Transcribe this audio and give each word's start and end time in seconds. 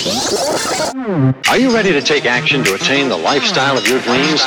Are 0.00 1.58
you 1.58 1.74
ready 1.74 1.92
to 1.92 2.00
take 2.00 2.24
action 2.24 2.64
to 2.64 2.74
attain 2.74 3.10
the 3.10 3.16
lifestyle 3.18 3.76
of 3.76 3.86
your 3.86 4.00
dreams? 4.00 4.40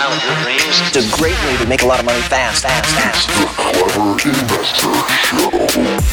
It's 0.88 0.96
a 0.96 1.18
great 1.18 1.38
way 1.46 1.56
to 1.58 1.68
make 1.68 1.84
a 1.84 1.86
lot 1.86 2.00
of 2.00 2.06
money 2.06 2.22
fast, 2.22 2.64
fast, 2.64 2.90
fast. 2.96 3.30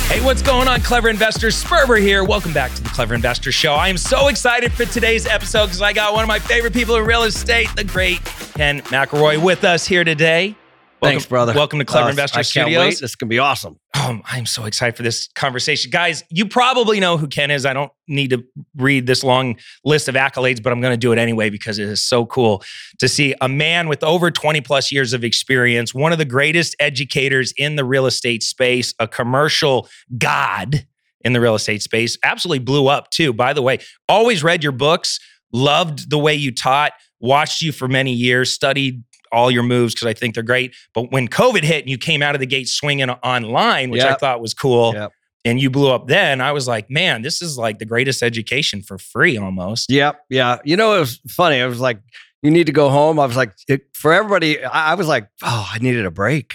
Hey, 0.09 0.23
what's 0.23 0.43
going 0.43 0.69
on, 0.69 0.83
Clever 0.83 1.09
Investors? 1.09 1.65
Sperber 1.65 1.99
here. 1.99 2.23
Welcome 2.23 2.53
back 2.53 2.75
to 2.75 2.83
the 2.83 2.91
Clever 2.91 3.15
Investor 3.15 3.51
Show. 3.51 3.73
I 3.73 3.89
am 3.89 3.97
so 3.97 4.29
excited 4.29 4.75
for 4.75 4.85
today's 4.85 5.25
episode 5.25 5.67
because 5.67 5.81
I 5.81 5.95
got 5.95 6.13
one 6.13 6.23
of 6.23 6.29
my 6.29 6.39
favorite 6.39 6.75
people 6.75 6.97
in 6.97 7.07
real 7.07 7.23
estate, 7.23 7.69
the 7.77 7.85
great 7.85 8.23
Ken 8.57 8.83
McElroy, 8.83 9.43
with 9.43 9.65
us 9.65 9.87
here 9.87 10.05
today. 10.05 10.55
Welcome, 11.01 11.15
Thanks, 11.15 11.27
brother. 11.27 11.55
Welcome 11.55 11.79
to 11.79 11.85
Clever 11.87 12.09
Uh, 12.09 12.11
Investor 12.11 12.39
I 12.39 12.43
can't 12.43 12.47
Studios. 12.67 12.81
wait. 12.81 12.99
This 13.01 13.17
be 13.17 13.39
awesome. 13.39 13.79
Um, 13.95 14.23
I'm 14.27 14.45
so 14.45 14.67
excited 14.67 14.97
for 14.97 15.03
this 15.03 15.29
conversation. 15.35 15.91
Guys, 15.91 16.25
you 16.29 16.47
probably 16.47 17.01
know 17.01 17.17
who 17.17 17.27
Ken 17.27 17.51
is. 17.51 17.65
I 17.65 17.73
don't 17.73 17.91
need 18.07 18.31
to 18.31 18.45
read 18.77 19.07
this 19.07 19.25
long 19.25 19.57
list 19.83 20.09
of 20.09 20.15
accolades, 20.15 20.63
but 20.63 20.73
I'm 20.75 20.81
going 20.83 20.93
to 20.93 20.99
do 20.99 21.13
it 21.13 21.19
anyway 21.19 21.49
because 21.49 21.79
it 21.79 21.89
is 21.89 22.03
so 22.03 22.27
cool 22.27 22.63
to 22.99 23.09
see 23.09 23.35
a 23.41 23.49
man 23.49 23.89
with 23.89 24.05
over 24.05 24.31
20 24.31 24.61
plus 24.61 24.93
years 24.93 25.15
of 25.15 25.25
experience, 25.25 25.95
one 25.95 26.13
of 26.13 26.19
the 26.19 26.27
greatest 26.27 26.77
educators 26.79 27.55
in 27.57 27.77
the 27.77 27.85
real 27.85 28.05
estate 28.05 28.43
space, 28.43 28.93
a 28.99 29.09
commercial 29.09 29.89
god 30.19 30.87
in 31.23 31.33
the 31.33 31.41
real 31.41 31.55
estate 31.55 31.83
space. 31.83 32.19
Absolutely 32.23 32.59
blew 32.59 32.89
up 32.89 33.09
too, 33.11 33.33
by 33.33 33.55
the 33.55 33.63
way. 33.63 33.79
Always 34.07 34.45
read 34.45 34.63
your 34.63 34.73
books, 34.73 35.19
loved 35.51 36.11
the 36.11 36.19
way 36.19 36.35
you 36.35 36.55
taught, 36.55 36.93
watched 37.21 37.63
you 37.63 37.73
for 37.73 37.89
many 37.89 38.13
years, 38.13 38.53
studied 38.53 39.03
all 39.33 39.51
your 39.51 39.63
moves 39.63 39.95
because 39.95 40.07
I 40.07 40.15
think 40.15 40.35
they're 40.35 40.43
great. 40.43 40.75
But 40.95 41.11
when 41.13 41.29
COVID 41.29 41.63
hit 41.63 41.83
and 41.85 41.91
you 41.91 41.99
came 41.99 42.23
out 42.23 42.35
of 42.35 42.41
the 42.41 42.47
gate 42.47 42.69
swinging 42.69 43.11
online, 43.11 43.91
which 43.91 44.03
I 44.03 44.15
thought 44.15 44.41
was 44.41 44.55
cool, 44.55 44.93
Yep. 44.95 45.13
and 45.45 45.61
you 45.61 45.71
blew 45.71 45.91
up 45.91 46.09
then, 46.09 46.41
I 46.41 46.53
was 46.53 46.67
like, 46.69 46.91
man, 46.91 47.23
this 47.23 47.41
is 47.43 47.57
like 47.59 47.79
the 47.79 47.87
greatest 47.87 48.23
education 48.23 48.83
for 48.83 48.99
free 48.99 49.37
almost. 49.39 49.91
Yep. 49.91 50.21
Yeah. 50.31 50.59
You 50.65 50.77
know, 50.77 50.97
it 50.97 51.01
was 51.01 51.21
funny. 51.29 51.61
I 51.61 51.67
was 51.67 51.81
like, 51.81 52.01
you 52.43 52.51
need 52.51 52.67
to 52.67 52.73
go 52.73 52.89
home. 52.89 53.21
I 53.21 53.27
was 53.27 53.37
like, 53.37 53.53
it, 53.69 53.83
for 53.95 54.13
everybody, 54.13 54.65
I, 54.65 54.93
I 54.93 54.95
was 54.95 55.07
like, 55.07 55.29
oh, 55.43 55.69
I 55.73 55.79
needed 55.79 56.07
a 56.07 56.11
break. 56.11 56.55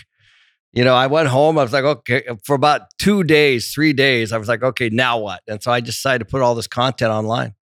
You 0.74 0.84
know, 0.84 0.94
I 0.96 1.08
went 1.08 1.30
home. 1.30 1.58
I 1.58 1.64
was 1.64 1.72
like, 1.72 1.86
okay, 1.86 2.24
for 2.44 2.54
about 2.56 2.82
two 3.00 3.24
days, 3.24 3.72
three 3.72 3.94
days, 3.94 4.34
I 4.34 4.38
was 4.38 4.48
like, 4.50 4.62
okay, 4.62 4.90
now 4.90 5.20
what? 5.20 5.42
And 5.48 5.64
so 5.64 5.72
I 5.72 5.80
decided 5.80 6.20
to 6.20 6.26
put 6.26 6.42
all 6.42 6.54
this 6.56 6.68
content 6.68 7.12
online. 7.12 7.54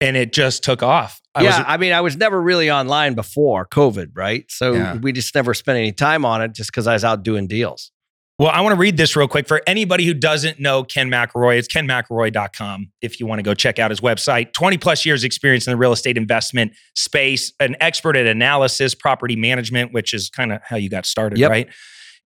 And 0.00 0.16
it 0.16 0.32
just 0.32 0.62
took 0.64 0.82
off. 0.82 1.20
I 1.34 1.42
yeah, 1.42 1.58
was, 1.58 1.64
I 1.68 1.76
mean, 1.76 1.92
I 1.92 2.00
was 2.00 2.16
never 2.16 2.40
really 2.40 2.70
online 2.70 3.14
before 3.14 3.66
COVID, 3.66 4.08
right? 4.14 4.44
So 4.48 4.72
Yeah. 4.72 4.96
we 4.96 5.12
just 5.12 5.34
never 5.34 5.52
spent 5.54 5.76
any 5.78 5.92
time 5.92 6.24
on 6.24 6.40
it 6.42 6.54
just 6.54 6.70
because 6.70 6.86
I 6.86 6.94
was 6.94 7.04
out 7.04 7.22
doing 7.22 7.46
deals. 7.46 7.92
well, 8.38 8.48
I 8.50 8.62
want 8.62 8.72
to 8.74 8.78
read 8.80 8.96
this 8.96 9.14
real 9.16 9.28
quick 9.28 9.46
for 9.46 9.60
anybody 9.66 10.06
who 10.06 10.14
doesn't 10.14 10.58
know 10.58 10.82
Ken 10.82 11.10
McElroy. 11.10 11.58
It's 11.58 11.68
kenmcelroy.com 11.68 12.90
if 13.02 13.20
you 13.20 13.26
want 13.26 13.38
to 13.38 13.42
go 13.42 13.52
check 13.54 13.78
out 13.78 13.90
his 13.90 14.00
website. 14.00 14.52
20 14.54 14.78
plus 14.78 15.04
years 15.04 15.24
experience 15.24 15.66
in 15.66 15.72
the 15.72 15.76
real 15.76 15.92
estate 15.92 16.16
investment 16.16 16.72
space, 16.94 17.52
an 17.60 17.76
expert 17.80 18.16
at 18.16 18.26
analysis, 18.26 18.94
property 18.94 19.36
management, 19.36 19.92
which 19.92 20.14
is 20.14 20.30
kind 20.30 20.52
of 20.52 20.60
how 20.64 20.76
you 20.76 20.88
got 20.88 21.06
started, 21.06 21.38
Yep. 21.38 21.50
right? 21.50 21.68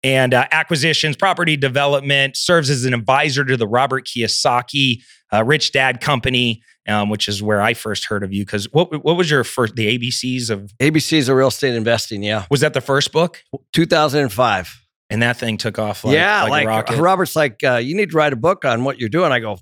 And 0.04 0.34
uh, 0.34 0.48
acquisitions, 0.52 1.16
property 1.16 1.56
development, 1.56 2.36
serves 2.36 2.70
as 2.70 2.86
an 2.86 2.94
advisor 2.94 3.46
to 3.46 3.56
the 3.56 3.68
Robert 3.68 4.06
Kiyosaki 4.08 5.04
uh, 5.32 5.44
Rich 5.46 5.72
Dad 5.72 6.02
Company, 6.02 6.62
um, 6.88 7.10
which 7.10 7.28
is 7.28 7.42
where 7.44 7.62
I 7.62 7.74
first 7.74 8.06
heard 8.06 8.24
of 8.24 8.34
you. 8.34 8.44
Because 8.44 8.72
what 8.72 9.04
what 9.04 9.18
was 9.18 9.30
your 9.30 9.44
first 9.44 9.76
the 9.76 9.98
ABCs 9.98 10.50
of? 10.50 10.72
ABC's 10.80 11.30
of 11.30 11.38
real 11.38 11.48
estate 11.50 11.76
investing. 11.76 12.24
Yeah. 12.24 12.46
Was 12.50 12.62
that 12.62 12.74
the 12.74 12.82
first 12.82 13.12
book? 13.12 13.44
2005. 13.74 14.78
And 15.10 15.22
that 15.22 15.36
thing 15.38 15.58
took 15.58 15.78
off 15.78 16.06
like, 16.06 16.14
yeah, 16.14 16.44
like, 16.44 16.52
like, 16.52 16.64
a 16.64 16.68
rocket. 16.68 16.98
Robert's 16.98 17.36
like, 17.36 17.62
uh, 17.66 17.76
you 17.76 17.96
need 17.96 18.12
to 18.12 18.18
write 18.18 18.32
a 18.32 18.38
book 18.38 18.64
on 18.64 18.86
what 18.86 18.98
you're 18.98 19.10
doing. 19.10 19.34
I 19.34 19.42
go, 19.42 19.58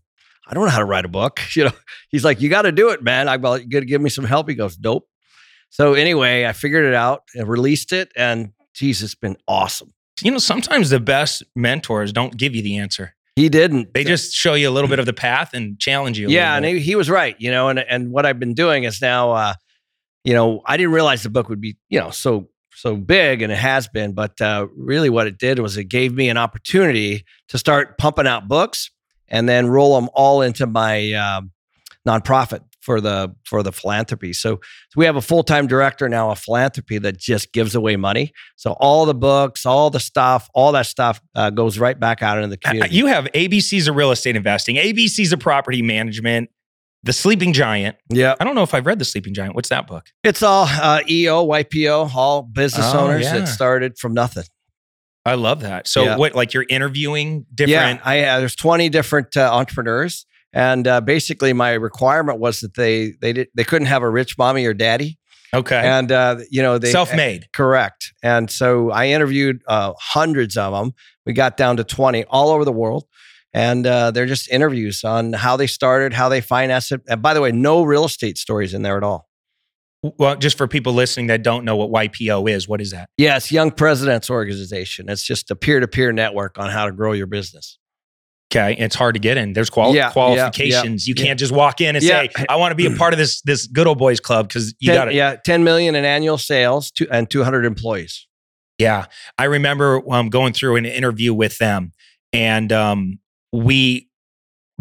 I 0.47 0.53
don't 0.53 0.65
know 0.65 0.69
how 0.69 0.77
to 0.77 0.85
write 0.85 1.05
a 1.05 1.09
book. 1.09 1.39
You 1.55 1.65
know, 1.65 1.71
he's 2.09 2.23
like, 2.23 2.39
you 2.39 2.49
got 2.49 2.61
to 2.63 2.71
do 2.71 2.89
it, 2.89 3.01
man. 3.01 3.27
I 3.27 3.37
go, 3.37 3.55
you 3.55 3.67
got 3.67 3.79
to 3.79 3.85
give 3.85 3.99
me 3.99 4.11
some 4.11 4.25
help. 4.25 4.47
He 4.47 4.53
goes, 4.55 4.77
nope. 4.79 5.07
So 5.71 5.95
anyway, 5.95 6.45
I 6.45 6.53
figured 6.53 6.85
it 6.85 6.93
out 6.93 7.23
and 7.35 7.47
released 7.47 7.91
it, 7.93 8.11
and 8.15 8.51
geez, 8.73 9.03
it's 9.03 9.15
been 9.15 9.37
awesome. 9.47 9.91
you 10.21 10.31
know, 10.31 10.37
sometimes 10.37 10.89
the 10.89 10.99
best 10.99 11.43
mentors 11.55 12.11
don't 12.13 12.35
give 12.37 12.55
you 12.55 12.61
the 12.61 12.77
answer. 12.77 13.15
He 13.39 13.47
didn't. 13.47 13.93
They 13.93 14.03
just 14.03 14.33
show 14.33 14.53
you 14.53 14.69
a 14.69 14.71
little 14.71 14.89
bit 14.89 14.99
of 14.99 15.05
the 15.05 15.13
path 15.13 15.53
and 15.53 15.79
challenge 15.79 16.19
you. 16.19 16.27
a 16.27 16.29
yeah, 16.29 16.57
and 16.57 16.65
he, 16.65 16.79
he 16.79 16.95
was 16.95 17.09
right. 17.09 17.37
You 17.39 17.51
know, 17.51 17.69
and 17.69 17.79
and 17.79 18.11
what 18.11 18.25
I've 18.25 18.37
been 18.37 18.53
doing 18.53 18.83
is 18.83 19.01
now, 19.01 19.31
uh, 19.31 19.53
you 20.25 20.33
know, 20.33 20.61
I 20.65 20.75
didn't 20.75 20.91
realize 20.91 21.23
the 21.23 21.29
book 21.29 21.47
would 21.47 21.61
be, 21.61 21.77
you 21.87 22.01
know, 22.01 22.09
so 22.09 22.49
so 22.75 22.97
big, 22.97 23.41
and 23.41 23.49
it 23.49 23.57
has 23.57 23.87
been. 23.87 24.11
But 24.11 24.41
uh, 24.41 24.67
really, 24.75 25.09
what 25.09 25.25
it 25.25 25.37
did 25.37 25.59
was 25.59 25.77
it 25.77 25.85
gave 25.85 26.13
me 26.13 26.27
an 26.27 26.35
opportunity 26.35 27.23
to 27.47 27.57
start 27.57 27.97
pumping 27.97 28.27
out 28.27 28.49
books 28.49 28.91
and 29.29 29.47
then 29.47 29.67
roll 29.67 29.95
them 29.95 30.09
all 30.13 30.41
into 30.41 30.67
my 30.67 31.13
um, 31.13 31.51
nonprofit 32.05 32.61
for 32.81 33.01
the 33.01 33.35
for 33.45 33.61
the 33.63 33.71
philanthropy. 33.71 34.33
So, 34.33 34.55
so 34.55 34.95
we 34.95 35.05
have 35.05 35.15
a 35.15 35.21
full 35.21 35.43
time 35.43 35.67
director 35.67 36.07
now 36.09 36.31
of 36.31 36.39
philanthropy 36.39 36.97
that 36.99 37.17
just 37.17 37.51
gives 37.53 37.75
away 37.75 37.95
money. 37.97 38.31
So 38.55 38.71
all 38.79 39.05
the 39.05 39.13
books, 39.13 39.65
all 39.65 39.89
the 39.89 39.99
stuff, 39.99 40.49
all 40.53 40.71
that 40.73 40.85
stuff 40.85 41.19
uh, 41.35 41.49
goes 41.49 41.77
right 41.77 41.99
back 41.99 42.21
out 42.23 42.37
into 42.37 42.49
the 42.49 42.59
Uh, 42.63 42.69
community. 42.69 42.95
you 42.95 43.07
have 43.07 43.25
ABC's 43.33 43.87
of 43.87 43.95
real 43.95 44.11
estate 44.11 44.35
investing, 44.35 44.77
ABC's 44.77 45.33
of 45.33 45.39
property 45.39 45.81
management, 45.81 46.49
The 47.03 47.13
Sleeping 47.13 47.53
Giant. 47.53 47.97
yeah, 48.09 48.35
I 48.39 48.43
don't 48.43 48.55
know 48.55 48.63
if 48.63 48.73
I've 48.73 48.85
read 48.85 48.99
The 48.99 49.05
Sleeping 49.05 49.33
Giant. 49.33 49.55
What's 49.55 49.69
that 49.69 49.85
book? 49.87 50.05
it's 50.23 50.41
all 50.41 50.65
uh, 50.69 51.01
EO, 51.09 51.45
YPO, 51.45 52.13
all 52.15 52.43
business 52.43 52.85
Oh, 52.93 52.99
owners 53.07 53.23
yeah. 53.25 53.39
that 53.39 53.47
started 53.47 53.97
from 53.97 54.13
nothing. 54.13 54.43
I 55.25 55.33
love 55.35 55.59
that. 55.61 55.87
So, 55.87 56.03
Yeah. 56.05 56.15
what, 56.17 56.33
like 56.33 56.53
you're 56.53 56.65
interviewing 56.69 57.45
different. 57.53 57.99
Yeah, 57.99 58.09
I, 58.09 58.23
uh, 58.23 58.39
there's 58.39 58.55
20 58.55 58.87
different 58.89 59.35
uh, 59.37 59.49
entrepreneurs, 59.53 60.25
and 60.53 60.87
uh, 60.87 61.01
basically 61.01 61.53
my 61.53 61.73
requirement 61.73 62.39
was 62.39 62.59
that 62.61 62.75
they 62.75 63.13
they 63.21 63.33
did 63.33 63.47
they 63.55 63.63
couldn't 63.63 63.87
have 63.87 64.03
a 64.03 64.09
rich 64.09 64.37
mommy 64.37 64.65
or 64.65 64.73
daddy, 64.73 65.17
okay. 65.53 65.81
and 65.83 66.11
uh, 66.11 66.37
you 66.49 66.61
know 66.61 66.77
they 66.77 66.91
Self 66.91 67.15
made. 67.15 67.47
Correct. 67.53 68.13
And 68.23 68.49
so 68.49 68.91
I 68.91 69.07
interviewed 69.07 69.61
uh, 69.67 69.93
hundreds 69.99 70.57
of 70.57 70.73
them. 70.73 70.93
We 71.25 71.33
got 71.33 71.57
down 71.57 71.77
to 71.77 71.83
20 71.83 72.25
all 72.25 72.49
over 72.49 72.65
the 72.65 72.71
world. 72.71 73.05
And 73.51 73.87
uh, 73.87 74.11
they're 74.11 74.27
just 74.27 74.47
interviews 74.51 75.03
on 75.03 75.33
how 75.33 75.57
they 75.57 75.65
started, 75.65 76.13
how 76.13 76.29
they 76.29 76.39
financed 76.39 76.91
it. 76.91 77.01
And 77.07 77.19
by 77.21 77.33
the 77.33 77.41
way, 77.41 77.51
no 77.51 77.81
real 77.81 78.05
estate 78.05 78.37
stories 78.37 78.75
in 78.75 78.83
there 78.83 78.95
at 78.95 79.03
all. 79.03 79.27
Well, 80.01 80.37
just 80.37 80.57
for 80.57 80.67
people 80.67 80.93
listening 80.93 81.27
that 81.27 81.43
don't 81.43 81.65
know 81.65 81.75
what 81.75 81.89
YPO 81.89 82.49
is, 82.49 82.67
what 82.67 82.79
is 82.79 82.91
that? 82.91 83.09
Yeah, 83.17 83.39
Young 83.49 83.71
Presidents 83.71 84.29
Organization. 84.29 85.09
It's 85.09 85.23
just 85.23 85.51
a 85.51 85.55
peer 85.55 85.79
to 85.79 85.87
peer 85.87 86.13
network 86.13 86.57
on 86.57 86.69
how 86.69 86.85
to 86.85 86.91
grow 86.91 87.11
your 87.11 87.27
business. 87.27 87.78
Okay, 88.51 88.75
it's 88.79 88.95
hard 88.95 89.13
to 89.13 89.19
get 89.19 89.37
in. 89.37 89.53
There's 89.53 89.69
quali- 89.69 89.95
Yeah, 89.95 90.07
yeah, 90.07 90.11
qualifications. 90.11 91.07
you 91.07 91.13
can't 91.13 91.37
just 91.39 91.51
walk 91.51 91.81
in 91.81 91.95
and 91.95 92.03
Yeah. 92.03 92.23
say, 92.35 92.45
"I 92.49 92.55
want 92.55 92.71
to 92.71 92.75
be 92.75 92.87
a 92.87 92.95
part 92.97 93.13
of 93.13 93.19
this 93.19 93.41
this 93.41 93.67
good 93.67 93.85
old 93.85 93.99
boys 93.99 94.19
club" 94.19 94.47
because 94.47 94.73
you 94.79 94.91
got 94.91 95.05
to. 95.05 95.13
Yeah, 95.13 95.35
10 95.45 95.63
million 95.63 95.93
in 95.93 96.03
annual 96.03 96.37
sales 96.39 96.89
to, 96.91 97.07
and 97.11 97.29
200 97.29 97.63
employees. 97.65 98.25
Yeah, 98.79 99.05
I 99.37 99.43
remember 99.43 100.01
um, 100.11 100.29
going 100.29 100.53
through 100.53 100.77
an 100.77 100.85
interview 100.87 101.31
with 101.33 101.57
them, 101.59 101.91
and 102.33 102.71
um, 102.73 103.19
we 103.51 104.07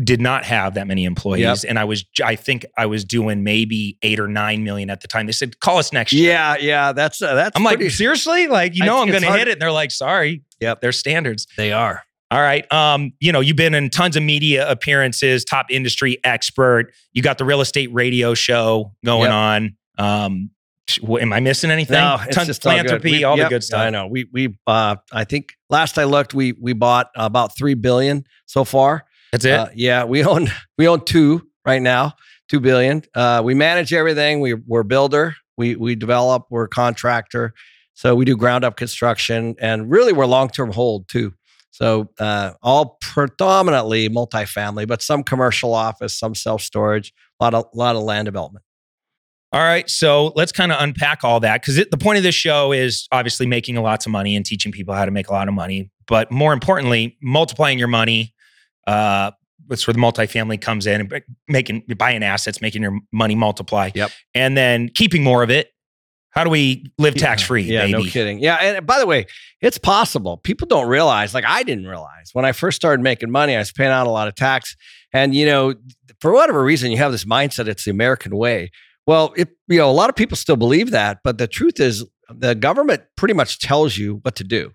did 0.02 0.20
not 0.20 0.44
have 0.44 0.74
that 0.74 0.86
many 0.86 1.04
employees, 1.04 1.64
and 1.64 1.78
I 1.78 1.84
was, 1.84 2.04
I 2.24 2.36
think 2.36 2.64
I 2.78 2.86
was 2.86 3.04
doing 3.04 3.42
maybe 3.42 3.98
eight 4.02 4.20
or 4.20 4.28
nine 4.28 4.62
million 4.64 4.88
at 4.90 5.00
the 5.02 5.08
time. 5.08 5.26
They 5.26 5.32
said, 5.32 5.58
"Call 5.60 5.76
us 5.78 5.92
next 5.92 6.12
year." 6.14 6.30
Yeah, 6.32 6.56
yeah, 6.58 6.92
that's 6.92 7.20
uh, 7.20 7.34
that's 7.34 7.54
I'm 7.56 7.64
like, 7.64 7.82
seriously? 7.90 8.46
Like, 8.46 8.76
you 8.76 8.84
know, 8.84 9.02
I'm 9.02 9.08
going 9.08 9.20
to 9.22 9.26
hard- 9.26 9.40
hit 9.40 9.48
it. 9.48 9.52
And 9.54 9.60
they're 9.60 9.72
like, 9.72 9.90
sorry. 9.90 10.42
Yep. 10.60 10.80
They're 10.80 10.92
standards. 10.92 11.46
they 11.56 11.72
are. 11.72 12.02
All 12.30 12.40
right. 12.40 12.70
Um, 12.72 13.12
you 13.20 13.32
know, 13.32 13.40
you've 13.40 13.56
been 13.56 13.74
in 13.74 13.88
tons 13.88 14.16
of 14.16 14.22
media 14.22 14.70
appearances, 14.70 15.44
top 15.44 15.66
industry 15.70 16.18
expert. 16.24 16.92
You 17.12 17.22
got 17.22 17.38
the 17.38 17.44
real 17.44 17.60
estate 17.62 17.88
radio 17.92 18.34
show 18.34 18.92
going 19.04 19.30
Yep. 19.30 19.32
on. 19.32 19.76
Um, 19.96 20.50
am 21.20 21.32
I 21.32 21.40
missing 21.40 21.70
anything? 21.70 21.94
No, 21.94 22.18
Tons 22.30 22.48
all 22.50 22.54
philanthropy, 22.54 23.10
We- 23.12 23.24
all 23.24 23.36
the 23.36 23.48
good 23.48 23.64
stuff. 23.64 23.80
I 23.80 23.90
know. 23.90 24.06
We 24.06 24.26
we 24.32 24.58
uh 24.66 24.96
I 25.12 25.24
think 25.24 25.54
last 25.70 25.98
I 25.98 26.04
looked, 26.04 26.34
we 26.34 26.52
we 26.52 26.72
bought 26.74 27.10
about 27.14 27.56
three 27.56 27.74
billion 27.74 28.24
so 28.46 28.64
far. 28.64 29.04
That's 29.32 29.44
it. 29.44 29.52
Uh, 29.52 29.68
yeah, 29.74 30.04
we 30.04 30.22
own 30.24 30.48
we 30.78 30.86
own 30.88 31.04
two 31.04 31.46
right 31.66 31.80
now, 31.82 32.14
two 32.48 32.60
billion. 32.60 33.02
Uh, 33.14 33.42
we 33.44 33.54
manage 33.54 33.92
everything. 33.92 34.40
We 34.40 34.54
we're 34.54 34.82
builder. 34.82 35.34
We 35.56 35.76
we 35.76 35.94
develop. 35.94 36.46
We're 36.50 36.64
a 36.64 36.68
contractor. 36.68 37.52
So 37.94 38.14
we 38.14 38.24
do 38.24 38.36
ground 38.36 38.64
up 38.64 38.76
construction, 38.76 39.56
and 39.60 39.90
really 39.90 40.12
we're 40.12 40.26
long 40.26 40.48
term 40.50 40.70
hold 40.72 41.08
too. 41.08 41.34
So 41.78 42.10
uh, 42.18 42.54
all 42.60 42.98
predominantly 43.00 44.08
multifamily, 44.08 44.88
but 44.88 45.00
some 45.00 45.22
commercial 45.22 45.74
office, 45.74 46.18
some 46.18 46.34
self 46.34 46.60
storage, 46.60 47.14
a 47.38 47.44
lot 47.44 47.54
of 47.54 47.66
lot 47.72 47.94
of 47.94 48.02
land 48.02 48.26
development. 48.26 48.64
All 49.52 49.60
right. 49.60 49.88
So 49.88 50.32
let's 50.34 50.50
kind 50.50 50.72
of 50.72 50.82
unpack 50.82 51.22
all 51.22 51.38
that 51.38 51.62
because 51.62 51.76
the 51.76 51.96
point 51.96 52.16
of 52.16 52.24
this 52.24 52.34
show 52.34 52.72
is 52.72 53.06
obviously 53.12 53.46
making 53.46 53.76
lots 53.76 54.06
of 54.06 54.12
money 54.12 54.34
and 54.34 54.44
teaching 54.44 54.72
people 54.72 54.92
how 54.92 55.04
to 55.04 55.12
make 55.12 55.28
a 55.28 55.32
lot 55.32 55.46
of 55.46 55.54
money. 55.54 55.88
But 56.08 56.32
more 56.32 56.52
importantly, 56.52 57.16
multiplying 57.22 57.78
your 57.78 57.88
money. 57.88 58.34
Uh, 58.88 59.30
that's 59.68 59.86
where 59.86 59.94
the 59.94 60.00
multifamily 60.00 60.60
comes 60.60 60.84
in 60.86 61.00
and 61.00 61.22
making 61.46 61.84
buying 61.96 62.24
assets, 62.24 62.60
making 62.60 62.82
your 62.82 62.98
money 63.12 63.36
multiply. 63.36 63.92
Yep. 63.94 64.10
And 64.34 64.56
then 64.56 64.88
keeping 64.88 65.22
more 65.22 65.44
of 65.44 65.50
it 65.50 65.70
How 66.30 66.44
do 66.44 66.50
we 66.50 66.84
live 66.98 67.14
tax 67.14 67.42
free, 67.42 67.62
Yeah, 67.62 67.82
baby? 67.86 67.92
no 67.92 68.04
kidding. 68.04 68.38
Yeah, 68.38 68.56
and 68.56 68.86
by 68.86 68.98
the 68.98 69.06
way, 69.06 69.26
it's 69.60 69.78
possible. 69.78 70.36
People 70.36 70.66
don't 70.68 70.88
realize, 70.88 71.34
like 71.34 71.44
I 71.46 71.62
didn't 71.62 71.86
realize 71.86 72.30
when 72.32 72.44
I 72.44 72.52
first 72.52 72.76
started 72.76 73.02
making 73.02 73.30
money, 73.30 73.56
I 73.56 73.58
was 73.58 73.72
paying 73.72 73.90
out 73.90 74.06
a 74.06 74.10
lot 74.10 74.28
of 74.28 74.34
tax. 74.34 74.76
And 75.12 75.34
you 75.34 75.46
know, 75.46 75.74
for 76.20 76.32
whatever 76.32 76.62
reason, 76.62 76.90
you 76.90 76.98
have 76.98 77.12
this 77.12 77.24
mindset 77.24 77.66
it's 77.66 77.84
the 77.84 77.90
American 77.90 78.36
way. 78.36 78.70
Well, 79.06 79.32
it, 79.36 79.48
you 79.68 79.78
know, 79.78 79.90
a 79.90 79.92
lot 79.92 80.10
of 80.10 80.16
people 80.16 80.36
still 80.36 80.56
believe 80.56 80.90
that, 80.90 81.20
but 81.24 81.38
the 81.38 81.46
truth 81.48 81.80
is, 81.80 82.04
the 82.28 82.54
government 82.54 83.02
pretty 83.16 83.32
much 83.32 83.58
tells 83.58 83.96
you 83.96 84.16
what 84.22 84.36
to 84.36 84.44
do. 84.44 84.72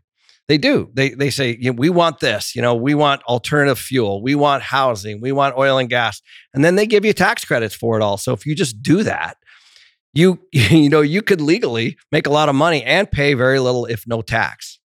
They 0.47 0.57
do. 0.57 0.89
They 0.94 1.11
they 1.11 1.29
say, 1.29 1.55
you 1.59 1.71
know, 1.71 1.75
we 1.77 1.89
want 1.89 2.19
this. 2.19 2.55
You 2.55 2.61
know, 2.61 2.75
we 2.75 2.95
want 2.95 3.21
alternative 3.23 3.79
fuel. 3.79 4.21
We 4.21 4.35
want 4.35 4.63
housing. 4.63 5.21
We 5.21 5.31
want 5.31 5.55
oil 5.55 5.77
and 5.77 5.88
gas, 5.89 6.21
and 6.53 6.65
then 6.65 6.75
they 6.75 6.85
give 6.88 7.05
you 7.05 7.13
tax 7.13 7.45
credits 7.45 7.75
for 7.75 7.97
it 7.97 8.01
all. 8.03 8.17
So 8.17 8.33
if 8.33 8.45
you 8.45 8.53
just 8.55 8.81
do 8.81 9.03
that, 9.03 9.38
you 10.13 10.39
you 10.51 10.89
know 10.89 11.01
you 11.01 11.21
could 11.21 11.42
legally 11.42 11.98
make 12.12 12.27
a 12.27 12.31
lot 12.31 12.50
of 12.50 12.56
money 12.56 12.83
and 12.83 13.10
pay 13.12 13.33
very 13.33 13.60
little, 13.60 13.86
if 13.86 14.06
no 14.07 14.21
tax. 14.21 14.80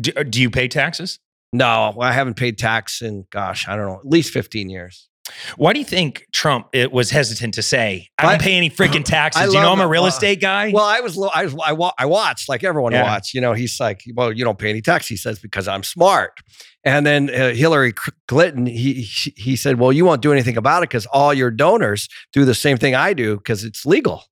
Do, 0.00 0.12
uh, 0.16 0.22
do 0.24 0.40
you 0.40 0.50
pay 0.50 0.68
taxes? 0.68 1.18
No, 1.52 1.94
I 2.00 2.12
haven't 2.12 2.34
paid 2.34 2.58
tax 2.58 3.00
in 3.02 3.24
gosh, 3.30 3.66
I 3.68 3.76
don't 3.76 3.86
know, 3.86 3.98
at 3.98 4.06
least 4.06 4.32
fifteen 4.32 4.68
years. 4.68 5.08
Why 5.56 5.72
do 5.72 5.80
you 5.80 5.84
think 5.84 6.24
Trump 6.32 6.68
it 6.72 6.92
was 6.92 7.10
hesitant 7.10 7.54
to 7.54 7.62
say, 7.62 8.08
I 8.16 8.22
don't 8.22 8.32
I- 8.34 8.38
pay 8.38 8.56
any 8.56 8.70
freaking 8.70 9.04
taxes? 9.16 9.42
I 9.42 9.46
you 9.46 9.54
know 9.54 9.72
I'm 9.72 9.80
a 9.80 9.88
real 9.88 10.02
Well, 10.02 10.08
estate 10.08 10.40
guy? 10.40 10.70
Well, 10.72 10.84
I 10.84 11.00
was, 11.00 11.18
I 11.34 11.44
was, 11.46 11.56
I, 11.64 11.72
wa- 11.72 11.92
I 11.98 12.06
watched 12.06 12.48
like 12.48 12.62
everyone 12.62 12.92
Yeah. 12.92 13.02
watched. 13.02 13.34
You 13.34 13.40
know, 13.40 13.52
he's 13.52 13.80
like, 13.80 14.02
well, 14.14 14.30
you 14.30 14.44
don't 14.44 14.56
pay 14.58 14.70
any 14.70 14.80
tax. 14.82 15.08
He 15.08 15.16
says 15.16 15.40
because 15.40 15.66
I'm 15.66 15.82
smart. 15.82 16.38
And 16.84 17.04
then 17.04 17.28
uh, 17.30 17.52
Hillary 17.54 17.92
Clinton, 18.28 18.66
he 18.66 19.02
he 19.36 19.56
said, 19.56 19.80
well, 19.80 19.92
you 19.92 20.04
won't 20.04 20.22
do 20.22 20.30
anything 20.32 20.56
about 20.56 20.84
it 20.84 20.90
because 20.90 21.06
all 21.06 21.34
your 21.34 21.50
donors 21.50 22.08
do 22.32 22.44
the 22.44 22.54
same 22.54 22.76
thing 22.76 22.94
I 22.94 23.12
do 23.12 23.36
because 23.36 23.64
it's 23.64 23.84
legal. 23.84 24.22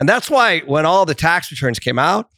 And 0.00 0.08
that's 0.08 0.30
why 0.30 0.60
when 0.60 0.86
all 0.86 1.06
the 1.06 1.14
tax 1.14 1.50
returns 1.50 1.78
came 1.78 1.98
out, 1.98 2.28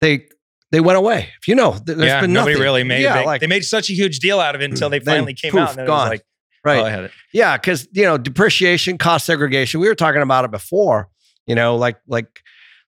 they 0.00 0.26
they 0.70 0.80
went 0.80 0.96
away. 0.98 1.28
If 1.40 1.48
you 1.48 1.54
know, 1.54 1.72
there's 1.84 1.98
yeah, 2.00 2.20
been 2.20 2.32
nobody 2.32 2.54
nothing. 2.54 2.62
really 2.62 2.82
made 2.82 3.02
yeah, 3.02 3.20
like 3.22 3.40
they 3.40 3.46
made 3.46 3.64
such 3.64 3.90
a 3.90 3.92
huge 3.92 4.18
deal 4.18 4.40
out 4.40 4.54
of 4.54 4.62
it 4.62 4.70
until 4.70 4.88
they 4.88 5.00
finally 5.04 5.34
came 5.34 5.52
poof, 5.52 5.60
out. 5.60 5.68
And 5.70 5.78
then 5.78 5.84
it 5.84 5.88
gone. 5.88 5.98
was 5.98 6.10
like, 6.10 6.22
oh, 6.22 6.70
right. 6.70 6.80
oh, 6.80 6.84
I 6.84 6.90
had 6.90 7.04
it. 7.04 7.10
Yeah, 7.32 7.56
because 7.56 7.86
you 7.92 8.04
know 8.04 8.16
depreciation, 8.18 8.98
cost 8.98 9.26
segregation. 9.26 9.80
We 9.80 9.88
were 9.88 9.94
talking 9.94 10.22
about 10.22 10.44
it 10.44 10.50
before. 10.50 11.08
You 11.46 11.54
know, 11.54 11.76
like 11.76 11.98
like 12.06 12.40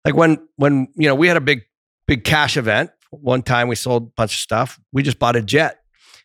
like 0.04 0.14
when 0.14 0.48
when 0.56 0.88
you 0.96 1.08
know 1.08 1.14
we 1.14 1.28
had 1.28 1.36
a 1.36 1.42
big 1.42 1.62
big 2.06 2.24
cash 2.24 2.56
event. 2.56 2.90
One 3.10 3.42
time 3.42 3.68
we 3.68 3.76
sold 3.76 4.02
a 4.02 4.12
bunch 4.16 4.32
of 4.32 4.38
stuff. 4.38 4.80
We 4.92 5.04
just 5.04 5.20
bought 5.20 5.36
a 5.36 5.42
jet, 5.42 5.78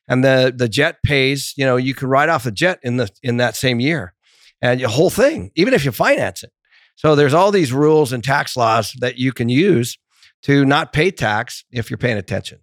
and 0.08 0.24
the 0.24 0.54
the 0.56 0.70
jet 0.70 1.04
pays. 1.04 1.54
You 1.58 1.66
know, 1.66 1.76
you 1.76 1.94
can 1.94 2.08
write 2.08 2.30
off 2.30 2.46
the 2.46 2.52
jet 2.52 2.80
in 2.82 2.98
the 2.98 3.10
in 3.22 3.38
that 3.38 3.56
same 3.56 3.80
year, 3.80 4.14
and 4.62 4.80
your 4.80 4.90
whole 4.90 5.10
thing, 5.10 5.52
even 5.56 5.74
if 5.74 5.84
you 5.84 5.92
finance 5.92 6.44
it. 6.44 6.52
So 7.00 7.16
there's 7.16 7.34
all 7.34 7.50
these 7.50 7.72
rules 7.72 8.12
and 8.12 8.22
tax 8.22 8.58
laws 8.58 8.92
that 9.00 9.18
you 9.18 9.32
can 9.32 9.48
use 9.48 9.98
to 10.44 10.66
not 10.66 10.92
pay 10.92 11.12
tax 11.12 11.64
if 11.72 11.90
you're 11.90 11.98
paying 11.98 12.18
attention. 12.18 12.60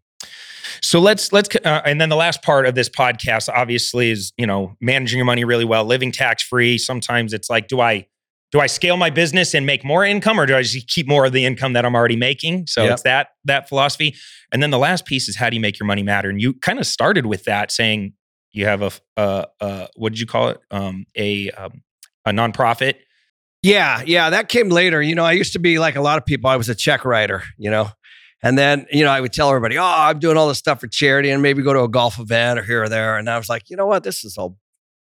So 0.83 1.01
let's 1.01 1.33
let's 1.33 1.49
uh, 1.65 1.81
and 1.87 1.99
then 1.99 2.11
the 2.11 2.17
last 2.17 2.43
part 2.43 2.67
of 2.67 2.75
this 2.75 2.91
podcast 2.91 3.49
obviously 3.49 4.11
is 4.11 4.35
you 4.37 4.47
know 4.47 4.77
managing 4.79 5.17
your 5.17 5.25
money 5.25 5.45
really 5.45 5.65
well, 5.65 5.87
living 5.87 6.13
tax 6.13 6.43
free. 6.43 6.77
Sometimes 6.77 7.33
it's 7.33 7.49
like, 7.49 7.67
do 7.67 7.81
I 7.81 8.09
do 8.53 8.61
I 8.61 8.67
scale 8.67 8.99
my 8.99 9.09
business 9.09 9.55
and 9.55 9.65
make 9.65 9.83
more 9.87 10.05
income, 10.05 10.39
or 10.39 10.45
do 10.45 10.55
I 10.55 10.61
just 10.61 10.87
keep 10.87 11.09
more 11.09 11.25
of 11.25 11.33
the 11.33 11.47
income 11.47 11.73
that 11.73 11.87
I'm 11.87 11.95
already 11.95 12.17
making? 12.17 12.67
So 12.67 12.83
Yep. 12.83 12.93
it's 12.93 13.03
that 13.05 13.29
that 13.47 13.71
philosophy. 13.71 14.17
And 14.53 14.63
then 14.63 14.71
the 14.71 14.79
last 14.79 15.07
piece 15.07 15.31
is 15.31 15.37
how 15.37 15.49
do 15.49 15.57
you 15.57 15.63
make 15.63 15.81
your 15.81 15.87
money 15.87 16.03
matter? 16.03 16.29
And 16.29 16.43
you 16.43 16.53
kind 16.53 16.79
of 16.79 16.87
started 16.87 17.25
with 17.25 17.45
that, 17.45 17.73
saying 17.73 18.13
you 18.53 18.67
have 18.67 18.83
a 18.83 18.91
uh, 19.17 19.47
uh, 19.63 19.87
what 19.97 20.13
did 20.13 20.21
you 20.21 20.27
call 20.27 20.51
it? 20.51 20.59
Um, 20.71 21.07
a 21.17 21.51
um, 21.53 21.83
a 22.27 22.33
nonprofit. 22.33 22.97
Yeah, 23.67 24.03
yeah, 24.07 24.31
that 24.31 24.49
came 24.49 24.69
later. 24.69 25.03
You 25.03 25.17
know, 25.17 25.25
I 25.25 25.33
used 25.33 25.53
to 25.55 25.59
be 25.59 25.81
like 25.81 25.97
a 25.97 26.01
lot 26.01 26.19
of 26.19 26.25
people. 26.25 26.49
I 26.49 26.55
was 26.55 26.69
a 26.69 26.75
check 26.75 27.05
writer, 27.05 27.43
you 27.59 27.69
know, 27.69 27.89
and 28.41 28.57
then 28.57 28.87
you 28.93 29.03
know 29.03 29.11
I 29.11 29.21
would 29.21 29.33
tell 29.33 29.49
everybody, 29.49 29.77
"Oh, 29.77 29.83
I'm 29.85 30.21
doing 30.21 30.37
all 30.37 30.47
this 30.47 30.59
stuff 30.59 30.79
for 30.81 30.87
charity, 30.87 31.31
and 31.31 31.43
maybe 31.43 31.65
go 31.65 31.73
to 31.73 31.81
a 31.81 31.89
golf 31.89 32.21
event 32.21 32.61
or 32.61 32.63
here 32.63 32.85
or 32.85 32.89
there." 32.89 33.17
And 33.17 33.29
I 33.29 33.37
was 33.37 33.49
like, 33.49 33.69
you 33.69 33.77
know 33.77 33.87
what, 33.87 34.05
this 34.05 34.25
is 34.25 34.39
all 34.39 34.57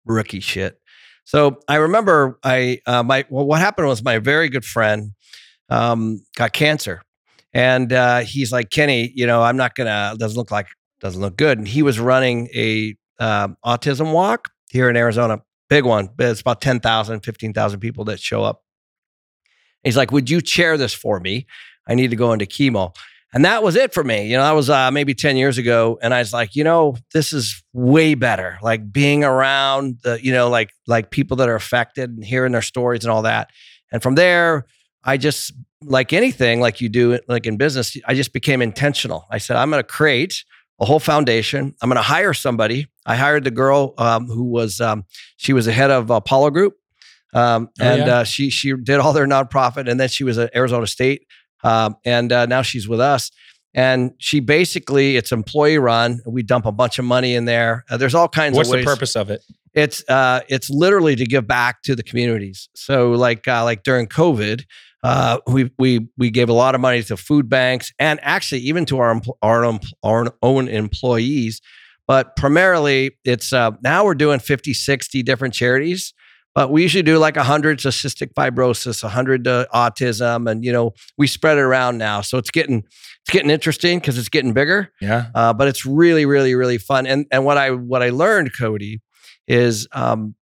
rookie 0.05 0.39
shit. 0.39 0.79
So 1.25 1.57
I 1.67 1.75
remember 1.75 2.39
I 2.41 2.79
uh, 2.85 3.03
my 3.03 3.25
well, 3.29 3.45
what 3.45 3.59
happened 3.59 3.89
was 3.89 4.01
my 4.01 4.19
very 4.19 4.47
good 4.47 4.63
friend 4.63 5.11
um, 5.69 6.23
got 6.37 6.53
cancer, 6.53 7.01
and 7.53 7.91
uh, 7.91 8.19
he's 8.21 8.53
like, 8.53 8.69
Kenny, 8.69 9.11
you 9.13 9.27
know, 9.27 9.41
I'm 9.41 9.57
not 9.57 9.75
gonna. 9.75 10.15
Doesn't 10.17 10.37
look 10.37 10.51
like 10.51 10.67
doesn't 11.01 11.19
look 11.19 11.35
good. 11.35 11.57
And 11.57 11.67
he 11.67 11.83
was 11.83 11.99
running 11.99 12.47
a 12.55 12.95
um, 13.19 13.57
autism 13.65 14.13
walk 14.13 14.51
here 14.71 14.89
in 14.89 14.95
Arizona, 14.95 15.39
big 15.73 15.85
one. 15.85 16.09
But 16.15 16.27
it's 16.27 16.41
about 16.41 16.61
10,000, 16.61 17.21
15,000 17.21 17.79
people 17.79 18.05
that 18.05 18.19
show 18.19 18.43
up. 18.43 18.63
He's 19.83 19.97
like, 19.97 20.11
Would 20.11 20.29
you 20.29 20.41
chair 20.41 20.77
this 20.77 20.93
for 20.93 21.19
me? 21.19 21.47
I 21.87 21.95
need 21.95 22.11
to 22.11 22.15
go 22.15 22.31
into 22.31 22.45
chemo. 22.45 22.95
And 23.33 23.43
that 23.45 23.63
was 23.63 23.75
it 23.75 23.93
for 23.93 24.03
me. 24.03 24.27
You 24.27 24.37
know, 24.37 24.43
that 24.43 24.51
was 24.51 24.69
uh, 24.69 24.91
maybe 24.91 25.15
10 25.15 25.37
years 25.37 25.57
ago. 25.57 25.97
And 26.03 26.13
I 26.13 26.19
was 26.19 26.31
like, 26.31 26.55
you 26.55 26.63
know, 26.63 26.95
this 27.15 27.33
is 27.33 27.63
way 27.73 28.13
better. 28.13 28.59
Like 28.61 28.91
being 28.91 29.23
around 29.23 29.97
the, 30.03 30.23
you 30.23 30.31
know, 30.31 30.49
like 30.49 30.69
like 30.85 31.09
people 31.09 31.37
that 31.37 31.49
are 31.49 31.55
affected 31.55 32.11
and 32.11 32.23
hearing 32.23 32.51
their 32.51 32.61
stories 32.61 33.03
and 33.03 33.11
all 33.11 33.23
that. 33.23 33.49
And 33.91 34.03
from 34.03 34.13
there, 34.13 34.67
I 35.03 35.17
just 35.17 35.51
like 35.81 36.13
anything 36.13 36.61
like 36.61 36.79
you 36.79 36.89
do 36.89 37.19
like 37.27 37.47
in 37.47 37.57
business, 37.57 37.97
I 38.05 38.13
just 38.13 38.33
became 38.33 38.61
intentional. 38.61 39.25
I 39.31 39.39
said, 39.39 39.57
I'm 39.57 39.71
going 39.71 39.81
to 39.81 39.87
create 39.87 40.43
a 40.79 40.85
whole 40.85 40.99
foundation. 40.99 41.73
I'm 41.81 41.89
going 41.89 41.97
to 41.97 42.03
hire 42.03 42.33
somebody. 42.35 42.87
I 43.05 43.15
hired 43.15 43.43
the 43.43 43.51
girl 43.51 43.93
um, 43.97 44.27
who 44.27 44.43
was 44.45 44.79
um, 44.81 45.05
she 45.37 45.53
was 45.53 45.65
the 45.65 45.73
head 45.73 45.91
of 45.91 46.09
Apollo 46.09 46.51
Group, 46.51 46.73
um, 47.33 47.69
Oh, 47.79 47.85
and 47.85 48.07
yeah? 48.07 48.17
uh, 48.19 48.23
she 48.23 48.49
she 48.49 48.73
did 48.73 48.99
all 48.99 49.13
their 49.13 49.27
nonprofit, 49.27 49.89
and 49.89 49.99
then 49.99 50.09
she 50.09 50.23
was 50.23 50.37
at 50.37 50.55
Arizona 50.55 50.87
State, 50.87 51.25
um, 51.63 51.95
and 52.05 52.31
uh, 52.31 52.45
now 52.45 52.61
she's 52.61 52.87
with 52.87 52.99
us. 52.99 53.31
And 53.75 54.11
she 54.19 54.39
basically 54.39 55.17
it's 55.17 55.31
employee 55.31 55.79
run. 55.79 56.19
We 56.27 56.43
dump 56.43 56.65
a 56.67 56.71
bunch 56.71 56.99
of 56.99 57.05
money 57.05 57.33
in 57.33 57.45
there. 57.45 57.83
Uh, 57.89 57.97
there's 57.97 58.13
all 58.13 58.27
kinds 58.27 58.55
What's 58.55 58.71
of 58.71 58.77
the 58.77 58.83
purpose 58.85 59.15
of 59.15 59.31
it? 59.31 59.41
It's 59.73 60.07
uh, 60.07 60.41
it's 60.47 60.69
literally 60.69 61.15
to 61.15 61.25
give 61.25 61.47
back 61.47 61.81
to 61.83 61.95
the 61.95 62.03
communities. 62.03 62.69
So 62.75 63.11
like 63.11 63.47
uh, 63.47 63.63
like 63.63 63.81
during 63.81 64.05
COVID, 64.07 64.63
uh, 65.03 65.39
we 65.47 65.71
we 65.79 66.07
we 66.17 66.29
gave 66.29 66.49
a 66.49 66.53
lot 66.53 66.75
of 66.75 66.81
money 66.81 67.01
to 67.01 67.17
food 67.17 67.49
banks 67.49 67.91
and 67.97 68.19
actually 68.21 68.61
even 68.61 68.85
to 68.85 68.99
our 68.99 69.19
our 69.41 69.79
our 70.03 70.35
own 70.43 70.67
employees. 70.67 71.59
But 72.13 72.35
primarily, 72.35 73.17
it's 73.25 73.51
uh, 73.53 73.71
now 73.81 74.05
we're 74.05 74.13
doing 74.13 74.37
50, 74.37 74.71
60 74.71 75.23
different 75.23 75.55
charities. 75.55 76.13
But 76.53 76.69
we 76.69 76.83
usually 76.83 77.01
do 77.01 77.17
like 77.17 77.35
100 77.37 77.79
to 77.79 77.87
cystic 77.87 78.35
fibrosis, 78.35 79.01
100 79.01 79.45
to 79.45 79.67
autism, 79.73 80.47
and 80.47 80.63
you 80.63 80.71
know 80.71 80.93
we 81.17 81.25
spread 81.25 81.57
it 81.57 81.61
around 81.61 81.97
now. 81.97 82.21
So 82.21 82.37
it's 82.37 82.51
getting 82.51 82.83
it's 83.21 83.31
getting 83.31 83.49
interesting 83.49 83.97
because 83.97 84.19
it's 84.19 84.29
getting 84.29 84.53
bigger 84.53 84.91
Yeah. 85.01 85.31
uh, 85.33 85.53
but 85.53 85.67
it's 85.67 85.87
really, 85.87 86.27
really, 86.27 86.53
really 86.53 86.77
fun. 86.77 87.07
And 87.07 87.25
and 87.31 87.45
what 87.45 87.57
I 87.57 87.71
what 87.71 88.03
I 88.03 88.11
learned, 88.11 88.51
Cody, 88.55 89.01
is 89.47 89.87
um, 89.93 90.35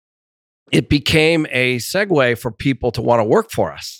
it 0.72 0.88
became 0.88 1.46
a 1.52 1.76
segue 1.76 2.36
for 2.36 2.50
people 2.50 2.90
to 2.90 3.00
want 3.00 3.20
to 3.20 3.24
work 3.24 3.52
for 3.52 3.70
us. 3.70 3.99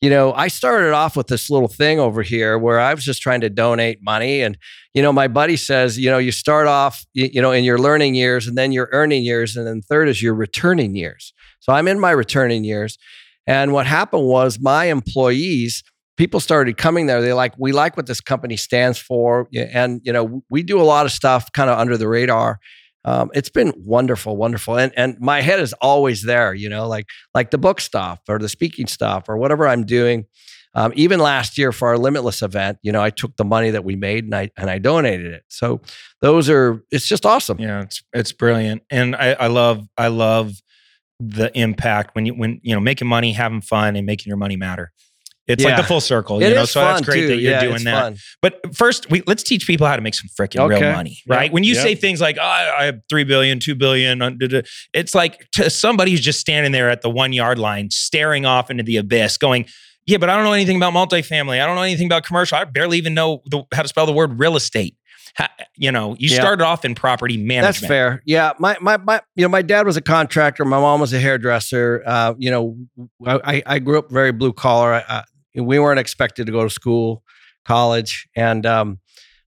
You 0.00 0.08
know, 0.08 0.32
I 0.32 0.48
started 0.48 0.94
off 0.94 1.14
with 1.14 1.26
this 1.26 1.50
little 1.50 1.68
thing 1.68 2.00
over 2.00 2.22
here 2.22 2.58
where 2.58 2.80
I 2.80 2.94
was 2.94 3.04
just 3.04 3.20
trying 3.20 3.42
to 3.42 3.50
donate 3.50 4.02
money, 4.02 4.40
and 4.40 4.56
you 4.94 5.02
know, 5.02 5.12
my 5.12 5.28
buddy 5.28 5.56
says, 5.56 5.98
you 5.98 6.10
know, 6.10 6.18
you 6.18 6.32
start 6.32 6.66
off, 6.66 7.04
you, 7.12 7.42
know, 7.42 7.52
in 7.52 7.64
your 7.64 7.78
learning 7.78 8.14
years, 8.14 8.46
and 8.46 8.56
then 8.56 8.72
your 8.72 8.88
earning 8.92 9.24
years, 9.24 9.56
and 9.56 9.66
then 9.66 9.82
third 9.82 10.08
is 10.08 10.22
your 10.22 10.34
returning 10.34 10.96
years. 10.96 11.34
So 11.60 11.72
I'm 11.72 11.86
in 11.86 12.00
my 12.00 12.12
returning 12.12 12.64
years, 12.64 12.96
and 13.46 13.72
what 13.72 13.86
happened 13.86 14.26
was 14.26 14.58
my 14.58 14.86
employees 14.86 15.82
people 16.20 16.38
started 16.38 16.76
coming 16.76 17.06
there. 17.06 17.22
They 17.22 17.32
like, 17.32 17.54
we 17.58 17.72
like 17.72 17.96
what 17.96 18.04
this 18.04 18.20
company 18.20 18.58
stands 18.58 18.98
for. 18.98 19.48
And, 19.56 20.02
you 20.04 20.12
know, 20.12 20.42
we 20.50 20.62
do 20.62 20.78
a 20.78 20.84
lot 20.84 21.06
of 21.06 21.12
stuff 21.12 21.50
kind 21.52 21.70
of 21.70 21.78
under 21.78 21.96
the 21.96 22.08
radar. 22.08 22.60
Um, 23.04 23.30
it's 23.34 23.48
been 23.48 23.72
wonderful, 23.76 24.36
wonderful. 24.36 24.78
And, 24.78 24.92
and 24.96 25.18
my 25.20 25.40
head 25.40 25.60
is 25.60 25.72
always 25.74 26.22
there, 26.22 26.52
you 26.54 26.68
know, 26.68 26.86
like, 26.86 27.06
like 27.34 27.50
the 27.50 27.58
book 27.58 27.80
stuff 27.80 28.20
or 28.28 28.38
the 28.38 28.48
speaking 28.48 28.86
stuff 28.86 29.28
or 29.28 29.36
whatever 29.38 29.66
I'm 29.66 29.84
doing. 29.84 30.26
Um, 30.72 30.92
even 30.94 31.18
last 31.18 31.58
year 31.58 31.72
for 31.72 31.88
our 31.88 31.98
limitless 31.98 32.42
event, 32.42 32.78
you 32.82 32.92
know, 32.92 33.02
I 33.02 33.10
took 33.10 33.36
the 33.36 33.44
money 33.44 33.70
that 33.70 33.84
we 33.84 33.96
made 33.96 34.24
and 34.24 34.34
I, 34.34 34.50
and 34.56 34.70
I 34.70 34.78
donated 34.78 35.32
it. 35.32 35.42
So 35.48 35.80
those 36.20 36.48
are, 36.48 36.84
it's 36.92 37.08
just 37.08 37.26
awesome. 37.26 37.58
Yeah, 37.58 37.82
it's 37.82 38.04
it's 38.12 38.30
brilliant, 38.32 38.82
and 38.88 39.16
I, 39.16 39.32
I 39.32 39.46
love 39.48 39.88
I 39.98 40.06
love 40.08 40.52
the 41.18 41.50
impact 41.58 42.14
when 42.14 42.24
you 42.26 42.34
when 42.34 42.60
you 42.62 42.72
know 42.72 42.80
making 42.80 43.08
money, 43.08 43.32
having 43.32 43.62
fun, 43.62 43.96
and 43.96 44.06
making 44.06 44.30
your 44.30 44.36
money 44.36 44.56
matter. 44.56 44.92
It's 45.52 45.64
like 45.64 45.76
the 45.76 45.82
full 45.82 46.00
circle, 46.00 46.40
It 46.42 46.48
you 46.48 46.54
know. 46.54 46.62
is 46.62 46.70
So 46.70 46.80
that's 46.80 47.00
fun, 47.00 47.02
great 47.04 47.20
too. 47.22 47.28
that 47.28 47.36
you're 47.36 47.52
Yeah, 47.52 47.60
doing 47.60 47.74
it's 47.76 47.84
that. 47.84 48.02
fun. 48.02 48.16
But 48.42 48.74
first, 48.76 49.10
we 49.10 49.22
let's 49.26 49.42
teach 49.42 49.66
people 49.66 49.86
how 49.86 49.96
to 49.96 50.02
make 50.02 50.14
some 50.14 50.28
freaking 50.38 50.60
Okay. 50.60 50.80
real 50.86 50.92
money, 50.94 51.20
Yeah. 51.26 51.34
right? 51.36 51.52
When 51.52 51.64
you 51.64 51.74
Yeah. 51.74 51.82
say 51.82 51.94
things 51.94 52.20
like, 52.20 52.36
"Oh, 52.40 52.44
I 52.44 52.84
have 52.84 53.00
three 53.08 53.24
billion, 53.24 53.58
two 53.60 53.74
billion, 53.74 54.22
uh, 54.22 54.30
duh, 54.30 54.46
duh," 54.46 54.62
it's 54.94 55.14
like 55.14 55.46
to 55.52 55.68
somebody 55.70 56.10
who's 56.12 56.20
just 56.20 56.40
standing 56.40 56.72
there 56.72 56.88
at 56.90 57.02
the 57.02 57.10
one 57.10 57.32
yard 57.32 57.58
line, 57.58 57.90
staring 57.90 58.46
off 58.46 58.70
into 58.70 58.82
the 58.82 58.96
abyss, 58.96 59.36
going. 59.36 59.66
Yeah, 60.06 60.16
but 60.16 60.28
I 60.30 60.34
don't 60.34 60.44
know 60.44 60.52
anything 60.54 60.76
about 60.76 60.92
multifamily. 60.94 61.60
I 61.62 61.66
don't 61.66 61.76
know 61.76 61.82
anything 61.82 62.06
about 62.06 62.24
commercial. 62.24 62.56
I 62.58 62.64
barely 62.64 62.98
even 62.98 63.14
know 63.14 63.42
the, 63.50 63.62
how 63.72 63.82
to 63.82 63.88
spell 63.88 64.06
the 64.06 64.12
word 64.12 64.40
real 64.40 64.56
estate. 64.56 64.94
You 65.76 65.92
know, 65.92 66.16
you 66.18 66.28
Yeah. 66.28 66.40
started 66.40 66.64
off 66.64 66.84
in 66.84 66.94
property 66.96 67.36
management. 67.36 67.74
That's 67.82 67.86
fair. 67.86 68.20
Yeah, 68.26 68.52
my 68.58 68.76
my 68.80 68.96
my 68.96 69.20
you 69.36 69.42
know 69.44 69.48
my 69.48 69.62
dad 69.62 69.86
was 69.86 69.96
a 69.96 70.00
contractor. 70.00 70.64
My 70.64 70.80
mom 70.80 71.00
was 71.00 71.12
a 71.12 71.20
hairdresser. 71.20 72.02
Uh, 72.04 72.34
you 72.38 72.50
know, 72.50 72.76
I 73.24 73.62
I 73.64 73.78
grew 73.78 73.98
up 73.98 74.10
very 74.10 74.32
blue 74.32 74.52
collar. 74.52 74.94
I, 75.08 75.22
we 75.54 75.78
weren't 75.78 75.98
expected 75.98 76.46
to 76.46 76.52
go 76.52 76.64
to 76.64 76.70
school, 76.70 77.22
college, 77.64 78.28
and 78.36 78.64
um, 78.66 78.98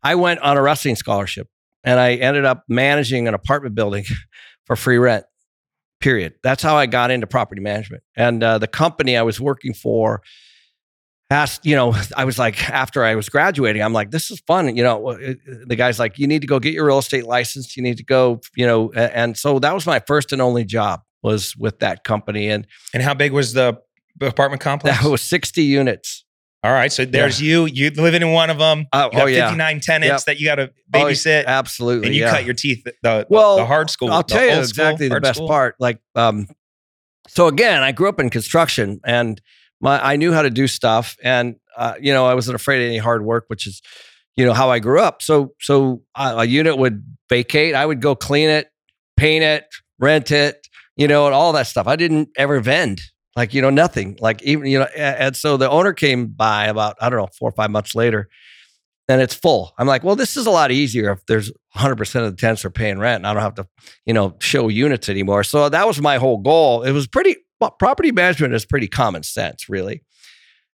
I 0.03 0.15
went 0.15 0.41
on 0.41 0.57
a 0.57 0.61
wrestling 0.61 0.95
scholarship, 0.95 1.47
and 1.83 1.99
I 1.99 2.15
ended 2.15 2.45
up 2.45 2.63
managing 2.67 3.27
an 3.27 3.33
apartment 3.33 3.75
building 3.75 4.05
for 4.65 4.75
free 4.75 4.97
rent. 4.97 5.25
Period. 5.99 6.33
That's 6.43 6.61
how 6.61 6.75
I 6.75 6.85
got 6.85 7.11
into 7.11 7.27
property 7.27 7.61
management. 7.61 8.03
And 8.17 8.43
uh, 8.43 8.57
the 8.57 8.67
company 8.67 9.15
I 9.15 9.21
was 9.21 9.39
working 9.39 9.73
for 9.73 10.21
asked, 11.29 11.65
you 11.65 11.75
know, 11.75 11.95
I 12.17 12.25
was 12.25 12.37
like, 12.37 12.69
after 12.69 13.03
I 13.03 13.15
was 13.15 13.29
graduating, 13.29 13.81
I'm 13.81 13.93
like, 13.93 14.11
this 14.11 14.29
is 14.29 14.41
fun. 14.41 14.75
You 14.75 14.83
know, 14.83 15.17
the 15.65 15.75
guy's 15.75 15.99
like, 15.99 16.19
you 16.19 16.27
need 16.27 16.41
to 16.41 16.47
go 16.47 16.59
get 16.59 16.73
your 16.73 16.85
real 16.85 16.99
estate 16.99 17.25
license. 17.25 17.77
You 17.77 17.83
need 17.83 17.97
to 17.97 18.03
go, 18.03 18.41
you 18.55 18.65
know, 18.65 18.91
and 18.91 19.37
so 19.37 19.59
that 19.59 19.73
was 19.73 19.85
my 19.85 19.99
first 19.99 20.33
and 20.33 20.41
only 20.41 20.65
job 20.65 21.01
was 21.21 21.55
with 21.55 21.79
that 21.79 22.03
company. 22.03 22.49
And 22.49 22.67
and 22.93 23.01
how 23.01 23.13
big 23.13 23.31
was 23.31 23.53
the 23.53 23.79
apartment 24.21 24.61
complex? 24.61 25.01
That 25.01 25.09
was 25.09 25.21
60 25.21 25.63
units. 25.63 26.25
All 26.63 26.71
right, 26.71 26.91
so 26.91 27.03
there's 27.03 27.41
yeah. 27.41 27.49
you. 27.49 27.65
You 27.65 27.89
living 27.89 28.21
in 28.21 28.31
one 28.31 28.49
of 28.49 28.57
them. 28.57 28.85
Uh, 28.93 29.09
you 29.11 29.17
got 29.17 29.23
oh, 29.23 29.27
yeah. 29.27 29.47
59 29.47 29.79
tenants 29.81 30.07
yep. 30.07 30.25
that 30.25 30.39
you 30.39 30.45
got 30.47 30.55
to 30.55 30.71
babysit. 30.89 31.43
Oh, 31.45 31.49
absolutely, 31.49 32.07
and 32.07 32.15
you 32.15 32.21
yeah. 32.21 32.31
cut 32.31 32.45
your 32.45 32.53
teeth. 32.53 32.87
The 33.01 33.27
well, 33.29 33.57
the 33.57 33.65
hard 33.65 33.89
school. 33.89 34.09
I'll 34.09 34.23
tell 34.23 34.45
you 34.45 34.59
exactly 34.59 35.07
school, 35.07 35.15
the 35.15 35.21
best 35.21 35.37
school. 35.39 35.49
part. 35.49 35.75
Like, 35.79 35.99
um, 36.15 36.47
so 37.27 37.47
again, 37.47 37.83
I 37.83 37.91
grew 37.91 38.07
up 38.07 38.17
in 38.21 38.29
construction, 38.29 39.01
and 39.03 39.41
my 39.81 40.01
I 40.01 40.15
knew 40.15 40.31
how 40.31 40.41
to 40.41 40.49
do 40.49 40.67
stuff, 40.67 41.17
and 41.21 41.57
uh, 41.75 41.95
you 41.99 42.13
know, 42.13 42.25
I 42.25 42.33
wasn't 42.33 42.55
afraid 42.55 42.83
of 42.83 42.87
any 42.87 42.97
hard 42.97 43.23
work, 43.23 43.45
which 43.47 43.67
is, 43.67 43.81
you 44.35 44.45
know, 44.45 44.53
how 44.53 44.69
I 44.69 44.79
grew 44.79 44.99
up. 44.99 45.21
So, 45.21 45.53
so 45.59 46.01
uh, 46.15 46.35
a 46.37 46.45
unit 46.45 46.77
would 46.77 47.03
vacate, 47.29 47.75
I 47.75 47.85
would 47.85 48.01
go 48.01 48.15
clean 48.15 48.49
it, 48.49 48.67
paint 49.17 49.43
it, 49.43 49.65
rent 49.99 50.31
it, 50.31 50.67
you 50.95 51.07
know, 51.07 51.25
and 51.25 51.35
all 51.35 51.53
that 51.53 51.67
stuff. 51.67 51.87
I 51.87 51.95
didn't 51.95 52.29
ever 52.37 52.59
vend 52.59 53.01
like 53.35 53.53
you 53.53 53.61
know 53.61 53.69
nothing. 53.69 54.17
Like 54.19 54.41
even 54.43 54.65
you 54.65 54.79
know 54.79 54.85
and 54.95 55.35
so 55.35 55.57
the 55.57 55.69
owner 55.69 55.93
came 55.93 56.27
by 56.27 56.65
about 56.65 56.97
i 57.01 57.09
don't 57.09 57.19
know 57.19 57.29
four 57.37 57.49
or 57.49 57.53
five 57.53 57.71
months 57.71 57.95
later 57.95 58.29
and 59.09 59.21
it's 59.21 59.33
full. 59.33 59.73
I'm 59.77 59.87
like 59.87 60.03
well 60.03 60.15
this 60.15 60.37
is 60.37 60.45
a 60.45 60.51
lot 60.51 60.71
easier 60.71 61.11
if 61.11 61.25
there's 61.25 61.51
100% 61.75 62.25
of 62.25 62.31
the 62.31 62.37
tenants 62.37 62.63
are 62.63 62.69
paying 62.69 62.99
rent 62.99 63.21
and 63.21 63.27
i 63.27 63.33
don't 63.33 63.41
have 63.41 63.55
to 63.55 63.67
you 64.05 64.13
know 64.13 64.35
show 64.39 64.67
units 64.69 65.09
anymore. 65.09 65.43
So 65.43 65.69
that 65.69 65.87
was 65.87 66.01
my 66.01 66.17
whole 66.17 66.37
goal. 66.37 66.83
It 66.83 66.91
was 66.91 67.07
pretty 67.07 67.37
property 67.79 68.11
management 68.11 68.53
is 68.53 68.65
pretty 68.65 68.87
common 68.87 69.23
sense 69.23 69.69
really. 69.69 70.03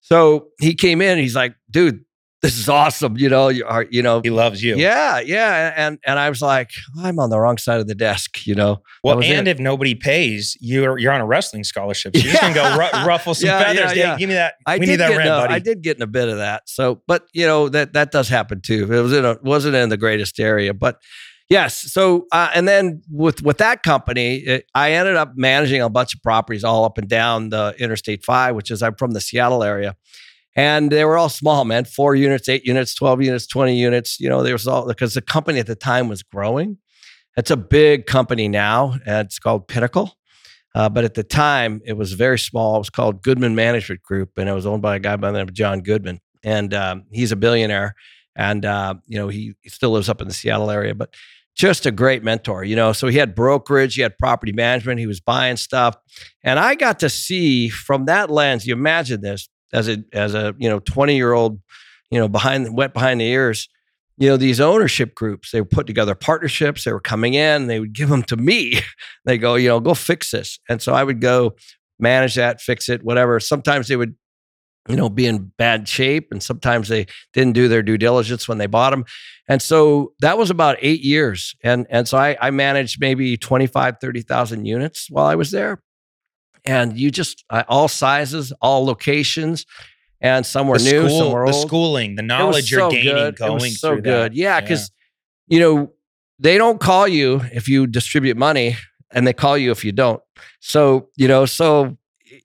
So 0.01 0.47
he 0.59 0.75
came 0.75 1.01
in 1.01 1.17
he's 1.17 1.35
like 1.35 1.55
dude 1.69 2.03
this 2.43 2.57
is 2.59 2.67
awesome. 2.67 3.17
You 3.17 3.29
know, 3.29 3.47
you 3.47 3.65
are, 3.65 3.87
you 3.89 4.03
know, 4.03 4.19
he 4.21 4.29
loves 4.29 4.61
you. 4.61 4.75
Yeah, 4.75 5.21
yeah. 5.21 5.73
And 5.77 5.97
and 6.05 6.19
I 6.19 6.27
was 6.27 6.41
like, 6.41 6.71
I'm 6.99 7.17
on 7.17 7.29
the 7.29 7.39
wrong 7.39 7.57
side 7.57 7.79
of 7.79 7.87
the 7.87 7.95
desk. 7.95 8.45
You 8.45 8.53
know. 8.53 8.83
Well, 9.01 9.23
and 9.23 9.47
it. 9.47 9.51
if 9.51 9.59
nobody 9.59 9.95
pays, 9.95 10.57
you're 10.59 10.99
you're 10.99 11.13
on 11.13 11.21
a 11.21 11.25
wrestling 11.25 11.63
scholarship. 11.63 12.15
So 12.15 12.21
you're 12.21 12.33
just 12.33 12.41
gonna 12.41 12.53
go 12.53 12.77
ru- 12.77 13.05
ruffle 13.07 13.33
some 13.33 13.47
yeah, 13.47 13.63
feathers. 13.63 13.95
Yeah, 13.95 14.03
yeah. 14.03 14.17
give 14.17 14.27
me 14.27 14.35
that. 14.35 14.55
I 14.65 14.77
we 14.77 14.85
need 14.85 14.97
that 14.97 15.15
rent, 15.15 15.29
buddy. 15.29 15.53
I 15.53 15.59
did 15.59 15.81
get 15.81 15.95
in 15.95 16.03
a 16.03 16.07
bit 16.07 16.27
of 16.27 16.37
that. 16.37 16.67
So, 16.67 17.01
but 17.07 17.27
you 17.31 17.47
know 17.47 17.69
that 17.69 17.93
that 17.93 18.11
does 18.11 18.27
happen 18.27 18.59
too. 18.59 18.91
It 18.91 19.01
was 19.01 19.13
in 19.13 19.23
a 19.23 19.37
wasn't 19.41 19.75
in 19.75 19.89
the 19.89 19.97
greatest 19.97 20.39
area, 20.39 20.73
but. 20.73 21.01
Yes. 21.49 21.91
So, 21.91 22.25
uh, 22.31 22.49
and 22.55 22.67
then 22.67 23.03
with 23.11 23.43
with 23.43 23.57
that 23.57 23.83
company, 23.83 24.37
it, 24.37 24.65
I 24.73 24.93
ended 24.93 25.17
up 25.17 25.33
managing 25.35 25.81
a 25.81 25.89
bunch 25.89 26.15
of 26.15 26.23
properties 26.23 26.63
all 26.63 26.85
up 26.85 26.97
and 26.97 27.07
down 27.07 27.49
the 27.49 27.75
Interstate 27.77 28.23
Five, 28.23 28.55
which 28.55 28.71
is 28.71 28.81
I'm 28.81 28.95
from 28.95 29.11
the 29.11 29.21
Seattle 29.21 29.61
area, 29.61 29.95
and 30.55 30.91
they 30.91 31.03
were 31.05 31.17
all 31.17 31.29
small, 31.29 31.65
man. 31.65 31.85
Four 31.85 32.15
units, 32.15 32.47
eight 32.47 32.65
units, 32.65 32.93
12 32.95 33.23
units, 33.23 33.47
20 33.47 33.75
units. 33.75 34.19
You 34.19 34.29
know, 34.29 34.43
there 34.43 34.53
was 34.53 34.67
all 34.67 34.87
because 34.87 35.13
the 35.13 35.21
company 35.21 35.59
at 35.59 35.67
the 35.67 35.75
time 35.75 36.07
was 36.07 36.23
growing. 36.23 36.77
It's 37.35 37.51
a 37.51 37.57
big 37.57 38.05
company 38.05 38.47
now, 38.47 38.93
and 39.05 39.25
it's 39.25 39.39
called 39.39 39.67
Pinnacle. 39.67 40.15
Uh, 40.75 40.89
but 40.89 41.03
at 41.03 41.13
the 41.13 41.23
time, 41.23 41.81
it 41.85 41.93
was 41.93 42.13
very 42.13 42.39
small. 42.39 42.75
It 42.75 42.79
was 42.79 42.89
called 42.89 43.23
Goodman 43.23 43.55
Management 43.55 44.01
Group, 44.01 44.37
and 44.37 44.49
it 44.49 44.53
was 44.53 44.65
owned 44.65 44.81
by 44.81 44.95
a 44.95 44.99
guy 44.99 45.15
by 45.15 45.31
the 45.31 45.37
name 45.37 45.47
of 45.47 45.53
John 45.53 45.81
Goodman. 45.81 46.19
And 46.43 46.73
um, 46.73 47.05
he's 47.11 47.31
a 47.31 47.35
billionaire, 47.35 47.95
and 48.35 48.65
uh, 48.65 48.95
you 49.07 49.17
know 49.17 49.27
he, 49.29 49.53
he 49.61 49.69
still 49.69 49.91
lives 49.91 50.09
up 50.09 50.21
in 50.21 50.27
the 50.27 50.33
Seattle 50.33 50.69
area. 50.69 50.93
But 50.93 51.15
just 51.55 51.85
a 51.85 51.91
great 51.91 52.23
mentor, 52.23 52.63
you 52.63 52.75
know. 52.75 52.91
So 52.91 53.07
he 53.07 53.17
had 53.17 53.35
brokerage, 53.35 53.95
he 53.95 54.01
had 54.01 54.17
property 54.17 54.51
management, 54.51 54.99
he 54.99 55.07
was 55.07 55.19
buying 55.19 55.57
stuff, 55.57 55.95
and 56.43 56.59
I 56.59 56.75
got 56.75 56.99
to 56.99 57.09
see 57.09 57.69
from 57.69 58.05
that 58.05 58.29
lens. 58.29 58.65
You 58.65 58.73
imagine 58.73 59.21
this: 59.21 59.49
as 59.73 59.89
a 59.89 60.03
as 60.13 60.33
a 60.35 60.55
you 60.57 60.69
know 60.69 60.79
20 60.79 61.15
year 61.15 61.33
old 61.33 61.59
you 62.11 62.19
know 62.19 62.27
behind 62.27 62.75
wet 62.77 62.93
behind 62.93 63.19
the 63.19 63.25
ears 63.25 63.67
you 64.17 64.29
know 64.29 64.37
these 64.37 64.59
ownership 64.61 65.15
groups 65.15 65.51
they 65.51 65.61
put 65.61 65.87
together 65.87 66.15
partnerships 66.15 66.83
they 66.83 66.93
were 66.93 66.99
coming 66.99 67.33
in 67.33 67.67
they 67.67 67.79
would 67.79 67.93
give 67.93 68.09
them 68.09 68.23
to 68.23 68.37
me. 68.37 68.79
They 69.25 69.37
go 69.37 69.55
you 69.55 69.69
know 69.69 69.79
go 69.79 69.93
fix 69.93 70.31
this. 70.31 70.59
And 70.69 70.81
so 70.81 70.93
i 70.93 71.03
would 71.03 71.21
go 71.21 71.55
manage 71.99 72.35
that 72.35 72.61
fix 72.61 72.89
it 72.89 73.03
whatever. 73.03 73.39
Sometimes 73.39 73.87
they 73.87 73.95
would 73.95 74.15
you 74.89 74.95
know 74.95 75.09
be 75.09 75.25
in 75.25 75.51
bad 75.57 75.87
shape 75.87 76.27
and 76.31 76.43
sometimes 76.43 76.89
they 76.89 77.07
didn't 77.33 77.53
do 77.53 77.67
their 77.67 77.81
due 77.81 77.97
diligence 77.97 78.47
when 78.47 78.57
they 78.57 78.67
bought 78.67 78.91
them 78.91 79.05
and 79.47 79.61
so 79.61 80.13
that 80.19 80.37
was 80.37 80.49
about 80.49 80.77
eight 80.79 81.01
years. 81.01 81.55
And 81.63 81.87
and 81.89 82.07
so 82.07 82.17
i, 82.17 82.37
I 82.39 82.51
managed 82.51 82.99
maybe 82.99 83.37
25 83.37 83.95
30000 83.99 84.65
units 84.65 85.07
while 85.09 85.25
i 85.25 85.35
was 85.35 85.51
there 85.51 85.81
and 86.65 86.97
you 86.97 87.11
just 87.11 87.43
uh, 87.49 87.63
all 87.67 87.87
sizes, 87.87 88.53
all 88.61 88.85
locations, 88.85 89.65
and 90.21 90.45
some 90.45 90.67
were 90.67 90.77
the 90.77 90.91
new, 90.91 91.07
school, 91.07 91.19
some 91.19 91.31
were 91.31 91.45
old. 91.45 91.53
The 91.53 91.67
schooling, 91.67 92.15
the 92.15 92.21
knowledge 92.21 92.71
you're 92.71 92.89
gaining 92.89 93.13
good. 93.13 93.35
going 93.35 93.71
so 93.71 93.95
good. 93.95 94.31
That. 94.31 94.33
Yeah, 94.33 94.61
because 94.61 94.91
yeah. 95.47 95.55
you 95.55 95.61
know 95.61 95.93
they 96.39 96.57
don't 96.57 96.79
call 96.79 97.07
you 97.07 97.41
if 97.51 97.67
you 97.67 97.87
distribute 97.87 98.37
money, 98.37 98.77
and 99.11 99.27
they 99.27 99.33
call 99.33 99.57
you 99.57 99.71
if 99.71 99.83
you 99.83 99.91
don't. 99.91 100.21
So 100.59 101.09
you 101.17 101.27
know, 101.27 101.45
so 101.45 101.97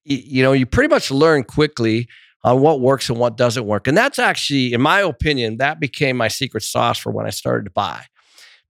you 0.05 0.43
know, 0.43 0.53
you 0.53 0.67
pretty 0.67 0.89
much 0.89 1.11
learn 1.11 1.45
quickly 1.45 2.09
on 2.45 2.61
what 2.61 2.81
works 2.81 3.09
and 3.09 3.19
what 3.19 3.37
doesn't 3.37 3.67
work, 3.67 3.87
and 3.87 3.97
that's 3.97 4.19
actually, 4.19 4.73
in 4.73 4.81
my 4.81 5.01
opinion, 5.01 5.59
that 5.59 5.81
became 5.81 6.17
my 6.17 6.29
secret 6.29 6.63
sauce 6.63 6.99
for 6.99 7.13
when 7.13 7.27
I 7.27 7.31
started 7.31 7.65
to 7.65 7.71
buy, 7.71 8.05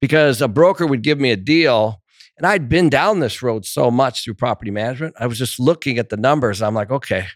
because 0.01 0.41
a 0.43 0.49
broker 0.49 0.87
would 0.87 1.03
give 1.03 1.19
me 1.19 1.31
a 1.31 1.37
deal 1.37 2.01
and 2.39 2.47
I'd 2.47 2.69
been 2.69 2.89
down 2.89 3.19
this 3.19 3.43
road 3.43 3.67
so 3.67 3.91
much 3.91 4.25
through 4.25 4.35
property 4.35 4.71
management. 4.71 5.17
I 5.19 5.27
was 5.27 5.39
just 5.39 5.59
looking 5.59 5.99
at 5.99 6.09
the 6.09 6.17
numbers. 6.17 6.63
I'm 6.63 6.75
like, 6.75 6.91
okay, 6.91 7.27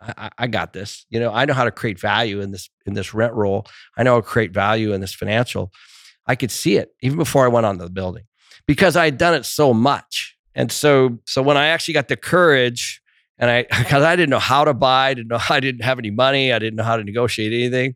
I, 0.00 0.30
I, 0.36 0.46
got 0.48 0.72
this. 0.72 1.06
You 1.10 1.20
know, 1.20 1.32
I 1.32 1.44
know 1.44 1.54
how 1.54 1.64
to 1.64 1.70
create 1.70 1.98
value 1.98 2.40
in 2.40 2.50
this 2.50 2.68
in 2.84 2.94
this 2.94 3.14
rent 3.14 3.34
roll. 3.34 3.66
I 3.96 4.02
know 4.02 4.14
how 4.14 4.20
to 4.20 4.26
create 4.26 4.52
value 4.52 4.92
in 4.92 5.00
this 5.00 5.14
financial. 5.14 5.72
I 6.26 6.34
could 6.34 6.50
see 6.50 6.76
it 6.76 6.90
even 7.00 7.16
before 7.16 7.44
I 7.44 7.48
went 7.48 7.66
on 7.66 7.78
the 7.78 7.88
building 7.88 8.24
because 8.66 8.96
I 8.96 9.06
had 9.06 9.16
done 9.16 9.34
it 9.34 9.44
so 9.44 9.72
much. 9.72 10.36
And 10.54 10.70
so, 10.72 11.18
so 11.24 11.40
when 11.40 11.56
I 11.56 11.68
actually 11.68 11.94
got 11.94 12.08
the 12.08 12.16
courage, 12.16 13.00
and 13.38 13.50
I 13.50 13.62
because 13.78 14.02
I 14.02 14.16
didn't 14.16 14.30
know 14.30 14.38
how 14.40 14.64
to 14.64 14.74
buy, 14.74 15.08
I 15.08 15.14
didn't 15.14 15.28
know 15.28 15.40
I 15.48 15.60
didn't 15.60 15.84
have 15.84 15.98
any 15.98 16.10
money, 16.10 16.52
I 16.52 16.58
didn't 16.58 16.76
know 16.76 16.84
how 16.84 16.96
to 16.96 17.04
negotiate 17.04 17.52
anything. 17.52 17.94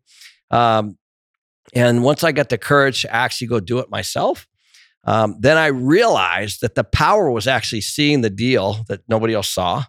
Um, 0.51 0.97
and 1.75 2.03
once 2.03 2.23
I 2.23 2.33
got 2.33 2.51
the 2.51 2.59
courage 2.59 3.03
to 3.03 3.15
actually 3.15 3.47
go 3.47 3.59
do 3.61 3.79
it 3.79 3.91
myself, 3.91 4.47
um, 5.05 5.37
then 5.41 5.57
I 5.57 5.67
realized 5.67 6.61
that 6.61 6.75
the 6.75 6.85
power 6.85 7.31
was 7.31 7.47
actually 7.47 7.81
seeing 7.81 8.21
the 8.21 8.31
deal 8.31 8.85
that 8.89 9.01
nobody 9.09 9.35
else 9.35 9.49
saw, 9.49 9.85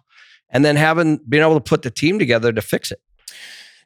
and 0.50 0.64
then 0.64 0.76
having 0.76 1.18
been 1.28 1.42
able 1.42 1.54
to 1.54 1.60
put 1.60 1.82
the 1.82 1.90
team 1.90 2.18
together 2.18 2.52
to 2.52 2.60
fix 2.60 2.90
it. 2.90 3.00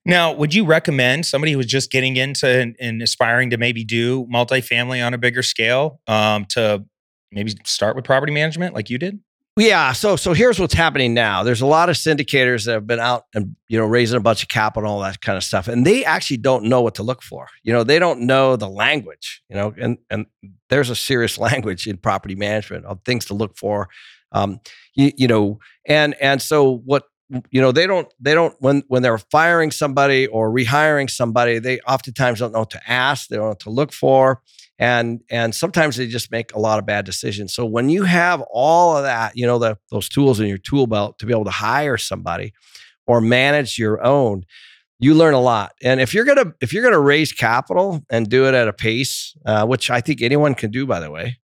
Now, 0.04 0.32
would 0.32 0.54
you 0.54 0.64
recommend 0.64 1.26
somebody 1.26 1.52
who 1.52 1.58
was 1.58 1.66
just 1.66 1.90
getting 1.90 2.16
into 2.16 2.46
and, 2.46 2.76
and 2.80 3.02
aspiring 3.02 3.50
to 3.50 3.58
maybe 3.58 3.84
do 3.84 4.26
multifamily 4.26 5.04
on 5.04 5.12
a 5.12 5.18
bigger 5.18 5.42
scale 5.42 6.00
um, 6.06 6.46
to 6.46 6.84
maybe 7.30 7.52
start 7.64 7.94
with 7.94 8.04
property 8.04 8.32
management 8.32 8.74
like 8.74 8.88
you 8.88 8.98
did? 8.98 9.20
Yeah. 9.58 9.92
So 9.92 10.14
so 10.14 10.34
here's 10.34 10.60
what's 10.60 10.74
happening 10.74 11.14
now. 11.14 11.42
There's 11.42 11.60
a 11.60 11.66
lot 11.66 11.88
of 11.88 11.96
syndicators 11.96 12.64
that 12.66 12.72
have 12.72 12.86
been 12.86 13.00
out 13.00 13.24
and 13.34 13.56
you 13.68 13.78
know 13.78 13.86
raising 13.86 14.16
a 14.16 14.20
bunch 14.20 14.42
of 14.42 14.48
capital, 14.48 14.88
all 14.88 15.00
that 15.00 15.20
kind 15.20 15.36
of 15.36 15.42
stuff, 15.42 15.66
and 15.66 15.84
they 15.84 16.04
actually 16.04 16.36
don't 16.36 16.64
know 16.64 16.80
what 16.80 16.94
to 16.96 17.02
look 17.02 17.22
for. 17.22 17.48
You 17.64 17.72
know, 17.72 17.82
they 17.82 17.98
don't 17.98 18.20
know 18.20 18.54
the 18.54 18.68
language. 18.68 19.42
You 19.48 19.56
know, 19.56 19.74
and 19.76 19.98
and 20.10 20.26
there's 20.68 20.90
a 20.90 20.96
serious 20.96 21.38
language 21.38 21.88
in 21.88 21.96
property 21.96 22.36
management 22.36 22.84
of 22.84 23.00
things 23.04 23.24
to 23.26 23.34
look 23.34 23.56
for. 23.56 23.88
Um, 24.30 24.60
you, 24.94 25.10
you 25.16 25.26
know, 25.26 25.58
and 25.86 26.14
and 26.20 26.40
so 26.40 26.76
what 26.84 27.04
you 27.50 27.60
know 27.60 27.72
they 27.72 27.86
don't 27.86 28.12
they 28.20 28.34
don't 28.34 28.54
when 28.60 28.84
when 28.86 29.02
they're 29.02 29.18
firing 29.18 29.72
somebody 29.72 30.28
or 30.28 30.52
rehiring 30.52 31.10
somebody, 31.10 31.58
they 31.58 31.80
oftentimes 31.80 32.38
don't 32.38 32.52
know 32.52 32.60
what 32.60 32.70
to 32.70 32.90
ask. 32.90 33.28
They 33.28 33.36
don't 33.36 33.46
know 33.46 33.50
what 33.50 33.60
to 33.60 33.70
look 33.70 33.92
for 33.92 34.40
and 34.78 35.20
and 35.30 35.54
sometimes 35.54 35.96
they 35.96 36.06
just 36.06 36.30
make 36.30 36.54
a 36.54 36.58
lot 36.58 36.78
of 36.78 36.86
bad 36.86 37.04
decisions. 37.04 37.54
So 37.54 37.64
when 37.66 37.88
you 37.88 38.04
have 38.04 38.42
all 38.50 38.96
of 38.96 39.04
that 39.04 39.36
you 39.36 39.46
know 39.46 39.58
the, 39.58 39.78
those 39.90 40.08
tools 40.08 40.40
in 40.40 40.46
your 40.46 40.58
tool 40.58 40.86
belt 40.86 41.18
to 41.18 41.26
be 41.26 41.32
able 41.32 41.44
to 41.44 41.50
hire 41.50 41.96
somebody 41.96 42.52
or 43.06 43.20
manage 43.20 43.78
your 43.78 44.04
own 44.04 44.44
you 45.00 45.14
learn 45.14 45.32
a 45.32 45.40
lot. 45.40 45.74
And 45.80 46.00
if 46.00 46.12
you're 46.12 46.24
gonna 46.24 46.52
if 46.60 46.72
you're 46.72 46.82
gonna 46.82 47.00
raise 47.00 47.32
capital 47.32 48.04
and 48.10 48.28
do 48.28 48.46
it 48.48 48.54
at 48.54 48.68
a 48.68 48.72
pace 48.72 49.36
uh, 49.46 49.66
which 49.66 49.90
i 49.90 50.00
think 50.00 50.22
anyone 50.22 50.54
can 50.54 50.70
do 50.70 50.86
by 50.86 51.00
the 51.00 51.10
way 51.10 51.38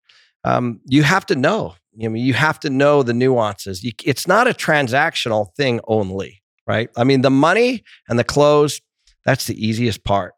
um, 0.47 0.81
you 0.87 1.03
have 1.05 1.25
to 1.27 1.37
know. 1.37 1.75
I 2.03 2.09
mean, 2.09 2.23
you 2.23 2.35
have 2.35 2.61
to 2.61 2.71
know 2.71 3.03
the 3.03 3.15
nuances. 3.15 3.83
You, 3.83 3.93
it's 4.05 4.27
not 4.27 4.47
a 4.47 4.53
transactional 4.53 5.55
thing 5.57 5.81
only 5.87 6.43
right? 6.67 6.89
I 6.97 7.05
mean 7.05 7.23
the 7.23 7.31
money 7.31 7.85
and 8.09 8.19
the 8.19 8.25
close 8.25 8.81
that's 9.25 9.47
the 9.47 9.67
easiest 9.67 10.05
part 10.05 10.35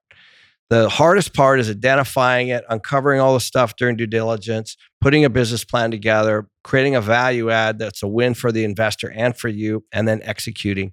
the 0.69 0.89
hardest 0.89 1.33
part 1.35 1.61
is 1.61 1.71
identifying 1.71 2.49
it, 2.49 2.65
uncovering 2.69 3.21
all 3.21 3.35
the 3.35 3.41
stuff 3.41 3.77
during 3.77 3.97
due 3.97 4.07
diligence, 4.07 4.77
putting 5.01 5.25
a 5.25 5.31
business 5.31 5.65
plan 5.65 5.91
together, 5.91 6.49
creating 6.65 6.97
a 6.97 7.01
value 7.01 7.51
add 7.51 7.79
that's 7.79 8.03
a 8.03 8.09
win 8.09 8.35
for 8.35 8.51
the 8.51 8.65
investor 8.65 9.11
and 9.11 9.37
for 9.37 9.49
you, 9.49 9.85
and 9.93 10.07
then 10.09 10.21
executing. 10.25 10.93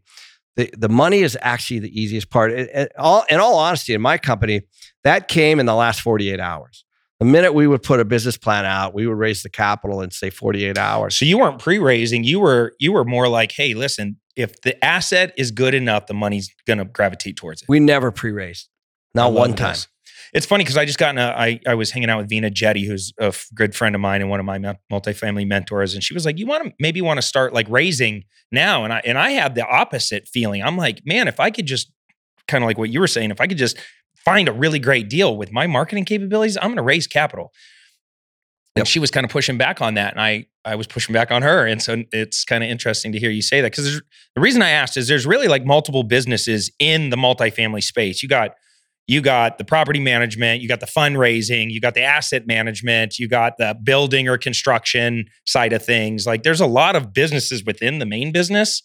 the, 0.56 0.70
the 0.78 0.90
money 0.90 1.22
is 1.22 1.36
actually 1.42 1.80
the 1.80 2.00
easiest 2.00 2.30
part. 2.30 2.52
It- 2.52 2.70
it- 2.72 2.92
all, 2.96 3.26
in 3.32 3.40
all 3.40 3.56
honesty, 3.58 3.96
in 3.96 4.02
my 4.02 4.20
company, 4.20 4.62
that 5.04 5.28
came 5.28 5.60
in 5.60 5.66
the 5.66 5.74
last 5.74 6.02
48 6.02 6.40
hours. 6.40 6.86
The 7.20 7.26
minute 7.26 7.54
we 7.56 7.66
would 7.66 7.82
put 7.82 8.00
a 8.00 8.06
business 8.06 8.38
plan 8.38 8.64
out, 8.66 8.94
we 8.94 9.08
would 9.08 9.18
raise 9.18 9.42
the 9.42 9.50
capital 9.50 10.02
in 10.02 10.12
say 10.12 10.30
48 10.30 10.78
hours. 10.78 11.16
So 11.16 11.26
you 11.26 11.40
weren't 11.40 11.58
pre-raising. 11.58 12.24
You 12.24 12.40
were 12.40 12.74
you 12.80 12.92
were 12.92 13.04
more 13.06 13.28
like, 13.30 13.52
hey, 13.52 13.74
listen, 13.74 14.18
if 14.36 14.62
the 14.62 14.84
asset 14.86 15.34
is 15.38 15.50
good 15.50 15.74
enough, 15.74 16.06
the 16.06 16.14
money's 16.14 16.54
gonna 16.68 16.86
gravitate 16.86 17.36
towards 17.38 17.64
it. 17.64 17.70
We 17.70 17.80
never 17.80 18.12
pre-raised, 18.12 18.70
not 19.14 19.34
one 19.34 19.52
this. 19.52 19.60
time. 19.60 19.76
It's 20.34 20.48
funny 20.48 20.64
because 20.64 20.78
I 20.78 20.86
just 20.86 20.98
got 20.98 21.12
in 21.12 21.20
a, 21.20 21.28
I, 21.28 21.60
I 21.68 21.76
was 21.76 21.92
hanging 21.92 22.10
out 22.10 22.18
with 22.18 22.30
Vina 22.30 22.50
Jetty, 22.50 22.86
who's 22.88 23.14
a 23.20 23.26
f- 23.26 23.48
good 23.54 23.76
friend 23.76 23.94
of 23.94 24.02
mine 24.02 24.20
and 24.22 24.32
one 24.32 24.40
of 24.40 24.46
my 24.48 24.58
mul- 24.58 24.80
multifamily 24.92 25.48
mentors. 25.48 25.94
And 25.94 26.04
she 26.04 26.16
was 26.16 26.26
like, 26.26 26.40
you 26.40 26.48
want 26.48 26.64
to 26.66 26.74
maybe 26.80 27.02
want 27.02 27.20
to 27.20 27.22
start 27.22 27.54
like 27.54 27.68
raising 27.70 28.24
now. 28.52 28.84
And 28.84 28.92
I, 28.92 29.02
and 29.06 29.18
I 29.20 29.32
had 29.32 29.54
the 29.54 29.64
opposite 29.64 30.28
feeling. 30.28 30.64
I'm 30.64 30.76
like, 30.76 31.02
man, 31.06 31.28
if 31.28 31.40
I 31.40 31.52
could 31.52 31.68
just 31.68 31.92
kind 32.48 32.64
of 32.64 32.68
like 32.68 32.80
what 32.80 32.90
you 32.90 33.00
were 33.00 33.08
saying, 33.08 33.30
if 33.30 33.40
I 33.40 33.46
could 33.46 33.60
just 33.60 33.78
find 34.26 34.48
a 34.48 34.52
really 34.52 34.80
great 34.80 35.08
deal 35.08 35.38
with 35.38 35.52
my 35.52 35.68
marketing 35.68 36.06
capabilities, 36.06 36.58
I'm 36.58 36.64
going 36.70 36.78
to 36.78 36.82
raise 36.84 37.06
capital. 37.06 37.52
And 38.76 38.82
Yep. 38.82 38.88
she 38.88 38.98
was 38.98 39.12
kind 39.12 39.24
of 39.24 39.30
pushing 39.30 39.60
back 39.60 39.82
on 39.82 39.94
that. 39.94 40.14
And 40.14 40.20
I, 40.22 40.48
I 40.66 40.74
was 40.76 40.88
pushing 40.88 41.14
back 41.14 41.30
on 41.30 41.44
her. 41.44 41.68
And 41.68 41.80
so 41.80 42.04
it's 42.12 42.44
kind 42.44 42.64
of 42.64 42.72
interesting 42.72 43.12
to 43.12 43.20
hear 43.20 43.30
you 43.30 43.44
say 43.44 43.62
that 43.62 43.72
because 43.72 44.02
the 44.34 44.42
reason 44.42 44.64
I 44.64 44.72
asked 44.72 44.98
is 44.98 45.08
there's 45.08 45.28
really 45.28 45.48
like 45.48 45.64
multiple 45.64 46.02
businesses 46.02 46.72
in 46.80 47.12
the 47.12 47.18
multifamily 47.18 47.84
space. 47.84 48.24
You 48.24 48.30
got 48.30 48.56
you 49.08 49.22
got 49.22 49.58
the 49.58 49.66
property 49.66 50.00
management, 50.00 50.62
you 50.62 50.68
got 50.68 50.80
the 50.80 50.86
fundraising, 50.86 51.70
you 51.70 51.82
got 51.82 51.94
the 51.94 52.02
asset 52.02 52.48
management, 52.48 53.20
you 53.20 53.28
got 53.28 53.58
the 53.58 53.76
building 53.84 54.30
or 54.30 54.38
construction 54.38 55.26
side 55.46 55.74
of 55.74 55.84
things. 55.84 56.26
Like 56.26 56.44
there's 56.44 56.62
a 56.62 56.66
lot 56.66 56.96
of 56.96 57.14
businesses 57.14 57.64
within 57.66 58.00
the 58.00 58.06
main 58.06 58.32
business. 58.32 58.82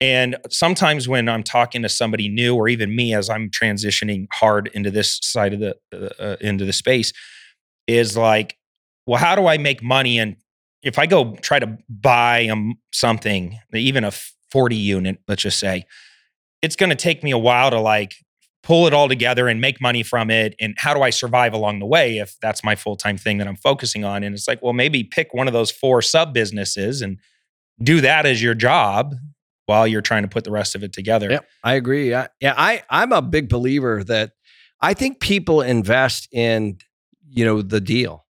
And 0.00 0.36
sometimes 0.50 1.08
when 1.08 1.28
I'm 1.28 1.42
talking 1.42 1.82
to 1.82 1.88
somebody 1.88 2.28
new 2.28 2.54
or 2.54 2.68
even 2.68 2.94
me 2.94 3.14
as 3.14 3.28
I'm 3.30 3.50
transitioning 3.50 4.26
hard 4.32 4.70
into 4.74 4.90
this 4.90 5.18
side 5.22 5.54
of 5.54 5.60
the 5.60 5.76
uh, 5.92 6.22
uh, 6.22 6.36
into 6.40 6.64
the 6.64 6.72
space 6.72 7.12
is 7.86 8.16
like, 8.16 8.56
well, 9.06 9.18
how 9.18 9.34
do 9.34 9.46
I 9.46 9.58
make 9.58 9.82
money 9.82 10.18
and 10.18 10.36
if 10.82 10.98
I 10.98 11.06
go 11.06 11.34
try 11.36 11.58
to 11.58 11.76
buy 11.88 12.46
um, 12.46 12.74
something, 12.92 13.58
even 13.74 14.04
a 14.04 14.12
40 14.52 14.76
unit, 14.76 15.18
let's 15.26 15.42
just 15.42 15.58
say, 15.58 15.84
it's 16.62 16.76
going 16.76 16.90
to 16.90 16.96
take 16.96 17.24
me 17.24 17.32
a 17.32 17.38
while 17.38 17.70
to 17.70 17.80
like 17.80 18.14
pull 18.66 18.88
it 18.88 18.92
all 18.92 19.08
together 19.08 19.46
and 19.46 19.60
make 19.60 19.80
money 19.80 20.02
from 20.02 20.28
it. 20.28 20.56
And 20.60 20.74
how 20.76 20.92
do 20.92 21.00
I 21.00 21.10
survive 21.10 21.52
along 21.52 21.78
the 21.78 21.86
way 21.86 22.18
if 22.18 22.36
that's 22.42 22.64
my 22.64 22.74
full 22.74 22.96
time 22.96 23.16
thing 23.16 23.38
that 23.38 23.46
I'm 23.46 23.56
focusing 23.56 24.04
on? 24.04 24.24
And 24.24 24.34
it's 24.34 24.48
like, 24.48 24.60
well, 24.60 24.72
maybe 24.72 25.04
pick 25.04 25.32
one 25.32 25.46
of 25.46 25.52
those 25.52 25.70
four 25.70 26.02
sub 26.02 26.34
businesses 26.34 27.00
and 27.00 27.20
do 27.80 28.00
that 28.00 28.26
as 28.26 28.42
your 28.42 28.54
job 28.54 29.14
while 29.66 29.86
you're 29.86 30.02
trying 30.02 30.22
to 30.22 30.28
put 30.28 30.42
the 30.42 30.50
rest 30.50 30.74
of 30.74 30.82
it 30.82 30.92
together. 30.92 31.30
Yep, 31.30 31.46
I 31.62 31.74
agree. 31.74 32.12
I, 32.12 32.28
yeah, 32.40 32.54
I 32.56 32.82
I'm 32.90 33.12
a 33.12 33.22
big 33.22 33.48
believer 33.48 34.02
that 34.04 34.32
I 34.80 34.94
think 34.94 35.20
people 35.20 35.60
invest 35.60 36.28
in 36.32 36.78
you 37.28 37.44
know 37.44 37.62
the 37.62 37.80
deal. 37.80 38.24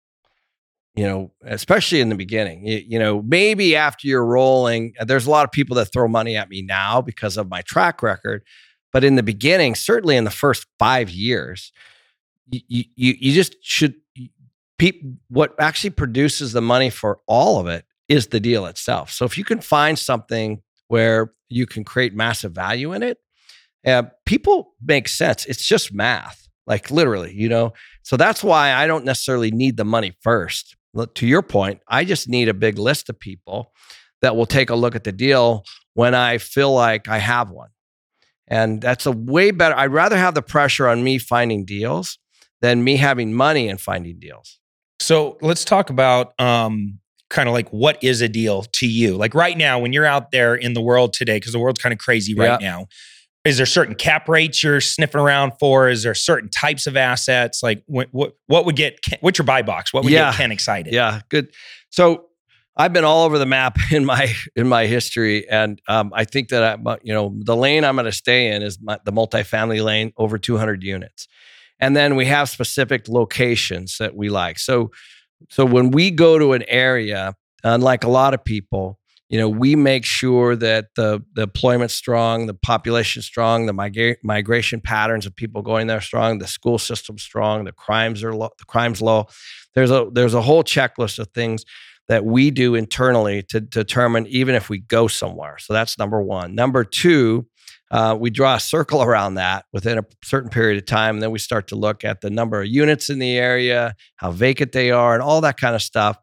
You 0.96 1.06
know, 1.06 1.32
especially 1.44 2.02
in 2.02 2.10
the 2.10 2.16
beginning. 2.16 2.68
You, 2.68 2.82
you 2.88 3.00
know, 3.00 3.22
maybe 3.24 3.76
after 3.76 4.08
you're 4.08 4.26
rolling, 4.26 4.94
there's 5.04 5.26
a 5.26 5.32
lot 5.32 5.44
of 5.44 5.52
people 5.52 5.76
that 5.78 5.92
throw 5.92 6.08
money 6.08 6.38
at 6.38 6.50
me 6.50 6.62
now 6.62 7.02
because 7.02 7.36
of 7.36 7.50
my 7.50 7.62
track 7.64 8.04
record. 8.04 8.44
But 8.94 9.04
in 9.04 9.16
the 9.16 9.24
beginning, 9.24 9.76
certainly 9.76 10.16
in 10.16 10.24
the 10.24 10.30
first 10.32 10.66
five 10.80 11.10
years, 11.10 11.74
you 12.50 12.86
you, 12.96 13.16
you 13.20 13.34
just 13.34 13.56
should. 13.62 13.96
What 15.30 15.56
actually 15.60 15.92
produces 15.92 16.52
the 16.52 16.62
money 16.62 16.90
for 16.90 17.20
all 17.26 17.60
of 17.60 17.68
it 17.68 17.86
is 18.10 18.28
the 18.28 18.40
deal 18.40 18.66
itself. 18.66 19.12
So 19.12 19.24
if 19.24 19.38
you 19.38 19.46
can 19.46 19.62
find 19.62 19.98
something 19.98 20.62
where 20.88 21.32
you 21.50 21.66
can 21.66 21.84
create 21.84 22.14
massive 22.14 22.52
value 22.52 22.94
in 22.94 23.04
it. 23.04 23.18
Uh, 23.86 24.04
people 24.26 24.74
make 24.82 25.08
sense. 25.08 25.46
It's 25.46 25.66
just 25.66 25.94
math, 25.94 26.48
like 26.68 26.92
literally, 26.92 27.34
you 27.34 27.50
know. 27.50 27.74
So 28.04 28.18
that's 28.18 28.44
why 28.44 28.74
I 28.74 28.88
don't 28.88 29.06
necessarily 29.06 29.52
need 29.52 29.78
the 29.78 29.86
money 29.86 30.14
first. 30.22 30.76
To 31.16 31.26
your 31.26 31.42
point, 31.42 31.82
I 31.88 32.06
just 32.06 32.30
need 32.30 32.48
a 32.48 32.54
big 32.54 32.78
list 32.78 33.10
of 33.10 33.20
people 33.20 33.72
that 34.22 34.36
will 34.36 34.46
take 34.46 34.70
a 34.70 34.76
look 34.76 34.96
at 34.96 35.04
the 35.04 35.12
deal 35.12 35.64
when 35.96 36.14
I 36.14 36.38
feel 36.38 36.72
like 36.72 37.08
I 37.08 37.18
have 37.18 37.50
one. 37.50 37.70
And 38.48 38.82
that's 38.82 39.06
a 39.06 39.12
way 39.12 39.52
better. 39.52 39.76
I'd 39.76 39.92
rather 39.92 40.18
have 40.18 40.34
the 40.36 40.42
pressure 40.42 40.88
on 40.88 41.04
me 41.04 41.18
finding 41.18 41.66
deals 41.66 42.18
than 42.62 42.84
me 42.84 42.98
having 42.98 43.34
money 43.34 43.68
and 43.70 43.80
finding 43.80 44.20
deals. 44.20 44.60
So 45.00 45.38
let's 45.42 45.66
talk 45.66 45.90
about 45.90 46.34
um, 46.40 47.00
kind 47.30 47.50
of 47.50 47.54
like 47.54 47.70
what 47.70 48.02
is 48.04 48.22
a 48.22 48.30
deal 48.30 48.64
to 48.74 48.88
you? 48.88 49.16
Like 49.16 49.34
right 49.34 49.58
now, 49.58 49.80
when 49.80 49.92
you're 49.94 50.06
out 50.06 50.32
there 50.32 50.56
in 50.56 50.74
the 50.74 50.82
world 50.82 51.14
today, 51.14 51.38
because 51.38 51.52
the 51.54 51.60
world's 51.60 51.82
kind 51.82 51.92
of 51.94 52.00
crazy 52.00 52.34
right 52.36 52.62
now. 52.62 52.88
Is 53.46 53.58
there 53.58 53.66
certain 53.66 53.96
cap 53.96 54.30
rates 54.30 54.64
you're 54.64 54.80
sniffing 54.80 55.20
around 55.20 55.52
for? 55.60 55.90
Is 55.90 56.04
there 56.04 56.14
certain 56.16 56.50
types 56.50 56.88
of 56.88 56.96
assets? 56.96 57.62
Like 57.62 57.84
what 57.88 58.08
what, 58.12 58.38
what 58.48 58.66
would 58.66 58.78
get 58.78 58.98
what's 59.20 59.38
your 59.38 59.46
buy 59.46 59.62
box? 59.62 59.92
What 59.94 60.06
would 60.06 60.14
Yeah. 60.14 60.32
get 60.32 60.38
Ken 60.38 60.52
excited? 60.54 60.94
Yeah, 60.94 61.20
good. 61.28 61.54
So 61.90 62.28
I've 62.76 62.94
been 62.94 63.04
all 63.04 63.26
over 63.26 63.38
the 63.38 63.46
map 63.46 63.78
in 63.92 64.06
my 64.06 64.34
in 64.56 64.68
my 64.68 64.86
history, 64.88 65.48
and 65.50 65.82
um, 65.88 66.12
I 66.16 66.26
think 66.26 66.50
that 66.50 66.64
I, 66.64 66.98
you 67.04 67.14
know 67.14 67.34
the 67.40 67.56
lane 67.56 67.84
I'm 67.84 67.96
going 67.96 68.06
to 68.06 68.12
stay 68.12 68.50
in 68.50 68.62
is 68.62 68.80
my, 68.82 69.00
the 69.06 69.12
multifamily 69.12 69.84
lane, 69.84 70.14
over 70.18 70.38
200 70.38 70.84
units, 70.84 71.28
and 71.80 71.96
then 71.96 72.16
we 72.16 72.26
have 72.26 72.50
specific 72.50 73.08
locations 73.08 73.98
that 74.00 74.16
we 74.16 74.30
like. 74.30 74.60
So, 74.60 74.92
so 75.50 75.66
when 75.66 75.92
we 75.92 76.12
go 76.12 76.40
to 76.40 76.54
an 76.54 76.64
area, 76.68 77.36
unlike 77.64 78.04
a 78.04 78.10
lot 78.10 78.34
of 78.34 78.44
people, 78.44 79.00
you 79.30 79.38
know, 79.40 79.50
we 79.50 79.76
make 79.76 80.06
sure 80.06 80.56
that 80.56 80.88
the 80.96 81.24
the 81.34 81.44
employment's 81.44 81.94
strong, 81.94 82.48
the 82.48 82.54
population's 82.56 83.26
strong, 83.26 83.68
the 83.68 83.74
migra- 83.74 84.18
migration 84.24 84.82
patterns 84.82 85.28
of 85.28 85.36
people 85.36 85.62
going 85.62 85.88
there 85.88 86.02
strong, 86.02 86.40
the 86.40 86.48
school 86.48 86.80
system's 86.80 87.22
strong, 87.22 87.66
the 87.66 87.72
crimes 87.72 88.24
are 88.24 88.34
low, 88.36 88.50
the 88.58 88.66
crimes 88.66 89.02
low. 89.02 89.28
There's 89.76 89.92
a 89.92 90.08
there's 90.12 90.34
a 90.34 90.42
whole 90.42 90.64
checklist 90.64 91.20
of 91.20 91.30
things 91.34 91.66
that 92.08 92.26
we 92.26 92.52
do 92.52 92.76
internally 92.76 93.44
to 93.44 93.62
determine 93.62 94.28
even 94.28 94.56
if 94.56 94.70
we 94.70 94.80
go 94.80 95.08
somewhere. 95.08 95.58
So 95.60 95.74
that's 95.74 95.98
number 95.98 96.22
one. 96.22 96.56
Number 96.56 96.84
two, 96.84 97.48
uh, 97.92 98.18
we 98.20 98.30
draw 98.30 98.56
a 98.56 98.60
circle 98.60 99.04
around 99.04 99.36
that 99.36 99.66
within 99.72 100.00
a 100.00 100.06
certain 100.24 100.50
period 100.50 100.78
of 100.78 100.86
time. 100.86 101.16
And 101.16 101.24
then 101.24 101.32
we 101.32 101.40
start 101.40 101.68
to 101.68 101.76
look 101.76 102.04
at 102.04 102.22
the 102.22 102.30
number 102.30 102.62
of 102.62 102.68
units 102.68 103.10
in 103.10 103.20
the 103.20 103.38
area, 103.38 103.96
how 104.16 104.32
vacant 104.32 104.72
they 104.72 104.92
are, 104.92 105.14
and 105.14 105.22
all 105.22 105.42
that 105.42 105.58
kind 105.58 105.76
of 105.76 105.82
stuff. 105.82 106.18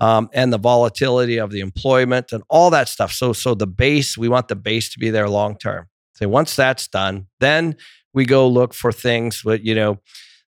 Um, 0.00 0.28
and 0.34 0.52
the 0.52 0.58
volatility 0.58 1.38
of 1.38 1.52
the 1.52 1.60
employment 1.60 2.32
and 2.32 2.42
all 2.50 2.68
that 2.70 2.88
stuff. 2.88 3.12
So, 3.12 3.32
so 3.32 3.54
the 3.54 3.66
base, 3.66 4.18
we 4.18 4.28
want 4.28 4.48
the 4.48 4.56
base 4.56 4.92
to 4.92 4.98
be 4.98 5.10
there 5.10 5.28
long 5.28 5.56
term. 5.56 5.86
So 6.14 6.28
once 6.28 6.56
that's 6.56 6.88
done, 6.88 7.28
then 7.40 7.76
we 8.12 8.24
go 8.24 8.48
look 8.48 8.74
for 8.74 8.92
things. 8.92 9.42
But 9.44 9.64
you 9.64 9.74
know, 9.74 10.00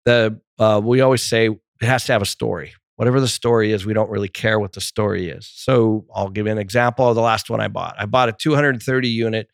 the 0.03 0.39
uh, 0.57 0.81
we 0.83 1.01
always 1.01 1.21
say 1.21 1.49
it 1.49 1.85
has 1.85 2.05
to 2.05 2.13
have 2.13 2.21
a 2.21 2.25
story. 2.25 2.73
Whatever 2.95 3.19
the 3.19 3.27
story 3.27 3.71
is, 3.71 3.85
we 3.85 3.93
don't 3.93 4.09
really 4.09 4.29
care 4.29 4.59
what 4.59 4.73
the 4.73 4.81
story 4.81 5.29
is. 5.29 5.51
So 5.53 6.05
I'll 6.15 6.29
give 6.29 6.45
you 6.45 6.51
an 6.51 6.57
example 6.57 7.09
of 7.09 7.15
the 7.15 7.21
last 7.21 7.49
one 7.49 7.59
I 7.59 7.67
bought. 7.67 7.95
I 7.99 8.05
bought 8.05 8.29
a 8.29 8.33
230 8.33 9.09
unit 9.09 9.49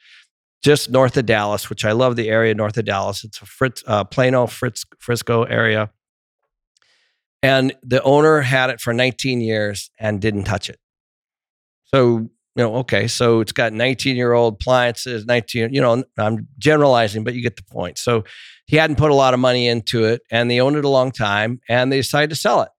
just 0.64 0.92
north 0.92 1.18
of 1.18 1.26
Dallas, 1.26 1.70
which 1.70 1.84
I 1.86 1.92
love 1.92 2.16
the 2.16 2.30
area 2.30 2.54
north 2.54 2.78
of 2.78 2.86
Dallas. 2.86 3.24
It's 3.24 3.42
a 3.42 3.46
Fritz, 3.46 3.84
uh, 3.88 4.04
Plano, 4.04 4.46
Fritz, 4.46 4.86
Frisco 5.00 5.44
area. 5.44 5.90
And 7.42 7.74
the 7.82 8.04
owner 8.04 8.42
had 8.42 8.70
it 8.70 8.80
for 8.80 8.94
19 8.94 9.42
years 9.42 9.90
and 10.00 10.22
didn't 10.22 10.44
touch 10.44 10.70
it. 10.70 10.78
So, 11.86 12.18
you 12.18 12.30
know, 12.56 12.76
okay, 12.78 13.08
so 13.08 13.40
it's 13.40 13.52
got 13.52 13.74
19 13.74 14.16
year 14.16 14.34
old 14.34 14.56
appliances, 14.56 15.26
19, 15.26 15.74
you 15.74 15.82
know, 15.82 16.04
I'm 16.18 16.48
generalizing, 16.60 17.24
but 17.24 17.34
you 17.34 17.42
get 17.42 17.56
the 17.56 17.64
point. 17.64 17.98
So 17.98 18.24
he 18.68 18.78
hadn't 18.78 18.98
put 18.98 19.10
a 19.10 19.16
lot 19.16 19.34
of 19.34 19.40
money 19.40 19.68
into 19.68 20.06
it 20.06 20.22
and 20.30 20.50
they 20.52 20.62
owned 20.62 20.76
it 20.76 20.86
a 20.86 20.90
long 20.90 21.12
time 21.12 21.60
and 21.68 21.92
they 21.92 21.98
decided 21.98 22.30
to 22.30 22.36
sell 22.36 22.62
it. 22.62 22.70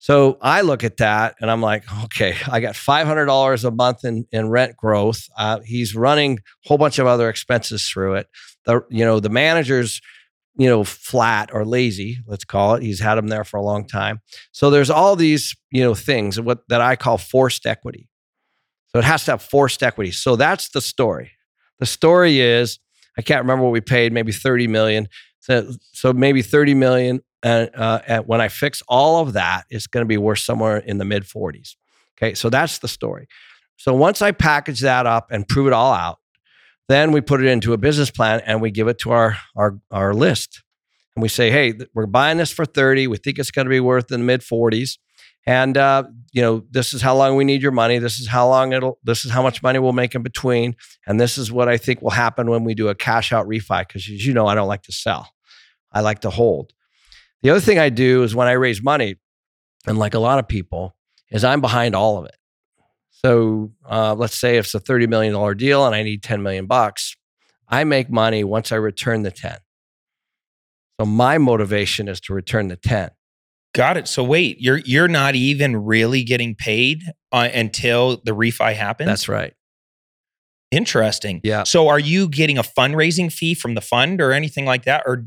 So 0.00 0.38
I 0.40 0.62
look 0.62 0.82
at 0.82 0.96
that 0.96 1.36
and 1.40 1.50
I'm 1.50 1.60
like, 1.60 1.84
okay, 2.04 2.34
I 2.50 2.60
got 2.60 2.74
$500 2.74 3.64
a 3.64 3.70
month 3.70 4.02
in, 4.02 4.26
in 4.32 4.48
rent 4.48 4.74
growth. 4.74 5.28
Uh, 5.36 5.60
he's 5.60 5.94
running 5.94 6.38
a 6.38 6.68
whole 6.68 6.78
bunch 6.78 6.98
of 6.98 7.06
other 7.06 7.28
expenses 7.28 7.86
through 7.86 8.14
it. 8.14 8.26
The, 8.64 8.80
you 8.88 9.04
know, 9.04 9.20
the 9.20 9.28
manager's, 9.28 10.00
you 10.56 10.68
know, 10.70 10.84
flat 10.84 11.50
or 11.52 11.66
lazy, 11.66 12.18
let's 12.26 12.44
call 12.44 12.76
it. 12.76 12.82
He's 12.82 12.98
had 12.98 13.16
them 13.16 13.28
there 13.28 13.44
for 13.44 13.58
a 13.58 13.62
long 13.62 13.86
time. 13.86 14.20
So 14.52 14.70
there's 14.70 14.88
all 14.88 15.16
these, 15.16 15.54
you 15.70 15.82
know, 15.82 15.94
things 15.94 16.40
what 16.40 16.66
that 16.70 16.80
I 16.80 16.96
call 16.96 17.18
forced 17.18 17.66
equity. 17.66 18.08
So 18.88 19.00
it 19.00 19.04
has 19.04 19.26
to 19.26 19.32
have 19.32 19.42
forced 19.42 19.82
equity. 19.82 20.12
So 20.12 20.34
that's 20.34 20.70
the 20.70 20.80
story. 20.80 21.32
The 21.78 21.86
story 21.86 22.40
is, 22.40 22.78
I 23.18 23.22
can't 23.22 23.42
remember 23.42 23.64
what 23.64 23.72
we 23.72 23.82
paid, 23.82 24.14
maybe 24.14 24.32
30 24.32 24.66
million. 24.66 25.08
So, 25.40 25.72
so 25.92 26.14
maybe 26.14 26.40
30 26.40 26.72
million 26.72 27.20
and, 27.42 27.70
uh, 27.74 28.00
and 28.06 28.26
when 28.26 28.40
I 28.40 28.48
fix 28.48 28.82
all 28.88 29.22
of 29.22 29.32
that, 29.32 29.64
it's 29.70 29.86
going 29.86 30.02
to 30.02 30.08
be 30.08 30.18
worth 30.18 30.40
somewhere 30.40 30.78
in 30.78 30.98
the 30.98 31.04
mid 31.04 31.24
40s. 31.24 31.76
Okay, 32.18 32.34
so 32.34 32.50
that's 32.50 32.78
the 32.78 32.88
story. 32.88 33.28
So 33.76 33.94
once 33.94 34.20
I 34.20 34.32
package 34.32 34.80
that 34.80 35.06
up 35.06 35.28
and 35.30 35.48
prove 35.48 35.66
it 35.66 35.72
all 35.72 35.92
out, 35.94 36.18
then 36.88 37.12
we 37.12 37.20
put 37.20 37.40
it 37.40 37.46
into 37.46 37.72
a 37.72 37.78
business 37.78 38.10
plan 38.10 38.40
and 38.44 38.60
we 38.60 38.70
give 38.70 38.88
it 38.88 38.98
to 38.98 39.12
our 39.12 39.36
our 39.56 39.78
our 39.90 40.12
list, 40.12 40.62
and 41.14 41.22
we 41.22 41.28
say, 41.28 41.50
hey, 41.50 41.74
we're 41.94 42.06
buying 42.06 42.36
this 42.38 42.50
for 42.50 42.64
30. 42.64 43.06
We 43.06 43.16
think 43.16 43.38
it's 43.38 43.50
going 43.50 43.66
to 43.66 43.70
be 43.70 43.80
worth 43.80 44.10
in 44.12 44.20
the 44.20 44.26
mid 44.26 44.40
40s, 44.40 44.98
And 45.46 45.76
uh, 45.76 46.04
you 46.32 46.42
know, 46.42 46.64
this 46.70 46.92
is 46.92 47.00
how 47.00 47.16
long 47.16 47.36
we 47.36 47.44
need 47.44 47.62
your 47.62 47.72
money. 47.72 47.98
This 47.98 48.20
is 48.20 48.28
how 48.28 48.48
long 48.48 48.72
it'll. 48.72 48.98
This 49.02 49.24
is 49.24 49.30
how 49.30 49.42
much 49.42 49.62
money 49.62 49.78
we'll 49.78 49.92
make 49.92 50.14
in 50.14 50.22
between. 50.22 50.76
And 51.06 51.20
this 51.20 51.38
is 51.38 51.50
what 51.50 51.68
I 51.68 51.76
think 51.76 52.02
will 52.02 52.10
happen 52.10 52.50
when 52.50 52.64
we 52.64 52.74
do 52.74 52.88
a 52.88 52.94
cash 52.94 53.32
out 53.32 53.46
refi. 53.48 53.86
Because 53.86 54.02
as 54.02 54.26
you 54.26 54.34
know, 54.34 54.46
I 54.46 54.54
don't 54.54 54.68
like 54.68 54.82
to 54.82 54.92
sell. 54.92 55.32
I 55.92 56.00
like 56.00 56.20
to 56.20 56.30
hold. 56.30 56.72
The 57.42 57.50
other 57.50 57.60
thing 57.60 57.78
I 57.78 57.88
do 57.88 58.22
is 58.22 58.34
when 58.34 58.48
I 58.48 58.52
raise 58.52 58.82
money, 58.82 59.16
and 59.86 59.98
like 59.98 60.14
a 60.14 60.18
lot 60.18 60.38
of 60.38 60.48
people, 60.48 60.96
is 61.30 61.44
I'm 61.44 61.60
behind 61.60 61.94
all 61.94 62.18
of 62.18 62.26
it. 62.26 62.36
So 63.10 63.72
uh, 63.88 64.14
let's 64.14 64.38
say 64.38 64.56
it's 64.56 64.74
a 64.74 64.80
thirty 64.80 65.06
million 65.06 65.34
dollar 65.34 65.54
deal 65.54 65.86
and 65.86 65.94
I 65.94 66.02
need 66.02 66.22
ten 66.22 66.42
million 66.42 66.66
bucks, 66.66 67.16
I 67.68 67.84
make 67.84 68.10
money 68.10 68.44
once 68.44 68.72
I 68.72 68.76
return 68.76 69.22
the 69.22 69.30
ten. 69.30 69.58
So 71.00 71.06
my 71.06 71.38
motivation 71.38 72.08
is 72.08 72.20
to 72.22 72.34
return 72.34 72.68
the 72.68 72.76
ten. 72.76 73.10
Got 73.74 73.96
it. 73.96 74.08
So 74.08 74.24
wait, 74.24 74.58
you're 74.60 74.78
you're 74.78 75.08
not 75.08 75.34
even 75.34 75.76
really 75.76 76.24
getting 76.24 76.54
paid 76.54 77.02
uh, 77.30 77.48
until 77.54 78.20
the 78.24 78.32
refi 78.32 78.74
happens. 78.74 79.06
That's 79.06 79.28
right. 79.28 79.54
Interesting. 80.70 81.40
Yeah. 81.44 81.64
So 81.64 81.88
are 81.88 81.98
you 81.98 82.28
getting 82.28 82.58
a 82.58 82.62
fundraising 82.62 83.32
fee 83.32 83.54
from 83.54 83.74
the 83.74 83.80
fund 83.80 84.20
or 84.20 84.32
anything 84.32 84.64
like 84.64 84.84
that? 84.84 85.02
Or 85.06 85.26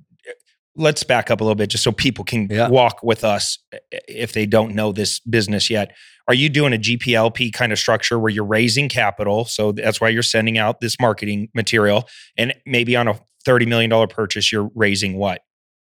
let's 0.76 1.04
back 1.04 1.30
up 1.30 1.40
a 1.42 1.44
little 1.44 1.56
bit 1.56 1.70
just 1.70 1.84
so 1.84 1.92
people 1.92 2.26
can 2.26 2.48
Yeah. 2.50 2.68
walk 2.68 3.04
with 3.04 3.24
us 3.24 3.60
uh, 3.74 3.78
if 4.08 4.34
they 4.34 4.46
don't 4.46 4.74
know 4.74 4.92
this 4.92 5.20
business 5.20 5.70
yet. 5.70 5.92
Are 6.28 6.34
you 6.34 6.50
doing 6.50 6.74
a 6.74 6.78
GPLP 6.78 7.52
kind 7.54 7.72
of 7.72 7.78
structure 7.80 8.18
where 8.18 8.32
you're 8.32 8.46
raising 8.46 8.88
capital? 8.90 9.46
So 9.46 9.72
that's 9.74 10.00
why 10.00 10.10
you're 10.10 10.24
sending 10.24 10.58
out 10.58 10.80
this 10.80 10.96
marketing 11.00 11.50
material. 11.54 12.08
And 12.38 12.54
maybe 12.66 12.96
on 12.96 13.08
a 13.08 13.20
$30 13.46 13.68
million 13.68 14.08
purchase, 14.08 14.52
you're 14.52 14.70
raising 14.74 15.18
what? 15.18 15.42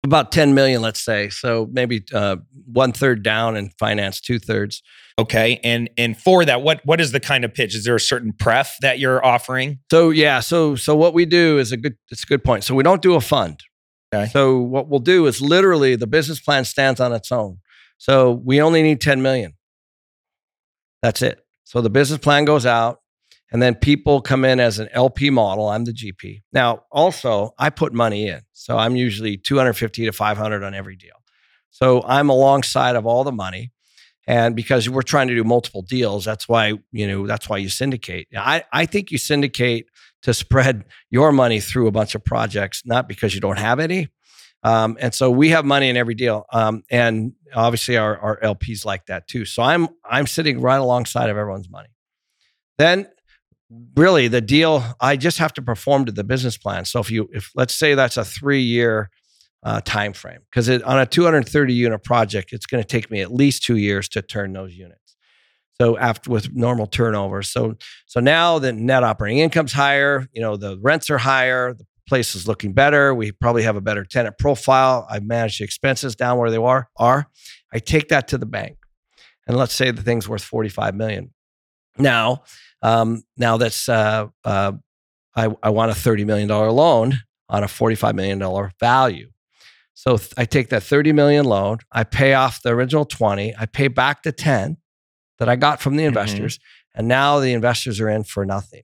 About 0.05 0.31
10 0.31 0.55
million, 0.55 0.81
let's 0.83 1.01
say. 1.01 1.29
So 1.31 1.69
maybe 1.73 2.05
uh, 2.15 2.37
one 2.71 2.93
third 2.93 3.23
down 3.23 3.57
and 3.57 3.73
finance 3.79 4.21
two 4.21 4.39
thirds. 4.39 4.83
Okay. 5.19 5.59
And 5.65 5.91
and 5.99 6.17
for 6.17 6.45
that, 6.45 6.63
what 6.63 6.81
what 6.85 7.01
is 7.01 7.11
the 7.11 7.19
kind 7.19 7.45
of 7.45 7.53
pitch? 7.53 7.75
Is 7.75 7.85
there 7.85 7.97
a 7.97 8.01
certain 8.01 8.33
pref 8.33 8.77
that 8.83 9.01
you're 9.01 9.25
offering? 9.27 9.81
So 9.91 10.11
yeah, 10.11 10.39
so 10.39 10.77
so 10.77 10.95
what 10.95 11.15
we 11.15 11.27
do 11.27 11.59
is 11.59 11.73
a 11.73 11.77
good 11.77 11.97
it's 12.13 12.23
a 12.23 12.27
good 12.27 12.45
point. 12.45 12.63
So 12.63 12.77
we 12.77 12.85
don't 12.85 13.03
do 13.03 13.15
a 13.17 13.21
fund. 13.21 13.61
Okay. 14.15 14.31
So 14.31 14.59
what 14.59 14.89
we'll 14.89 15.01
do 15.01 15.27
is 15.27 15.41
literally 15.41 15.97
the 15.97 16.07
business 16.07 16.41
plan 16.41 16.65
stands 16.65 17.01
on 17.01 17.13
its 17.13 17.31
own. 17.31 17.59
So 17.99 18.33
we 18.45 18.61
only 18.61 18.83
need 18.83 19.01
10 19.01 19.21
million. 19.23 19.55
That's 21.03 21.23
it. 21.23 21.45
So 21.65 21.81
the 21.81 21.91
business 21.91 22.21
plan 22.21 22.45
goes 22.45 22.65
out 22.65 23.01
and 23.53 23.63
then 23.63 23.75
people 23.75 24.21
come 24.21 24.45
in 24.45 24.61
as 24.61 24.79
an 24.79 24.89
LP 24.93 25.31
model. 25.31 25.69
I'm 25.69 25.85
the 25.85 25.93
GP. 25.93 26.43
Now, 26.53 26.85
also, 26.91 27.55
I 27.59 27.71
put 27.71 27.93
money 27.93 28.29
in. 28.29 28.41
So 28.53 28.77
I'm 28.77 28.97
usually 28.97 29.37
250 29.37 30.07
to 30.07 30.13
500 30.13 30.63
on 30.63 30.75
every 30.75 30.97
deal. 30.97 31.17
So 31.71 32.03
I'm 32.05 32.29
alongside 32.29 32.97
of 32.97 33.07
all 33.07 33.25
the 33.25 33.33
money. 33.33 33.73
And 34.27 34.55
because 34.55 34.91
we're 34.91 35.03
trying 35.03 35.29
to 35.29 35.35
do 35.35 35.43
multiple 35.43 35.81
deals, 35.81 36.25
that's 36.25 36.47
why, 36.47 36.75
you 36.93 37.07
know, 37.07 37.27
that's 37.27 37.49
why 37.49 37.57
you 37.57 37.71
syndicate. 37.71 38.29
I, 38.37 38.65
I 38.73 38.85
think 38.85 39.11
you 39.11 39.17
syndicate 39.17 39.87
to 40.23 40.35
spread 40.35 40.85
your 41.11 41.33
money 41.33 41.61
through 41.61 41.87
a 41.87 41.93
bunch 41.93 42.15
of 42.15 42.25
projects, 42.25 42.83
not 42.85 43.09
because 43.09 43.35
you 43.35 43.41
don't 43.41 43.59
have 43.59 43.79
any. 43.81 44.09
Um, 44.63 44.97
and 45.01 45.15
so 45.15 45.31
we 45.31 45.51
have 45.51 45.65
money 45.65 45.89
in 45.89 45.97
every 45.97 46.15
deal. 46.15 46.45
Um, 46.53 46.83
and 46.91 47.33
obviously 47.55 47.97
our, 47.97 48.19
our 48.19 48.41
LPs 48.41 48.85
like 48.85 49.07
that 49.07 49.29
too. 49.29 49.45
So 49.45 49.63
I'm 49.63 49.89
I'm 50.05 50.27
sitting 50.27 50.61
right 50.61 50.81
alongside 50.81 51.31
of 51.31 51.37
everyone's 51.37 51.71
money. 51.71 51.89
Then 52.77 53.09
really 53.95 54.29
the 54.29 54.41
deal, 54.41 54.85
I 55.01 55.17
just 55.17 55.39
have 55.39 55.53
to 55.55 55.63
perform 55.63 56.07
to 56.07 56.13
the 56.13 56.25
business 56.25 56.57
plan. 56.57 56.85
So 56.85 57.01
if 57.01 57.11
you 57.11 57.29
if 57.33 57.51
let's 57.55 57.75
say 57.75 57.95
that's 57.95 58.17
a 58.17 58.25
three 58.25 58.63
year 58.63 59.11
uh, 59.63 59.81
time 59.83 60.13
frame, 60.13 60.41
because 60.51 60.69
on 60.69 60.99
a 60.99 61.07
230 61.07 61.73
unit 61.73 62.03
project, 62.03 62.53
it's 62.53 62.67
going 62.67 62.83
to 62.83 62.87
take 62.87 63.11
me 63.11 63.21
at 63.21 63.33
least 63.33 63.63
two 63.63 63.77
years 63.77 64.09
to 64.11 64.23
turn 64.23 64.53
those 64.53 64.75
units. 64.75 65.08
So 65.81 65.97
after 65.97 66.31
with 66.31 66.55
normal 66.55 66.87
turnover, 66.87 67.43
so 67.43 67.77
so 68.07 68.21
now 68.21 68.59
the 68.59 68.73
net 68.73 69.05
operating 69.05 69.39
income's 69.39 69.73
higher. 69.73 70.27
You 70.33 70.41
know 70.41 70.57
the 70.57 70.79
rents 70.81 71.09
are 71.09 71.19
higher. 71.19 71.75
The 71.75 71.87
place 72.09 72.35
is 72.35 72.49
looking 72.49 72.73
better. 72.73 73.15
We 73.15 73.33
probably 73.33 73.63
have 73.63 73.77
a 73.77 73.81
better 73.81 74.05
tenant 74.05 74.39
profile. 74.39 75.07
I've 75.09 75.25
managed 75.25 75.61
the 75.61 75.65
expenses 75.65 76.17
down 76.17 76.39
where 76.39 76.51
they 76.51 76.57
are. 76.57 76.89
Are 76.97 77.29
I 77.73 77.79
take 77.79 78.09
that 78.09 78.29
to 78.29 78.39
the 78.39 78.47
bank, 78.47 78.79
and 79.47 79.57
let's 79.57 79.75
say 79.75 79.91
the 79.93 80.03
thing's 80.03 80.29
worth 80.29 80.43
45 80.43 80.95
million. 80.97 81.33
Now, 81.97 82.43
um, 82.83 83.23
now 83.37 83.57
that's 83.57 83.89
uh, 83.89 84.27
uh, 84.45 84.73
I, 85.37 85.49
I 85.63 85.71
want 85.71 85.93
a 85.93 85.95
30 85.95 86.25
million 86.25 86.49
dollar 86.49 86.71
loan 86.71 87.21
on 87.49 87.63
a 87.63 87.69
45 87.69 88.15
million 88.15 88.39
dollar 88.39 88.73
value. 88.81 89.31
So 89.95 90.17
th- 90.17 90.33
I 90.37 90.45
take 90.45 90.69
that 90.69 90.83
30 90.83 91.13
million 91.13 91.45
loan, 91.45 91.79
I 91.91 92.05
pay 92.05 92.35
off 92.35 92.63
the 92.63 92.71
original 92.71 93.05
20, 93.05 93.55
I 93.57 93.67
pay 93.67 93.89
back 93.89 94.23
the 94.23 94.33
10 94.33 94.77
that 95.39 95.49
I 95.49 95.57
got 95.57 95.81
from 95.81 95.97
the 95.97 96.05
investors, 96.05 96.59
and 96.95 97.09
now 97.09 97.39
the 97.41 97.53
investors 97.53 98.01
are 98.01 98.09
in 98.09 98.25
for 98.25 98.45
nothing. 98.45 98.83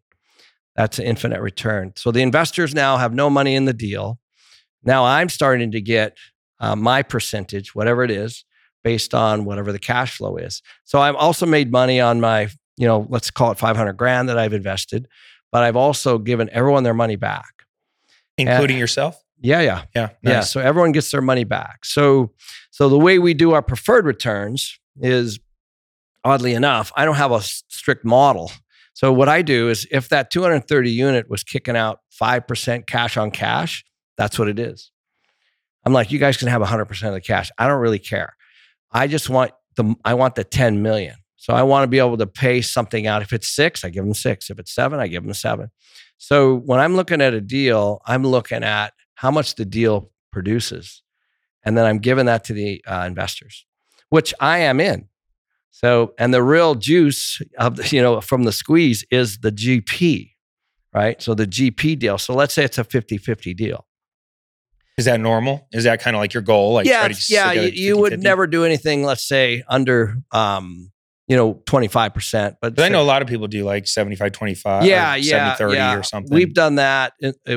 That's 0.76 0.98
an 0.98 1.04
infinite 1.04 1.40
return. 1.40 1.92
So 1.96 2.10
the 2.10 2.22
investors 2.22 2.74
now 2.74 2.96
have 2.96 3.12
no 3.14 3.30
money 3.30 3.54
in 3.54 3.64
the 3.64 3.72
deal. 3.72 4.18
Now 4.82 5.04
I'm 5.04 5.28
starting 5.28 5.70
to 5.72 5.80
get 5.80 6.16
uh, 6.60 6.76
my 6.76 7.02
percentage, 7.02 7.74
whatever 7.74 8.02
it 8.04 8.10
is, 8.10 8.44
based 8.82 9.14
on 9.14 9.44
whatever 9.44 9.72
the 9.72 9.78
cash 9.78 10.16
flow 10.16 10.36
is. 10.36 10.62
So 10.84 11.00
I've 11.00 11.14
also 11.16 11.46
made 11.46 11.70
money 11.72 12.00
on 12.00 12.20
my, 12.20 12.48
you 12.76 12.86
know, 12.86 13.06
let's 13.08 13.30
call 13.30 13.50
it 13.52 13.58
500 13.58 13.94
grand 13.94 14.28
that 14.28 14.38
I've 14.38 14.52
invested, 14.52 15.08
but 15.52 15.62
I've 15.62 15.76
also 15.76 16.18
given 16.18 16.50
everyone 16.52 16.82
their 16.82 16.94
money 16.94 17.16
back. 17.16 17.64
Including 18.36 18.76
yourself? 18.78 19.22
Yeah, 19.40 19.60
yeah. 19.60 19.84
Yeah. 19.94 20.08
Yeah, 20.22 20.40
so 20.40 20.60
everyone 20.60 20.92
gets 20.92 21.10
their 21.10 21.22
money 21.22 21.44
back. 21.44 21.84
So 21.84 22.32
so 22.70 22.88
the 22.88 22.98
way 22.98 23.18
we 23.18 23.34
do 23.34 23.52
our 23.52 23.62
preferred 23.62 24.06
returns 24.06 24.78
is 25.00 25.38
oddly 26.24 26.54
enough, 26.54 26.92
I 26.96 27.04
don't 27.04 27.16
have 27.16 27.32
a 27.32 27.42
strict 27.42 28.04
model. 28.04 28.50
So 28.94 29.12
what 29.12 29.28
I 29.28 29.42
do 29.42 29.68
is 29.68 29.86
if 29.90 30.08
that 30.08 30.30
230 30.30 30.90
unit 30.90 31.28
was 31.28 31.42
kicking 31.42 31.76
out 31.76 32.00
5% 32.20 32.86
cash 32.86 33.16
on 33.16 33.30
cash, 33.30 33.84
that's 34.16 34.38
what 34.38 34.48
it 34.48 34.58
is. 34.58 34.90
I'm 35.84 35.92
like, 35.92 36.10
you 36.10 36.18
guys 36.18 36.36
can 36.36 36.48
have 36.48 36.62
100% 36.62 37.08
of 37.08 37.12
the 37.12 37.20
cash. 37.20 37.50
I 37.58 37.66
don't 37.66 37.80
really 37.80 37.98
care. 37.98 38.34
I 38.90 39.06
just 39.06 39.28
want 39.28 39.52
the 39.76 39.94
I 40.04 40.14
want 40.14 40.36
the 40.36 40.44
10 40.44 40.82
million. 40.82 41.16
So 41.36 41.52
I 41.52 41.62
want 41.62 41.82
to 41.82 41.88
be 41.88 41.98
able 41.98 42.16
to 42.16 42.26
pay 42.26 42.62
something 42.62 43.06
out. 43.06 43.20
If 43.20 43.32
it's 43.32 43.48
6, 43.48 43.84
I 43.84 43.90
give 43.90 44.04
them 44.04 44.14
6. 44.14 44.48
If 44.48 44.58
it's 44.58 44.74
7, 44.74 44.98
I 44.98 45.08
give 45.08 45.24
them 45.24 45.34
7. 45.34 45.70
So 46.16 46.54
when 46.54 46.80
I'm 46.80 46.96
looking 46.96 47.20
at 47.20 47.34
a 47.34 47.40
deal, 47.40 48.00
I'm 48.06 48.22
looking 48.22 48.64
at 48.64 48.94
how 49.16 49.30
much 49.30 49.56
the 49.56 49.66
deal 49.66 50.10
produces. 50.32 51.02
And 51.64 51.76
then 51.76 51.84
I'm 51.84 51.98
giving 51.98 52.26
that 52.26 52.44
to 52.44 52.54
the 52.54 52.82
uh, 52.86 53.04
investors, 53.06 53.66
which 54.08 54.32
I 54.40 54.60
am 54.60 54.80
in. 54.80 55.08
So, 55.74 56.14
and 56.18 56.32
the 56.32 56.40
real 56.40 56.76
juice 56.76 57.42
of 57.58 57.74
the, 57.74 57.88
you 57.88 58.00
know 58.00 58.20
from 58.20 58.44
the 58.44 58.52
squeeze 58.52 59.04
is 59.10 59.38
the 59.38 59.50
GP, 59.50 60.30
right? 60.94 61.20
So 61.20 61.34
the 61.34 61.48
GP 61.48 61.98
deal. 61.98 62.16
So 62.16 62.32
let's 62.32 62.54
say 62.54 62.62
it's 62.62 62.78
a 62.78 62.84
50-50 62.84 63.56
deal. 63.56 63.84
Is 64.96 65.06
that 65.06 65.18
normal? 65.18 65.66
Is 65.72 65.82
that 65.82 66.00
kind 66.00 66.14
of 66.14 66.20
like 66.20 66.32
your 66.32 66.44
goal? 66.44 66.74
Like 66.74 66.86
yeah, 66.86 67.08
to 67.08 67.16
yeah. 67.28 67.50
You, 67.50 67.70
you 67.70 67.98
would 67.98 68.12
50-50? 68.12 68.22
never 68.22 68.46
do 68.46 68.64
anything, 68.64 69.02
let's 69.02 69.26
say, 69.26 69.64
under 69.68 70.18
um, 70.30 70.92
you 71.26 71.36
know, 71.36 71.54
25%. 71.66 72.56
But 72.62 72.76
But 72.76 72.84
I 72.84 72.88
know 72.88 73.02
a 73.02 73.02
lot 73.02 73.22
of 73.22 73.26
people 73.26 73.48
do 73.48 73.64
like 73.64 73.88
75, 73.88 74.30
25, 74.30 74.84
yeah, 74.84 75.14
or 75.14 75.16
yeah, 75.16 75.54
70, 75.54 75.56
30 75.56 75.74
yeah. 75.74 75.96
or 75.96 76.02
something. 76.04 76.32
We've 76.32 76.54
done 76.54 76.76
that. 76.76 77.14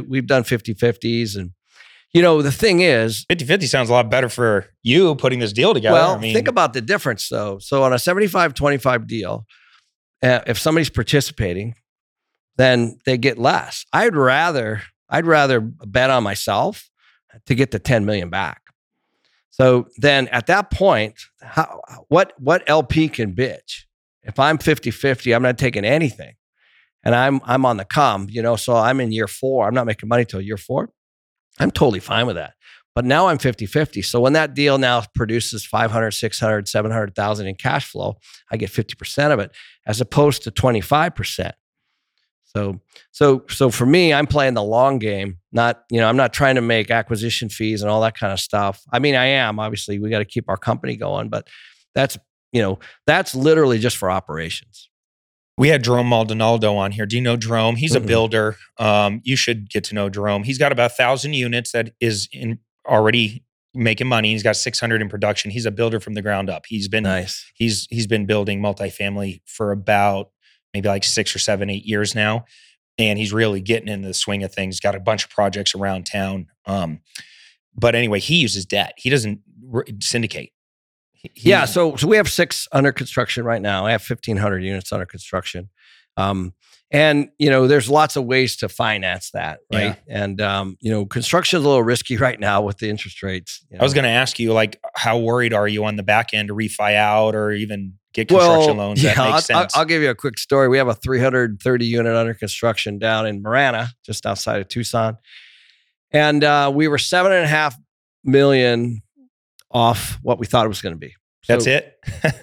We've 0.07 0.25
done 0.25 0.41
50-50s. 0.41 1.37
And 1.37 1.51
you 2.13 2.21
know, 2.21 2.41
the 2.41 2.51
thing 2.51 2.81
is, 2.81 3.25
50 3.29 3.45
50 3.45 3.67
sounds 3.67 3.89
a 3.89 3.93
lot 3.93 4.09
better 4.09 4.29
for 4.29 4.65
you 4.83 5.15
putting 5.15 5.39
this 5.39 5.53
deal 5.53 5.73
together. 5.73 5.93
Well, 5.93 6.15
I 6.15 6.19
mean, 6.19 6.33
think 6.33 6.47
about 6.47 6.73
the 6.73 6.81
difference 6.81 7.27
though. 7.29 7.59
So 7.59 7.83
on 7.83 7.93
a 7.93 7.99
75 7.99 8.53
25 8.53 9.07
deal, 9.07 9.45
uh, 10.23 10.41
if 10.47 10.57
somebody's 10.59 10.89
participating, 10.89 11.75
then 12.55 12.97
they 13.05 13.17
get 13.17 13.37
less. 13.37 13.85
I'd 13.93 14.15
rather 14.15 14.81
I'd 15.09 15.25
rather 15.25 15.61
bet 15.61 16.09
on 16.09 16.23
myself 16.23 16.89
to 17.45 17.55
get 17.55 17.71
the 17.71 17.79
10 17.79 18.05
million 18.05 18.29
back. 18.29 18.61
So 19.49 19.87
then 19.97 20.27
at 20.29 20.47
that 20.47 20.71
point, 20.71 21.19
how, 21.41 21.81
what 22.09 22.33
what 22.37 22.63
LP 22.67 23.09
can 23.09 23.33
bitch? 23.33 23.83
If 24.23 24.39
I'm 24.39 24.57
50-50, 24.57 25.33
I'm 25.33 25.41
not 25.41 25.57
taking 25.57 25.85
anything. 25.85 26.33
And 27.03 27.15
I'm 27.15 27.39
I'm 27.45 27.65
on 27.65 27.77
the 27.77 27.85
come, 27.85 28.27
you 28.29 28.41
know, 28.41 28.55
so 28.55 28.75
I'm 28.75 28.99
in 28.99 29.11
year 29.11 29.27
4. 29.27 29.67
I'm 29.67 29.73
not 29.73 29.85
making 29.85 30.09
money 30.09 30.25
till 30.25 30.41
year 30.41 30.57
4. 30.57 30.89
I'm 31.59 31.71
totally 31.71 31.99
fine 31.99 32.27
with 32.27 32.35
that. 32.35 32.53
But 32.95 33.05
now 33.05 33.27
I'm 33.27 33.37
50 33.37 33.67
50. 33.67 34.01
So 34.01 34.19
when 34.19 34.33
that 34.33 34.55
deal 34.55 34.79
now 34.79 35.03
produces 35.13 35.63
500, 35.63 36.11
600, 36.11 36.67
700,000 36.67 37.47
in 37.47 37.55
cash 37.55 37.85
flow, 37.91 38.17
I 38.51 38.57
get 38.57 38.71
50% 38.71 39.31
of 39.31 39.39
it 39.39 39.51
as 39.85 40.01
opposed 40.01 40.43
to 40.43 40.51
25%. 40.51 41.51
So, 42.43 42.81
so, 43.11 43.43
so 43.49 43.69
for 43.69 43.85
me, 43.85 44.13
I'm 44.13 44.25
playing 44.25 44.55
the 44.55 44.63
long 44.63 44.97
game, 44.97 45.37
not, 45.51 45.83
you 45.91 45.99
know, 45.99 46.07
I'm 46.07 46.17
not 46.17 46.33
trying 46.33 46.55
to 46.55 46.61
make 46.61 46.89
acquisition 46.89 47.49
fees 47.49 47.83
and 47.83 47.91
all 47.91 48.01
that 48.01 48.17
kind 48.17 48.33
of 48.33 48.39
stuff. 48.39 48.81
I 48.91 48.97
mean, 48.97 49.13
I 49.13 49.25
am, 49.25 49.59
obviously, 49.59 49.99
we 49.99 50.09
got 50.09 50.19
to 50.19 50.25
keep 50.25 50.49
our 50.49 50.57
company 50.57 50.95
going, 50.95 51.29
but 51.29 51.47
that's, 51.93 52.17
you 52.51 52.63
know, 52.63 52.79
that's 53.05 53.35
literally 53.35 53.77
just 53.77 53.97
for 53.97 54.09
operations. 54.09 54.89
We 55.57 55.69
had 55.69 55.83
Jerome 55.83 56.07
Maldonado 56.07 56.75
on 56.75 56.91
here. 56.91 57.05
Do 57.05 57.15
you 57.15 57.21
know 57.21 57.35
Jerome? 57.37 57.75
He's 57.77 57.95
a 57.95 57.99
Mm-mm. 57.99 58.07
builder. 58.07 58.55
Um, 58.77 59.21
you 59.23 59.35
should 59.35 59.69
get 59.69 59.83
to 59.85 59.95
know 59.95 60.09
Jerome. 60.09 60.43
He's 60.43 60.57
got 60.57 60.71
about 60.71 60.91
a 60.91 60.93
thousand 60.93 61.33
units 61.33 61.71
that 61.71 61.93
is 61.99 62.29
in 62.31 62.59
already 62.87 63.43
making 63.73 64.07
money. 64.07 64.31
He's 64.31 64.43
got 64.43 64.55
600 64.55 65.01
in 65.01 65.09
production. 65.09 65.51
He's 65.51 65.65
a 65.65 65.71
builder 65.71 65.99
from 65.99 66.13
the 66.13 66.21
ground 66.21 66.49
up. 66.49 66.65
He's 66.67 66.87
been 66.87 67.03
Nice. 67.03 67.51
he's 67.55 67.87
he's 67.89 68.07
been 68.07 68.25
building 68.25 68.61
multifamily 68.61 69.41
for 69.45 69.71
about 69.71 70.29
maybe 70.73 70.87
like 70.89 71.03
six 71.03 71.35
or 71.35 71.39
seven, 71.39 71.69
eight 71.69 71.85
years 71.85 72.13
now, 72.15 72.45
and 72.97 73.17
he's 73.19 73.33
really 73.33 73.61
getting 73.61 73.87
in 73.87 74.01
the 74.03 74.13
swing 74.13 74.43
of 74.43 74.53
things. 74.53 74.79
Got 74.79 74.95
a 74.95 74.99
bunch 74.99 75.23
of 75.25 75.29
projects 75.29 75.73
around 75.75 76.05
town. 76.05 76.47
Um, 76.65 77.01
but 77.75 77.93
anyway, 77.95 78.19
he 78.19 78.35
uses 78.37 78.65
debt. 78.65 78.93
He 78.97 79.09
doesn't 79.09 79.41
syndicate. 80.01 80.51
He- 81.21 81.49
Yeah, 81.49 81.65
so 81.65 81.95
so 81.95 82.07
we 82.07 82.17
have 82.17 82.29
six 82.29 82.67
under 82.71 82.91
construction 82.91 83.43
right 83.43 83.61
now. 83.61 83.85
I 83.85 83.91
have 83.91 84.01
fifteen 84.03 84.37
hundred 84.37 84.63
units 84.63 84.91
under 84.91 85.05
construction, 85.05 85.69
um, 86.15 86.53
and 86.91 87.29
you 87.39 87.49
know 87.49 87.67
there's 87.67 87.89
lots 87.89 88.15
of 88.15 88.25
ways 88.25 88.55
to 88.57 88.69
finance 88.69 89.31
that, 89.31 89.59
right? 89.73 89.97
And 90.07 90.39
um, 90.41 90.77
you 90.79 90.91
know 90.91 91.05
construction 91.05 91.59
is 91.59 91.65
a 91.65 91.67
little 91.67 91.83
risky 91.83 92.17
right 92.27 92.39
now 92.39 92.61
with 92.61 92.77
the 92.77 92.89
interest 92.89 93.21
rates. 93.23 93.65
you 93.71 93.77
I 93.79 93.83
was 93.83 93.93
going 93.93 94.03
to 94.03 94.09
ask 94.09 94.39
you, 94.39 94.53
like, 94.53 94.79
how 94.95 95.17
worried 95.17 95.53
are 95.53 95.67
you 95.67 95.85
on 95.85 95.95
the 95.95 96.03
back 96.03 96.33
end 96.33 96.47
to 96.49 96.53
refi 96.55 96.95
out 96.95 97.35
or 97.35 97.51
even 97.51 97.93
get 98.13 98.29
construction 98.29 98.77
loans? 98.77 99.01
that 99.03 99.15
I'll, 99.17 99.33
I'll- 99.57 99.63
I'll 99.75 99.85
give 99.85 100.01
you 100.01 100.09
a 100.09 100.15
quick 100.15 100.37
story. 100.37 100.67
We 100.69 100.77
have 100.77 100.87
a 100.87 100.93
330 100.95 101.85
unit 101.85 102.15
under 102.15 102.33
construction 102.33 102.99
down 102.99 103.25
in 103.27 103.41
Marana, 103.41 103.89
just 104.05 104.25
outside 104.25 104.61
of 104.61 104.67
Tucson, 104.69 105.17
and 106.11 106.43
uh, 106.43 106.71
we 106.73 106.87
were 106.87 106.97
seven 106.99 107.31
and 107.31 107.43
a 107.43 107.47
half 107.47 107.75
million 108.23 109.01
off 109.71 110.17
what 110.21 110.39
we 110.39 110.45
thought 110.45 110.65
it 110.65 110.69
was 110.69 110.81
going 110.81 110.95
to 110.95 110.99
be. 110.99 111.13
That's 111.47 111.67
it. 111.67 111.93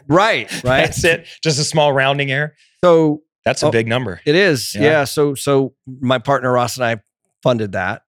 right? 0.08 0.50
Right. 0.64 0.84
That's 0.86 1.04
it. 1.04 1.26
Just 1.42 1.58
a 1.58 1.64
small 1.64 1.92
rounding 1.92 2.30
error. 2.30 2.54
So 2.82 3.22
That's 3.44 3.62
a 3.62 3.66
Oh, 3.66 3.70
big 3.70 3.86
number. 3.86 4.20
It 4.24 4.34
is. 4.34 4.74
Yeah. 4.74 4.82
Yeah. 4.82 5.04
So 5.04 5.34
so 5.34 5.74
my 5.86 6.18
partner 6.18 6.50
Ross 6.52 6.76
and 6.76 6.84
I 6.86 7.00
funded 7.42 7.72
that. 7.72 8.02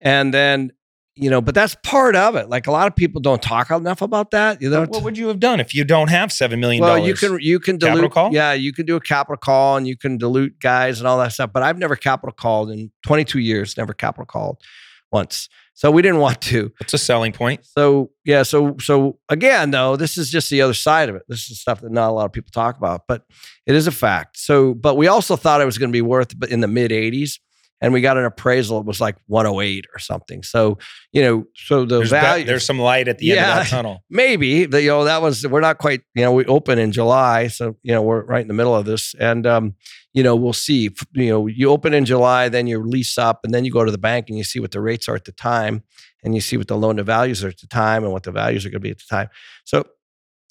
And 0.00 0.32
then, 0.32 0.70
you 1.16 1.28
know, 1.30 1.40
but 1.40 1.56
that's 1.56 1.74
part 1.82 2.14
of 2.14 2.36
it. 2.36 2.48
Like 2.48 2.68
a 2.68 2.70
lot 2.70 2.86
of 2.86 2.94
people 2.94 3.20
don't 3.20 3.42
talk 3.42 3.72
enough 3.72 4.00
about 4.02 4.30
that. 4.30 4.62
You 4.62 4.70
know, 4.70 4.84
What 4.84 5.02
would 5.02 5.18
you 5.18 5.26
have 5.26 5.40
done 5.40 5.58
if 5.58 5.74
you 5.74 5.82
don't 5.84 6.08
have 6.10 6.30
seven 6.30 6.60
million 6.60 6.80
dollars? 6.82 7.00
well, 7.00 7.08
you 7.08 7.14
can 7.14 7.38
you 7.40 7.58
can 7.58 7.78
Capital 7.78 7.96
dilute 7.96 8.12
call? 8.12 8.32
Yeah, 8.32 8.52
you 8.52 8.72
can 8.72 8.86
do 8.86 8.94
a 8.94 9.00
capital 9.00 9.36
call 9.36 9.76
and 9.76 9.88
you 9.88 9.96
can 9.96 10.18
dilute 10.18 10.60
guys 10.60 11.00
and 11.00 11.08
all 11.08 11.18
that 11.18 11.32
stuff. 11.32 11.50
But 11.52 11.64
I've 11.64 11.78
never 11.78 11.96
capital 11.96 12.32
called 12.32 12.70
in 12.70 12.92
22 13.04 13.40
years, 13.40 13.76
never 13.76 13.92
capital 13.92 14.26
called 14.26 14.62
once. 15.10 15.48
So 15.78 15.92
we 15.92 16.02
didn't 16.02 16.18
want 16.18 16.40
to. 16.40 16.72
It's 16.80 16.92
a 16.92 16.98
selling 16.98 17.30
point. 17.30 17.64
So 17.64 18.10
yeah, 18.24 18.42
so 18.42 18.74
so 18.80 19.20
again, 19.28 19.70
though, 19.70 19.94
this 19.94 20.18
is 20.18 20.28
just 20.28 20.50
the 20.50 20.60
other 20.60 20.74
side 20.74 21.08
of 21.08 21.14
it. 21.14 21.22
This 21.28 21.48
is 21.52 21.60
stuff 21.60 21.82
that 21.82 21.92
not 21.92 22.10
a 22.10 22.12
lot 22.12 22.24
of 22.24 22.32
people 22.32 22.50
talk 22.52 22.76
about, 22.76 23.02
but 23.06 23.22
it 23.64 23.76
is 23.76 23.86
a 23.86 23.92
fact. 23.92 24.38
So, 24.40 24.74
but 24.74 24.96
we 24.96 25.06
also 25.06 25.36
thought 25.36 25.60
it 25.60 25.66
was 25.66 25.78
going 25.78 25.90
to 25.90 25.96
be 25.96 26.02
worth 26.02 26.36
but 26.36 26.50
in 26.50 26.62
the 26.62 26.66
mid 26.66 26.90
80s, 26.90 27.34
and 27.80 27.92
we 27.92 28.00
got 28.00 28.16
an 28.16 28.24
appraisal. 28.24 28.80
It 28.80 28.86
was 28.86 29.00
like 29.00 29.16
108 29.26 29.86
or 29.94 29.98
something. 29.98 30.42
So 30.42 30.78
you 31.12 31.22
know, 31.22 31.44
so 31.54 31.84
the 31.84 31.98
There's, 31.98 32.10
value 32.10 32.44
there's 32.44 32.64
some 32.64 32.78
light 32.78 33.08
at 33.08 33.18
the 33.18 33.32
end 33.32 33.40
of 33.40 33.46
that 33.46 33.66
tunnel. 33.68 34.04
maybe 34.10 34.66
the, 34.66 34.82
you 34.82 34.88
know 34.88 35.04
that 35.04 35.22
was 35.22 35.46
we're 35.46 35.60
not 35.60 35.78
quite 35.78 36.02
you 36.14 36.22
know 36.22 36.32
we 36.32 36.44
open 36.46 36.78
in 36.78 36.92
July, 36.92 37.48
so 37.48 37.76
you 37.82 37.92
know 37.92 38.02
we're 38.02 38.24
right 38.24 38.42
in 38.42 38.48
the 38.48 38.54
middle 38.54 38.74
of 38.74 38.86
this, 38.86 39.14
and 39.18 39.46
um, 39.46 39.74
you 40.12 40.22
know 40.22 40.34
we'll 40.34 40.52
see. 40.52 40.90
You 41.12 41.28
know, 41.28 41.46
you 41.46 41.70
open 41.70 41.94
in 41.94 42.04
July, 42.04 42.48
then 42.48 42.66
you 42.66 42.82
lease 42.82 43.18
up, 43.18 43.40
and 43.44 43.54
then 43.54 43.64
you 43.64 43.70
go 43.70 43.84
to 43.84 43.92
the 43.92 43.98
bank 43.98 44.28
and 44.28 44.36
you 44.36 44.44
see 44.44 44.60
what 44.60 44.72
the 44.72 44.80
rates 44.80 45.08
are 45.08 45.14
at 45.14 45.24
the 45.24 45.32
time, 45.32 45.82
and 46.22 46.34
you 46.34 46.40
see 46.40 46.56
what 46.56 46.68
the 46.68 46.76
loan 46.76 46.96
to 46.96 47.04
values 47.04 47.44
are 47.44 47.48
at 47.48 47.58
the 47.58 47.66
time, 47.66 48.04
and 48.04 48.12
what 48.12 48.24
the 48.24 48.32
values 48.32 48.64
are 48.64 48.70
going 48.70 48.80
to 48.80 48.86
be 48.86 48.90
at 48.90 48.98
the 48.98 49.04
time. 49.08 49.28
So, 49.64 49.84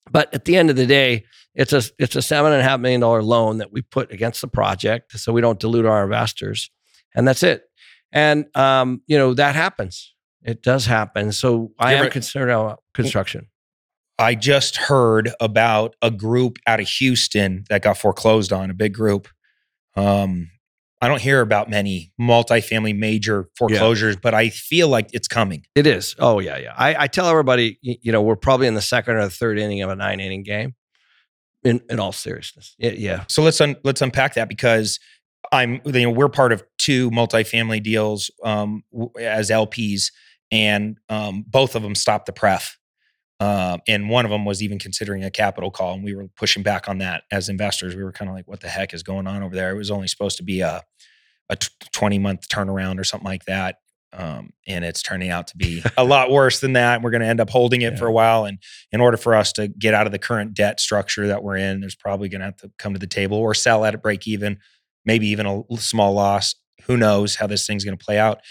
but 0.09 0.33
at 0.33 0.45
the 0.45 0.55
end 0.55 0.69
of 0.69 0.75
the 0.75 0.85
day, 0.85 1.25
it's 1.55 1.73
a 1.73 1.81
it's 1.99 2.15
a 2.15 2.21
seven 2.21 2.51
and 2.51 2.61
a 2.61 2.63
half 2.63 2.79
million 2.79 3.01
dollar 3.01 3.23
loan 3.23 3.57
that 3.57 3.73
we 3.73 3.81
put 3.81 4.11
against 4.11 4.41
the 4.41 4.47
project, 4.47 5.19
so 5.19 5.33
we 5.33 5.41
don't 5.41 5.59
dilute 5.59 5.85
our 5.85 6.03
investors, 6.03 6.69
and 7.17 7.27
that's 7.27 7.43
it. 7.43 7.63
And 8.13 8.45
um, 8.55 9.01
you 9.07 9.17
know 9.17 9.33
that 9.33 9.55
happens. 9.55 10.13
It 10.43 10.63
does 10.63 10.85
happen. 10.85 11.33
So 11.33 11.71
I 11.77 11.95
am 11.95 12.09
concerned 12.09 12.51
about 12.51 12.81
construction. 12.93 13.47
I 14.19 14.33
just 14.33 14.77
heard 14.77 15.31
about 15.39 15.95
a 16.01 16.09
group 16.09 16.57
out 16.65 16.79
of 16.79 16.87
Houston 16.87 17.65
that 17.69 17.81
got 17.81 17.97
foreclosed 17.97 18.51
on, 18.53 18.69
a 18.69 18.73
big 18.73 18.93
group. 18.93 19.27
Um, 19.95 20.49
I 20.99 21.07
don't 21.07 21.21
hear 21.21 21.41
about 21.41 21.69
many 21.69 22.11
multifamily 22.19 22.97
major 22.97 23.49
foreclosures, 23.55 24.15
but 24.15 24.33
I 24.33 24.49
feel 24.49 24.87
like 24.87 25.09
it's 25.13 25.27
coming. 25.27 25.63
It 25.75 25.85
is. 25.85 26.15
Oh 26.17 26.39
yeah, 26.39 26.57
yeah. 26.57 26.73
I, 26.75 27.03
I 27.03 27.07
tell 27.07 27.27
everybody, 27.27 27.77
you 27.81 28.11
know, 28.11 28.21
we're 28.21 28.35
probably 28.35 28.67
in 28.67 28.73
the 28.73 28.81
second 28.81 29.15
or 29.15 29.23
the 29.23 29.29
third 29.29 29.59
inning 29.59 29.81
of 29.81 29.89
a 29.89 29.95
nine 29.95 30.19
inning 30.19 30.43
game. 30.43 30.75
In 31.63 31.81
in 31.89 31.99
all 31.99 32.11
seriousness, 32.11 32.75
yeah, 32.77 32.91
yeah. 32.91 33.23
So 33.27 33.41
let's 33.41 33.59
un- 33.59 33.75
let's 33.83 34.01
unpack 34.01 34.35
that 34.35 34.47
because 34.47 34.99
I'm 35.51 35.81
you 35.85 35.91
know 35.91 36.11
we're 36.11 36.29
part 36.29 36.51
of 36.51 36.63
two 36.77 37.09
multifamily 37.11 37.81
deals 37.83 38.31
um, 38.43 38.83
as 39.19 39.49
LPs, 39.49 40.11
and 40.51 40.97
um, 41.09 41.45
both 41.47 41.75
of 41.75 41.83
them 41.83 41.95
stopped 41.95 42.25
the 42.25 42.33
pref, 42.33 42.77
um, 43.39 43.81
and 43.87 44.09
one 44.09 44.25
of 44.25 44.31
them 44.31 44.45
was 44.45 44.63
even 44.63 44.79
considering 44.79 45.23
a 45.23 45.31
capital 45.31 45.71
call, 45.71 45.93
and 45.93 46.03
we 46.03 46.15
were 46.15 46.27
pushing 46.35 46.63
back 46.63 46.89
on 46.89 46.99
that 46.99 47.23
as 47.31 47.49
investors. 47.49 47.95
We 47.95 48.03
were 48.03 48.11
kind 48.11 48.29
of 48.29 48.35
like, 48.35 48.47
"What 48.47 48.61
the 48.61 48.69
heck 48.69 48.93
is 48.93 49.03
going 49.03 49.27
on 49.27 49.43
over 49.43 49.55
there?" 49.55 49.71
It 49.71 49.77
was 49.77 49.91
only 49.91 50.07
supposed 50.07 50.37
to 50.37 50.43
be 50.43 50.61
a 50.61 50.83
a 51.49 51.57
twenty 51.91 52.19
month 52.19 52.47
turnaround 52.49 52.99
or 52.99 53.03
something 53.03 53.27
like 53.27 53.45
that. 53.45 53.77
Um, 54.13 54.51
and 54.65 54.85
it's 54.85 55.01
turning 55.01 55.29
out 55.29 55.47
to 55.47 55.57
be 55.57 55.83
a 55.97 56.03
lot 56.05 56.31
worse 56.31 56.59
than 56.59 56.73
that. 56.73 57.01
We're 57.01 57.11
going 57.11 57.21
to 57.21 57.27
end 57.27 57.41
up 57.41 57.49
holding 57.49 57.81
it 57.81 57.99
for 57.99 58.07
a 58.07 58.11
while. 58.11 58.45
And 58.45 58.57
in 58.91 59.01
order 59.01 59.17
for 59.17 59.35
us 59.35 59.51
to 59.53 59.67
get 59.67 59.93
out 59.93 60.05
of 60.05 60.11
the 60.11 60.19
current 60.19 60.53
debt 60.53 60.79
structure 60.79 61.27
that 61.27 61.43
we're 61.43 61.57
in, 61.57 61.81
there's 61.81 61.95
probably 61.95 62.29
going 62.29 62.39
to 62.39 62.45
have 62.45 62.57
to 62.57 62.71
come 62.79 62.93
to 62.93 62.99
the 62.99 63.07
table 63.07 63.37
or 63.37 63.53
sell 63.53 63.83
at 63.83 63.93
a 63.93 63.97
break 63.97 64.27
even, 64.27 64.59
maybe 65.07 65.27
even 65.29 65.47
a 65.47 65.63
small 65.77 66.13
loss. 66.13 66.53
Who 66.83 66.97
knows 66.97 67.35
how 67.35 67.47
this 67.47 67.65
thing's 67.65 67.83
going 67.83 67.97
to 67.97 68.05
play 68.05 68.19
out? 68.19 68.41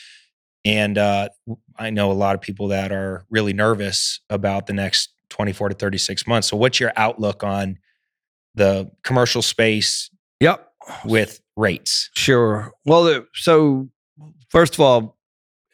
And 0.64 0.99
uh, 0.99 1.29
I 1.79 1.90
know 1.90 2.11
a 2.11 2.14
lot 2.14 2.35
of 2.35 2.40
people 2.40 2.69
that 2.69 2.90
are 2.90 3.25
really 3.31 3.53
nervous 3.53 4.21
about 4.29 4.66
the 4.66 4.73
next 4.73 5.11
24 5.29 5.69
to 5.69 5.75
36 5.77 6.27
months. 6.27 6.49
So, 6.49 6.57
what's 6.57 6.81
your 6.81 6.92
outlook 6.97 7.45
on 7.45 7.79
the 8.57 8.90
commercial 9.05 9.42
space 9.42 10.11
Yep. 10.40 10.69
with 11.05 11.40
rates? 11.57 12.11
Sure. 12.16 12.73
Well, 12.85 13.25
so 13.35 13.88
first 14.51 14.75
of 14.75 14.81
all, 14.81 15.16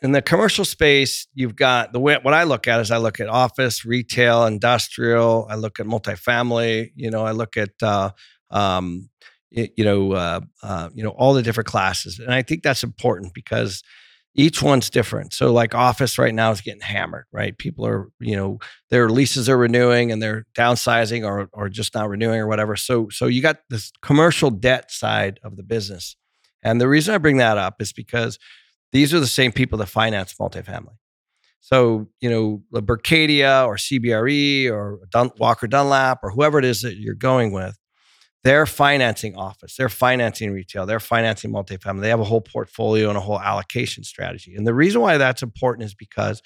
in 0.02 0.12
the 0.12 0.20
commercial 0.20 0.64
space, 0.64 1.28
you've 1.32 1.54
got 1.56 1.92
the 1.92 2.00
way 2.00 2.18
what 2.20 2.34
I 2.34 2.42
look 2.42 2.66
at 2.66 2.80
is 2.80 2.90
I 2.90 2.98
look 2.98 3.20
at 3.20 3.28
office, 3.28 3.84
retail, 3.84 4.46
industrial. 4.46 5.46
I 5.48 5.54
look 5.54 5.78
at 5.78 5.86
multifamily. 5.86 6.90
You 6.96 7.10
know, 7.10 7.24
I 7.24 7.30
look 7.30 7.56
at 7.56 7.70
uh, 7.82 8.10
um, 8.50 9.08
you 9.52 9.84
know, 9.84 10.12
uh, 10.12 10.40
uh, 10.62 10.88
you 10.94 11.02
know, 11.02 11.10
all 11.10 11.34
the 11.34 11.42
different 11.42 11.66
classes, 11.66 12.18
and 12.18 12.32
I 12.32 12.42
think 12.42 12.62
that's 12.62 12.82
important 12.82 13.34
because 13.34 13.82
each 14.34 14.62
one's 14.62 14.88
different. 14.88 15.34
So, 15.34 15.52
like 15.52 15.74
office 15.74 16.18
right 16.18 16.34
now 16.34 16.50
is 16.50 16.60
getting 16.60 16.80
hammered, 16.80 17.26
right? 17.32 17.56
People 17.56 17.86
are, 17.86 18.08
you 18.18 18.36
know, 18.36 18.58
their 18.90 19.10
leases 19.10 19.48
are 19.48 19.58
renewing 19.58 20.10
and 20.10 20.22
they're 20.22 20.46
downsizing 20.54 21.26
or 21.26 21.48
or 21.52 21.68
just 21.68 21.94
not 21.94 22.08
renewing 22.08 22.40
or 22.40 22.46
whatever. 22.46 22.76
So, 22.76 23.08
so 23.10 23.26
you 23.26 23.42
got 23.42 23.58
this 23.68 23.92
commercial 24.00 24.50
debt 24.50 24.90
side 24.90 25.38
of 25.44 25.56
the 25.56 25.62
business. 25.62 26.16
And 26.62 26.80
the 26.80 26.88
reason 26.88 27.14
I 27.14 27.18
bring 27.18 27.38
that 27.38 27.58
up 27.58 27.82
is 27.82 27.92
because 27.92 28.38
these 28.92 29.12
are 29.12 29.20
the 29.20 29.26
same 29.26 29.52
people 29.52 29.78
that 29.78 29.86
finance 29.86 30.34
multifamily. 30.40 30.96
So, 31.60 32.08
you 32.20 32.28
know, 32.28 32.62
the 32.72 32.82
Berkadia 32.82 33.66
or 33.66 33.76
CBRE 33.76 34.70
or 34.70 34.98
Dun- 35.10 35.30
Walker 35.38 35.66
Dunlop 35.66 36.20
or 36.22 36.30
whoever 36.30 36.58
it 36.58 36.64
is 36.64 36.82
that 36.82 36.96
you're 36.96 37.14
going 37.14 37.52
with, 37.52 37.78
they're 38.44 38.66
financing 38.66 39.36
office, 39.36 39.76
they're 39.76 39.88
financing 39.88 40.52
retail, 40.52 40.84
they're 40.86 41.00
financing 41.00 41.52
multifamily. 41.52 42.00
They 42.00 42.08
have 42.08 42.20
a 42.20 42.24
whole 42.24 42.40
portfolio 42.40 43.08
and 43.08 43.16
a 43.16 43.20
whole 43.20 43.40
allocation 43.40 44.04
strategy. 44.04 44.54
And 44.54 44.66
the 44.66 44.74
reason 44.74 45.00
why 45.00 45.16
that's 45.18 45.42
important 45.42 45.86
is 45.86 45.94
because 45.94 46.42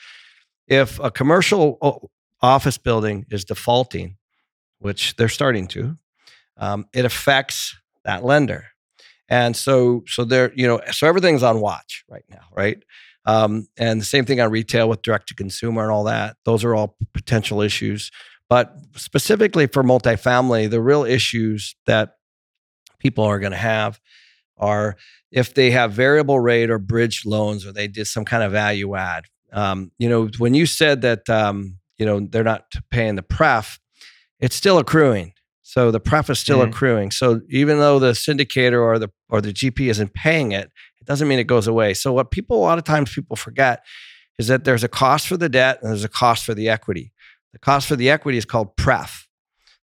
if 0.69 0.99
a 0.99 1.11
commercial 1.11 2.11
office 2.43 2.79
building 2.79 3.25
is 3.31 3.45
defaulting, 3.45 4.17
which 4.79 5.17
they're 5.17 5.29
starting 5.29 5.67
to, 5.69 5.97
um, 6.59 6.87
it 6.93 7.05
affects 7.05 7.77
that 8.05 8.25
lender. 8.25 8.67
And 9.29 9.57
so, 9.57 10.05
so 10.07 10.25
they're, 10.25 10.53
you 10.55 10.67
know, 10.67 10.81
so 10.93 11.07
everything's 11.07 11.43
on 11.43 11.61
watch 11.61 12.05
right 12.09 12.25
now, 12.31 12.43
right? 12.55 12.83
Um, 13.25 13.67
and 13.77 14.01
the 14.01 14.05
same 14.05 14.25
thing 14.25 14.41
on 14.41 14.51
retail 14.51 14.89
with 14.89 15.03
direct 15.03 15.29
to 15.29 15.35
consumer 15.35 15.83
and 15.83 15.91
all 15.91 16.05
that. 16.05 16.37
Those 16.45 16.63
are 16.63 16.75
all 16.75 16.97
potential 17.13 17.61
issues. 17.61 18.11
But 18.49 18.75
specifically 18.97 19.67
for 19.67 19.83
multifamily, 19.83 20.71
the 20.71 20.81
real 20.81 21.05
issues 21.05 21.75
that 21.87 22.13
people 22.99 23.25
are 23.25 23.39
going 23.39 23.53
to 23.53 23.59
have 23.59 24.01
are 24.57 24.97
if 25.33 25.55
they 25.55 25.71
have 25.73 25.93
variable 25.93 26.41
rate 26.41 26.71
or 26.71 26.79
bridge 26.79 27.27
loans 27.27 27.67
or 27.67 27.73
they 27.73 27.89
did 27.89 28.07
some 28.07 28.25
kind 28.25 28.43
of 28.43 28.53
value 28.53 28.95
add. 28.95 29.25
Um, 29.53 29.91
you 29.99 30.09
know, 30.09 30.29
when 30.39 30.55
you 30.55 30.67
said 30.67 31.03
that, 31.03 31.29
um, 31.29 31.79
you 31.99 32.07
know, 32.07 32.21
they're 32.21 32.45
not 32.45 32.65
paying 32.91 33.17
the 33.17 33.23
pref, 33.23 33.79
it's 34.41 34.57
still 34.57 34.79
accruing. 34.79 35.33
So 35.63 35.91
the 35.91 36.01
pref 36.01 36.31
is 36.31 36.39
still 36.39 36.61
Mhm. 36.61 36.69
accruing. 36.69 37.11
So 37.11 37.41
even 37.51 37.79
though 37.79 37.99
the 37.99 38.13
syndicator 38.13 38.81
or 38.81 38.99
the 38.99 39.11
or 39.29 39.41
the 39.41 39.53
GP 39.53 39.89
isn't 39.91 40.15
paying 40.15 40.53
it, 40.53 40.71
it 41.01 41.07
doesn't 41.07 41.27
mean 41.27 41.39
it 41.41 41.45
goes 41.49 41.67
away. 41.67 41.95
So 41.95 42.13
what 42.13 42.31
people 42.31 42.59
a 42.59 42.63
lot 42.63 42.79
of 42.79 42.85
times 42.85 43.13
people 43.13 43.35
forget 43.37 43.85
is 44.39 44.47
that 44.49 44.65
there's 44.65 44.85
a 44.85 44.89
cost 44.89 45.27
for 45.27 45.37
the 45.37 45.49
debt 45.49 45.79
and 45.83 45.91
there's 45.91 46.05
a 46.05 46.09
cost 46.09 46.45
for 46.45 46.55
the 46.55 46.69
equity. 46.69 47.13
The 47.53 47.59
cost 47.59 47.89
for 47.89 47.97
the 47.97 48.11
equity 48.11 48.39
is 48.39 48.45
called 48.45 48.77
pref. 48.77 49.29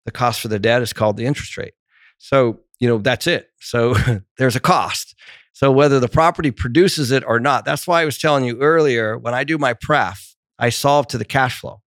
The 0.06 0.12
cost 0.12 0.42
for 0.42 0.48
the 0.48 0.60
debt 0.60 0.82
is 0.82 0.94
called 0.94 1.18
the 1.18 1.26
interest 1.26 1.58
rate. 1.58 1.74
So, 2.18 2.60
you 2.80 2.88
know, 2.88 2.98
that's 2.98 3.28
it. 3.28 3.50
So 3.60 3.96
there's 4.38 4.56
a 4.56 4.60
cost. 4.60 5.16
So 5.54 5.72
whether 5.72 6.00
the 6.00 6.10
property 6.10 6.52
produces 6.52 7.12
it 7.12 7.24
or 7.26 7.40
not, 7.40 7.66
that's 7.66 7.88
why 7.88 8.02
I 8.02 8.06
was 8.06 8.18
telling 8.18 8.44
you 8.44 8.60
earlier 8.60 9.18
when 9.18 9.34
I 9.34 9.44
do 9.44 9.58
my 9.58 9.74
pref, 9.74 10.36
I 10.58 10.70
solve 10.70 11.08
to 11.08 11.18
the 11.18 11.26
cash 11.26 11.60
flow. 11.60 11.82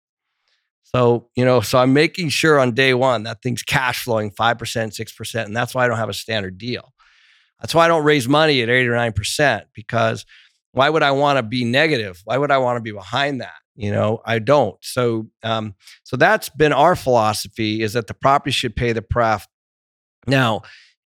So, 0.82 1.28
you 1.36 1.44
know, 1.44 1.60
so 1.60 1.78
I'm 1.78 1.94
making 1.94 2.28
sure 2.28 2.58
on 2.58 2.72
day 2.72 2.92
one 2.92 3.22
that 3.22 3.40
thing's 3.42 3.62
cash 3.62 4.04
flowing 4.04 4.30
5%, 4.30 4.58
6%. 4.58 5.44
And 5.44 5.56
that's 5.56 5.74
why 5.74 5.84
I 5.84 5.88
don't 5.88 5.96
have 5.96 6.10
a 6.10 6.14
standard 6.14 6.58
deal. 6.58 6.92
That's 7.60 7.74
why 7.74 7.84
I 7.84 7.88
don't 7.88 8.04
raise 8.04 8.28
money 8.28 8.60
at 8.60 8.68
8 8.68 8.88
or 8.88 8.92
9% 8.92 9.62
because 9.74 10.26
why 10.72 10.90
would 10.90 11.02
I 11.02 11.12
want 11.12 11.38
to 11.38 11.42
be 11.42 11.64
negative? 11.64 12.20
Why 12.24 12.36
would 12.36 12.50
I 12.50 12.58
want 12.58 12.76
to 12.76 12.82
be 12.82 12.92
behind 12.92 13.40
that? 13.40 13.61
You 13.74 13.90
know, 13.90 14.20
I 14.24 14.38
don't. 14.38 14.76
So, 14.82 15.28
um, 15.42 15.74
so 16.04 16.16
that's 16.16 16.48
been 16.50 16.72
our 16.72 16.94
philosophy 16.94 17.82
is 17.82 17.94
that 17.94 18.06
the 18.06 18.14
property 18.14 18.50
should 18.50 18.76
pay 18.76 18.92
the 18.92 19.02
pref. 19.02 19.46
Now, 20.26 20.62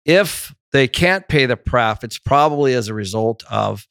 if 0.06 0.54
they 0.71 0.88
can't 0.88 1.28
pay 1.28 1.45
the 1.47 1.58
pref, 1.58 2.04
it's 2.04 2.19
probably 2.19 2.74
as 2.74 2.88
a 2.88 2.93
result 2.93 3.43
of 3.50 3.88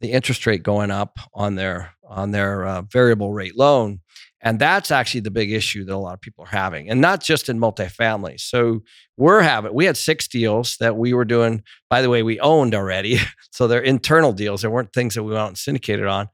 the 0.00 0.12
interest 0.12 0.46
rate 0.46 0.62
going 0.62 0.90
up 0.90 1.18
on 1.34 1.54
their 1.54 1.94
on 2.06 2.32
their 2.32 2.66
uh, 2.66 2.82
variable 2.82 3.32
rate 3.32 3.56
loan. 3.56 4.00
And 4.42 4.58
that's 4.58 4.90
actually 4.90 5.20
the 5.20 5.30
big 5.30 5.52
issue 5.52 5.84
that 5.84 5.94
a 5.94 5.98
lot 5.98 6.14
of 6.14 6.20
people 6.20 6.44
are 6.44 6.48
having, 6.48 6.88
and 6.88 7.00
not 7.00 7.22
just 7.22 7.48
in 7.48 7.58
multifamily. 7.58 8.40
So 8.40 8.82
we're 9.18 9.42
having, 9.42 9.74
we 9.74 9.84
had 9.84 9.98
six 9.98 10.26
deals 10.26 10.76
that 10.80 10.96
we 10.96 11.12
were 11.12 11.26
doing. 11.26 11.62
By 11.90 12.00
the 12.00 12.08
way, 12.08 12.22
we 12.22 12.40
owned 12.40 12.74
already, 12.74 13.18
so 13.50 13.68
they're 13.68 13.82
internal 13.82 14.32
deals. 14.32 14.62
There 14.62 14.70
weren't 14.70 14.94
things 14.94 15.14
that 15.14 15.24
we 15.24 15.32
went 15.32 15.42
out 15.42 15.48
and 15.48 15.58
syndicated 15.58 16.06
on, 16.06 16.28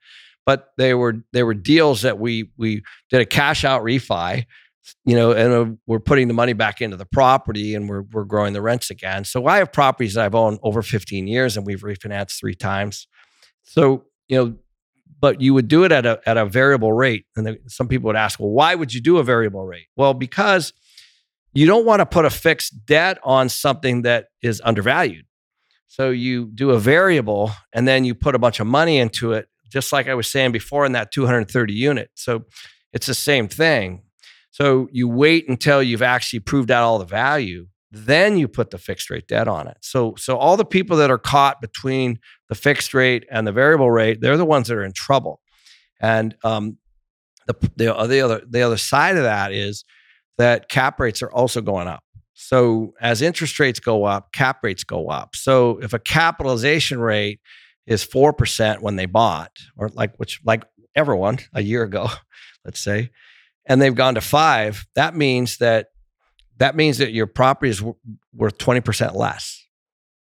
but 0.47 0.69
they 0.79 0.95
were 0.95 1.25
they 1.33 1.43
were 1.43 1.55
deals 1.55 2.03
that 2.03 2.19
we 2.19 2.51
we 2.57 2.83
did 3.11 3.21
a 3.21 3.27
cash 3.27 3.65
out 3.65 3.83
refi, 3.83 4.47
you 5.05 5.17
know, 5.17 5.33
and 5.33 5.53
uh, 5.53 5.77
we're 5.87 6.01
putting 6.01 6.29
the 6.29 6.35
money 6.35 6.55
back 6.55 6.81
into 6.81 6.97
the 6.97 7.05
property, 7.07 7.75
and 7.75 7.89
we're 7.89 8.03
we're 8.03 8.25
growing 8.25 8.55
the 8.55 8.63
rents 8.63 8.91
again. 8.91 9.25
So 9.25 9.47
I 9.47 9.59
have 9.59 9.73
properties 9.73 10.15
that 10.15 10.25
I've 10.25 10.35
owned 10.35 10.61
over 10.63 10.81
15 10.81 11.27
years, 11.27 11.57
and 11.57 11.67
we've 11.67 11.83
refinanced 11.83 12.39
three 12.39 12.55
times. 12.55 13.09
So 13.63 14.05
you 14.29 14.39
know 14.39 14.57
but 15.19 15.41
you 15.41 15.55
would 15.55 15.69
do 15.69 15.85
it 15.85 15.93
at 15.93 16.07
a 16.07 16.21
at 16.27 16.37
a 16.37 16.47
variable 16.47 16.93
rate. 16.93 17.27
And 17.37 17.47
the, 17.47 17.59
some 17.67 17.89
people 17.89 18.09
would 18.09 18.17
ask, 18.17 18.39
well, 18.39 18.51
why 18.51 18.75
would 18.75 18.93
you 18.93 19.01
do 19.01 19.19
a 19.19 19.25
variable 19.25 19.65
rate? 19.65 19.87
Well, 19.97 20.15
because 20.15 20.73
you 21.53 21.67
don't 21.67 21.87
want 21.87 22.01
to 22.01 22.07
put 22.07 22.25
a 22.25 22.31
fixed 22.31 22.85
debt 22.85 23.19
on 23.25 23.49
something 23.49 24.03
that 24.03 24.27
is 24.43 24.61
undervalued. 24.63 25.25
So 25.87 26.11
you 26.11 26.51
do 26.55 26.71
a 26.71 26.79
variable 26.79 27.51
and 27.73 27.89
then 27.89 28.05
you 28.05 28.15
put 28.15 28.35
a 28.35 28.39
bunch 28.39 28.61
of 28.61 28.67
money 28.67 28.99
into 28.99 29.33
it, 29.33 29.49
just 29.71 29.93
like 29.93 30.09
I 30.09 30.15
was 30.15 30.31
saying 30.31 30.53
before 30.53 30.85
in 30.87 30.93
that 30.93 31.13
230 31.13 31.73
unit. 31.73 32.11
So 32.15 32.45
it's 32.93 33.07
the 33.07 33.15
same 33.15 33.49
thing. 33.49 34.03
So 34.51 34.89
you 34.91 35.09
wait 35.09 35.49
until 35.49 35.83
you've 35.83 36.03
actually 36.03 36.41
proved 36.41 36.71
out 36.71 36.85
all 36.85 36.99
the 36.99 37.05
value 37.05 37.67
then 38.05 38.37
you 38.37 38.49
put 38.49 38.71
the 38.71 38.79
fixed 38.79 39.11
rate 39.11 39.29
debt 39.29 39.49
on 39.49 39.69
it. 39.69 39.79
So 39.81 40.15
so 40.17 40.37
all 40.37 40.57
the 40.57 40.65
people 40.65 40.97
that 40.99 41.11
are 41.11 41.19
caught 41.19 41.61
between 41.61 42.19
the 42.49 42.55
fixed 42.55 42.95
rate 42.95 43.25
and 43.31 43.47
the 43.47 43.53
variable 43.53 43.91
rate, 43.91 44.21
they're 44.21 44.37
the 44.37 44.45
ones 44.45 44.69
that 44.69 44.77
are 44.77 44.85
in 44.85 44.93
trouble. 44.93 45.41
And 46.01 46.35
um, 46.45 46.79
the 47.47 47.55
the, 47.77 47.97
uh, 47.97 48.07
the 48.07 48.21
other 48.21 48.43
the 48.49 48.63
other 48.63 48.77
side 48.77 49.17
of 49.17 49.23
that 49.23 49.53
is 49.53 49.85
that 50.39 50.69
cap 50.69 51.01
rates 51.01 51.23
are 51.23 51.31
also 51.31 51.61
going 51.61 51.89
up. 51.89 52.03
So 52.35 52.93
as 53.01 53.23
interest 53.23 53.59
rates 53.59 53.81
go 53.81 54.05
up, 54.05 54.33
cap 54.33 54.59
rates 54.63 54.85
go 54.85 55.09
up. 55.09 55.35
So 55.35 55.79
if 55.79 55.95
a 55.95 55.99
capitalization 55.99 57.01
rate 57.01 57.41
is 57.87 58.03
four 58.03 58.33
percent 58.33 58.83
when 58.83 58.97
they 58.97 59.07
bought, 59.07 59.53
or 59.77 59.89
like 59.91 60.17
which 60.17 60.41
like 60.45 60.65
everyone 60.95 61.39
a 61.53 61.63
year 61.63 61.83
ago, 61.83 62.09
let's 62.65 62.81
say, 62.81 63.11
and 63.67 63.81
they've 63.81 63.95
gone 63.95 64.15
to 64.15 64.21
five, 64.21 64.87
that 64.95 65.15
means 65.15 65.59
that 65.59 65.89
that 66.59 66.75
means 66.75 66.99
that 66.99 67.13
your 67.13 67.27
property 67.27 67.71
is 67.71 67.83
worth 67.83 68.57
20% 68.59 69.15
less. 69.15 69.63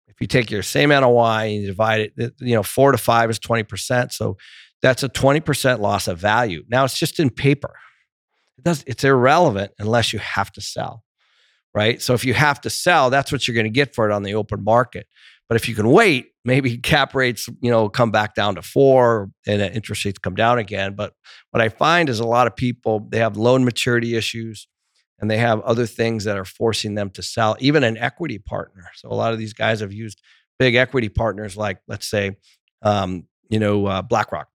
If 0.07 0.15
you 0.19 0.27
take 0.27 0.49
your 0.49 0.63
same 0.63 0.89
NOI 0.89 1.45
and 1.45 1.61
you 1.61 1.67
divide 1.67 2.11
it, 2.17 2.33
you 2.39 2.55
know, 2.55 2.63
four 2.63 2.91
to 2.91 2.97
five 2.97 3.29
is 3.29 3.37
20%. 3.39 4.11
So 4.11 4.37
that's 4.81 5.03
a 5.03 5.09
20% 5.09 5.79
loss 5.79 6.07
of 6.07 6.17
value. 6.17 6.63
Now 6.67 6.85
it's 6.85 6.97
just 6.97 7.19
in 7.19 7.29
paper. 7.29 7.75
It 8.57 8.63
does, 8.63 8.83
it's 8.87 9.03
irrelevant 9.03 9.73
unless 9.77 10.13
you 10.13 10.19
have 10.19 10.51
to 10.53 10.61
sell, 10.61 11.03
right? 11.73 12.01
So 12.01 12.13
if 12.13 12.23
you 12.23 12.33
have 12.33 12.61
to 12.61 12.69
sell, 12.69 13.09
that's 13.09 13.31
what 13.31 13.47
you're 13.47 13.55
going 13.55 13.65
to 13.65 13.69
get 13.69 13.93
for 13.93 14.09
it 14.09 14.13
on 14.13 14.23
the 14.23 14.35
open 14.35 14.63
market. 14.63 15.07
But 15.49 15.57
if 15.57 15.67
you 15.67 15.75
can 15.75 15.89
wait, 15.89 16.27
maybe 16.45 16.77
cap 16.77 17.15
rates, 17.15 17.49
you 17.59 17.71
know, 17.71 17.89
come 17.89 18.11
back 18.11 18.35
down 18.35 18.55
to 18.55 18.61
four 18.61 19.29
and 19.47 19.61
interest 19.61 20.05
rates 20.05 20.19
come 20.19 20.35
down 20.35 20.59
again. 20.59 20.93
But 20.93 21.13
what 21.51 21.61
I 21.61 21.69
find 21.69 22.07
is 22.07 22.19
a 22.19 22.27
lot 22.27 22.47
of 22.47 22.55
people, 22.55 23.07
they 23.09 23.17
have 23.17 23.35
loan 23.35 23.65
maturity 23.65 24.15
issues 24.15 24.67
and 25.19 25.29
they 25.29 25.37
have 25.37 25.61
other 25.61 25.87
things 25.87 26.23
that 26.25 26.37
are 26.37 26.45
forcing 26.45 26.95
them 26.95 27.09
to 27.11 27.23
sell, 27.23 27.57
even 27.59 27.83
an 27.83 27.97
equity 27.97 28.37
partner. 28.37 28.83
So 28.95 29.09
a 29.09 29.15
lot 29.15 29.33
of 29.33 29.39
these 29.39 29.53
guys 29.53 29.79
have 29.79 29.91
used 29.91 30.21
big 30.59 30.75
equity 30.75 31.09
partners, 31.09 31.57
like 31.57 31.79
let's 31.87 32.07
say, 32.07 32.37
um, 32.83 33.27
you 33.49 33.59
know, 33.59 33.87
uh, 33.87 34.01
BlackRock. 34.03 34.47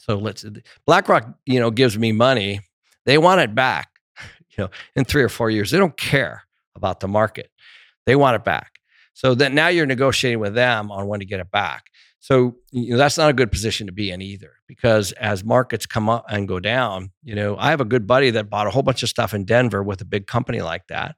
So 0.00 0.16
let's 0.16 0.44
BlackRock, 0.86 1.34
you 1.46 1.60
know, 1.60 1.70
gives 1.70 1.96
me 1.96 2.12
money. 2.12 2.60
They 3.06 3.18
want 3.18 3.40
it 3.40 3.54
back, 3.54 3.88
you 4.50 4.64
know, 4.64 4.70
in 4.96 5.04
three 5.04 5.22
or 5.22 5.28
four 5.28 5.48
years. 5.48 5.70
They 5.70 5.78
don't 5.78 5.96
care 5.96 6.42
about 6.74 7.00
the 7.00 7.08
market. 7.08 7.50
They 8.06 8.16
want 8.16 8.36
it 8.36 8.44
back. 8.44 8.72
So 9.14 9.34
that 9.36 9.52
now 9.52 9.68
you're 9.68 9.86
negotiating 9.86 10.40
with 10.40 10.54
them 10.54 10.90
on 10.90 11.06
when 11.06 11.20
to 11.20 11.26
get 11.26 11.40
it 11.40 11.50
back. 11.50 11.86
So 12.18 12.56
you 12.72 12.92
know, 12.92 12.96
that's 12.96 13.18
not 13.18 13.30
a 13.30 13.34
good 13.34 13.52
position 13.52 13.86
to 13.86 13.92
be 13.92 14.10
in 14.10 14.22
either, 14.22 14.52
because 14.66 15.12
as 15.12 15.44
markets 15.44 15.86
come 15.86 16.08
up 16.08 16.24
and 16.28 16.48
go 16.48 16.58
down, 16.58 17.10
you 17.22 17.34
know, 17.34 17.56
I 17.56 17.70
have 17.70 17.80
a 17.80 17.84
good 17.84 18.06
buddy 18.06 18.30
that 18.30 18.50
bought 18.50 18.66
a 18.66 18.70
whole 18.70 18.82
bunch 18.82 19.02
of 19.02 19.08
stuff 19.08 19.34
in 19.34 19.44
Denver 19.44 19.82
with 19.82 20.00
a 20.00 20.04
big 20.06 20.26
company 20.26 20.62
like 20.62 20.86
that, 20.88 21.16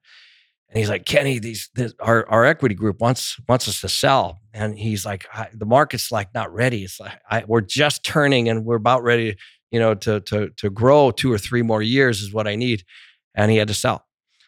and 0.68 0.78
he's 0.78 0.88
like, 0.88 1.06
Kenny, 1.06 1.38
these 1.38 1.70
this, 1.74 1.94
our 2.00 2.28
our 2.28 2.44
equity 2.44 2.74
group 2.74 3.00
wants 3.00 3.38
wants 3.48 3.68
us 3.68 3.80
to 3.82 3.88
sell, 3.88 4.40
and 4.52 4.76
he's 4.76 5.06
like, 5.06 5.26
the 5.54 5.64
market's 5.64 6.10
like 6.10 6.34
not 6.34 6.52
ready. 6.52 6.82
It's 6.82 6.98
like 6.98 7.18
I, 7.30 7.44
we're 7.46 7.60
just 7.60 8.04
turning, 8.04 8.48
and 8.48 8.64
we're 8.64 8.76
about 8.76 9.04
ready, 9.04 9.36
you 9.70 9.78
know, 9.78 9.94
to 9.94 10.20
to 10.20 10.50
to 10.50 10.70
grow 10.70 11.12
two 11.12 11.32
or 11.32 11.38
three 11.38 11.62
more 11.62 11.82
years 11.82 12.20
is 12.20 12.32
what 12.32 12.48
I 12.48 12.56
need, 12.56 12.82
and 13.34 13.50
he 13.50 13.58
had 13.58 13.68
to 13.68 13.74
sell. 13.74 14.04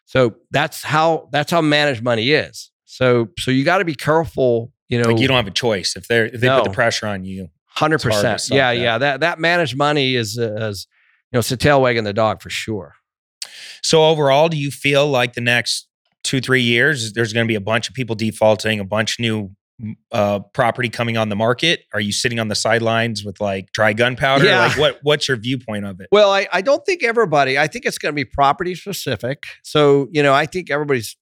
So 0.06 0.34
that's 0.50 0.82
how 0.82 1.28
that's 1.30 1.52
how 1.52 1.60
managed 1.60 2.02
money 2.02 2.30
is. 2.32 2.72
So 2.90 3.28
so 3.38 3.50
you 3.50 3.64
got 3.64 3.78
to 3.78 3.84
be 3.84 3.94
careful 3.94 4.72
you 4.88 5.00
know, 5.00 5.10
like 5.10 5.20
you 5.20 5.28
don't 5.28 5.36
have 5.36 5.46
a 5.46 5.50
choice 5.50 5.94
if 5.96 6.08
they're 6.08 6.26
if 6.26 6.40
they 6.40 6.46
no, 6.46 6.62
put 6.62 6.70
the 6.70 6.74
pressure 6.74 7.06
on 7.06 7.24
you. 7.24 7.48
Hundred 7.66 8.00
percent. 8.00 8.48
Yeah, 8.50 8.72
that. 8.72 8.80
yeah. 8.80 8.98
That 8.98 9.20
that 9.20 9.38
managed 9.38 9.76
money 9.76 10.16
is 10.16 10.38
as 10.38 10.86
you 11.30 11.36
know, 11.36 11.40
it's 11.40 11.50
a 11.52 11.56
tail 11.56 11.82
wagging 11.82 12.04
the 12.04 12.14
dog 12.14 12.40
for 12.40 12.50
sure. 12.50 12.94
So 13.82 14.04
overall, 14.04 14.48
do 14.48 14.56
you 14.56 14.70
feel 14.70 15.06
like 15.06 15.34
the 15.34 15.42
next 15.42 15.86
two 16.24 16.40
three 16.40 16.62
years 16.62 17.12
there's 17.12 17.32
going 17.32 17.46
to 17.46 17.48
be 17.48 17.54
a 17.54 17.60
bunch 17.60 17.88
of 17.88 17.94
people 17.94 18.16
defaulting, 18.16 18.80
a 18.80 18.84
bunch 18.84 19.20
new 19.20 19.50
uh, 20.10 20.40
property 20.54 20.88
coming 20.88 21.18
on 21.18 21.28
the 21.28 21.36
market? 21.36 21.84
Are 21.92 22.00
you 22.00 22.12
sitting 22.12 22.40
on 22.40 22.48
the 22.48 22.54
sidelines 22.54 23.24
with 23.24 23.42
like 23.42 23.70
dry 23.72 23.92
gunpowder? 23.92 24.46
Yeah. 24.46 24.60
Like 24.60 24.78
what 24.78 24.98
what's 25.02 25.28
your 25.28 25.36
viewpoint 25.36 25.84
of 25.84 26.00
it? 26.00 26.08
Well, 26.10 26.32
I, 26.32 26.48
I 26.50 26.62
don't 26.62 26.84
think 26.86 27.04
everybody. 27.04 27.58
I 27.58 27.66
think 27.66 27.84
it's 27.84 27.98
going 27.98 28.12
to 28.12 28.16
be 28.16 28.24
property 28.24 28.74
specific. 28.74 29.44
So 29.62 30.08
you 30.12 30.22
know, 30.22 30.32
I 30.32 30.46
think 30.46 30.70
everybody's. 30.70 31.14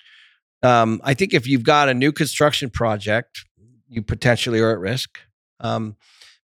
Um, 0.66 1.00
I 1.04 1.14
think 1.14 1.34
if 1.34 1.46
you've 1.46 1.62
got 1.62 1.88
a 1.88 1.94
new 1.94 2.12
construction 2.12 2.70
project 2.70 3.44
you 3.88 4.02
potentially 4.02 4.60
are 4.60 4.72
at 4.72 4.78
risk. 4.78 5.18
Um, 5.60 5.96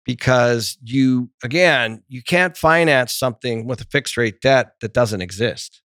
because 0.05 0.79
you 0.83 1.31
again 1.45 2.03
you 2.09 2.23
can't 2.23 2.57
finance 2.57 3.15
something 3.15 3.67
with 3.69 3.81
a 3.81 3.85
fixed 3.85 4.17
rate 4.17 4.41
debt 4.41 4.73
that 4.81 4.93
doesn't 4.93 5.21
exist. 5.21 5.81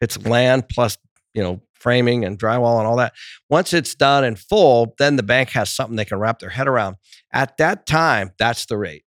It's 0.00 0.24
land 0.24 0.68
plus 0.70 0.96
you 1.34 1.42
know 1.42 1.60
framing 1.74 2.24
and 2.24 2.38
drywall 2.38 2.78
and 2.78 2.86
all 2.86 2.96
that. 2.96 3.12
Once 3.50 3.74
it's 3.74 3.94
done 3.94 4.24
in 4.24 4.34
full 4.34 4.94
then 4.98 5.16
the 5.16 5.22
bank 5.22 5.50
has 5.50 5.68
something 5.68 5.96
they 5.96 6.06
can 6.06 6.18
wrap 6.18 6.38
their 6.38 6.48
head 6.48 6.68
around. 6.68 6.96
At 7.32 7.58
that 7.58 7.84
time 7.86 8.30
that's 8.38 8.64
the 8.64 8.78
rate. 8.78 9.04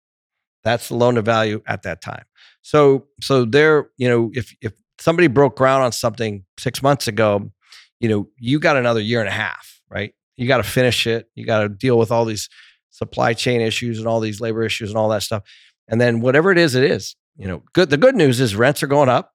That's 0.64 0.90
the 0.90 0.96
loan 0.96 1.16
to 1.16 1.24
value 1.24 1.64
at 1.66 1.82
that 1.84 2.02
time. 2.02 2.26
So 2.62 3.08
so 3.22 3.46
there 3.46 3.90
you 3.98 4.08
know 4.08 4.30
if 4.34 4.54
if 4.62 4.74
somebody 5.00 5.30
broke 5.30 5.58
ground 5.58 5.84
on 5.84 5.92
something 5.94 6.46
six 6.60 6.84
months 6.84 7.08
ago 7.08 7.52
you 8.02 8.10
know 8.10 8.28
you 8.38 8.60
got 8.60 8.76
another 8.76 9.00
year 9.00 9.20
and 9.20 9.30
a 9.30 9.34
half 9.34 9.82
right 9.90 10.14
you 10.42 10.48
got 10.48 10.58
to 10.58 10.64
finish 10.64 11.06
it. 11.06 11.30
You 11.36 11.46
got 11.46 11.62
to 11.62 11.70
deal 11.70 12.00
with 12.00 12.12
all 12.12 12.26
these 12.26 12.50
supply 12.90 13.34
chain 13.34 13.62
issues 13.62 14.00
and 14.00 14.08
all 14.08 14.20
these 14.20 14.42
labor 14.42 14.64
issues 14.64 14.90
and 14.90 14.98
all 14.98 15.10
that 15.10 15.22
stuff. 15.22 15.44
And 15.88 16.02
then 16.02 16.20
whatever 16.20 16.52
it 16.52 16.58
is, 16.58 16.74
it 16.74 16.84
is. 16.84 17.16
You 17.38 17.48
know, 17.48 17.64
good. 17.74 17.92
The 17.92 17.98
good 17.98 18.16
news 18.16 18.40
is 18.40 18.56
rents 18.56 18.82
are 18.82 18.88
going 18.88 19.08
up, 19.08 19.34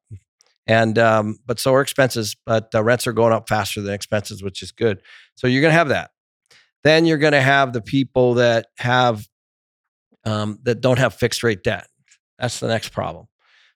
and 0.67 0.99
um, 0.99 1.39
but 1.47 1.61
so 1.61 1.75
are 1.75 1.81
expenses. 1.81 2.37
But 2.45 2.73
the 2.73 2.83
rents 2.83 3.07
are 3.07 3.13
going 3.13 3.33
up 3.33 3.49
faster 3.49 3.81
than 3.81 3.95
expenses, 3.95 4.43
which 4.43 4.63
is 4.63 4.73
good. 4.73 5.01
So 5.37 5.47
you're 5.47 5.63
going 5.63 5.73
to 5.73 5.79
have 5.79 5.89
that. 5.89 6.11
Then 6.83 7.07
you're 7.07 7.19
going 7.19 7.33
to 7.33 7.41
have 7.41 7.73
the 7.73 7.81
people 7.81 8.35
that 8.35 8.67
have 8.79 9.27
um, 10.25 10.59
that 10.65 10.81
don't 10.81 10.99
have 10.99 11.15
fixed 11.15 11.43
rate 11.43 11.63
debt. 11.63 11.87
That's 12.39 12.61
the 12.61 12.69
next 12.69 12.91
problem. 12.91 13.27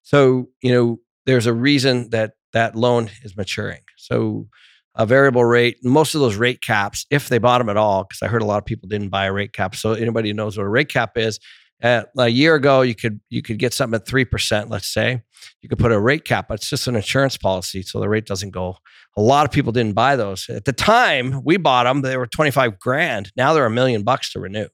So 0.02 0.48
you 0.62 0.72
know, 0.72 1.00
there's 1.26 1.46
a 1.46 1.54
reason 1.54 2.10
that 2.10 2.32
that 2.52 2.74
loan 2.74 3.08
is 3.22 3.36
maturing. 3.36 3.82
So 3.96 4.48
a 4.94 5.06
variable 5.06 5.44
rate. 5.44 5.78
Most 5.82 6.14
of 6.14 6.20
those 6.20 6.36
rate 6.36 6.60
caps, 6.62 7.06
if 7.10 7.28
they 7.28 7.38
bought 7.38 7.58
them 7.58 7.68
at 7.68 7.76
all, 7.76 8.04
because 8.04 8.22
I 8.22 8.28
heard 8.28 8.42
a 8.42 8.46
lot 8.46 8.58
of 8.58 8.64
people 8.64 8.88
didn't 8.88 9.08
buy 9.08 9.26
a 9.26 9.32
rate 9.32 9.52
cap. 9.52 9.74
So 9.74 9.92
anybody 9.92 10.30
who 10.30 10.34
knows 10.34 10.56
what 10.56 10.64
a 10.64 10.68
rate 10.68 10.88
cap 10.88 11.16
is, 11.16 11.38
a 11.82 12.28
year 12.28 12.54
ago 12.54 12.82
you 12.82 12.94
could 12.94 13.20
you 13.30 13.42
could 13.42 13.58
get 13.58 13.72
something 13.72 13.96
at 13.96 14.06
three 14.06 14.24
percent. 14.24 14.68
Let's 14.70 14.92
say 14.92 15.22
you 15.62 15.68
could 15.68 15.78
put 15.78 15.92
a 15.92 16.00
rate 16.00 16.24
cap. 16.24 16.48
But 16.48 16.54
it's 16.54 16.68
just 16.68 16.86
an 16.88 16.96
insurance 16.96 17.36
policy, 17.36 17.82
so 17.82 18.00
the 18.00 18.08
rate 18.08 18.26
doesn't 18.26 18.50
go. 18.50 18.76
A 19.16 19.22
lot 19.22 19.46
of 19.46 19.52
people 19.52 19.72
didn't 19.72 19.94
buy 19.94 20.16
those 20.16 20.48
at 20.48 20.64
the 20.64 20.72
time. 20.72 21.42
We 21.44 21.56
bought 21.56 21.84
them; 21.84 22.02
they 22.02 22.16
were 22.16 22.26
twenty 22.26 22.50
five 22.50 22.78
grand. 22.78 23.32
Now 23.36 23.54
they're 23.54 23.66
a 23.66 23.70
million 23.70 24.02
bucks 24.02 24.32
to 24.32 24.40
renew. 24.40 24.68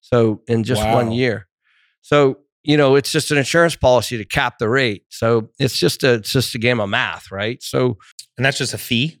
So 0.00 0.42
in 0.46 0.64
just 0.64 0.82
wow. 0.82 0.94
one 0.94 1.12
year. 1.12 1.48
So 2.02 2.38
you 2.62 2.76
know, 2.76 2.96
it's 2.96 3.12
just 3.12 3.30
an 3.30 3.38
insurance 3.38 3.76
policy 3.76 4.18
to 4.18 4.24
cap 4.24 4.58
the 4.58 4.68
rate. 4.68 5.04
So 5.08 5.50
it's 5.58 5.78
just 5.78 6.04
a 6.04 6.14
it's 6.14 6.32
just 6.32 6.54
a 6.54 6.58
game 6.58 6.80
of 6.80 6.88
math, 6.88 7.30
right? 7.30 7.62
So 7.62 7.96
And 8.36 8.44
that's 8.44 8.58
just 8.58 8.74
a 8.74 8.78
fee. 8.78 9.20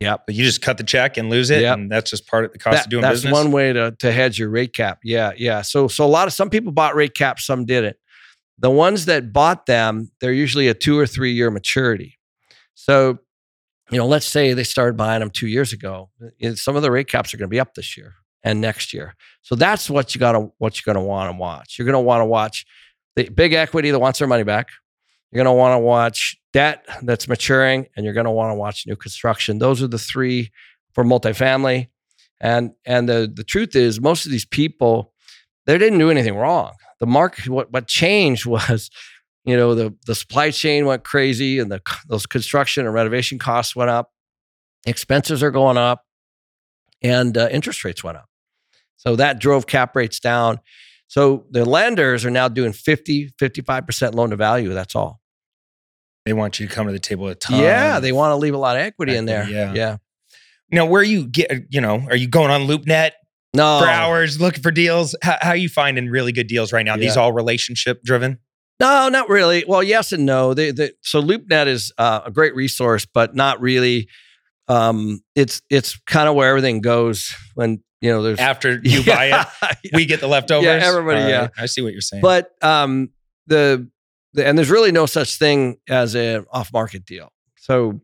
Yep. 0.00 0.22
But 0.26 0.34
you 0.34 0.44
just 0.44 0.60
cut 0.60 0.76
the 0.78 0.84
check 0.84 1.16
and 1.16 1.30
lose 1.30 1.50
it, 1.50 1.62
Yep. 1.62 1.78
and 1.78 1.90
that's 1.90 2.10
just 2.10 2.26
part 2.26 2.44
of 2.44 2.52
the 2.52 2.58
cost 2.58 2.76
that- 2.76 2.84
of 2.86 2.90
doing 2.90 3.02
that's 3.02 3.14
business. 3.20 3.32
That's 3.32 3.44
one 3.44 3.52
way 3.52 3.72
to 3.72 3.92
to 3.98 4.12
hedge 4.12 4.38
your 4.38 4.50
rate 4.50 4.72
cap. 4.72 4.98
Yeah, 5.02 5.32
yeah. 5.36 5.62
So 5.62 5.88
so 5.88 6.04
a 6.04 6.06
lot 6.06 6.26
of 6.26 6.34
some 6.34 6.50
people 6.50 6.72
bought 6.72 6.94
rate 6.94 7.14
caps, 7.14 7.44
some 7.46 7.64
didn't. 7.64 7.96
The 8.58 8.70
ones 8.70 9.04
that 9.06 9.32
bought 9.32 9.66
them, 9.66 10.10
they're 10.20 10.32
usually 10.32 10.68
a 10.68 10.74
two 10.74 10.98
or 10.98 11.06
three 11.06 11.32
year 11.32 11.50
maturity. 11.50 12.18
So, 12.74 13.18
you 13.90 13.98
know, 13.98 14.06
let's 14.06 14.26
say 14.26 14.52
they 14.54 14.64
started 14.64 14.96
buying 14.96 15.20
them 15.20 15.30
two 15.30 15.46
years 15.46 15.72
ago. 15.72 16.10
eh, 16.40 16.54
Some 16.54 16.76
of 16.76 16.82
the 16.82 16.90
rate 16.90 17.08
caps 17.08 17.32
are 17.32 17.36
going 17.36 17.48
to 17.48 17.54
be 17.54 17.60
up 17.60 17.74
this 17.74 17.96
year 17.96 18.14
and 18.42 18.60
next 18.60 18.92
year. 18.94 19.14
So 19.42 19.54
that's 19.56 19.88
what 19.90 20.14
you 20.14 20.18
got 20.18 20.32
to 20.32 20.50
what 20.58 20.76
you're 20.78 20.92
going 20.94 21.02
to 21.02 21.06
want 21.06 21.30
to 21.32 21.36
watch. 21.38 21.76
You're 21.78 21.86
going 21.86 21.94
to 21.94 22.00
want 22.00 22.20
to 22.22 22.26
watch 22.26 22.64
the 23.14 23.28
big 23.28 23.52
equity 23.54 23.90
that 23.90 23.98
wants 23.98 24.18
their 24.18 24.28
money 24.28 24.42
back. 24.42 24.68
You're 25.30 25.42
going 25.42 25.54
to 25.54 25.58
want 25.58 25.74
to 25.74 25.78
watch 25.78 26.36
debt 26.52 26.84
that's 27.02 27.28
maturing, 27.28 27.86
and 27.96 28.04
you're 28.04 28.14
going 28.14 28.26
to 28.26 28.30
want 28.30 28.50
to 28.50 28.54
watch 28.54 28.86
new 28.86 28.96
construction. 28.96 29.58
Those 29.58 29.82
are 29.82 29.88
the 29.88 29.98
three 29.98 30.50
for 30.94 31.04
multifamily. 31.04 31.88
And 32.40 32.72
and 32.84 33.08
the 33.08 33.30
the 33.32 33.44
truth 33.44 33.74
is, 33.74 34.00
most 34.00 34.26
of 34.26 34.32
these 34.32 34.44
people, 34.44 35.12
they 35.66 35.78
didn't 35.78 35.98
do 35.98 36.10
anything 36.10 36.36
wrong. 36.36 36.74
The 37.00 37.06
market, 37.06 37.48
what 37.48 37.72
what 37.72 37.86
changed 37.86 38.46
was, 38.56 38.90
you 39.44 39.56
know, 39.56 39.74
the 39.74 39.94
the 40.06 40.14
supply 40.14 40.50
chain 40.50 40.86
went 40.86 41.04
crazy, 41.04 41.58
and 41.58 41.70
the 41.70 41.80
those 42.08 42.26
construction 42.26 42.84
and 42.84 42.94
renovation 42.94 43.38
costs 43.38 43.74
went 43.74 43.90
up. 43.90 44.12
Expenses 44.86 45.42
are 45.42 45.50
going 45.50 45.76
up, 45.76 46.04
and 47.02 47.36
uh, 47.36 47.48
interest 47.50 47.84
rates 47.84 48.04
went 48.04 48.18
up. 48.18 48.28
So 48.96 49.16
that 49.16 49.38
drove 49.38 49.66
cap 49.66 49.94
rates 49.96 50.20
down. 50.20 50.60
So 51.08 51.46
the 51.50 51.64
lenders 51.64 52.24
are 52.24 52.30
now 52.30 52.48
doing 52.48 52.72
50, 52.72 53.30
55% 53.40 54.14
loan 54.14 54.30
to 54.30 54.36
value. 54.36 54.72
That's 54.74 54.94
all. 54.96 55.20
They 56.24 56.32
want 56.32 56.58
you 56.58 56.66
to 56.66 56.74
come 56.74 56.86
to 56.86 56.92
the 56.92 56.98
table 56.98 57.24
with 57.24 57.36
a 57.36 57.40
ton. 57.40 57.60
yeah, 57.60 58.00
they 58.00 58.10
want 58.10 58.32
to 58.32 58.36
leave 58.36 58.54
a 58.54 58.58
lot 58.58 58.76
of 58.76 58.82
equity, 58.82 59.14
in 59.14 59.26
there. 59.26 59.48
Yeah. 59.48 59.72
Yeah. 59.74 59.96
Now, 60.72 60.86
where 60.86 61.02
you 61.02 61.28
get, 61.28 61.66
you 61.70 61.80
know, 61.80 62.04
are 62.10 62.16
you 62.16 62.26
going 62.28 62.50
on 62.50 62.62
LoopNet 62.62 63.12
No. 63.54 63.78
for 63.80 63.86
hours 63.86 64.40
looking 64.40 64.62
for 64.62 64.72
deals? 64.72 65.14
How, 65.22 65.38
how 65.40 65.50
are 65.50 65.56
you 65.56 65.68
finding 65.68 66.08
really 66.08 66.32
good 66.32 66.48
deals 66.48 66.72
right 66.72 66.84
now? 66.84 66.96
These 66.96 67.16
all 67.16 67.32
relationship 67.32 68.02
driven. 68.02 68.38
No, 68.80 69.08
not 69.08 69.28
really. 69.28 69.64
Well, 69.66 69.82
yes 69.84 70.10
and 70.12 70.26
no. 70.26 70.52
They, 70.52 70.72
they, 70.72 70.90
so 71.00 71.22
LoopNet 71.22 71.68
is 71.68 71.92
uh, 71.96 72.22
a 72.26 72.30
great 72.32 72.54
resource, 72.56 73.06
but 73.06 73.36
not 73.36 73.60
really. 73.60 74.08
Um, 74.68 75.20
it's 75.36 75.62
it's 75.70 75.96
kind 76.08 76.28
of 76.28 76.34
where 76.34 76.48
everything 76.48 76.80
goes 76.80 77.32
when 77.54 77.84
you 78.00 78.10
know 78.10 78.22
there's 78.22 78.38
After 78.38 78.80
you 78.82 79.04
buy 79.04 79.48
it, 79.62 79.90
we 79.94 80.06
get 80.06 80.20
the 80.20 80.28
leftovers. 80.28 80.64
Yeah, 80.64 80.80
everybody, 80.82 81.20
yeah. 81.20 81.48
I 81.58 81.66
see 81.66 81.82
what 81.82 81.92
you're 81.92 82.00
saying. 82.00 82.22
but 82.22 82.52
um, 82.62 83.10
the, 83.46 83.88
the 84.34 84.46
and 84.46 84.56
there's 84.56 84.70
really 84.70 84.92
no 84.92 85.06
such 85.06 85.38
thing 85.38 85.78
as 85.88 86.14
an 86.14 86.44
off 86.52 86.72
market 86.72 87.04
deal. 87.04 87.32
So, 87.56 88.00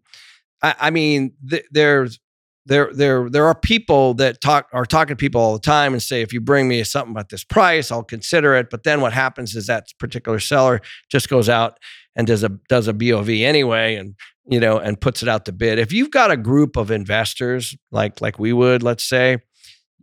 I, 0.62 0.74
I 0.80 0.90
mean, 0.90 1.32
th- 1.48 1.64
there's 1.70 2.18
there 2.66 2.90
there 2.92 3.28
there 3.28 3.46
are 3.46 3.54
people 3.54 4.14
that 4.14 4.40
talk 4.40 4.68
are 4.72 4.86
talking 4.86 5.16
to 5.16 5.20
people 5.20 5.40
all 5.40 5.52
the 5.52 5.60
time 5.60 5.92
and 5.92 6.02
say, 6.02 6.22
if 6.22 6.32
you 6.32 6.40
bring 6.40 6.68
me 6.68 6.82
something 6.84 7.16
at 7.18 7.28
this 7.28 7.44
price, 7.44 7.90
I'll 7.90 8.04
consider 8.04 8.54
it. 8.54 8.70
But 8.70 8.84
then 8.84 9.00
what 9.00 9.12
happens 9.12 9.54
is 9.56 9.66
that 9.66 9.86
particular 9.98 10.38
seller 10.38 10.80
just 11.10 11.28
goes 11.28 11.48
out 11.48 11.78
and 12.14 12.26
does 12.26 12.42
a 12.42 12.50
does 12.68 12.88
a 12.88 12.92
BOV 12.92 13.28
anyway, 13.28 13.96
and 13.96 14.14
you 14.46 14.60
know, 14.60 14.78
and 14.78 15.00
puts 15.00 15.22
it 15.22 15.28
out 15.28 15.44
to 15.46 15.52
bid. 15.52 15.78
If 15.78 15.92
you've 15.92 16.10
got 16.10 16.30
a 16.30 16.36
group 16.36 16.76
of 16.76 16.90
investors 16.90 17.76
like 17.90 18.20
like 18.20 18.38
we 18.38 18.52
would, 18.52 18.82
let's 18.82 19.04
say, 19.04 19.38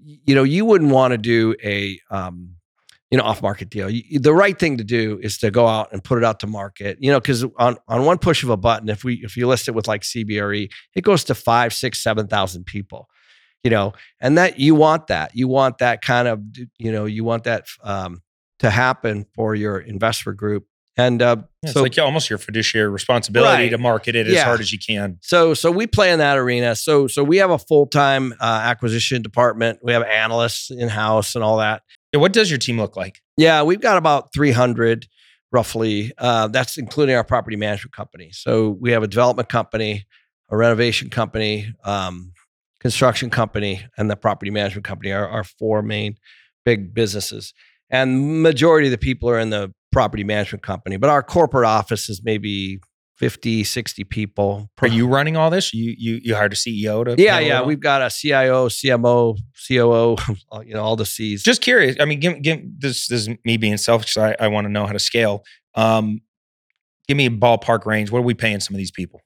you 0.04 0.36
know, 0.36 0.44
you 0.44 0.66
wouldn't 0.66 0.92
want 0.92 1.12
to 1.12 1.18
do 1.18 1.56
a 1.64 2.00
um, 2.10 2.56
you 3.12 3.18
know 3.18 3.24
off 3.24 3.42
market 3.42 3.70
deal. 3.70 3.90
You, 3.90 4.20
the 4.20 4.34
right 4.34 4.58
thing 4.58 4.78
to 4.78 4.84
do 4.84 5.20
is 5.22 5.38
to 5.40 5.52
go 5.52 5.68
out 5.68 5.92
and 5.92 6.04
put 6.04 6.18
it 6.18 6.24
out 6.24 6.40
to 6.42 6.48
market. 6.48 6.98
You 7.00 7.12
know, 7.12 7.20
because 7.20 7.44
on 7.58 7.78
on 7.88 8.06
one 8.06 8.18
push 8.18 8.44
of 8.44 8.50
a 8.50 8.58
button, 8.58 8.90
if 8.90 9.04
we 9.04 9.16
if 9.16 9.36
you 9.36 9.48
list 9.48 9.68
it 9.68 9.72
with 9.72 9.88
like 9.88 10.02
CBRE, 10.02 10.70
it 10.96 11.02
goes 11.02 11.24
to 11.26 11.36
five, 11.36 11.74
six, 11.74 12.02
seven 12.02 12.28
thousand 12.28 12.66
people. 12.66 13.10
You 13.64 13.72
know, 13.72 13.94
and 14.22 14.38
that 14.38 14.60
you 14.60 14.74
want 14.76 15.08
that. 15.08 15.36
You 15.36 15.48
want 15.48 15.80
that 15.80 16.02
kind 16.02 16.28
of 16.28 16.42
you 16.78 16.92
know 16.92 17.06
you 17.06 17.24
want 17.24 17.44
that 17.44 17.66
um, 17.84 18.22
to 18.60 18.70
happen 18.70 19.26
for 19.34 19.56
your 19.56 19.80
investor 19.80 20.34
group. 20.34 20.66
And 21.00 21.22
uh, 21.22 21.36
Yeah, 21.40 21.44
it's 21.64 21.74
so 21.74 21.82
like 21.84 21.98
almost 21.98 22.30
your 22.30 22.40
fiduciary 22.40 22.90
responsibility 22.90 23.64
Right. 23.64 23.70
to 23.70 23.78
market 23.78 24.16
it 24.16 24.28
as 24.28 24.34
Yeah. 24.34 24.44
hard 24.46 24.60
as 24.60 24.72
you 24.74 24.80
can. 24.80 25.18
so 25.22 25.54
so 25.54 25.72
we 25.72 25.88
play 25.88 26.12
in 26.12 26.20
that 26.20 26.38
arena. 26.38 26.76
So 26.76 27.08
so 27.08 27.24
we 27.24 27.38
have 27.38 27.52
a 27.52 27.58
full 27.58 27.88
time 27.88 28.34
uh, 28.42 28.62
acquisition 28.64 29.22
department. 29.22 29.80
We 29.82 29.94
have 29.94 30.04
analysts 30.04 30.70
in 30.72 30.90
house 30.90 31.36
and 31.36 31.44
all 31.44 31.58
that. 31.58 31.84
Yeah, 32.14 32.20
what 32.20 32.34
does 32.34 32.50
your 32.52 32.58
team 32.60 32.78
look 32.78 32.96
like? 32.98 33.22
Yeah, 33.38 33.64
we've 33.64 33.80
got 33.82 33.98
about 33.98 34.34
300 34.34 35.08
roughly. 35.52 36.12
Uh, 36.18 36.48
that's 36.48 36.78
including 36.78 37.16
our 37.16 37.24
property 37.24 37.56
management 37.56 37.94
company. 37.94 38.32
So 38.34 38.70
we 38.82 38.92
have 38.92 39.04
a 39.04 39.08
development 39.08 39.48
company, 39.50 40.06
a 40.50 40.58
renovation 40.58 41.10
company, 41.10 41.74
um, 41.86 42.34
construction 42.80 43.30
company, 43.30 43.86
and 43.98 44.10
the 44.10 44.16
property 44.16 44.52
management 44.52 44.86
company 44.86 45.12
are 45.12 45.28
our 45.28 45.44
four 45.44 45.82
main 45.82 46.16
big 46.66 46.94
businesses. 46.94 47.54
And 47.90 48.42
majority 48.44 48.88
of 48.88 48.92
the 48.92 48.98
people 48.98 49.30
are 49.30 49.40
in 49.40 49.50
the 49.50 49.74
property 49.92 50.24
management 50.24 50.64
company, 50.64 50.98
but 50.98 51.10
our 51.10 51.24
corporate 51.24 51.66
office 51.66 52.10
is 52.10 52.22
maybe 52.24 52.80
50, 53.18 53.64
60 53.64 54.04
people. 54.06 54.70
Are 54.82 54.88
you 54.88 55.08
running 55.08 55.36
all 55.36 55.50
this? 55.50 55.74
You 55.74 55.94
you 55.98 56.20
you 56.24 56.36
hired 56.36 56.54
a 56.54 56.56
CEO 56.56 57.04
to 57.04 57.22
Yeah, 57.22 57.40
yeah. 57.40 57.62
We've 57.62 57.80
got 57.80 58.02
a 58.02 58.10
CIO, 58.10 58.70
CMO, 58.70 59.38
COO, 59.68 60.16
you 60.66 60.74
know, 60.74 60.84
all 60.84 60.96
the 60.96 61.06
C's. 61.06 61.44
just 61.44 61.62
curious. 61.62 61.98
I 62.00 62.06
mean, 62.06 62.20
give, 62.20 62.42
give 62.42 62.62
this, 62.78 63.08
this 63.08 63.28
is 63.28 63.30
me 63.44 63.58
being 63.58 63.78
selfish. 63.78 64.16
I, 64.18 64.36
I 64.40 64.48
want 64.48 64.66
to 64.66 64.72
know 64.72 64.86
how 64.86 64.94
to 64.94 65.00
scale. 65.00 65.44
Um, 65.76 66.22
give 67.08 67.18
me 67.18 67.26
a 67.26 67.30
ballpark 67.32 67.86
range. 67.86 68.10
What 68.10 68.20
are 68.20 68.24
we 68.24 68.34
paying 68.34 68.60
some 68.62 68.74
of 68.74 68.78
these 68.78 68.92
people? 68.92 69.22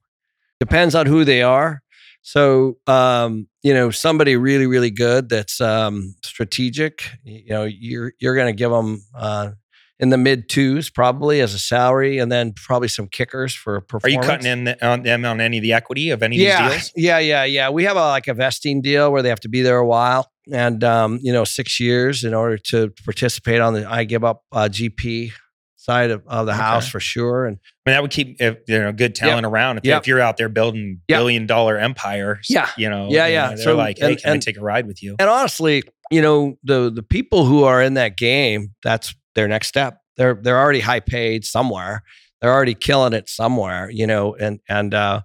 depends 0.64 0.96
on 0.96 1.06
who 1.06 1.26
they 1.26 1.42
are. 1.42 1.82
So, 2.22 2.78
um, 2.88 3.48
you 3.64 3.74
know, 3.74 3.92
somebody 3.92 4.38
really, 4.38 4.66
really 4.66 4.92
good 4.92 5.28
that's 5.28 5.60
um, 5.60 6.16
strategic. 6.24 7.04
You 7.24 7.50
know, 7.50 7.64
you're 7.66 8.14
you're 8.20 8.36
going 8.36 8.48
to 8.48 8.58
give 8.58 8.72
them 8.72 9.04
uh, 9.14 9.52
in 10.00 10.10
the 10.10 10.18
mid 10.18 10.50
twos 10.50 10.90
probably 10.90 11.40
as 11.40 11.54
a 11.54 11.60
salary, 11.60 12.18
and 12.18 12.32
then 12.32 12.54
probably 12.56 12.88
some 12.88 13.08
kickers 13.08 13.54
for 13.54 13.80
performance. 13.82 14.18
Are 14.18 14.22
you 14.22 14.28
cutting 14.28 14.52
in 14.52 14.64
the, 14.66 14.86
on 14.86 15.04
them 15.04 15.24
on 15.26 15.40
any 15.40 15.58
of 15.58 15.62
the 15.64 15.74
equity 15.74 16.10
of 16.10 16.24
any 16.24 16.36
of 16.36 16.40
these 16.60 16.70
deals? 16.72 16.92
yeah, 16.96 17.20
yeah, 17.20 17.44
yeah. 17.44 17.70
We 17.70 17.84
have 17.86 17.96
a 17.98 18.08
like 18.08 18.28
a 18.28 18.34
vesting 18.34 18.82
deal 18.82 19.12
where 19.12 19.22
they 19.22 19.30
have 19.30 19.40
to 19.42 19.50
be 19.50 19.62
there 19.62 19.78
a 19.78 19.86
while, 19.86 20.32
and 20.52 20.84
um, 20.84 21.20
you 21.22 21.32
know, 21.32 21.44
six 21.44 21.80
years 21.80 22.24
in 22.24 22.34
order 22.34 22.58
to 22.70 22.92
participate 23.06 23.62
on 23.62 23.74
the. 23.76 23.90
I 23.90 24.04
give 24.04 24.24
up 24.24 24.44
uh, 24.52 24.68
GP 24.72 25.32
side 25.76 26.12
of, 26.12 26.24
of 26.28 26.46
the 26.46 26.54
house 26.54 26.88
for 26.88 27.00
sure, 27.02 27.46
and 27.46 27.58
I 27.86 27.90
mean, 27.90 27.96
that 27.96 28.02
would 28.02 28.12
keep 28.12 28.42
if, 28.42 28.58
you 28.68 28.80
know 28.80 28.92
good 28.94 29.14
talent 29.16 29.46
around. 29.46 29.78
If, 29.80 29.86
Yep. 29.86 30.02
if 30.02 30.08
you're 30.08 30.22
out 30.22 30.38
there 30.38 30.50
building 30.50 31.02
Yep. 31.10 31.18
billion 31.20 31.46
dollar 31.46 31.78
empires, 31.78 32.48
Yeah. 32.50 32.70
you 32.78 32.90
know, 32.90 33.10
Yeah, 33.12 33.28
you 33.28 33.34
yeah. 33.34 33.42
know, 33.50 33.56
they're 33.56 33.64
So- 33.66 33.76
like, 33.76 33.98
hey, 34.00 34.12
and- 34.14 34.18
can 34.22 34.30
I 34.30 34.34
and- 34.34 34.42
take 34.42 34.58
a 34.58 34.62
ride 34.62 34.88
with 34.88 35.04
you? 35.04 35.16
and 35.20 35.30
honestly, 35.30 35.84
you 36.10 36.22
know, 36.22 36.56
the 36.64 36.90
the 36.90 37.04
people 37.04 37.46
who 37.46 37.64
are 37.66 37.82
in 37.82 37.94
that 37.96 38.18
game, 38.18 38.70
that's 38.82 39.14
their 39.36 39.48
next 39.48 39.68
step. 39.68 40.00
They're 40.18 40.36
they're 40.36 40.60
already 40.60 40.80
high 40.80 41.00
paid 41.00 41.46
somewhere. 41.46 42.04
They're 42.42 42.52
already 42.54 42.74
killing 42.76 43.14
it 43.14 43.30
somewhere, 43.30 43.90
you 43.90 44.06
know, 44.08 44.36
and 44.36 44.60
and 44.70 44.94
uh 44.94 45.22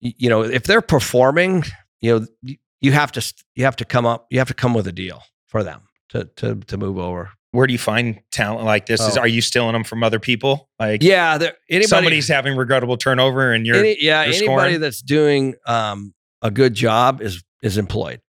you 0.00 0.28
know, 0.28 0.42
if 0.42 0.62
they're 0.62 0.80
performing, 0.82 1.64
you 2.00 2.20
know, 2.20 2.56
you 2.80 2.92
have 2.92 3.10
to 3.12 3.34
you 3.54 3.64
have 3.64 3.76
to 3.76 3.84
come 3.84 4.06
up, 4.06 4.26
you 4.30 4.38
have 4.38 4.48
to 4.48 4.54
come 4.54 4.74
with 4.74 4.86
a 4.86 4.92
deal 4.92 5.22
for 5.48 5.64
them 5.64 5.82
to 6.10 6.24
to 6.36 6.56
to 6.56 6.76
move 6.76 6.98
over. 6.98 7.30
Where 7.50 7.66
do 7.66 7.72
you 7.72 7.78
find 7.78 8.20
talent 8.30 8.64
like 8.66 8.86
this? 8.86 9.00
Is 9.00 9.16
Oh. 9.16 9.20
are 9.22 9.28
you 9.28 9.40
stealing 9.40 9.72
them 9.72 9.82
from 9.82 10.04
other 10.04 10.20
people? 10.20 10.68
Like, 10.78 11.02
Yeah, 11.02 11.38
there, 11.38 11.54
anybody 11.70 11.88
somebody's 11.88 12.28
having 12.28 12.56
regrettable 12.56 12.98
turnover, 12.98 13.52
and 13.52 13.66
you're 13.66 13.76
any, 13.76 13.96
yeah, 14.00 14.24
you're 14.24 14.34
anybody 14.34 14.76
that's 14.76 15.00
doing 15.00 15.54
um, 15.66 16.12
a 16.42 16.50
good 16.50 16.74
job 16.74 17.22
is 17.22 17.42
is 17.62 17.78
employed. 17.78 18.20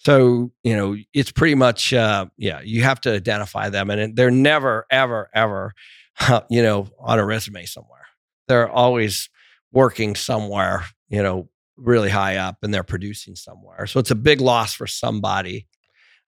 So 0.00 0.50
you 0.64 0.76
know, 0.76 0.96
it's 1.12 1.30
pretty 1.30 1.54
much 1.54 1.92
uh, 1.92 2.26
yeah. 2.38 2.60
You 2.62 2.82
have 2.84 3.02
to 3.02 3.12
identify 3.12 3.68
them, 3.68 3.90
and 3.90 4.16
they're 4.16 4.30
never, 4.30 4.86
ever, 4.90 5.28
ever, 5.34 5.74
you 6.50 6.62
know, 6.62 6.88
on 6.98 7.18
a 7.18 7.24
resume 7.24 7.66
somewhere. 7.66 8.06
They're 8.48 8.68
always 8.68 9.28
working 9.72 10.16
somewhere, 10.16 10.86
you 11.10 11.22
know, 11.22 11.50
really 11.76 12.08
high 12.08 12.36
up, 12.36 12.56
and 12.62 12.72
they're 12.72 12.82
producing 12.82 13.36
somewhere. 13.36 13.86
So 13.86 14.00
it's 14.00 14.10
a 14.10 14.14
big 14.14 14.40
loss 14.40 14.72
for 14.72 14.86
somebody, 14.86 15.66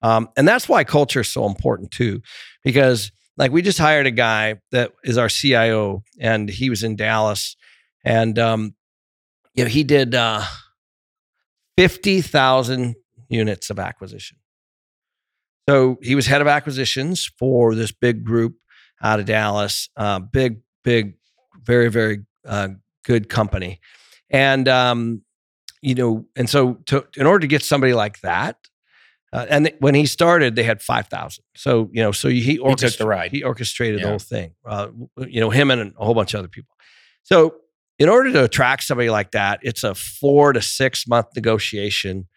um, 0.03 0.29
and 0.37 0.47
that's 0.47 0.69
why 0.69 0.85
culture 0.85 1.21
is 1.21 1.29
so 1.29 1.47
important 1.47 1.93
too, 1.93 2.21
because 2.63 3.11
like 3.39 3.53
we 3.53 3.63
just 3.63 3.79
hired 3.79 4.07
a 4.07 4.11
guy 4.11 4.61
that 4.73 4.93
is 5.03 5.17
our 5.17 5.31
CIO, 5.31 6.03
and 6.21 6.47
he 6.51 6.69
was 6.69 6.83
in 6.83 6.95
Dallas, 6.95 7.57
and 8.05 8.39
um, 8.39 8.75
you 9.55 9.65
know, 9.65 9.71
he 9.71 9.83
did 9.83 10.15
uh, 10.15 10.43
fifty 11.79 12.21
thousand 12.21 12.97
units 13.33 13.71
of 13.71 13.79
acquisition. 13.79 14.39
So 15.69 15.99
he 16.03 16.15
was 16.15 16.27
head 16.27 16.41
of 16.41 16.47
acquisitions 16.49 17.31
for 17.39 17.75
this 17.75 17.93
big 17.93 18.25
group 18.25 18.57
out 19.03 19.21
of 19.21 19.27
Dallas, 19.27 19.89
uh, 19.97 20.19
big, 20.19 20.61
big, 20.85 21.15
very, 21.65 21.89
very 21.89 22.25
uh, 22.47 22.69
good 23.05 23.29
company, 23.29 23.81
and 24.31 24.67
um, 24.69 25.23
you 25.81 25.95
know, 25.95 26.27
and 26.37 26.49
so 26.51 26.75
to, 26.87 27.07
in 27.17 27.27
order 27.27 27.41
to 27.41 27.47
get 27.47 27.63
somebody 27.63 27.95
like 27.95 28.21
that, 28.21 28.57
Uh, 29.33 29.47
and 29.49 29.65
th- 29.67 29.77
when 29.81 29.95
he 29.95 30.07
started, 30.07 30.57
they 30.57 30.63
had 30.65 30.83
five 30.83 31.07
thousand. 31.09 31.45
So 31.57 31.89
you 31.93 32.03
know, 32.03 32.13
so 32.13 32.29
he, 32.29 32.59
took 32.59 32.79
the 32.99 33.07
ride. 33.07 33.31
He 33.33 33.43
orchestrated 33.45 33.99
Yeah. 34.01 34.05
the 34.05 34.11
whole 34.11 34.19
thing. 34.19 34.55
Uh, 34.67 34.89
you 35.27 35.41
know, 35.41 35.51
him 35.51 35.71
and 35.71 35.95
a 35.99 36.05
whole 36.05 36.15
bunch 36.15 36.35
of 36.35 36.39
other 36.41 36.49
people. 36.49 36.75
So 37.23 37.55
in 37.99 38.09
order 38.09 38.31
to 38.33 38.45
attract 38.45 38.83
somebody 38.85 39.11
like 39.11 39.31
that, 39.31 39.61
it's 39.63 39.85
a 39.85 39.95
four 39.95 40.53
to 40.53 40.61
six 40.61 41.07
month 41.07 41.27
negotiation. 41.35 42.29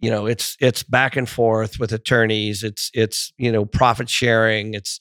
You 0.00 0.10
know, 0.10 0.26
it's 0.26 0.56
it's 0.60 0.82
back 0.82 1.16
and 1.16 1.28
forth 1.28 1.78
with 1.78 1.92
attorneys. 1.92 2.62
It's 2.62 2.90
it's 2.94 3.32
you 3.36 3.52
know 3.52 3.64
profit 3.64 4.08
sharing. 4.08 4.74
It's 4.74 5.00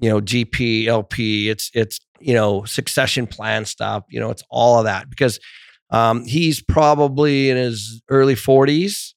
you 0.00 0.08
know 0.08 0.20
GP 0.20 0.86
LP. 0.86 1.48
It's 1.48 1.70
it's 1.74 1.98
you 2.20 2.34
know 2.34 2.64
succession 2.64 3.26
plan 3.26 3.64
stuff. 3.64 4.04
You 4.10 4.20
know, 4.20 4.30
it's 4.30 4.42
all 4.50 4.78
of 4.78 4.84
that 4.84 5.08
because 5.08 5.40
um, 5.90 6.24
he's 6.24 6.62
probably 6.62 7.50
in 7.50 7.56
his 7.56 8.02
early 8.10 8.34
forties, 8.34 9.14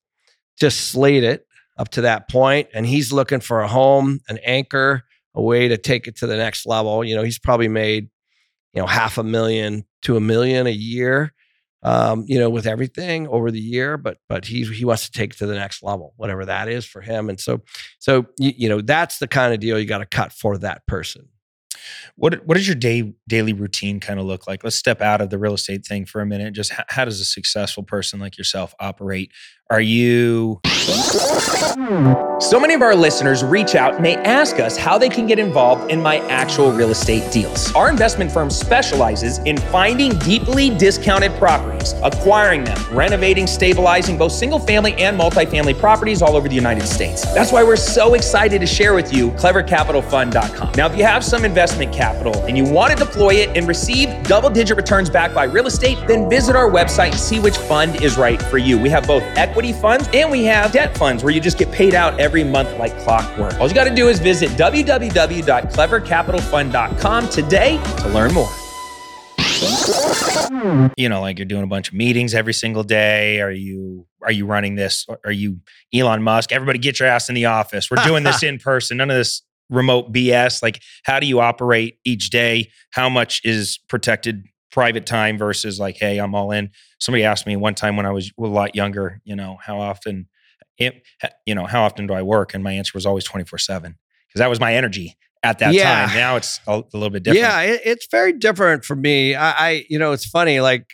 just 0.59 0.91
slayed 0.91 1.24
it 1.24 1.45
up 1.78 1.89
to 1.89 2.01
that 2.01 2.30
point, 2.30 2.70
and 2.74 2.86
he's 2.86 3.12
looking 3.12 3.41
for 3.41 3.62
a 3.62 3.68
home, 3.68 4.20
an 4.30 4.39
anchor, 4.45 5.03
a 5.36 5.41
way 5.41 5.68
to 5.68 5.78
take 5.78 6.07
it 6.07 6.18
to 6.18 6.28
the 6.28 6.38
next 6.38 6.66
level. 6.66 7.03
You 7.03 7.16
know, 7.16 7.24
he's 7.24 7.39
probably 7.39 7.68
made 7.68 8.09
you 8.74 8.82
know 8.82 8.88
half 8.88 9.18
a 9.18 9.24
million 9.24 9.84
to 10.03 10.16
a 10.16 10.22
million 10.22 10.68
a 10.68 10.72
year 10.72 11.34
um, 11.84 12.25
you 12.27 12.39
know 12.39 12.49
with 12.49 12.67
everything 12.67 13.27
over 13.27 13.51
the 13.51 13.59
year 13.59 13.97
but 13.97 14.17
but 14.29 14.45
he 14.45 14.63
he 14.65 14.86
wants 14.86 15.05
to 15.05 15.11
take 15.11 15.34
it 15.34 15.38
to 15.38 15.45
the 15.45 15.55
next 15.55 15.84
level 15.84 16.13
whatever 16.17 16.45
that 16.45 16.67
is 16.67 16.86
for 16.86 17.01
him 17.01 17.29
and 17.29 17.39
so 17.39 17.61
so 17.99 18.25
you, 18.38 18.53
you 18.55 18.69
know 18.69 18.82
that's 18.82 19.19
the 19.19 19.27
kind 19.27 19.53
of 19.53 19.59
deal 19.59 19.79
you 19.79 19.86
got 19.86 19.99
to 19.99 20.05
cut 20.05 20.32
for 20.32 20.57
that 20.57 20.86
person 20.88 21.27
What 22.15 22.45
what 22.45 22.55
does 22.55 22.67
your 22.67 22.75
day 22.75 23.13
daily 23.27 23.53
routine 23.53 23.99
kind 23.99 24.19
of 24.19 24.25
look 24.25 24.47
like? 24.47 24.63
Let's 24.63 24.75
step 24.75 25.01
out 25.01 25.21
of 25.21 25.29
the 25.29 25.38
real 25.38 25.53
estate 25.53 25.86
thing 25.86 26.05
for 26.05 26.21
a 26.21 26.25
minute. 26.25 26.53
Just 26.53 26.71
how, 26.71 26.84
how 26.89 27.05
does 27.05 27.19
a 27.19 27.25
successful 27.25 27.84
person 27.84 28.19
like 28.19 28.38
yourself 28.38 28.73
operate? 28.79 29.32
Are 29.72 29.80
you 29.80 30.59
So 32.39 32.59
many 32.59 32.74
of 32.74 32.82
our 32.82 32.95
listeners 32.95 33.43
reach 33.43 33.76
out 33.76 33.95
and 33.95 34.05
they 34.05 34.15
ask 34.17 34.59
us 34.59 34.76
how 34.76 34.97
they 34.97 35.09
can 35.09 35.28
get 35.28 35.39
involved 35.39 35.91
in 35.91 36.01
my 36.01 36.17
actual 36.28 36.72
real 36.72 36.89
estate 36.89 37.32
deals. 37.32 37.74
Our 37.76 37.89
investment 37.89 38.32
firm 38.32 38.49
specializes 38.49 39.38
in 39.39 39.57
finding 39.57 40.17
deeply 40.19 40.69
discounted 40.78 41.32
properties, 41.34 41.93
acquiring 42.03 42.63
them, 42.63 42.78
renovating, 42.91 43.47
stabilizing 43.47 44.17
both 44.17 44.32
single 44.32 44.59
family 44.59 44.93
and 44.95 45.19
multifamily 45.19 45.80
properties 45.80 46.22
all 46.22 46.36
over 46.36 46.49
the 46.49 46.55
United 46.55 46.88
States. 46.88 47.22
That's 47.34 47.51
why 47.51 47.63
we're 47.63 47.76
so 47.76 48.15
excited 48.15 48.59
to 48.59 48.67
share 48.67 48.93
with 48.93 49.13
you 49.13 49.32
clevercapitalfund.com. 49.32 50.74
Now, 50.76 50.88
if 50.88 50.97
you 50.97 51.03
have 51.03 51.24
some 51.24 51.45
investment 51.45 51.93
capital 51.93 52.36
and 52.45 52.57
you 52.57 52.65
want 52.65 52.97
to 52.97 53.05
deploy 53.05 53.36
it 53.36 53.55
and 53.55 53.67
receive 53.67 54.09
double 54.24 54.49
digit 54.49 54.78
returns 54.78 55.09
backed 55.09 55.36
by 55.36 55.43
real 55.43 55.67
estate, 55.67 55.97
then 56.07 56.30
visit 56.30 56.55
our 56.55 56.69
website 56.69 57.11
and 57.11 57.19
see 57.19 57.39
which 57.39 57.57
fund 57.57 58.01
is 58.01 58.17
right 58.17 58.41
for 58.41 58.57
you. 58.57 58.80
We 58.80 58.89
have 58.89 59.05
both 59.05 59.24
equity 59.38 59.61
funds 59.72 60.09
and 60.14 60.32
we 60.32 60.45
have 60.45 60.72
debt 60.72 60.97
funds 60.97 61.24
where 61.24 61.32
you 61.32 61.39
just 61.39 61.59
get 61.59 61.72
paid 61.72 61.93
out 61.93 62.20
every 62.20 62.43
month 62.43 62.76
like 62.80 62.97
clockwork. 62.99 63.53
All 63.59 63.68
you 63.68 63.76
got 63.76 63.84
to 63.84 63.93
do 63.93 64.09
is 64.09 64.20
visit 64.20 64.49
www.clevercapitalfund.com 64.51 67.30
today 67.30 67.78
to 67.97 68.07
learn 68.09 68.34
more. 68.34 68.49
you 70.97 71.07
know 71.07 71.22
like 71.22 71.38
you're 71.38 71.45
doing 71.45 71.62
a 71.64 71.68
bunch 71.68 71.89
of 71.89 71.93
meetings 71.93 72.34
every 72.34 72.53
single 72.53 72.84
day? 72.84 73.41
Are 73.41 73.51
you 73.51 74.07
are 74.24 74.32
you 74.32 74.47
running 74.47 74.74
this? 74.76 75.05
Are 75.24 75.32
you 75.32 75.59
Elon 75.93 76.24
Musk? 76.24 76.51
Everybody 76.51 76.80
get 76.80 76.99
your 76.99 77.07
ass 77.07 77.30
in 77.30 77.36
the 77.36 77.45
office. 77.45 77.91
We're 77.91 78.03
doing 78.03 78.24
this 78.24 78.41
in 78.49 78.57
person. 78.57 78.97
None 78.97 79.12
of 79.12 79.18
this 79.18 79.43
remote 79.70 80.12
BS. 80.12 80.64
Like 80.64 80.82
how 81.03 81.20
do 81.20 81.28
you 81.28 81.39
operate 81.39 81.99
each 82.03 82.32
day? 82.32 82.72
How 82.91 83.07
much 83.07 83.41
is 83.43 83.78
protected 83.88 84.45
private 84.72 85.05
time 85.05 85.38
versus 85.38 85.80
like 85.80 85.97
hey, 85.97 86.17
I'm 86.19 86.34
all 86.36 86.51
in. 86.51 86.69
Somebody 86.99 87.24
asked 87.24 87.45
me 87.45 87.55
one 87.55 87.76
time 87.76 87.95
when 87.97 88.05
I 88.05 88.11
was 88.11 88.32
a 88.38 88.41
lot 88.43 88.76
younger, 88.76 89.19
you 89.24 89.36
know, 89.36 89.57
how 89.61 89.80
often 89.80 90.28
eh, 90.80 90.91
it, 91.22 91.34
you 91.45 91.55
know, 91.55 91.65
how 91.65 91.84
often 91.84 92.07
do 92.07 92.13
I 92.13 92.22
work? 92.22 92.53
And 92.53 92.63
my 92.63 92.72
answer 92.74 92.91
was 92.95 93.05
always 93.05 93.24
24 93.26 93.59
7 93.59 93.95
because 94.28 94.39
that 94.39 94.49
was 94.49 94.59
my 94.59 94.74
energy 94.76 95.17
at 95.43 95.59
that 95.59 95.74
Yeah. 95.74 96.05
time. 96.07 96.15
Now 96.15 96.36
it's 96.36 96.59
a, 96.67 96.72
a 96.72 96.84
little 96.93 97.09
bit 97.09 97.24
different. 97.24 97.41
Yeah, 97.41 97.61
it, 97.61 97.82
it's 97.84 98.07
very 98.11 98.34
different 98.34 98.86
for 98.86 98.95
me. 98.95 99.36
I, 99.36 99.51
I, 99.51 99.86
you 99.89 99.97
know, 99.99 100.11
it's 100.11 100.26
funny. 100.26 100.59
Like, 100.61 100.88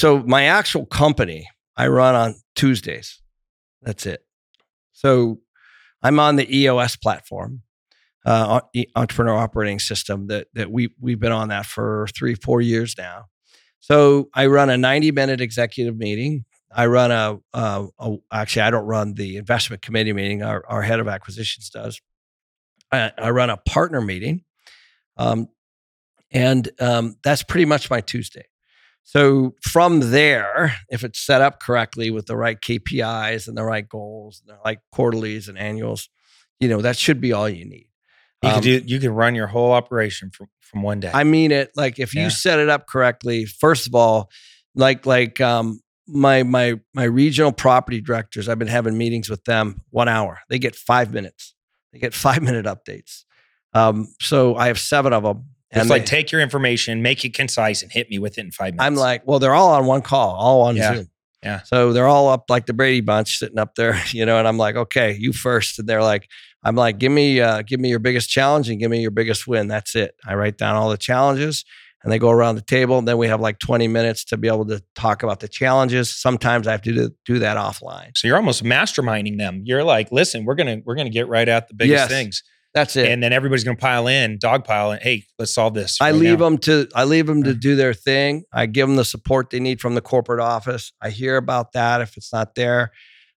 so 0.00 0.20
my 0.20 0.44
actual 0.44 0.86
company, 0.86 1.48
I 1.76 1.88
run 1.88 2.14
on 2.14 2.34
Tuesdays. 2.54 3.20
That's 3.82 4.06
it. 4.06 4.20
So 4.92 5.40
I'm 6.02 6.18
on 6.20 6.36
the 6.36 6.56
EOS 6.56 6.96
platform, 6.96 7.62
uh, 8.28 8.60
Entrepreneur 8.94 9.34
Operating 9.34 9.78
System. 9.78 10.26
That 10.26 10.48
that 10.54 10.70
we 10.70 10.90
we've 11.00 11.18
been 11.18 11.32
on 11.32 11.48
that 11.48 11.66
for 11.66 12.06
three 12.14 12.34
four 12.34 12.60
years 12.60 12.94
now. 12.98 13.26
So 13.80 14.28
I 14.34 14.46
run 14.46 14.70
a 14.70 14.76
90 14.76 15.12
minute 15.12 15.40
executive 15.40 15.96
meeting. 15.96 16.44
I 16.70 16.86
run 16.86 17.10
a, 17.10 17.38
a, 17.54 18.16
actually 18.30 18.62
I 18.62 18.70
don't 18.70 18.84
run 18.84 19.14
the 19.14 19.36
investment 19.38 19.82
committee 19.82 20.12
meeting. 20.12 20.42
Our 20.42 20.64
our 20.68 20.82
head 20.82 21.00
of 21.00 21.08
acquisitions 21.08 21.70
does. 21.70 22.00
I, 22.92 23.12
I 23.16 23.30
run 23.30 23.50
a 23.50 23.56
partner 23.56 24.00
meeting. 24.00 24.44
Um, 25.16 25.48
and 26.30 26.68
um, 26.80 27.16
that's 27.22 27.42
pretty 27.42 27.64
much 27.64 27.90
my 27.90 28.00
Tuesday. 28.00 28.44
So 29.02 29.54
from 29.62 30.10
there, 30.10 30.76
if 30.90 31.02
it's 31.02 31.18
set 31.18 31.40
up 31.40 31.60
correctly 31.60 32.10
with 32.10 32.26
the 32.26 32.36
right 32.36 32.60
KPIs 32.60 33.48
and 33.48 33.56
the 33.56 33.64
right 33.64 33.88
goals, 33.88 34.42
and 34.46 34.58
the 34.62 34.76
quarterlies 34.92 35.48
and 35.48 35.56
annuals, 35.56 36.10
you 36.60 36.68
know 36.68 36.82
that 36.82 36.98
should 36.98 37.20
be 37.20 37.32
all 37.32 37.48
you 37.48 37.64
need. 37.64 37.87
You 38.42 38.48
Um, 38.50 38.54
can 38.54 38.62
do 38.62 38.82
you 38.86 39.00
can 39.00 39.10
run 39.12 39.34
your 39.34 39.46
whole 39.48 39.72
operation 39.72 40.30
from 40.30 40.48
from 40.60 40.82
one 40.82 41.00
day. 41.00 41.10
I 41.12 41.24
mean 41.24 41.50
it. 41.50 41.70
Like 41.76 41.98
if 41.98 42.14
Yeah. 42.14 42.24
you 42.24 42.30
set 42.30 42.58
it 42.58 42.68
up 42.68 42.86
correctly, 42.86 43.46
first 43.46 43.86
of 43.86 43.94
all, 43.94 44.30
like 44.74 45.06
like 45.06 45.40
um, 45.40 45.80
my 46.06 46.42
my 46.42 46.78
my 46.94 47.04
regional 47.04 47.52
property 47.52 48.00
directors, 48.00 48.48
I've 48.48 48.58
been 48.58 48.68
having 48.68 48.96
meetings 48.98 49.28
with 49.30 49.44
them 49.44 49.82
one 49.90 50.08
hour. 50.08 50.38
They 50.50 50.58
get 50.58 50.76
five 50.76 51.12
minutes. 51.12 51.54
They 51.92 51.98
get 51.98 52.14
five 52.26 52.42
minute 52.42 52.66
updates. 52.66 53.24
Um, 53.74 54.08
so 54.20 54.56
I 54.56 54.68
have 54.68 54.78
seven 54.78 55.12
of 55.12 55.22
them. 55.22 55.44
it's 55.70 55.90
like 55.90 56.02
they- 56.02 56.06
take 56.06 56.32
your 56.32 56.40
information, 56.40 57.02
make 57.02 57.24
it 57.24 57.34
concise, 57.34 57.82
and 57.82 57.90
hit 57.92 58.08
me 58.10 58.18
with 58.18 58.38
it 58.38 58.44
in 58.44 58.50
five 58.52 58.74
minutes. 58.74 58.84
I'm 58.84 58.94
like, 58.94 59.26
well, 59.26 59.38
they're 59.38 59.54
all 59.54 59.72
on 59.74 59.84
one 59.86 60.00
call, 60.02 60.30
all 60.36 60.62
on 60.62 60.76
Yeah. 60.76 60.94
Zoom. 60.94 61.08
Yeah. 61.42 61.62
So 61.64 61.92
they're 61.92 62.06
all 62.08 62.28
up 62.30 62.48
like 62.48 62.66
the 62.66 62.72
Brady 62.72 63.00
Bunch, 63.00 63.38
sitting 63.38 63.58
up 63.58 63.74
there, 63.74 64.00
you 64.10 64.24
know. 64.26 64.38
And 64.38 64.48
I'm 64.48 64.56
like, 64.58 64.76
okay, 64.76 65.16
you 65.18 65.32
first. 65.32 65.78
And 65.78 65.88
they're 65.88 66.02
like, 66.02 66.28
I'm 66.64 66.74
like, 66.74 66.98
give 66.98 67.12
me, 67.12 67.40
uh, 67.40 67.62
give 67.62 67.78
me 67.80 67.88
your 67.88 67.98
biggest 68.00 68.28
challenge 68.30 68.68
and 68.68 68.80
give 68.80 68.90
me 68.90 69.00
your 69.00 69.10
biggest 69.12 69.46
win. 69.46 69.68
That's 69.68 69.94
it. 69.94 70.14
I 70.26 70.34
write 70.34 70.58
down 70.58 70.74
all 70.76 70.90
the 70.90 70.96
challenges, 70.96 71.64
and 72.02 72.12
they 72.12 72.18
go 72.18 72.30
around 72.30 72.56
the 72.56 72.62
table. 72.62 72.98
And 72.98 73.06
then 73.06 73.16
we 73.18 73.28
have 73.28 73.40
like 73.40 73.58
20 73.60 73.86
minutes 73.88 74.24
to 74.26 74.36
be 74.36 74.48
able 74.48 74.66
to 74.66 74.82
talk 74.96 75.22
about 75.22 75.40
the 75.40 75.48
challenges. 75.48 76.14
Sometimes 76.14 76.66
I 76.66 76.72
have 76.72 76.82
to 76.82 76.92
do, 76.92 77.10
do 77.24 77.38
that 77.40 77.56
offline. 77.56 78.10
so 78.16 78.26
you're 78.28 78.36
almost 78.36 78.64
masterminding 78.64 79.38
them. 79.38 79.62
You're 79.64 79.84
like, 79.84 80.10
listen, 80.12 80.44
we're 80.44 80.54
gonna 80.56 80.78
we're 80.84 80.96
gonna 80.96 81.10
get 81.10 81.28
right 81.28 81.48
at 81.48 81.68
the 81.68 81.74
biggest 81.74 82.02
Yes. 82.02 82.08
things, 82.08 82.42
That's 82.74 82.96
it. 82.96 83.08
and 83.10 83.22
then 83.22 83.32
everybody's 83.32 83.64
gonna 83.64 83.76
pile 83.76 84.06
in, 84.08 84.38
dog 84.40 84.64
pile, 84.64 84.90
and 84.90 85.00
hey, 85.02 85.24
let's 85.38 85.54
solve 85.54 85.74
this. 85.74 85.96
I 86.00 86.10
right 86.10 86.14
leave 86.18 86.38
now. 86.40 86.46
them 86.46 86.58
to 86.58 86.88
I 86.94 87.04
leave 87.04 87.26
them 87.26 87.42
to 87.44 87.54
do 87.54 87.76
their 87.76 87.94
thing. 87.94 88.42
I 88.52 88.66
give 88.66 88.86
them 88.88 88.96
the 88.96 89.04
support 89.04 89.50
they 89.50 89.60
need 89.60 89.80
from 89.80 89.94
the 89.94 90.00
corporate 90.02 90.40
office. 90.40 90.92
I 91.00 91.10
hear 91.10 91.36
about 91.36 91.72
that 91.72 92.00
if 92.00 92.16
it's 92.16 92.32
not 92.32 92.54
there, 92.56 92.90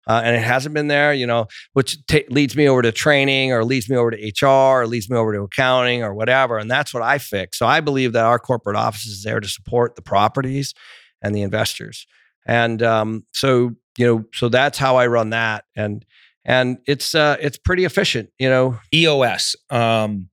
uh, 0.06 0.22
and 0.24 0.34
it 0.34 0.42
hasn't 0.42 0.74
been 0.74 0.88
there, 0.88 1.12
you 1.12 1.26
know, 1.26 1.46
which 1.72 2.04
ta- 2.06 2.18
leads 2.28 2.56
me 2.56 2.68
over 2.68 2.82
to 2.82 2.92
training 2.92 3.52
or 3.52 3.64
leads 3.64 3.88
me 3.88 3.96
over 3.96 4.10
to 4.10 4.32
HR 4.42 4.82
or 4.82 4.86
leads 4.86 5.10
me 5.10 5.16
over 5.16 5.32
to 5.32 5.42
accounting 5.42 6.02
or 6.02 6.14
whatever, 6.14 6.58
and 6.58 6.70
that's 6.70 6.94
what 6.94 7.02
I 7.02 7.18
fix. 7.18 7.58
So 7.58 7.66
I 7.66 7.80
believe 7.80 8.12
that 8.12 8.24
our 8.24 8.38
corporate 8.38 8.76
office 8.76 9.06
is 9.06 9.22
there 9.22 9.40
to 9.40 9.48
support 9.48 9.96
the 9.96 10.02
properties 10.02 10.74
and 11.22 11.34
the 11.34 11.42
investors, 11.42 12.06
and 12.46 12.82
um, 12.82 13.24
so 13.32 13.72
you 13.98 14.06
know, 14.06 14.24
so 14.32 14.48
that's 14.48 14.78
how 14.78 14.96
I 14.96 15.06
run 15.06 15.30
that, 15.30 15.64
and 15.76 16.04
and 16.44 16.78
it's 16.86 17.14
uh, 17.14 17.36
it's 17.40 17.58
pretty 17.58 17.84
efficient, 17.84 18.30
you 18.38 18.48
know. 18.48 18.78
EOS, 18.94 19.56
um, 19.70 20.28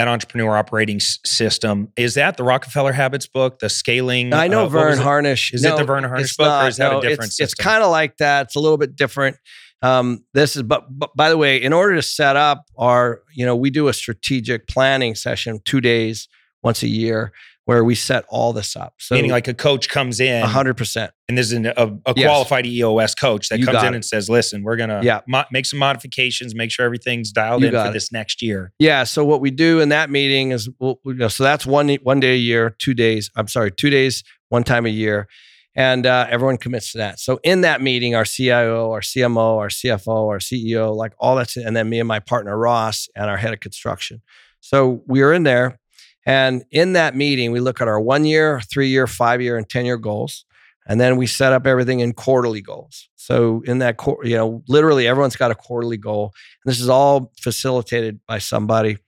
that 0.00 0.08
entrepreneur 0.08 0.56
operating 0.56 0.96
s- 0.96 1.18
system. 1.26 1.92
Is 1.94 2.14
that 2.14 2.38
the 2.38 2.42
Rockefeller 2.42 2.92
Habits 2.92 3.26
book, 3.26 3.58
the 3.58 3.68
scaling? 3.68 4.32
I 4.32 4.48
know 4.48 4.64
uh, 4.64 4.68
Verne? 4.68 4.96
Harnish. 4.96 5.52
Is 5.52 5.62
it 5.62 5.76
the 5.76 5.84
Verne 5.84 6.04
Harnish 6.04 6.38
book, 6.38 6.64
or 6.64 6.68
is 6.68 6.78
that 6.78 6.90
a 6.90 6.94
No, 6.94 7.00
different 7.02 7.28
It's, 7.28 7.40
it's 7.40 7.54
kind 7.54 7.84
of 7.84 7.90
like 7.90 8.16
that. 8.16 8.46
It's 8.46 8.56
a 8.56 8.60
little 8.60 8.78
bit 8.78 8.96
different. 8.96 9.36
Um, 9.82 10.24
this 10.32 10.56
is, 10.56 10.62
but, 10.62 10.86
but 10.90 11.14
by 11.14 11.28
the 11.28 11.36
way, 11.36 11.62
in 11.62 11.74
order 11.74 11.96
to 11.96 12.02
set 12.02 12.36
up 12.36 12.64
our, 12.78 13.20
you 13.34 13.44
know, 13.44 13.54
we 13.54 13.68
do 13.68 13.88
a 13.88 13.92
strategic 13.92 14.66
planning 14.68 15.14
session 15.14 15.60
two 15.64 15.82
days 15.82 16.28
once 16.62 16.82
a 16.82 16.88
year 16.88 17.32
where 17.66 17.84
we 17.84 17.94
set 17.94 18.24
all 18.28 18.52
this 18.52 18.74
up. 18.74 18.94
So 18.98 19.14
Meaning, 19.14 19.30
like 19.30 19.46
a 19.46 19.54
coach 19.54 19.88
comes 19.88 20.18
in, 20.18 20.42
a 20.42 20.46
hundred 20.46 20.76
percent. 20.76 21.12
and 21.28 21.36
there's 21.38 21.52
an, 21.52 21.66
a, 21.66 21.72
a 21.76 22.14
Yes. 22.16 22.26
qualified 22.26 22.66
EOS 22.66 23.14
coach 23.14 23.48
that 23.48 23.60
You 23.60 23.66
comes 23.66 23.82
in 23.82 23.92
it. 23.92 23.96
and 23.96 24.04
says, 24.04 24.28
"Listen, 24.28 24.62
we're 24.64 24.76
gonna 24.76 25.00
Yeah. 25.04 25.20
mo- 25.28 25.44
make 25.52 25.66
some 25.66 25.78
modifications, 25.78 26.54
make 26.54 26.70
sure 26.72 26.84
everything's 26.84 27.30
dialed 27.30 27.62
You 27.62 27.68
in 27.68 27.74
for 27.74 27.86
it. 27.88 27.92
this 27.92 28.10
next 28.10 28.42
year." 28.42 28.72
Yeah. 28.78 29.04
So 29.04 29.24
what 29.24 29.40
we 29.40 29.50
do 29.50 29.80
in 29.80 29.90
that 29.90 30.10
meeting 30.10 30.50
is, 30.50 30.68
we'll, 30.80 30.98
you 31.04 31.14
know, 31.14 31.28
so 31.28 31.44
that's 31.44 31.64
one 31.64 31.88
one 32.02 32.18
day 32.20 32.32
a 32.34 32.38
year, 32.38 32.74
two 32.78 32.94
days. 32.94 33.30
I'm 33.36 33.46
sorry, 33.48 33.70
two 33.70 33.90
days, 33.90 34.24
one 34.48 34.64
time 34.64 34.84
a 34.84 34.90
year, 34.90 35.28
and 35.76 36.06
uh, 36.06 36.26
everyone 36.28 36.56
commits 36.56 36.90
to 36.92 36.98
that. 36.98 37.20
So 37.20 37.38
in 37.44 37.60
that 37.60 37.80
meeting, 37.80 38.14
our 38.16 38.24
CIO, 38.24 38.90
our 38.90 39.00
CMO, 39.00 39.58
our 39.58 39.68
CFO, 39.68 40.26
our 40.28 40.38
CEO, 40.40 40.94
like 40.96 41.12
all 41.20 41.36
that's, 41.36 41.56
and 41.56 41.76
then 41.76 41.88
me 41.88 42.00
and 42.00 42.08
my 42.08 42.18
partner 42.18 42.58
Ross 42.58 43.08
and 43.14 43.30
our 43.30 43.36
head 43.36 43.52
of 43.52 43.60
construction. 43.60 44.20
So 44.60 45.02
we 45.06 45.22
are 45.22 45.32
in 45.32 45.44
there, 45.44 45.78
and 46.26 46.64
in 46.70 46.92
that 46.94 47.16
meeting, 47.16 47.52
we 47.52 47.60
look 47.60 47.80
at 47.80 47.88
our 47.88 48.00
one 48.00 48.24
year, 48.24 48.60
three 48.60 48.88
year, 48.88 49.06
five 49.06 49.40
year, 49.40 49.56
and 49.56 49.68
ten 49.68 49.84
year 49.84 49.96
goals. 49.96 50.44
And 50.86 51.00
then 51.00 51.16
we 51.16 51.26
set 51.26 51.52
up 51.52 51.66
everything 51.66 52.00
in 52.00 52.12
quarterly 52.12 52.60
goals. 52.60 53.08
So 53.14 53.62
in 53.64 53.78
that, 53.78 53.96
you 54.24 54.36
know, 54.36 54.64
literally 54.66 55.06
everyone's 55.06 55.36
got 55.36 55.50
a 55.50 55.54
quarterly 55.54 55.98
goal. 55.98 56.32
And 56.64 56.72
this 56.72 56.80
is 56.80 56.88
all 56.88 57.32
facilitated 57.40 58.18
by 58.26 58.38
somebody. 58.38 58.98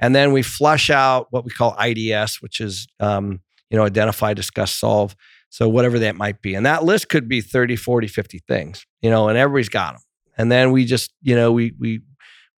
And 0.00 0.14
then 0.14 0.32
we 0.32 0.42
flush 0.42 0.90
out 0.90 1.28
what 1.30 1.44
we 1.44 1.50
call 1.50 1.76
IDS, 1.80 2.40
which 2.40 2.60
is, 2.60 2.88
um, 2.98 3.40
you 3.70 3.76
know, 3.76 3.84
identify, 3.84 4.34
discuss, 4.34 4.72
solve. 4.72 5.14
So 5.50 5.68
whatever 5.68 5.98
that 6.00 6.16
might 6.16 6.42
be. 6.42 6.54
And 6.54 6.66
that 6.66 6.84
list 6.84 7.08
could 7.08 7.28
be 7.28 7.40
30, 7.40 7.76
40, 7.76 8.06
50 8.06 8.40
things, 8.48 8.86
you 9.00 9.10
know, 9.10 9.28
and 9.28 9.38
everybody's 9.38 9.68
got 9.68 9.94
them. 9.94 10.02
And 10.36 10.52
then 10.52 10.72
we 10.72 10.84
just, 10.84 11.12
you 11.22 11.34
know, 11.34 11.52
we, 11.52 11.72
we, 11.78 12.00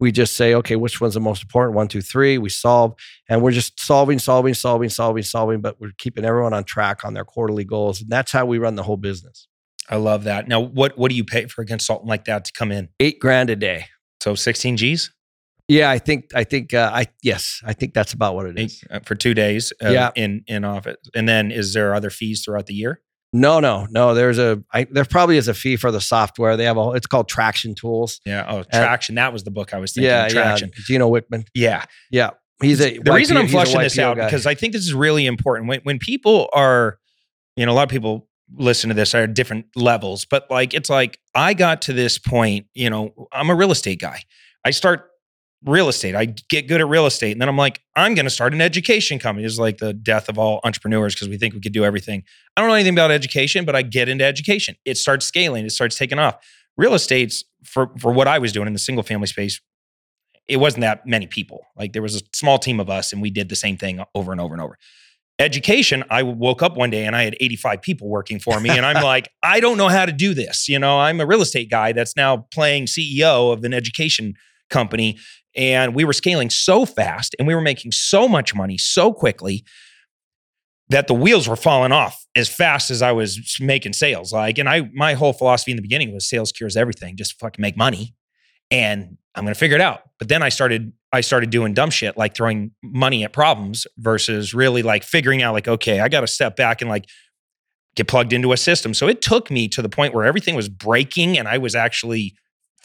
we 0.01 0.11
just 0.11 0.34
say, 0.36 0.55
okay, 0.55 0.76
which 0.76 1.01
one's 1.01 1.14
the 1.14 1.20
most 1.20 1.42
important? 1.42 1.76
One, 1.76 1.86
two, 1.88 2.01
three. 2.01 2.38
We 2.38 2.48
solve, 2.48 2.94
and 3.28 3.42
we're 3.42 3.53
just 3.53 3.78
solving, 3.78 4.18
solving, 4.18 4.55
solving, 4.55 4.88
solving, 4.88 5.22
solving. 5.22 5.61
But 5.61 5.80
we're 5.80 5.92
keeping 5.98 6.24
everyone 6.24 6.55
on 6.55 6.64
track 6.64 7.05
on 7.05 7.14
their 7.14 7.24
quarterly 7.24 7.64
goals, 7.64 8.01
and 8.01 8.11
that's 8.11 8.32
how 8.32 8.46
we 8.46 8.59
run 8.59 8.74
the 8.74 8.82
whole 8.82 8.96
business. 8.96 9.46
I 9.88 9.96
love 9.96 10.24
that. 10.24 10.48
Now, 10.48 10.61
what 10.61 10.96
what 10.96 11.11
do 11.11 11.16
you 11.16 11.24
pay 11.24 11.46
for 11.46 11.62
a 11.62 11.66
consultant 11.66 12.09
like 12.09 12.24
that 12.24 12.44
to 12.46 12.53
come 12.53 12.72
in? 12.72 12.88
Eight 12.98 13.18
grand 13.20 13.51
a 13.51 13.57
day. 13.57 13.86
So 14.20 14.34
16 14.34 14.76
G's? 14.76 15.12
Yeah, 15.68 15.88
I 15.90 15.98
think 15.98 16.30
I 16.34 16.44
think 16.44 16.74
uh, 16.74 16.90
I 16.92 17.07
yes, 17.22 17.61
I 17.64 17.72
think 17.74 17.94
that's 17.94 18.12
about 18.12 18.34
what 18.34 18.46
it 18.46 18.59
is 18.59 18.82
Eight, 18.82 18.90
uh, 18.90 19.01
for 19.05 19.14
two 19.14 19.34
days 19.34 19.72
uh, 19.82 19.90
Yeah. 19.90 20.11
in 20.16 20.42
in 20.46 20.64
office. 20.64 20.96
And 21.14 21.28
then 21.28 21.51
is 21.51 21.74
there 21.74 21.94
other 21.94 22.11
fees 22.11 22.42
throughout 22.44 22.66
the 22.66 22.74
year? 22.74 23.01
No, 23.33 23.61
no, 23.61 23.87
no. 23.91 24.14
There's 24.14 24.39
a 24.39 24.62
I, 24.72 24.85
there 24.91 25.05
probably 25.05 25.37
is 25.37 25.47
a 25.47 25.55
fee 25.55 25.76
for 25.76 25.93
the 25.93 26.01
software. 26.01 26.57
They 26.57 26.64
have 26.64 26.76
a 26.76 26.91
it's 26.91 27.07
called 27.07 27.28
Traction 27.28 27.74
Tools. 27.74 28.20
Yeah. 28.26 28.45
Oh, 28.49 28.62
Traction. 28.64 29.14
that 29.16 29.33
was 29.33 29.45
the 29.45 29.51
book 29.53 29.72
I 29.72 29.78
was 29.78 29.93
thinking. 29.93 30.11
yeah, 30.11 30.28
Traction. 30.28 30.70
yeah. 30.74 30.83
Gino 30.85 31.09
Wickman. 31.11 31.47
Yeah. 31.55 31.85
Yeah, 32.11 32.31
he's 32.61 32.81
a 32.81 32.99
the 32.99 33.12
reason 33.12 33.37
I'm 33.37 33.49
flushing 33.49 33.81
this 33.81 33.99
out 33.99 34.16
guy. 34.16 34.24
because 34.26 34.47
I 34.47 34.55
think 34.55 34.72
this 34.72 34.83
is 34.83 34.95
really 34.95 35.26
important. 35.26 35.68
When 35.68 35.81
when 35.85 35.99
people 35.99 36.49
are, 36.53 36.99
you 37.57 37.64
know, 37.66 37.72
a 37.72 37.74
lot 37.74 37.85
of 37.85 37.89
people 37.91 38.28
listen 38.57 38.89
to 38.89 38.95
this 38.95 39.14
are 39.14 39.22
at 39.22 39.35
different 39.35 39.66
levels, 39.76 40.24
but 40.24 40.51
like 40.51 40.74
it's 40.74 40.91
like 40.91 41.18
I 41.35 41.55
got 41.55 41.83
to 41.83 41.93
this 41.93 42.18
point, 42.18 42.66
you 42.74 42.91
know, 42.91 43.28
I'm 43.33 43.49
a 43.49 43.55
real 43.55 43.70
estate 43.70 44.01
guy. 44.01 44.22
I 44.64 44.70
start 44.72 45.09
real 45.64 45.88
estate. 45.88 46.14
I 46.14 46.24
get 46.24 46.68
good 46.68 46.80
at 46.80 46.88
real 46.88 47.06
estate. 47.06 47.32
And 47.32 47.40
then 47.40 47.48
I'm 47.48 47.56
like, 47.56 47.82
I'm 47.94 48.14
going 48.14 48.24
to 48.24 48.30
start 48.30 48.54
an 48.54 48.61
education 48.61 49.18
company. 49.18 49.46
It's 49.46 49.58
like 49.58 49.78
the 49.78 49.92
death 49.92 50.28
of 50.28 50.38
all 50.38 50.61
entrepreneurs 50.64 51.14
because 51.14 51.28
we 51.28 51.36
think 51.36 51.54
we 51.54 51.61
could 51.61 51.72
do 51.72 51.84
everything. 51.84 52.22
I 52.56 52.61
don't 52.61 52.70
know 52.70 52.74
anything 52.74 52.94
about 52.94 53.11
education, 53.11 53.64
but 53.64 53.76
I 53.76 53.82
get 53.82 54.08
into 54.08 54.24
education. 54.24 54.76
It 54.84 54.96
starts 54.96 55.26
scaling, 55.26 55.66
it 55.66 55.70
starts 55.70 55.98
taking 55.98 56.18
off. 56.18 56.36
Real 56.76 56.94
estate's 56.94 57.44
for 57.64 57.90
for 57.98 58.12
what 58.12 58.26
I 58.26 58.38
was 58.38 58.52
doing 58.52 58.66
in 58.66 58.72
the 58.72 58.78
single 58.78 59.02
family 59.02 59.26
space, 59.26 59.61
it 60.48 60.56
wasn't 60.56 60.80
that 60.80 61.06
many 61.06 61.26
people. 61.26 61.66
Like 61.76 61.92
there 61.92 62.02
was 62.02 62.16
a 62.16 62.20
small 62.32 62.58
team 62.58 62.80
of 62.80 62.88
us 62.88 63.12
and 63.12 63.20
we 63.20 63.30
did 63.30 63.48
the 63.48 63.56
same 63.56 63.76
thing 63.76 64.02
over 64.14 64.32
and 64.32 64.40
over 64.40 64.54
and 64.54 64.62
over. 64.62 64.78
Education, 65.38 66.04
I 66.11 66.22
woke 66.22 66.62
up 66.62 66.76
one 66.76 66.90
day 66.90 67.06
and 67.06 67.16
I 67.16 67.22
had 67.22 67.36
85 67.40 67.80
people 67.80 68.08
working 68.08 68.38
for 68.38 68.61
me. 68.61 68.70
And 68.70 68.84
I'm 68.84 69.02
like, 69.02 69.30
I 69.42 69.61
don't 69.61 69.78
know 69.78 69.88
how 69.88 70.04
to 70.04 70.12
do 70.12 70.34
this. 70.34 70.68
You 70.68 70.78
know, 70.78 70.98
I'm 70.98 71.20
a 71.20 71.26
real 71.26 71.40
estate 71.40 71.70
guy 71.70 71.92
that's 71.92 72.16
now 72.16 72.48
playing 72.52 72.86
CEO 72.86 73.52
of 73.52 73.64
an 73.64 73.72
education 73.72 74.34
company. 74.70 75.18
And 75.57 75.94
we 75.94 76.05
were 76.05 76.12
scaling 76.12 76.51
so 76.51 76.86
fast 76.86 77.34
and 77.38 77.48
we 77.48 77.55
were 77.55 77.61
making 77.61 77.92
so 77.92 78.28
much 78.28 78.55
money 78.55 78.78
so 78.78 79.12
quickly 79.12 79.64
that 80.90 81.07
the 81.07 81.14
wheels 81.14 81.48
were 81.48 81.57
falling 81.57 81.92
off 81.92 82.26
as 82.36 82.48
fast 82.48 82.90
as 82.90 83.01
I 83.01 83.12
was 83.12 83.57
making 83.61 83.92
sales. 83.92 84.32
Like, 84.32 84.59
and 84.59 84.68
I, 84.68 84.90
my 84.92 85.14
whole 85.14 85.32
philosophy 85.32 85.70
in 85.70 85.76
the 85.76 85.82
beginning 85.82 86.12
was 86.12 86.28
sales 86.28 86.53
cures 86.53 86.76
everything. 86.76 87.16
Just 87.16 87.38
fucking 87.38 87.62
make 87.62 87.76
money, 87.76 88.14
and 88.70 89.16
I'm 89.34 89.44
gonna 89.44 89.55
figure 89.55 89.76
it 89.76 89.80
out. 89.80 90.03
But 90.18 90.28
then 90.28 90.42
I 90.42 90.48
started, 90.48 90.92
I 91.12 91.20
started 91.20 91.51
doing 91.51 91.74
dumb 91.74 91.90
shit 91.90 92.16
like 92.16 92.34
throwing 92.34 92.72
money 92.82 93.24
at 93.24 93.32
problems 93.32 93.86
versus 93.98 94.53
really 94.53 94.82
like 94.82 95.05
figuring 95.05 95.42
out 95.42 95.55
like, 95.55 95.68
okay, 95.68 96.01
I 96.01 96.09
got 96.09 96.20
to 96.20 96.26
step 96.26 96.57
back 96.57 96.80
and 96.80 96.90
like 96.90 97.07
get 97.94 98.09
plugged 98.09 98.32
into 98.32 98.53
a 98.53 98.57
system. 98.57 98.94
So 98.94 99.09
it 99.09 99.22
took 99.22 99.51
me 99.51 99.68
to 99.68 99.82
the 99.82 99.88
point 99.88 100.14
where 100.14 100.24
everything 100.24 100.55
was 100.55 100.68
breaking 100.68 101.38
and 101.38 101.48
I 101.48 101.59
was 101.59 101.74
actually 101.74 102.34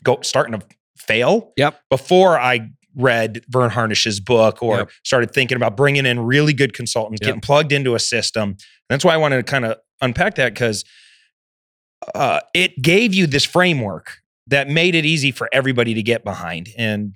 go 0.04 0.20
starting 0.22 0.60
to 0.60 0.66
fail. 0.98 1.54
Yep. 1.58 1.80
Before 1.90 2.40
I 2.40 2.70
read 2.96 3.44
Verne 3.50 3.70
Harnish's 3.72 4.20
book 4.20 4.64
or 4.64 4.78
Yep. 4.78 4.90
started 5.04 5.32
thinking 5.34 5.58
about 5.58 5.76
bringing 5.76 6.06
in 6.06 6.20
really 6.22 6.54
good 6.54 6.74
consultants, 6.74 7.20
Yep. 7.22 7.28
getting 7.28 7.42
plugged 7.42 7.72
into 7.74 7.94
a 7.96 8.00
system. 8.00 8.50
And 8.52 8.58
that's 8.90 9.04
why 9.04 9.14
I 9.14 9.18
wanted 9.18 9.38
to 9.38 9.44
kind 9.44 9.66
of 9.66 9.78
unpack 10.02 10.36
that 10.36 10.54
because 10.54 10.86
uh, 12.14 12.40
it 12.54 12.82
gave 12.82 13.14
you 13.14 13.28
this 13.28 13.44
framework 13.44 14.20
that 14.48 14.70
made 14.70 14.96
it 14.96 15.06
easy 15.06 15.32
for 15.32 15.50
everybody 15.52 15.94
to 15.96 16.04
get 16.04 16.24
behind. 16.24 16.70
And 16.78 17.14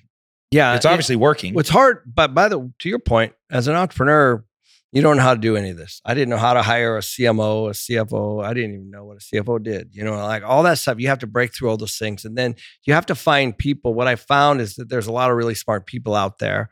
yeah, 0.51 0.75
it's 0.75 0.85
it- 0.85 0.89
obviously 0.89 1.15
working. 1.15 1.57
It's 1.59 1.69
hard, 1.69 2.01
but 2.05 2.33
by 2.33 2.47
the 2.49 2.71
to 2.79 2.89
your 2.89 2.99
point, 2.99 3.33
as 3.51 3.67
an 3.67 3.75
entrepreneur, 3.75 4.43
you 4.91 5.01
don't 5.03 5.17
know 5.17 5.23
how 5.23 5.35
to 5.35 5.39
do 5.39 5.55
any 5.55 5.69
of 5.69 5.77
this. 5.77 6.01
I 6.03 6.15
didn't 6.15 6.29
know 6.29 6.37
how 6.37 6.53
to 6.53 6.63
hire 6.63 6.97
a 6.97 7.01
CMO, 7.01 7.69
a 7.69 7.73
CFO. 7.73 8.43
I 8.43 8.53
didn't 8.53 8.73
even 8.73 8.89
know 8.89 9.05
what 9.05 9.17
a 9.17 9.19
CFO 9.19 9.61
did. 9.61 9.89
You 9.91 10.03
know, 10.03 10.15
like 10.15 10.43
all 10.43 10.63
that 10.63 10.79
stuff. 10.79 10.99
You 10.99 11.09
have 11.09 11.19
to 11.19 11.27
break 11.27 11.53
through 11.53 11.69
all 11.69 11.77
those 11.77 11.97
things, 11.97 12.25
and 12.25 12.35
then 12.35 12.55
you 12.85 12.93
have 12.93 13.05
to 13.07 13.15
find 13.15 13.55
people. 13.55 13.93
What 13.93 14.07
I 14.07 14.15
found 14.15 14.61
is 14.61 14.75
that 14.75 14.89
there's 14.89 15.07
a 15.07 15.11
lot 15.11 15.29
of 15.29 15.37
really 15.37 15.53
smart 15.53 15.85
people 15.85 16.15
out 16.15 16.39
there 16.39 16.69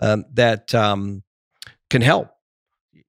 um, 0.00 0.24
that 0.34 0.74
um, 0.74 1.22
can 1.88 2.02
help 2.02 2.30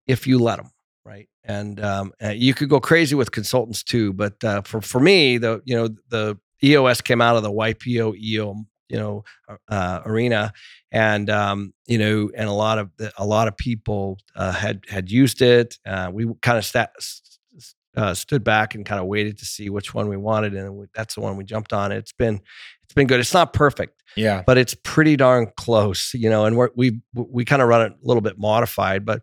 if 0.05 0.27
you 0.27 0.37
let 0.37 0.57
them. 0.57 0.71
Right, 1.03 1.29
and 1.43 1.83
um, 1.83 2.13
uh, 2.23 2.29
you 2.29 2.53
could 2.53 2.69
go 2.69 2.79
crazy 2.79 3.15
with 3.15 3.31
consultants 3.31 3.83
too. 3.83 4.13
But 4.13 4.43
uh, 4.43 4.61
for 4.61 4.81
for 4.81 4.99
me, 4.99 5.39
the 5.39 5.61
you 5.65 5.75
know 5.75 5.89
the 6.09 6.37
EOS 6.63 7.01
came 7.01 7.21
out 7.21 7.37
of 7.37 7.43
the 7.43 7.51
YPO 7.51 8.15
EO 8.17 8.65
you 8.89 8.97
know 8.97 9.23
uh, 9.69 10.01
arena 10.05 10.51
and 10.91 11.29
um, 11.29 11.73
you 11.85 11.97
know 11.97 12.29
and 12.35 12.47
a 12.49 12.53
lot 12.53 12.77
of 12.77 12.89
a 13.17 13.25
lot 13.25 13.47
of 13.47 13.57
people 13.57 14.17
uh, 14.35 14.51
had 14.51 14.81
had 14.89 15.11
used 15.11 15.41
it 15.41 15.77
uh, 15.85 16.09
we 16.11 16.25
kind 16.41 16.57
of 16.57 16.65
stat, 16.65 16.91
s- 16.97 17.39
s- 17.55 17.75
uh, 17.95 18.13
stood 18.13 18.43
back 18.43 18.75
and 18.75 18.85
kind 18.85 18.99
of 19.01 19.07
waited 19.07 19.37
to 19.37 19.45
see 19.45 19.69
which 19.69 19.93
one 19.93 20.07
we 20.07 20.17
wanted 20.17 20.53
and 20.53 20.75
we, 20.75 20.85
that's 20.93 21.15
the 21.15 21.21
one 21.21 21.37
we 21.37 21.43
jumped 21.43 21.73
on 21.73 21.91
it's 21.91 22.13
been 22.13 22.39
it's 22.83 22.93
been 22.93 23.07
good 23.07 23.19
it's 23.19 23.33
not 23.33 23.53
perfect 23.53 23.97
yeah. 24.17 24.43
but 24.45 24.57
it's 24.57 24.75
pretty 24.83 25.15
darn 25.15 25.51
close, 25.55 26.13
you 26.13 26.29
know. 26.29 26.45
And 26.45 26.57
we're, 26.57 26.69
we 26.75 27.01
we 27.13 27.45
kind 27.45 27.61
of 27.61 27.69
run 27.69 27.83
it 27.83 27.93
a 27.93 28.07
little 28.07 28.21
bit 28.21 28.37
modified, 28.37 29.05
but 29.05 29.21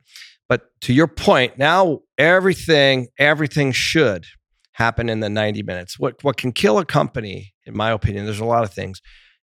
but 0.48 0.62
to 0.82 0.92
your 0.92 1.08
point, 1.08 1.58
now 1.58 2.00
everything 2.16 3.08
everything 3.18 3.72
should 3.72 4.26
happen 4.72 5.08
in 5.08 5.20
the 5.20 5.28
ninety 5.28 5.62
minutes. 5.62 5.98
What 5.98 6.22
what 6.22 6.36
can 6.36 6.52
kill 6.52 6.78
a 6.78 6.84
company, 6.84 7.54
in 7.66 7.76
my 7.76 7.90
opinion, 7.90 8.24
there's 8.24 8.40
a 8.40 8.44
lot 8.44 8.64
of 8.64 8.72
things, 8.72 9.02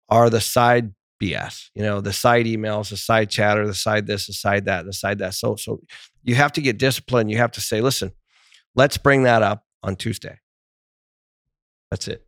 are 0.09 0.31
the 0.31 0.41
side 0.41 0.93
BS. 1.23 1.71
You 1.75 1.83
know, 1.83 2.01
the 2.01 2.13
side 2.13 2.47
emails, 2.47 2.91
the 2.91 2.97
side 2.97 3.31
chatter, 3.31 3.67
the 3.67 3.75
side 3.75 4.07
this, 4.07 4.27
the 4.27 4.33
side 4.33 4.67
that, 4.67 4.85
the 4.85 4.93
side 4.93 5.19
that. 5.19 5.35
So 5.35 5.57
so 5.57 5.81
you 6.23 6.35
have 6.35 6.53
to 6.53 6.61
get 6.61 6.79
disciplined. 6.79 7.31
You 7.31 7.39
have 7.39 7.53
to 7.53 7.61
say, 7.61 7.81
listen, 7.81 8.13
let's 8.75 8.99
bring 8.99 9.23
that 9.25 9.43
up 9.43 9.65
on 9.83 9.97
Tuesday. 9.97 10.39
That's 11.91 12.09
it 12.09 12.27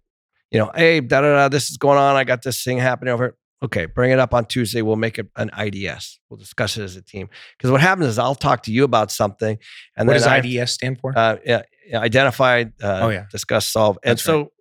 you 0.51 0.59
know, 0.59 0.70
hey, 0.74 1.01
da 1.01 1.20
da 1.20 1.35
da, 1.35 1.49
this 1.49 1.70
is 1.70 1.76
going 1.76 1.99
on. 1.99 2.16
I 2.16 2.24
got 2.24 2.43
this 2.43 2.62
thing 2.62 2.79
happening 2.79 3.12
over. 3.12 3.24
Here. 3.24 3.37
Okay, 3.61 3.87
bring 3.87 4.12
it 4.12 4.20
up 4.20 4.35
on 4.35 4.45
Tuesday. 4.45 4.83
We'll 4.83 4.97
make 4.97 5.18
it 5.18 5.26
an 5.37 5.51
IDS. 5.59 6.20
We'll 6.31 6.39
discuss 6.39 6.76
it 6.76 6.85
as 6.85 6.95
a 6.95 7.03
team. 7.03 7.29
Because 7.57 7.72
what 7.72 7.81
happens 7.81 8.07
is 8.07 8.18
I'll 8.18 8.37
talk 8.37 8.62
to 8.64 8.72
you 8.72 8.85
about 8.85 9.11
something, 9.11 9.59
and 9.97 10.07
what 10.07 10.14
then 10.14 10.22
does 10.22 10.26
I, 10.26 10.39
IDS 10.39 10.72
stand 10.72 11.01
for? 11.01 11.12
uh, 11.16 11.37
yeah, 11.45 11.62
identify, 11.93 12.64
uh, 12.83 13.01
Oh, 13.03 13.09
yeah. 13.09 13.24
discuss, 13.31 13.66
solve, 13.66 13.99
and 14.05 14.12
That's 14.12 14.22
so 14.22 14.53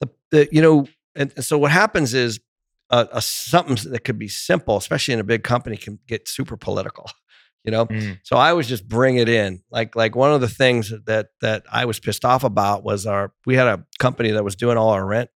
the, 0.00 0.08
the 0.30 0.48
you 0.50 0.62
know, 0.62 0.88
and, 1.14 1.32
and 1.36 1.44
so 1.44 1.58
what 1.58 1.70
happens 1.70 2.14
is 2.14 2.40
uh, 2.90 3.06
a 3.12 3.20
something 3.20 3.90
that 3.90 4.04
could 4.04 4.18
be 4.18 4.28
simple, 4.28 4.76
especially 4.76 5.14
in 5.14 5.20
a 5.20 5.24
big 5.24 5.42
company, 5.42 5.76
can 5.76 5.98
get 6.06 6.28
super 6.28 6.56
political. 6.56 7.10
You 7.64 7.72
know, 7.72 7.86
Mm. 7.86 8.20
so 8.22 8.36
I 8.36 8.52
was 8.52 8.68
just 8.68 8.86
bring 8.88 9.16
it 9.16 9.28
in. 9.28 9.60
Like 9.72 9.96
like 9.96 10.14
one 10.14 10.32
of 10.32 10.40
the 10.40 10.48
things 10.48 10.92
that 11.06 11.30
that 11.40 11.64
I 11.68 11.84
was 11.84 11.98
pissed 11.98 12.24
off 12.24 12.44
about 12.44 12.84
was 12.84 13.06
our 13.06 13.32
we 13.44 13.56
had 13.56 13.66
a 13.66 13.84
company 13.98 14.30
that 14.30 14.44
was 14.44 14.54
doing 14.54 14.76
all 14.78 14.90
our 14.90 15.04
rent, 15.04 15.30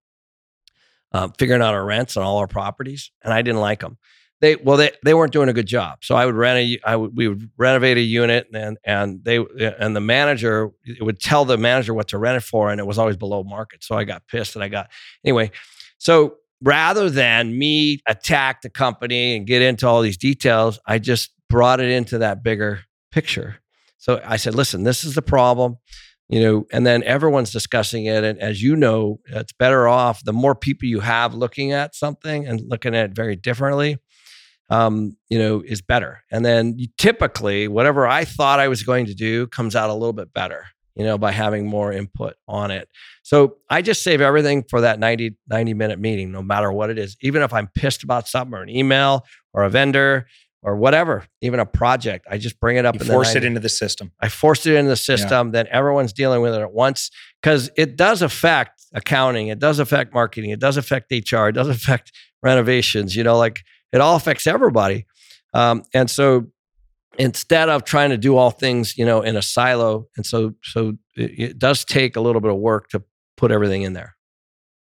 um, 1.12 1.32
figuring 1.38 1.60
out 1.60 1.74
our 1.74 1.84
rents 1.84 2.16
on 2.16 2.22
all 2.22 2.38
our 2.38 2.46
properties, 2.46 3.10
and 3.22 3.32
I 3.34 3.42
didn't 3.42 3.60
like 3.60 3.80
them. 3.80 3.98
They 4.40 4.54
well 4.56 4.76
they 4.76 4.92
they 5.04 5.12
weren't 5.12 5.32
doing 5.32 5.48
a 5.48 5.52
good 5.52 5.66
job. 5.66 5.98
So 6.04 6.14
I 6.14 6.24
would 6.24 6.36
rent 6.36 6.58
a 6.58 6.78
I 6.88 6.94
would 6.94 7.16
we 7.16 7.26
would 7.26 7.50
renovate 7.58 7.96
a 7.96 8.00
unit 8.00 8.46
and 8.54 8.78
and 8.84 9.24
they 9.24 9.44
and 9.58 9.96
the 9.96 10.00
manager 10.00 10.70
it 10.84 11.02
would 11.02 11.18
tell 11.20 11.44
the 11.44 11.58
manager 11.58 11.92
what 11.94 12.08
to 12.08 12.18
rent 12.18 12.36
it 12.36 12.46
for, 12.46 12.70
and 12.70 12.78
it 12.78 12.86
was 12.86 12.96
always 12.96 13.16
below 13.16 13.42
market. 13.42 13.82
So 13.82 13.96
I 13.96 14.04
got 14.04 14.26
pissed 14.28 14.54
and 14.54 14.62
I 14.62 14.68
got 14.68 14.88
anyway. 15.24 15.50
So 15.98 16.36
rather 16.62 17.08
than 17.10 17.56
me 17.58 18.00
attack 18.06 18.62
the 18.62 18.70
company 18.70 19.36
and 19.36 19.46
get 19.46 19.62
into 19.62 19.86
all 19.86 20.02
these 20.02 20.16
details, 20.16 20.78
I 20.86 20.98
just 20.98 21.30
brought 21.48 21.80
it 21.80 21.90
into 21.90 22.18
that 22.18 22.42
bigger 22.42 22.80
picture. 23.10 23.56
So 23.98 24.20
I 24.24 24.36
said, 24.36 24.54
listen, 24.54 24.84
this 24.84 25.04
is 25.04 25.14
the 25.14 25.22
problem, 25.22 25.76
you 26.28 26.40
know, 26.40 26.66
and 26.72 26.86
then 26.86 27.02
everyone's 27.02 27.52
discussing 27.52 28.06
it. 28.06 28.24
And 28.24 28.38
as 28.40 28.62
you 28.62 28.76
know, 28.76 29.20
it's 29.26 29.52
better 29.52 29.88
off 29.88 30.24
the 30.24 30.32
more 30.32 30.54
people 30.54 30.88
you 30.88 31.00
have 31.00 31.34
looking 31.34 31.72
at 31.72 31.94
something 31.94 32.46
and 32.46 32.62
looking 32.66 32.94
at 32.94 33.10
it 33.10 33.16
very 33.16 33.36
differently, 33.36 33.98
um, 34.70 35.16
you 35.28 35.38
know, 35.38 35.62
is 35.66 35.82
better. 35.82 36.22
And 36.30 36.44
then 36.44 36.78
typically, 36.96 37.68
whatever 37.68 38.06
I 38.06 38.24
thought 38.24 38.60
I 38.60 38.68
was 38.68 38.82
going 38.82 39.06
to 39.06 39.14
do 39.14 39.46
comes 39.48 39.76
out 39.76 39.90
a 39.90 39.94
little 39.94 40.12
bit 40.12 40.32
better, 40.32 40.66
you 41.00 41.06
know, 41.06 41.16
by 41.16 41.32
having 41.32 41.66
more 41.66 41.90
input 41.92 42.34
on 42.46 42.70
it. 42.70 42.88
So 43.22 43.56
I 43.70 43.80
just 43.80 44.02
save 44.02 44.20
everything 44.20 44.64
for 44.68 44.82
that 44.82 44.98
90, 44.98 45.34
90 45.48 45.72
minute 45.74 45.98
meeting, 45.98 46.30
no 46.30 46.42
matter 46.42 46.70
what 46.70 46.90
it 46.90 46.98
is. 46.98 47.16
Even 47.22 47.40
if 47.40 47.54
I'm 47.54 47.68
pissed 47.74 48.02
about 48.04 48.28
something 48.28 48.52
or 48.54 48.62
an 48.62 48.68
email 48.68 49.24
or 49.54 49.62
a 49.62 49.70
vendor 49.70 50.26
or 50.62 50.76
whatever, 50.76 51.24
even 51.40 51.58
a 51.58 51.64
project. 51.64 52.26
I 52.30 52.36
just 52.36 52.60
bring 52.60 52.76
it 52.76 52.84
up 52.84 52.94
You 52.96 53.00
and 53.00 53.08
then 53.08 53.14
force 53.16 53.34
I- 53.34 53.38
it 53.38 53.44
into 53.44 53.60
the 53.60 53.70
system. 53.70 54.12
I 54.20 54.28
force 54.28 54.66
it 54.66 54.74
into 54.74 54.90
the 54.90 54.96
system. 54.96 55.52
Then 55.52 55.66
everyone's 55.70 56.12
dealing 56.12 56.42
with 56.42 56.52
it 56.54 56.60
at 56.60 56.72
once 56.72 57.10
because 57.40 57.70
it 57.78 57.96
does 57.96 58.20
affect 58.20 58.82
accounting. 58.92 59.48
It 59.48 59.58
does 59.58 59.78
affect 59.78 60.12
marketing. 60.12 60.50
It 60.50 60.60
does 60.60 60.76
affect 60.76 61.10
HR. 61.10 61.48
It 61.48 61.52
does 61.52 61.68
affect 61.78 62.12
renovations. 62.42 63.16
You 63.16 63.24
know, 63.24 63.38
like 63.38 63.62
it 63.92 64.02
all 64.02 64.16
affects 64.16 64.46
everybody. 64.46 65.06
Um, 65.54 65.82
and 65.94 66.10
so 66.10 66.48
instead 67.18 67.68
of 67.68 67.84
trying 67.84 68.10
to 68.10 68.18
do 68.18 68.36
all 68.36 68.50
things, 68.50 68.96
you 68.96 69.04
know, 69.04 69.22
in 69.22 69.36
a 69.36 69.42
silo, 69.42 70.06
and 70.16 70.24
so 70.24 70.54
so 70.62 70.94
it, 71.16 71.38
it 71.38 71.58
does 71.58 71.84
take 71.84 72.16
a 72.16 72.20
little 72.20 72.40
bit 72.40 72.50
of 72.50 72.58
work 72.58 72.88
to 72.90 73.02
put 73.36 73.50
everything 73.50 73.82
in 73.82 73.92
there. 73.92 74.16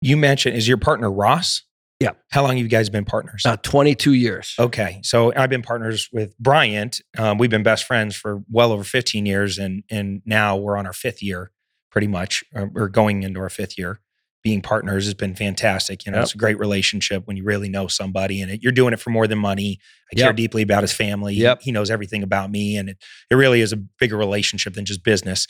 You 0.01 0.16
mentioned 0.16 0.57
is 0.57 0.68
your 0.68 0.79
partner 0.79 1.11
Ross? 1.11 1.62
Yeah. 2.01 2.11
How 2.31 2.43
long 2.43 2.57
have 2.57 2.59
you 2.59 2.68
guys 2.68 2.91
been 2.91 3.07
partners? 3.07 3.43
Uh, 3.47 3.57
22 3.57 4.12
years. 4.12 4.55
Okay, 4.59 5.01
so 5.03 5.33
I've 5.35 5.49
been 5.49 5.62
partners 5.62 6.11
with 6.12 6.37
Bryant. 6.39 7.01
Um, 7.16 7.39
we've 7.39 7.49
been 7.49 7.62
best 7.62 7.85
friends 7.85 8.14
for 8.14 8.43
well 8.51 8.70
over 8.72 8.85
15 8.85 9.24
years, 9.24 9.59
and 9.59 9.83
and 9.91 10.20
now 10.27 10.57
we're 10.57 10.77
on 10.77 10.87
our 10.87 10.93
fifth 10.93 11.22
year, 11.22 11.53
pretty 11.91 12.07
much. 12.07 12.45
Uh, 12.55 12.66
we're 12.70 12.89
going 12.89 13.22
into 13.22 13.41
our 13.41 13.49
fifth 13.49 13.79
year. 13.79 14.01
Being 14.47 14.63
partners 14.63 15.07
has 15.07 15.15
been 15.15 15.35
fantastic. 15.35 16.07
You 16.07 16.13
know, 16.13 16.19
Yep. 16.19 16.25
it's 16.25 16.35
a 16.37 16.39
great 16.39 16.57
relationship 16.61 17.27
when 17.27 17.37
you 17.37 17.43
really 17.43 17.69
know 17.69 17.89
somebody, 17.89 18.41
and 18.41 18.49
it, 18.53 18.63
you're 18.63 18.71
doing 18.71 18.93
it 18.93 19.01
for 19.01 19.11
more 19.11 19.27
than 19.27 19.39
money. 19.39 19.81
I 20.13 20.15
care 20.15 20.33
deeply 20.33 20.63
about 20.63 20.83
his 20.85 20.93
family. 20.93 21.35
He- 21.35 21.43
Yep. 21.43 21.63
He 21.63 21.73
knows 21.73 21.91
everything 21.91 22.23
about 22.23 22.49
me, 22.53 22.77
and 22.77 22.89
it 22.91 22.99
it 23.29 23.35
really 23.35 23.61
is 23.61 23.73
a 23.73 23.77
bigger 23.77 24.17
relationship 24.17 24.75
than 24.75 24.85
just 24.85 25.03
business. 25.03 25.49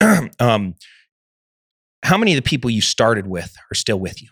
um, 0.40 0.74
how 2.02 2.16
many 2.18 2.32
of 2.32 2.36
the 2.36 2.42
people 2.48 2.68
you 2.68 2.80
started 2.80 3.28
with 3.28 3.54
are 3.70 3.74
still 3.76 3.98
with 4.00 4.20
you? 4.20 4.28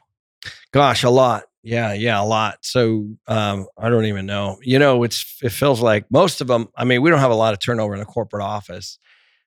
Gosh, 0.73 1.05
a 1.05 1.11
lot. 1.11 1.45
Yeah, 1.63 1.93
yeah, 1.93 2.21
a 2.21 2.27
lot. 2.27 2.59
So 2.63 3.09
um, 3.29 3.67
I 3.79 3.89
don't 3.91 4.07
even 4.07 4.27
know. 4.27 4.59
You 4.63 4.81
know, 4.81 5.05
it's 5.05 5.39
it 5.41 5.51
feels 5.53 5.81
like 5.81 6.05
most 6.11 6.41
of 6.41 6.49
them. 6.49 6.67
I 6.77 6.83
mean, 6.85 7.01
we 7.01 7.11
don't 7.11 7.21
have 7.21 7.31
a 7.31 7.35
lot 7.37 7.55
of 7.55 7.61
turnover 7.61 7.95
in 7.95 8.01
the 8.01 8.07
corporate 8.07 8.43
office, 8.43 8.99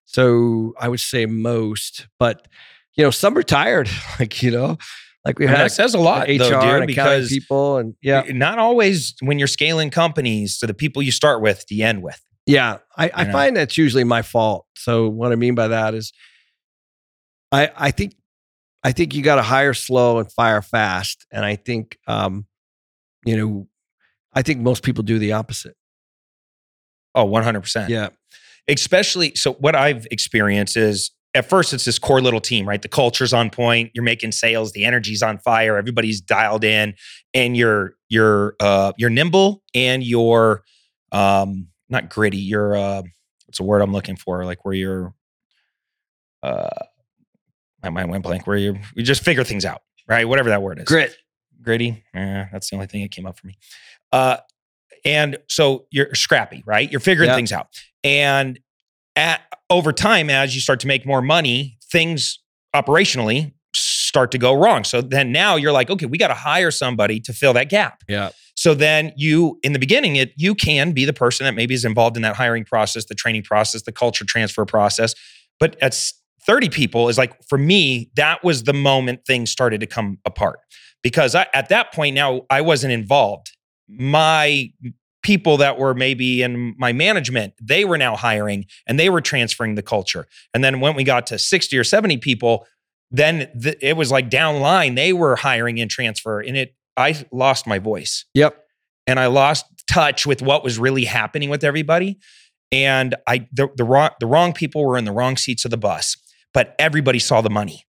so 0.06 0.74
I 0.80 0.88
would 0.88 1.02
say 1.02 1.26
most. 1.26 2.08
But 2.18 2.48
you 2.98 3.04
know, 3.04 3.12
some 3.12 3.34
retired. 3.34 3.90
Like 4.20 4.42
you 4.42 4.50
know, 4.50 4.78
like 5.24 5.38
we 5.38 5.46
had 5.46 5.58
that 5.58 5.72
says 5.72 5.94
a 5.94 6.00
lot, 6.00 6.28
HR 6.28 6.38
though, 6.38 6.80
dude, 6.80 6.88
because 6.88 7.30
people, 7.30 7.78
and 7.78 7.94
yeah, 8.02 8.24
not 8.30 8.58
always 8.58 9.14
when 9.22 9.38
you're 9.38 9.48
scaling 9.48 9.92
companies 9.92 10.58
to 10.60 10.68
the 10.68 10.74
people 10.74 11.04
you 11.04 11.12
start 11.12 11.42
with, 11.42 11.64
you 11.70 11.86
end 11.86 12.02
with. 12.02 12.20
Yeah, 12.48 12.78
I, 12.98 13.12
I 13.14 13.24
know? 13.26 13.32
find 13.32 13.56
that's 13.56 13.78
usually 13.78 14.06
my 14.06 14.24
fault. 14.24 14.66
So 14.76 15.08
what 15.08 15.32
I 15.32 15.36
mean 15.36 15.54
by 15.54 15.68
that 15.68 15.94
is, 15.94 16.14
I 17.52 17.70
I 17.78 17.92
think 17.92 18.16
I 18.84 18.92
think 18.92 19.14
you 19.14 19.22
got 19.22 19.36
to 19.36 19.44
hire 19.44 19.76
slow 19.76 20.18
and 20.18 20.32
fire 20.32 20.64
fast, 20.64 21.28
and 21.32 21.46
I 21.46 21.58
think 21.58 21.98
um, 22.08 22.48
you 23.24 23.38
know, 23.38 23.68
I 24.34 24.42
think 24.42 24.62
most 24.62 24.82
people 24.82 25.04
do 25.04 25.20
the 25.20 25.34
opposite. 25.34 25.76
Oh, 27.14 27.26
100%. 27.28 27.90
Yeah, 27.90 28.10
Especially, 28.68 29.34
so 29.36 29.54
what 29.54 29.76
I've 29.76 30.06
experienced 30.12 30.76
is 30.76 31.12
at 31.34 31.48
first 31.50 31.74
it's 31.74 31.86
this 31.86 32.00
core 32.00 32.22
little 32.22 32.40
team, 32.42 32.68
right? 32.68 32.82
The 32.82 32.88
culture's 32.88 33.34
on 33.34 33.50
point, 33.50 33.92
you're 33.94 34.04
making 34.04 34.32
sales, 34.32 34.72
the 34.72 34.86
energy's 34.86 35.22
on 35.22 35.38
fire, 35.40 35.78
everybody's 35.78 36.20
dialed 36.22 36.64
in, 36.64 36.96
and 37.34 37.56
you're 37.56 37.94
you're 38.10 38.56
uh 38.60 38.94
you're 38.98 39.10
nimble 39.10 39.62
and 39.76 40.04
you're 40.04 40.64
um 41.12 41.68
not 41.90 42.10
gritty, 42.10 42.38
you're 42.38 42.76
uh 42.76 43.02
what's 43.46 43.58
the 43.60 43.64
word 43.64 43.82
I'm 43.82 43.94
looking 43.94 44.16
for? 44.16 44.44
Like 44.46 44.66
where 44.66 44.74
you're 44.74 45.14
uh 46.44 46.70
my 47.84 47.90
mind 47.90 48.10
went 48.10 48.24
blank, 48.24 48.48
where 48.48 48.58
you 48.58 48.78
you 48.96 49.04
just 49.04 49.24
figure 49.24 49.44
things 49.44 49.66
out, 49.66 49.82
right? 50.08 50.28
Whatever 50.28 50.50
that 50.50 50.62
word 50.62 50.80
is. 50.80 50.86
grit. 50.86 51.16
gritty. 51.62 52.04
Eh, 52.14 52.46
that's 52.52 52.70
the 52.70 52.76
only 52.76 52.88
thing 52.88 53.02
that 53.02 53.12
came 53.12 53.26
up 53.26 53.38
for 53.40 53.48
me. 53.48 53.58
Uh, 54.12 54.38
and 55.06 55.38
so 55.50 55.86
you're 55.92 56.14
scrappy, 56.16 56.64
right? 56.66 56.90
You're 56.90 57.00
figuring 57.00 57.30
Yeah. 57.30 57.36
things 57.36 57.52
out. 57.52 57.68
And 58.04 58.60
at 59.16 59.42
over 59.70 59.92
time, 59.92 60.30
as 60.30 60.56
you 60.56 60.62
start 60.62 60.80
to 60.82 60.88
make 60.88 61.06
more 61.06 61.22
money, 61.22 61.78
things 61.92 62.40
operationally 62.76 63.54
start 63.76 64.32
to 64.32 64.38
go 64.38 64.54
wrong. 64.54 64.84
So 64.84 65.02
then 65.02 65.32
now 65.32 65.56
you're 65.56 65.72
like, 65.72 65.90
okay, 65.90 66.06
we 66.06 66.18
got 66.18 66.30
to 66.30 66.34
hire 66.34 66.72
somebody 66.72 67.20
to 67.22 67.34
fill 67.34 67.54
that 67.54 67.70
gap. 67.70 68.04
Yeah, 68.08 68.32
So 68.56 68.74
then 68.74 69.14
you, 69.16 69.60
in 69.64 69.74
the 69.74 69.80
beginning, 69.80 70.16
it 70.16 70.32
you 70.36 70.56
can 70.56 70.92
be 70.92 71.06
the 71.06 71.14
person 71.14 71.46
that 71.46 71.54
maybe 71.54 71.74
is 71.74 71.86
involved 71.86 72.16
in 72.16 72.24
that 72.24 72.36
hiring 72.36 72.64
process, 72.64 73.06
the 73.06 73.16
training 73.16 73.44
process, 73.44 73.84
the 73.84 73.92
culture 73.92 74.26
transfer 74.26 74.66
process. 74.66 75.14
But 75.60 75.76
at 75.82 75.96
30 76.46 76.70
people 76.70 77.10
is 77.10 77.18
like 77.18 77.36
for 77.48 77.58
me, 77.58 78.10
that 78.16 78.44
was 78.44 78.64
the 78.64 78.74
moment 78.74 79.26
things 79.26 79.52
started 79.52 79.82
to 79.82 79.88
come 79.88 80.18
apart 80.26 80.60
because 81.04 81.36
I, 81.36 81.48
at 81.54 81.70
that 81.70 81.94
point 81.94 82.16
now 82.16 82.42
I 82.50 82.62
wasn't 82.62 82.94
involved. 82.94 83.52
My 83.90 84.72
people 85.28 85.58
that 85.58 85.78
were 85.78 85.94
maybe 85.94 86.42
in 86.42 86.74
my 86.78 86.94
management, 86.94 87.54
they 87.62 87.84
were 87.84 87.98
now 87.98 88.16
hiring 88.16 88.66
and 88.88 88.98
they 88.98 89.10
were 89.10 89.20
transferring 89.20 89.76
the 89.76 89.82
culture. 89.82 90.26
And 90.54 90.64
then 90.64 90.80
when 90.80 90.96
we 90.96 91.04
got 91.04 91.28
to 91.28 91.38
60 91.38 91.78
or 91.78 91.84
70 91.84 92.16
people, 92.20 92.66
then 93.12 93.50
th- 93.62 93.76
it 93.82 93.98
was 93.98 94.10
like 94.10 94.30
down 94.30 94.62
line, 94.62 94.96
they 94.96 95.12
were 95.12 95.36
hiring 95.36 95.82
and 95.82 95.92
transfer. 95.92 96.40
And 96.40 96.56
it, 96.56 96.76
I 96.96 97.26
lost 97.34 97.68
my 97.68 97.78
voice 97.78 98.24
yep, 98.34 98.64
and 99.06 99.20
I 99.20 99.26
lost 99.26 99.66
touch 99.92 100.26
with 100.26 100.42
what 100.42 100.64
was 100.64 100.80
really 100.80 101.04
happening 101.04 101.50
with 101.50 101.66
everybody. 101.66 102.20
And 102.72 103.14
I 103.28 103.50
the, 103.52 103.68
the 103.76 103.84
wrong 103.84 104.12
the 104.22 104.28
wrong 104.28 104.54
people 104.54 104.86
were 104.86 104.98
in 104.98 105.04
the 105.04 105.12
wrong 105.12 105.36
seats 105.36 105.66
of 105.66 105.72
the 105.72 105.78
bus, 105.78 106.16
but 106.54 106.74
everybody 106.80 107.20
saw 107.20 107.42
the 107.42 107.50
money. 107.50 107.86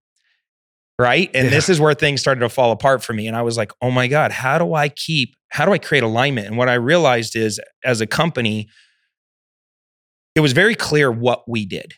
Right. 0.99 1.31
And 1.33 1.45
Yeah. 1.45 1.51
this 1.51 1.69
is 1.69 1.79
where 1.79 1.93
things 1.93 2.19
started 2.19 2.41
to 2.41 2.49
fall 2.49 2.71
apart 2.71 3.01
for 3.01 3.13
me. 3.13 3.25
And 3.25 3.35
I 3.37 3.41
was 3.41 3.55
like, 3.55 3.71
oh 3.81 3.89
my 3.89 4.07
God, 4.07 4.31
how 4.31 4.57
do 4.57 4.73
I 4.73 4.89
keep, 4.89 5.35
how 5.47 5.65
do 5.65 5.71
I 5.71 5.77
create 5.77 6.03
alignment? 6.03 6.47
And 6.47 6.57
what 6.57 6.67
I 6.67 6.73
realized 6.73 7.37
is 7.37 7.59
as 7.85 8.01
a 8.01 8.05
company, 8.07 8.67
it 10.35 10.41
was 10.41 10.51
very 10.51 10.75
clear 10.75 11.09
what 11.09 11.47
we 11.47 11.65
did. 11.65 11.93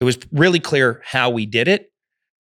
It 0.00 0.04
was 0.04 0.18
really 0.32 0.58
clear 0.58 1.00
how 1.04 1.30
we 1.30 1.46
did 1.46 1.68
it. 1.68 1.92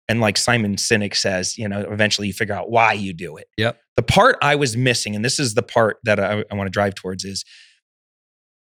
And 0.10 0.20
like 0.20 0.36
Simon 0.38 0.76
Sinek 0.76 1.16
says, 1.16 1.58
you 1.58 1.70
know, 1.70 1.80
eventually 1.90 2.28
you 2.28 2.34
figure 2.34 2.54
out 2.54 2.70
why 2.70 2.92
you 2.92 3.14
do 3.14 3.38
it. 3.38 3.48
Yep. 3.58 3.80
The 3.96 4.04
part 4.04 4.36
I 4.42 4.56
was 4.56 4.76
missing, 4.76 5.16
and 5.16 5.24
this 5.24 5.40
is 5.40 5.54
the 5.54 5.64
part 5.64 5.98
that 6.04 6.20
I, 6.20 6.44
I 6.52 6.56
want 6.56 6.68
to 6.68 6.72
drive 6.72 6.96
towards, 6.96 7.24
is 7.24 7.46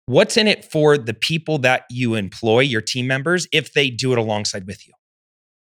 what's 0.07 0.35
in 0.35 0.47
it 0.47 0.65
for 0.65 0.97
the 0.97 1.13
people 1.13 1.59
that 1.59 1.85
you 1.89 2.15
employ, 2.15 2.59
your 2.59 2.81
team 2.81 3.07
members, 3.07 3.47
if 3.53 3.73
they 3.73 3.89
do 3.89 4.11
it 4.11 4.17
alongside 4.17 4.67
with 4.67 4.85
you. 4.85 4.93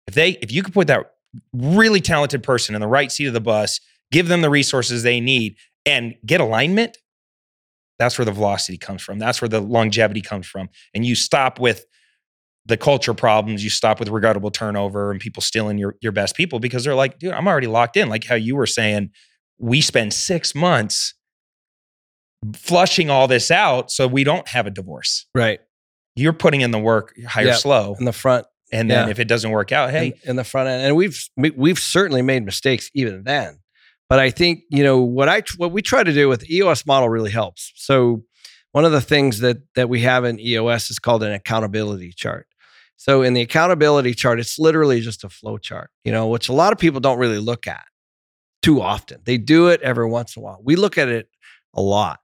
If 0.07 0.15
they, 0.15 0.33
if 0.41 0.53
you 0.53 0.63
could 0.63 0.75
put 0.75 0.87
that 0.87 1.11
really 1.53 2.01
talented 2.01 2.43
person 2.43 2.75
in 2.75 2.81
the 2.81 2.89
right 2.89 3.11
seat 3.13 3.27
of 3.27 3.33
the 3.35 3.41
bus, 3.41 3.81
give 4.11 4.29
them 4.29 4.41
the 4.43 4.51
resources 4.51 5.03
they 5.03 5.21
need, 5.21 5.57
and 5.87 6.15
get 6.25 6.41
alignment, 6.41 6.97
that's 7.99 8.17
where 8.19 8.25
the 8.25 8.33
velocity 8.33 8.79
comes 8.79 9.03
from. 9.03 9.19
That's 9.19 9.41
where 9.43 9.49
the 9.49 9.61
longevity 9.61 10.21
comes 10.21 10.47
from. 10.47 10.69
And 10.95 11.05
you 11.05 11.15
stop 11.15 11.59
with 11.59 11.85
the 12.67 12.77
culture 12.77 13.15
problems, 13.15 13.65
you 13.65 13.71
stop 13.71 13.99
with 13.99 14.09
regrettable 14.09 14.51
turnover 14.51 15.11
and 15.11 15.19
people 15.21 15.43
stealing 15.43 15.79
your, 15.79 15.97
your 16.01 16.13
best 16.13 16.37
people 16.37 16.61
because 16.61 16.85
they're 16.85 16.95
like, 16.95 17.19
dude, 17.19 17.33
I'm 17.33 17.49
already 17.49 17.67
locked 17.67 17.97
in. 17.97 18.09
Like 18.09 18.25
how 18.25 18.35
you 18.35 18.55
were 18.57 18.67
saying, 18.67 19.11
we 19.59 19.81
spend 19.81 20.13
six 20.13 20.55
months 20.55 21.15
flushing 22.55 23.11
all 23.11 23.27
this 23.27 23.51
out 23.51 23.91
so 23.91 24.07
we 24.07 24.23
don't 24.23 24.47
have 24.49 24.67
a 24.67 24.71
divorce. 24.71 25.27
right 25.35 25.61
You're 26.15 26.33
putting 26.33 26.61
in 26.61 26.71
the 26.71 26.79
work, 26.79 27.15
hire 27.27 27.47
Yeah. 27.47 27.55
slow. 27.55 27.97
in 27.99 28.05
the 28.05 28.13
front. 28.13 28.47
And 28.73 28.91
then 28.91 29.07
Yeah. 29.07 29.11
if 29.11 29.19
it 29.19 29.29
doesn't 29.29 29.51
work 29.51 29.73
out, 29.73 29.91
hey, 29.91 30.09
in, 30.25 30.31
in 30.31 30.37
the 30.37 30.45
front 30.45 30.69
end, 30.69 30.85
and 30.87 30.97
we've 30.97 31.19
we, 31.37 31.51
we've 31.51 31.79
certainly 31.79 32.23
made 32.23 32.45
mistakes 32.45 32.91
even 32.95 33.25
then. 33.25 33.61
But 34.09 34.19
I 34.19 34.31
think 34.31 34.61
you 34.71 34.83
know 34.85 34.99
what 35.01 35.29
I 35.29 35.43
what 35.57 35.73
we 35.73 35.83
try 35.83 36.03
to 36.03 36.13
do 36.13 36.29
with 36.29 36.41
the 36.41 36.57
EOS 36.57 36.87
model 36.87 37.09
really 37.09 37.31
helps. 37.31 37.73
So 37.77 38.25
one 38.73 38.85
of 38.85 38.93
the 38.93 39.01
things 39.01 39.41
that 39.41 39.59
that 39.75 39.89
we 39.89 40.01
have 40.01 40.25
in 40.25 40.39
EOS 40.41 40.91
is 40.91 40.99
called 40.99 41.23
an 41.23 41.33
accountability 41.33 42.13
chart. 42.15 42.47
So 42.97 43.23
in 43.23 43.33
the 43.35 43.43
accountability 43.43 44.13
chart, 44.15 44.41
it's 44.41 44.59
literally 44.59 45.01
just 45.01 45.25
a 45.25 45.29
flow 45.29 45.57
chart, 45.57 45.91
you 46.05 46.11
know, 46.13 46.27
which 46.29 46.49
a 46.49 46.53
lot 46.53 46.73
of 46.73 46.79
people 46.79 47.01
don't 47.01 47.19
really 47.19 47.39
look 47.39 47.67
at 47.67 47.85
too 48.61 48.81
often. 48.83 49.21
They 49.25 49.39
do 49.39 49.69
it 49.69 49.81
every 49.83 50.07
once 50.09 50.37
in 50.37 50.41
a 50.41 50.45
while. 50.45 50.61
We 50.65 50.75
look 50.75 50.99
at 50.99 51.09
it 51.09 51.29
a 51.75 51.81
lot. 51.81 52.19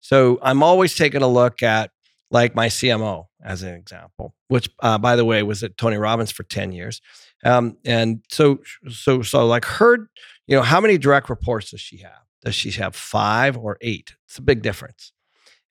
So 0.00 0.38
I'm 0.42 0.62
always 0.62 0.96
taking 0.96 1.20
a 1.22 1.28
look 1.28 1.62
at 1.62 1.90
like 2.34 2.56
my 2.56 2.66
CMO 2.66 3.26
as 3.44 3.62
an 3.62 3.74
example, 3.74 4.34
which 4.48 4.68
uh, 4.80 4.98
by 4.98 5.14
the 5.14 5.24
way 5.24 5.42
was 5.44 5.62
at 5.62 5.78
Tony 5.78 5.96
Robbins 5.96 6.32
for 6.32 6.42
10 6.42 6.72
years. 6.72 7.00
Um, 7.44 7.78
and 7.84 8.24
so, 8.28 8.58
so, 8.90 9.22
so 9.22 9.46
like 9.46 9.64
her, 9.64 10.10
you 10.48 10.56
know, 10.56 10.62
how 10.62 10.80
many 10.80 10.98
direct 10.98 11.30
reports 11.30 11.70
does 11.70 11.80
she 11.80 11.98
have? 11.98 12.24
Does 12.44 12.56
she 12.56 12.72
have 12.72 12.96
five 12.96 13.56
or 13.56 13.78
eight? 13.80 14.16
It's 14.26 14.36
a 14.36 14.42
big 14.42 14.62
difference. 14.62 15.12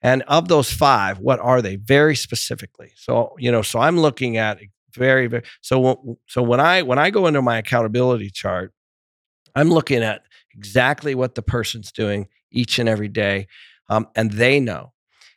And 0.01 0.23
of 0.23 0.47
those 0.47 0.71
five, 0.71 1.19
what 1.19 1.39
are 1.39 1.61
they 1.61 1.75
very 1.75 2.15
specifically? 2.15 2.93
So, 2.95 3.35
you 3.37 3.51
know, 3.51 3.61
so 3.61 3.79
I'm 3.79 3.99
looking 3.99 4.37
at 4.37 4.59
very, 4.93 5.27
very, 5.27 5.43
so, 5.59 6.17
so 6.27 6.41
when 6.41 6.61
I, 6.61 6.81
when 6.81 6.97
I 6.97 7.09
go 7.09 7.27
into 7.27 7.41
my 7.41 7.57
accountability 7.57 8.29
chart, 8.29 8.73
I'm 9.53 9.69
looking 9.69 10.01
at 10.01 10.23
exactly 10.55 11.13
what 11.13 11.35
the 11.35 11.41
person's 11.41 11.91
doing 11.91 12.29
each 12.51 12.79
and 12.79 12.87
every 12.87 13.09
day. 13.09 13.47
Um, 13.89 14.07
and 14.15 14.31
they 14.31 14.61
know. 14.61 14.93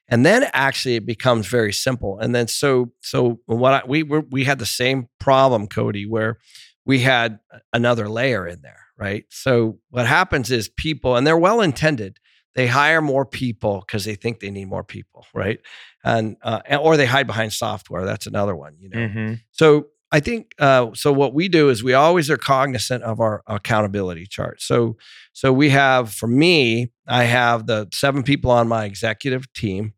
And 0.08 0.24
then 0.24 0.48
actually 0.52 0.96
it 0.96 1.06
becomes 1.06 1.46
very 1.48 1.72
simple. 1.72 2.18
And 2.18 2.34
then 2.34 2.48
so 2.48 2.92
so 3.00 3.40
what 3.46 3.72
I, 3.72 3.82
we 3.86 4.02
were 4.02 4.24
we 4.30 4.44
had 4.44 4.58
the 4.58 4.66
same 4.66 5.08
problem, 5.18 5.66
Cody, 5.66 6.06
where 6.06 6.38
we 6.84 7.00
had 7.00 7.40
another 7.72 8.08
layer 8.08 8.46
in 8.46 8.62
there, 8.62 8.84
right? 8.96 9.24
So 9.30 9.78
what 9.90 10.06
happens 10.06 10.50
is 10.52 10.68
people, 10.68 11.16
and 11.16 11.26
they're 11.26 11.36
well 11.36 11.60
intended, 11.60 12.18
they 12.54 12.68
hire 12.68 13.02
more 13.02 13.26
people 13.26 13.80
because 13.86 14.04
they 14.04 14.14
think 14.14 14.40
they 14.40 14.50
need 14.50 14.66
more 14.68 14.84
people, 14.84 15.26
right? 15.34 15.58
And 16.04 16.36
uh, 16.42 16.60
or 16.80 16.96
they 16.96 17.06
hide 17.06 17.26
behind 17.26 17.52
software. 17.52 18.04
That's 18.04 18.26
another 18.26 18.54
one, 18.54 18.76
you 18.78 18.88
know. 18.88 18.98
Mhm. 18.98 19.40
So 19.50 19.88
I 20.12 20.20
think 20.20 20.54
uh, 20.60 20.90
so. 20.94 21.12
What 21.12 21.34
we 21.34 21.48
do 21.48 21.68
is 21.68 21.82
we 21.82 21.92
always 21.92 22.30
are 22.30 22.36
cognizant 22.36 23.02
of 23.02 23.18
our 23.18 23.42
accountability 23.48 24.26
chart. 24.26 24.62
So 24.62 24.96
so 25.32 25.52
we 25.52 25.70
have 25.70 26.12
for 26.12 26.28
me, 26.28 26.92
I 27.08 27.24
have 27.24 27.66
the 27.66 27.88
seven 27.92 28.22
people 28.22 28.52
on 28.52 28.68
my 28.68 28.84
executive 28.84 29.52
team, 29.52 29.94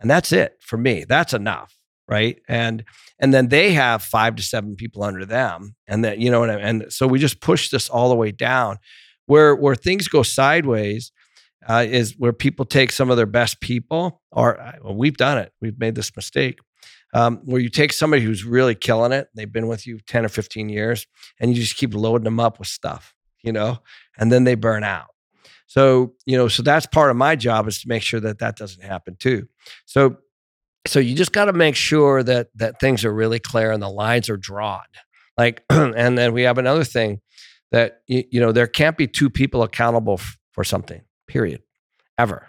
and 0.00 0.10
that's 0.10 0.32
it 0.32 0.56
for 0.60 0.76
me. 0.76 1.04
That's 1.08 1.32
enough, 1.32 1.76
right? 2.08 2.40
And 2.48 2.84
and 3.18 3.32
then 3.32 3.48
they 3.48 3.72
have 3.72 4.02
five 4.02 4.36
to 4.36 4.42
seven 4.42 4.76
people 4.76 5.02
under 5.02 5.24
them, 5.24 5.74
and 5.86 6.04
that 6.04 6.18
you 6.18 6.30
know, 6.30 6.42
and, 6.42 6.60
and 6.82 6.92
so 6.92 7.06
we 7.06 7.18
just 7.18 7.40
push 7.40 7.70
this 7.70 7.88
all 7.88 8.08
the 8.08 8.16
way 8.16 8.32
down. 8.32 8.78
Where 9.26 9.54
where 9.54 9.74
things 9.74 10.08
go 10.08 10.22
sideways 10.22 11.12
uh, 11.68 11.84
is 11.88 12.14
where 12.16 12.32
people 12.32 12.64
take 12.64 12.92
some 12.92 13.10
of 13.10 13.16
their 13.16 13.26
best 13.26 13.60
people, 13.60 14.22
or 14.30 14.60
uh, 14.60 14.72
well, 14.82 14.94
we've 14.94 15.16
done 15.16 15.38
it. 15.38 15.52
We've 15.60 15.78
made 15.78 15.94
this 15.94 16.14
mistake 16.14 16.58
um, 17.16 17.40
where 17.44 17.60
you 17.60 17.68
take 17.68 17.92
somebody 17.92 18.22
who's 18.22 18.44
really 18.44 18.74
killing 18.74 19.12
it, 19.12 19.28
they've 19.34 19.52
been 19.52 19.68
with 19.68 19.86
you 19.86 19.98
10 20.00 20.26
or 20.26 20.28
15 20.28 20.68
years, 20.68 21.06
and 21.40 21.50
you 21.50 21.62
just 21.62 21.76
keep 21.76 21.94
loading 21.94 22.24
them 22.24 22.40
up 22.40 22.58
with 22.58 22.68
stuff, 22.68 23.14
you 23.42 23.52
know, 23.52 23.78
and 24.18 24.30
then 24.30 24.44
they 24.44 24.54
burn 24.54 24.84
out. 24.84 25.08
So, 25.66 26.14
you 26.24 26.36
know, 26.36 26.48
so 26.48 26.62
that's 26.62 26.86
part 26.86 27.10
of 27.10 27.16
my 27.16 27.36
job 27.36 27.66
is 27.68 27.80
to 27.82 27.88
make 27.88 28.02
sure 28.02 28.20
that 28.20 28.38
that 28.38 28.56
doesn't 28.56 28.84
happen 28.84 29.16
too. 29.18 29.48
So, 29.84 30.16
so 30.86 31.00
you 31.00 31.16
just 31.16 31.32
got 31.32 31.46
to 31.46 31.52
make 31.52 31.74
sure 31.74 32.22
that 32.22 32.48
that 32.54 32.78
things 32.78 33.04
are 33.04 33.12
really 33.12 33.40
clear 33.40 33.72
and 33.72 33.82
the 33.82 33.90
lines 33.90 34.30
are 34.30 34.36
drawn. 34.36 34.84
Like, 35.36 35.64
and 35.70 36.16
then 36.16 36.32
we 36.32 36.42
have 36.42 36.58
another 36.58 36.84
thing 36.84 37.20
that 37.72 38.00
you, 38.06 38.24
you 38.30 38.40
know 38.40 38.52
there 38.52 38.68
can't 38.68 38.96
be 38.96 39.08
two 39.08 39.28
people 39.28 39.62
accountable 39.62 40.14
f- 40.14 40.38
for 40.52 40.62
something. 40.62 41.02
Period. 41.26 41.62
Ever, 42.16 42.46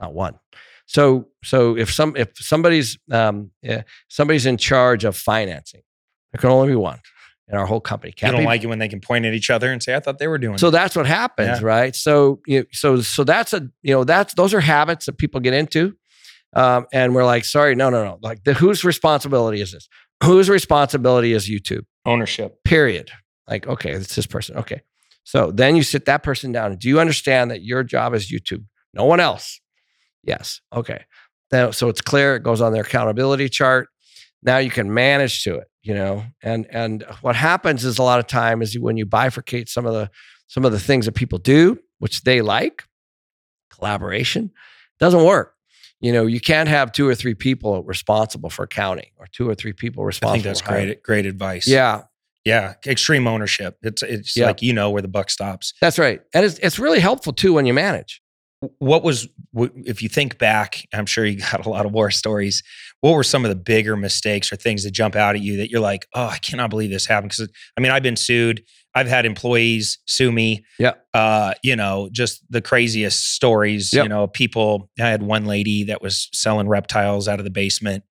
not 0.00 0.14
one. 0.14 0.38
So 0.86 1.28
so 1.42 1.76
if 1.76 1.92
some 1.92 2.14
if 2.16 2.30
somebody's 2.36 2.96
um, 3.10 3.50
yeah, 3.62 3.82
somebody's 4.08 4.46
in 4.46 4.56
charge 4.56 5.04
of 5.04 5.16
financing, 5.16 5.82
there 6.30 6.40
can 6.40 6.50
only 6.50 6.68
be 6.68 6.76
one 6.76 7.00
in 7.52 7.58
our 7.58 7.66
whole 7.66 7.80
company. 7.80 8.10
You 8.10 8.14
Can't 8.14 8.32
don't 8.32 8.40
be 8.40 8.46
like 8.46 8.64
it 8.64 8.66
when 8.66 8.78
they 8.78 8.88
can 8.88 9.00
point 9.00 9.24
at 9.26 9.34
each 9.34 9.50
other 9.50 9.70
and 9.70 9.82
say, 9.82 9.94
"I 9.94 10.00
thought 10.00 10.18
they 10.18 10.26
were 10.26 10.38
doing." 10.38 10.58
so 10.58 10.68
it." 10.68 10.70
that's 10.72 10.96
what 10.96 11.06
happens, 11.06 11.60
Yeah. 11.60 11.66
right? 11.66 11.94
So 11.94 12.40
you 12.46 12.66
so 12.72 13.00
so 13.02 13.22
that's 13.24 13.52
a 13.52 13.68
you 13.82 13.94
know 13.94 14.04
that's 14.04 14.34
those 14.34 14.54
are 14.54 14.60
habits 14.60 15.06
that 15.06 15.18
people 15.18 15.40
get 15.40 15.52
into, 15.54 15.94
um, 16.54 16.86
and 16.92 17.14
we're 17.14 17.24
like, 17.26 17.44
sorry, 17.44 17.74
no, 17.74 17.90
no, 17.90 18.04
no. 18.04 18.18
Like, 18.22 18.42
the, 18.44 18.54
whose 18.54 18.84
responsibility 18.84 19.60
is 19.60 19.72
this? 19.72 19.88
Whose 20.24 20.48
responsibility 20.48 21.32
is 21.32 21.48
YouTube? 21.48 21.84
ownership. 22.04 22.64
Period. 22.64 23.10
Like, 23.46 23.66
okay, 23.68 23.92
it's 23.92 24.16
this 24.16 24.26
person. 24.26 24.56
Okay, 24.56 24.80
so 25.24 25.50
then 25.52 25.76
you 25.76 25.82
sit 25.82 26.06
that 26.06 26.22
person 26.22 26.50
down. 26.52 26.76
Do 26.76 26.88
you 26.88 26.98
understand 27.00 27.50
that 27.50 27.62
your 27.62 27.84
job 27.84 28.14
is 28.14 28.32
YouTube? 28.32 28.64
No 28.94 29.04
one 29.04 29.20
else. 29.20 29.60
Yes. 30.24 30.60
Okay. 30.72 31.04
Then, 31.50 31.72
so 31.72 31.88
it's 31.88 32.00
clear. 32.00 32.36
It 32.36 32.42
goes 32.42 32.60
on 32.60 32.72
their 32.72 32.82
accountability 32.82 33.48
chart. 33.48 33.88
Now 34.42 34.58
you 34.58 34.70
can 34.70 34.92
manage 34.94 35.44
to 35.44 35.56
it, 35.56 35.68
you 35.82 35.94
know. 35.94 36.24
And 36.42 36.66
and 36.70 37.04
what 37.22 37.36
happens 37.36 37.84
is 37.84 37.98
a 37.98 38.02
lot 38.02 38.18
of 38.20 38.26
time 38.26 38.62
is 38.62 38.78
when 38.78 38.96
you 38.96 39.06
bifurcate 39.06 39.68
some 39.68 39.86
of 39.86 39.92
the 39.92 40.10
some 40.48 40.64
of 40.64 40.72
the 40.72 40.80
things 40.80 41.06
that 41.06 41.12
people 41.12 41.38
do, 41.38 41.78
which 41.98 42.22
they 42.22 42.42
like, 42.42 42.84
collaboration, 43.70 44.50
doesn't 44.98 45.24
work. 45.24 45.54
You 46.00 46.12
know, 46.12 46.26
you 46.26 46.40
can't 46.40 46.68
have 46.68 46.90
two 46.92 47.08
or 47.08 47.14
three 47.14 47.34
people 47.34 47.82
responsible 47.84 48.50
for 48.50 48.64
accounting 48.64 49.10
or 49.18 49.26
two 49.30 49.48
or 49.48 49.54
three 49.54 49.72
people 49.72 50.04
responsible 50.04 50.32
I 50.32 50.42
think 50.42 50.44
that's 50.44 50.60
great. 50.62 51.02
Great 51.02 51.26
advice. 51.26 51.68
Yeah, 51.68 52.02
yeah. 52.44 52.74
Extreme 52.86 53.26
ownership. 53.28 53.76
It's 53.82 54.02
it's 54.02 54.36
Yeah. 54.36 54.46
like 54.46 54.62
you 54.62 54.72
know 54.72 54.90
where 54.90 55.02
the 55.02 55.08
buck 55.08 55.30
stops. 55.30 55.74
that's 55.80 55.98
right. 55.98 56.20
And 56.34 56.44
it's 56.44 56.58
it's 56.58 56.78
really 56.78 57.00
helpful 57.00 57.32
too 57.32 57.52
when 57.54 57.66
you 57.66 57.74
manage. 57.74 58.20
what 58.78 59.02
was 59.02 59.28
if 59.54 60.02
you 60.02 60.08
think 60.08 60.38
back 60.38 60.82
i'm 60.94 61.06
sure 61.06 61.24
you 61.24 61.38
got 61.52 61.64
a 61.66 61.68
lot 61.68 61.84
of 61.86 61.92
war 61.92 62.10
stories 62.10 62.62
what 63.00 63.12
were 63.14 63.24
some 63.24 63.44
of 63.44 63.48
the 63.48 63.56
bigger 63.56 63.96
mistakes 63.96 64.52
or 64.52 64.56
things 64.56 64.84
that 64.84 64.92
jump 64.92 65.14
out 65.16 65.34
at 65.34 65.42
you 65.42 65.56
that 65.58 65.70
you're 65.70 65.80
like 65.80 66.06
oh 66.14 66.26
i 66.26 66.38
cannot 66.38 66.70
believe 66.70 66.90
this 66.90 67.06
happened 67.06 67.30
because 67.30 67.50
i 67.76 67.80
mean 67.80 67.90
i've 67.92 68.02
been 68.02 68.16
sued 68.16 68.62
i've 68.94 69.08
had 69.08 69.26
employees 69.26 69.98
sue 70.06 70.32
me 70.32 70.64
Yeah. 70.78 70.92
uh 71.14 71.52
you 71.62 71.76
know 71.76 72.08
just 72.12 72.42
the 72.50 72.60
craziest 72.62 73.34
stories 73.34 73.92
Yep. 73.92 74.04
you 74.04 74.08
know 74.08 74.26
people 74.26 74.90
i 75.00 75.08
had 75.08 75.22
one 75.22 75.44
lady 75.44 75.84
that 75.84 76.00
was 76.02 76.28
selling 76.32 76.68
reptiles 76.68 77.28
out 77.28 77.38
of 77.38 77.44
the 77.44 77.50
basement 77.50 78.04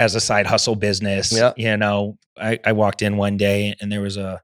as 0.00 0.14
a 0.14 0.20
side 0.20 0.46
hustle 0.46 0.76
business 0.76 1.30
Yeah. 1.32 1.52
you 1.56 1.76
know 1.76 2.18
I, 2.40 2.58
I 2.64 2.72
walked 2.72 3.02
in 3.02 3.16
one 3.18 3.36
day 3.36 3.74
and 3.80 3.92
there 3.92 4.00
was 4.00 4.16
a 4.16 4.40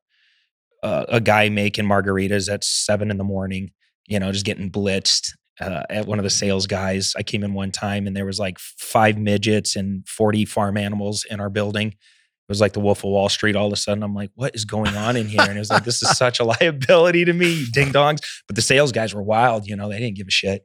a, 0.82 1.06
a 1.08 1.20
guy 1.20 1.48
making 1.48 1.86
margaritas 1.86 2.52
at 2.52 2.62
seven 2.62 3.10
in 3.10 3.16
the 3.16 3.24
morning 3.24 3.70
you 4.06 4.20
know 4.20 4.30
just 4.32 4.44
getting 4.44 4.70
blitzed 4.70 5.30
uh, 5.60 5.82
at 5.90 6.06
one 6.06 6.18
of 6.18 6.22
the 6.22 6.30
sales 6.30 6.66
guys. 6.66 7.14
I 7.16 7.22
came 7.22 7.42
in 7.44 7.54
one 7.54 7.70
time 7.70 8.06
and 8.06 8.16
there 8.16 8.26
was 8.26 8.38
like 8.38 8.58
five 8.58 9.18
midgets 9.18 9.76
and 9.76 10.06
40 10.08 10.44
farm 10.44 10.76
animals 10.76 11.24
in 11.30 11.40
our 11.40 11.48
building. 11.50 11.88
It 11.88 12.50
was 12.52 12.60
like 12.60 12.74
the 12.74 12.80
Wolf 12.80 12.98
of 13.04 13.10
Wall 13.10 13.28
Street. 13.28 13.56
All 13.56 13.66
of 13.66 13.72
a 13.72 13.76
sudden, 13.76 14.02
I'm 14.04 14.14
like, 14.14 14.30
what 14.36 14.54
is 14.54 14.64
going 14.64 14.94
on 14.96 15.16
in 15.16 15.26
here? 15.26 15.40
And 15.40 15.56
it 15.56 15.58
was 15.58 15.70
like, 15.70 15.84
this 15.84 16.00
is 16.02 16.16
such 16.16 16.38
a 16.38 16.44
liability 16.60 17.24
to 17.24 17.32
me, 17.32 17.52
you 17.52 17.66
ding 17.72 17.88
dongs. 17.92 18.20
But 18.46 18.54
the 18.54 18.62
sales 18.62 18.92
guys 18.92 19.12
were 19.14 19.22
wild. 19.22 19.66
You 19.66 19.74
know, 19.74 19.88
they 19.88 19.98
didn't 19.98 20.16
give 20.16 20.28
a 20.28 20.30
shit. 20.30 20.62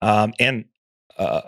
Um, 0.00 0.32
and 0.40 0.64
uh, 1.18 1.42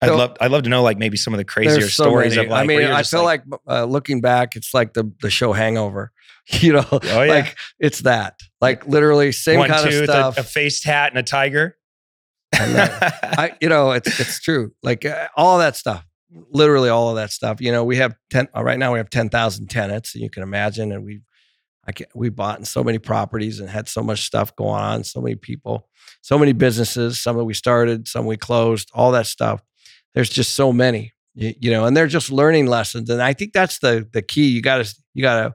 I'd 0.00 0.08
So- 0.10 0.16
love, 0.16 0.36
I'd 0.40 0.50
love 0.52 0.62
to 0.62 0.68
know 0.68 0.82
like 0.82 0.96
maybe 0.98 1.16
some 1.16 1.34
of 1.34 1.38
the 1.38 1.44
crazier 1.44 1.88
so 1.88 2.04
stories 2.04 2.36
many. 2.36 2.46
of 2.46 2.52
like. 2.52 2.62
I 2.62 2.66
mean, 2.66 2.82
I 2.82 3.02
feel 3.02 3.24
like, 3.24 3.42
uh, 3.66 3.84
looking 3.84 4.20
back, 4.20 4.54
it's 4.54 4.72
like 4.72 4.92
the 4.92 5.10
the 5.22 5.30
show 5.30 5.52
Hangover. 5.52 6.12
You 6.52 6.72
know, 6.72 6.86
oh 6.90 7.00
yeah, 7.02 7.24
like 7.26 7.56
it's 7.78 8.00
that, 8.00 8.40
like 8.60 8.84
literally 8.88 9.30
same 9.30 9.60
one 9.60 9.68
kind 9.70 9.86
of 9.86 10.04
stuff. 10.04 10.36
a, 10.36 10.40
a 10.40 10.42
faced 10.42 10.82
hat, 10.84 11.12
and 11.12 11.18
a 11.18 11.22
tiger. 11.22 11.76
And, 12.52 12.76
I, 12.76 13.52
you 13.60 13.68
know, 13.68 13.92
it's 13.92 14.18
it's 14.20 14.40
true. 14.40 14.72
Like 14.82 15.04
uh, 15.04 15.28
all 15.36 15.58
that 15.58 15.76
stuff, 15.76 16.04
literally 16.50 16.88
all 16.88 17.10
of 17.10 17.16
that 17.16 17.30
stuff. 17.30 17.60
You 17.60 17.72
know, 17.72 17.84
we 17.84 17.96
have 17.96 18.14
ten 18.30 18.48
uh, 18.56 18.62
right 18.62 18.78
now. 18.78 18.92
We 18.92 18.98
have 18.98 19.10
ten 19.10 19.28
thousand 19.28 19.68
tenants. 19.68 20.14
You 20.14 20.28
can 20.28 20.42
imagine, 20.42 20.92
and 20.92 21.04
we, 21.04 21.20
I 21.86 21.92
can, 21.92 22.06
we 22.14 22.28
bought 22.28 22.58
in 22.58 22.64
so 22.64 22.82
many 22.82 22.98
properties 22.98 23.60
and 23.60 23.70
had 23.70 23.88
so 23.88 24.02
much 24.02 24.22
stuff 24.22 24.54
going 24.56 24.82
on. 24.82 25.04
So 25.04 25.20
many 25.20 25.36
people, 25.36 25.88
so 26.22 26.38
many 26.38 26.52
businesses. 26.52 27.22
Some 27.22 27.36
that 27.36 27.44
we 27.44 27.54
started, 27.54 28.08
some 28.08 28.26
we 28.26 28.36
closed. 28.36 28.90
All 28.92 29.12
that 29.12 29.26
stuff. 29.26 29.62
There's 30.14 30.28
just 30.28 30.54
so 30.54 30.72
many. 30.72 31.12
You, 31.34 31.54
you 31.60 31.70
know, 31.70 31.86
and 31.86 31.96
they're 31.96 32.08
just 32.08 32.32
learning 32.32 32.66
lessons. 32.66 33.08
And 33.10 33.22
I 33.22 33.32
think 33.32 33.52
that's 33.52 33.78
the 33.78 34.08
the 34.12 34.22
key. 34.22 34.48
You 34.48 34.60
got 34.60 34.84
to 34.84 34.94
you 35.14 35.22
got 35.22 35.42
to 35.42 35.54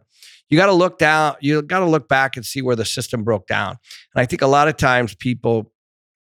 you 0.50 0.58
got 0.58 0.68
to 0.68 0.74
look 0.74 0.98
down. 0.98 1.36
You 1.42 1.62
got 1.62 1.80
to 1.80 1.86
look 1.86 2.08
back 2.08 2.38
and 2.38 2.46
see 2.46 2.62
where 2.62 2.78
the 2.78 2.86
system 2.86 3.24
broke 3.24 3.48
down. 3.48 3.72
And 4.14 4.22
I 4.22 4.26
think 4.26 4.42
a 4.42 4.48
lot 4.48 4.70
of 4.70 4.78
times 4.78 5.14
people 5.14 5.74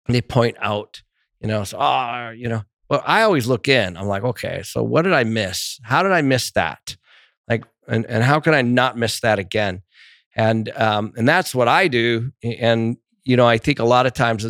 they 0.08 0.22
point 0.22 0.56
out, 0.60 1.02
you 1.40 1.48
know, 1.48 1.64
so 1.64 1.78
ah, 1.80 2.30
you 2.30 2.48
know. 2.48 2.62
well, 2.88 3.02
I 3.06 3.22
always 3.22 3.46
look 3.46 3.68
in. 3.68 3.96
I'm 3.96 4.08
like, 4.08 4.24
okay, 4.24 4.62
so 4.64 4.82
what 4.82 5.02
did 5.02 5.12
I 5.12 5.24
miss? 5.24 5.78
How 5.82 6.02
did 6.02 6.12
I 6.12 6.22
miss 6.22 6.50
that? 6.52 6.96
Like, 7.48 7.64
and 7.88 8.06
and 8.06 8.22
how 8.22 8.40
can 8.40 8.54
I 8.54 8.62
not 8.62 8.96
miss 8.96 9.20
that 9.20 9.38
again? 9.38 9.82
And 10.34 10.70
um, 10.76 11.12
and 11.16 11.28
that's 11.28 11.54
what 11.54 11.68
I 11.68 11.88
do. 11.88 12.32
And 12.42 12.96
you 13.24 13.36
know, 13.36 13.46
I 13.46 13.58
think 13.58 13.78
a 13.78 13.84
lot 13.84 14.06
of 14.06 14.14
times 14.14 14.46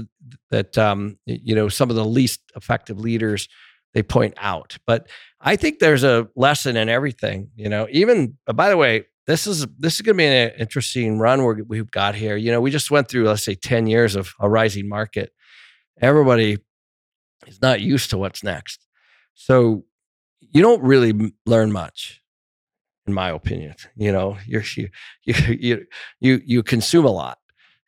that, 0.51 0.79
um, 0.79 1.19
you 1.27 1.55
know, 1.55 1.69
some 1.69 1.91
of 1.91 1.97
the 1.97 2.05
least 2.05 2.41
effective 2.57 2.99
leaders 2.99 3.49
they 3.95 4.03
point 4.03 4.35
out. 4.39 4.79
But 4.87 5.09
I 5.41 5.57
think 5.57 5.79
there's 5.79 6.05
a 6.05 6.29
lesson 6.37 6.77
in 6.77 6.89
everything. 6.89 7.51
You 7.57 7.69
know, 7.69 7.87
even 7.91 8.39
uh, 8.47 8.53
by 8.53 8.69
the 8.69 8.77
way, 8.77 9.05
this 9.27 9.47
is 9.47 9.67
this 9.79 9.97
is 9.97 10.03
going 10.03 10.17
to 10.17 10.19
be 10.19 10.27
an 10.27 10.53
interesting 10.59 11.19
run 11.19 11.43
we're, 11.43 11.63
we've 11.65 11.91
got 11.91 12.15
here. 12.15 12.37
You 12.37 12.53
know, 12.53 12.61
we 12.61 12.71
just 12.71 12.91
went 12.91 13.09
through 13.09 13.27
let's 13.27 13.45
say 13.45 13.55
ten 13.55 13.87
years 13.87 14.17
of 14.17 14.33
a 14.41 14.49
rising 14.49 14.89
market. 14.89 15.33
Everybody 16.03 16.59
is 17.47 17.63
not 17.63 17.81
used 17.81 18.11
to 18.11 18.19
what's 18.19 18.43
next, 18.43 18.87
so 19.35 19.85
you 20.41 20.63
don't 20.63 20.83
really 20.83 21.33
learn 21.47 21.73
much, 21.73 22.21
in 23.07 23.15
my 23.15 23.31
opinion. 23.31 23.75
You 23.97 24.13
know, 24.13 24.37
you 24.47 24.63
you 24.77 24.89
you 25.25 25.87
you, 26.21 26.41
you 26.45 26.63
consume 26.63 27.05
a 27.05 27.11
lot. 27.11 27.39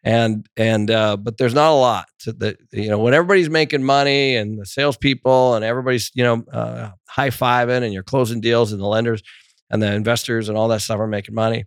And 0.06 0.46
and 0.56 0.90
uh, 0.90 1.16
but 1.16 1.38
there's 1.38 1.54
not 1.54 1.70
a 1.70 1.80
lot 1.80 2.08
the 2.26 2.56
you 2.72 2.90
know 2.90 2.98
when 2.98 3.14
everybody's 3.14 3.48
making 3.48 3.82
money 3.82 4.36
and 4.36 4.60
the 4.60 4.66
salespeople 4.66 5.54
and 5.54 5.64
everybody's 5.64 6.10
you 6.14 6.22
know 6.22 6.44
uh, 6.52 6.90
high 7.08 7.30
fiving 7.30 7.82
and 7.82 7.92
you're 7.92 8.02
closing 8.02 8.40
deals 8.42 8.72
and 8.72 8.82
the 8.82 8.86
lenders 8.86 9.22
and 9.70 9.82
the 9.82 9.92
investors 9.92 10.48
and 10.48 10.58
all 10.58 10.68
that 10.68 10.82
stuff 10.82 11.00
are 11.00 11.06
making 11.06 11.34
money. 11.34 11.64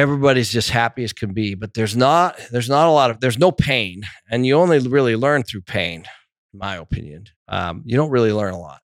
Everybody's 0.00 0.50
just 0.50 0.70
happy 0.70 1.04
as 1.04 1.12
can 1.12 1.32
be, 1.34 1.54
but 1.54 1.74
there's 1.74 1.96
not 1.96 2.40
there's 2.50 2.70
not 2.70 2.88
a 2.88 2.90
lot 2.90 3.10
of 3.10 3.20
there's 3.20 3.38
no 3.38 3.52
pain, 3.52 4.02
and 4.30 4.46
you 4.46 4.54
only 4.54 4.78
really 4.78 5.14
learn 5.14 5.42
through 5.42 5.62
pain, 5.62 6.04
in 6.52 6.58
my 6.58 6.76
opinion. 6.76 7.26
Um, 7.48 7.82
you 7.84 7.96
don't 7.96 8.10
really 8.10 8.32
learn 8.32 8.54
a 8.54 8.58
lot. 8.58 8.80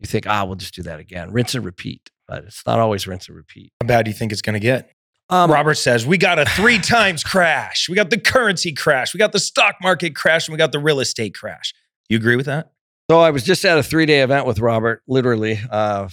You 0.00 0.06
think, 0.06 0.26
ah, 0.26 0.44
we'll 0.44 0.56
just 0.56 0.74
do 0.74 0.82
that 0.82 0.98
again, 0.98 1.32
rinse 1.32 1.54
and 1.54 1.64
repeat, 1.64 2.10
but 2.26 2.44
it's 2.44 2.66
not 2.66 2.80
always 2.80 3.06
rinse 3.06 3.28
and 3.28 3.36
repeat. 3.36 3.72
How 3.80 3.86
bad 3.86 4.04
do 4.04 4.10
you 4.10 4.16
think 4.16 4.32
it's 4.32 4.42
going 4.42 4.54
to 4.54 4.60
get? 4.60 4.90
Um, 5.28 5.50
Robert 5.50 5.74
says, 5.74 6.06
We 6.06 6.18
got 6.18 6.38
a 6.38 6.44
three 6.56 6.78
times 6.78 7.24
crash. 7.24 7.88
We 7.88 7.94
got 7.94 8.10
the 8.10 8.18
currency 8.18 8.72
crash. 8.72 9.14
We 9.14 9.18
got 9.18 9.32
the 9.32 9.40
stock 9.40 9.76
market 9.82 10.14
crash. 10.14 10.48
And 10.48 10.52
we 10.52 10.58
got 10.58 10.72
the 10.72 10.78
real 10.78 11.00
estate 11.00 11.34
crash. 11.34 11.74
You 12.08 12.16
agree 12.16 12.36
with 12.36 12.46
that? 12.46 12.72
So 13.10 13.20
I 13.20 13.30
was 13.30 13.44
just 13.44 13.64
at 13.64 13.78
a 13.78 13.82
three 13.82 14.06
day 14.06 14.22
event 14.22 14.46
with 14.46 14.58
Robert, 14.58 15.02
literally 15.06 15.60
uh, 15.70 16.08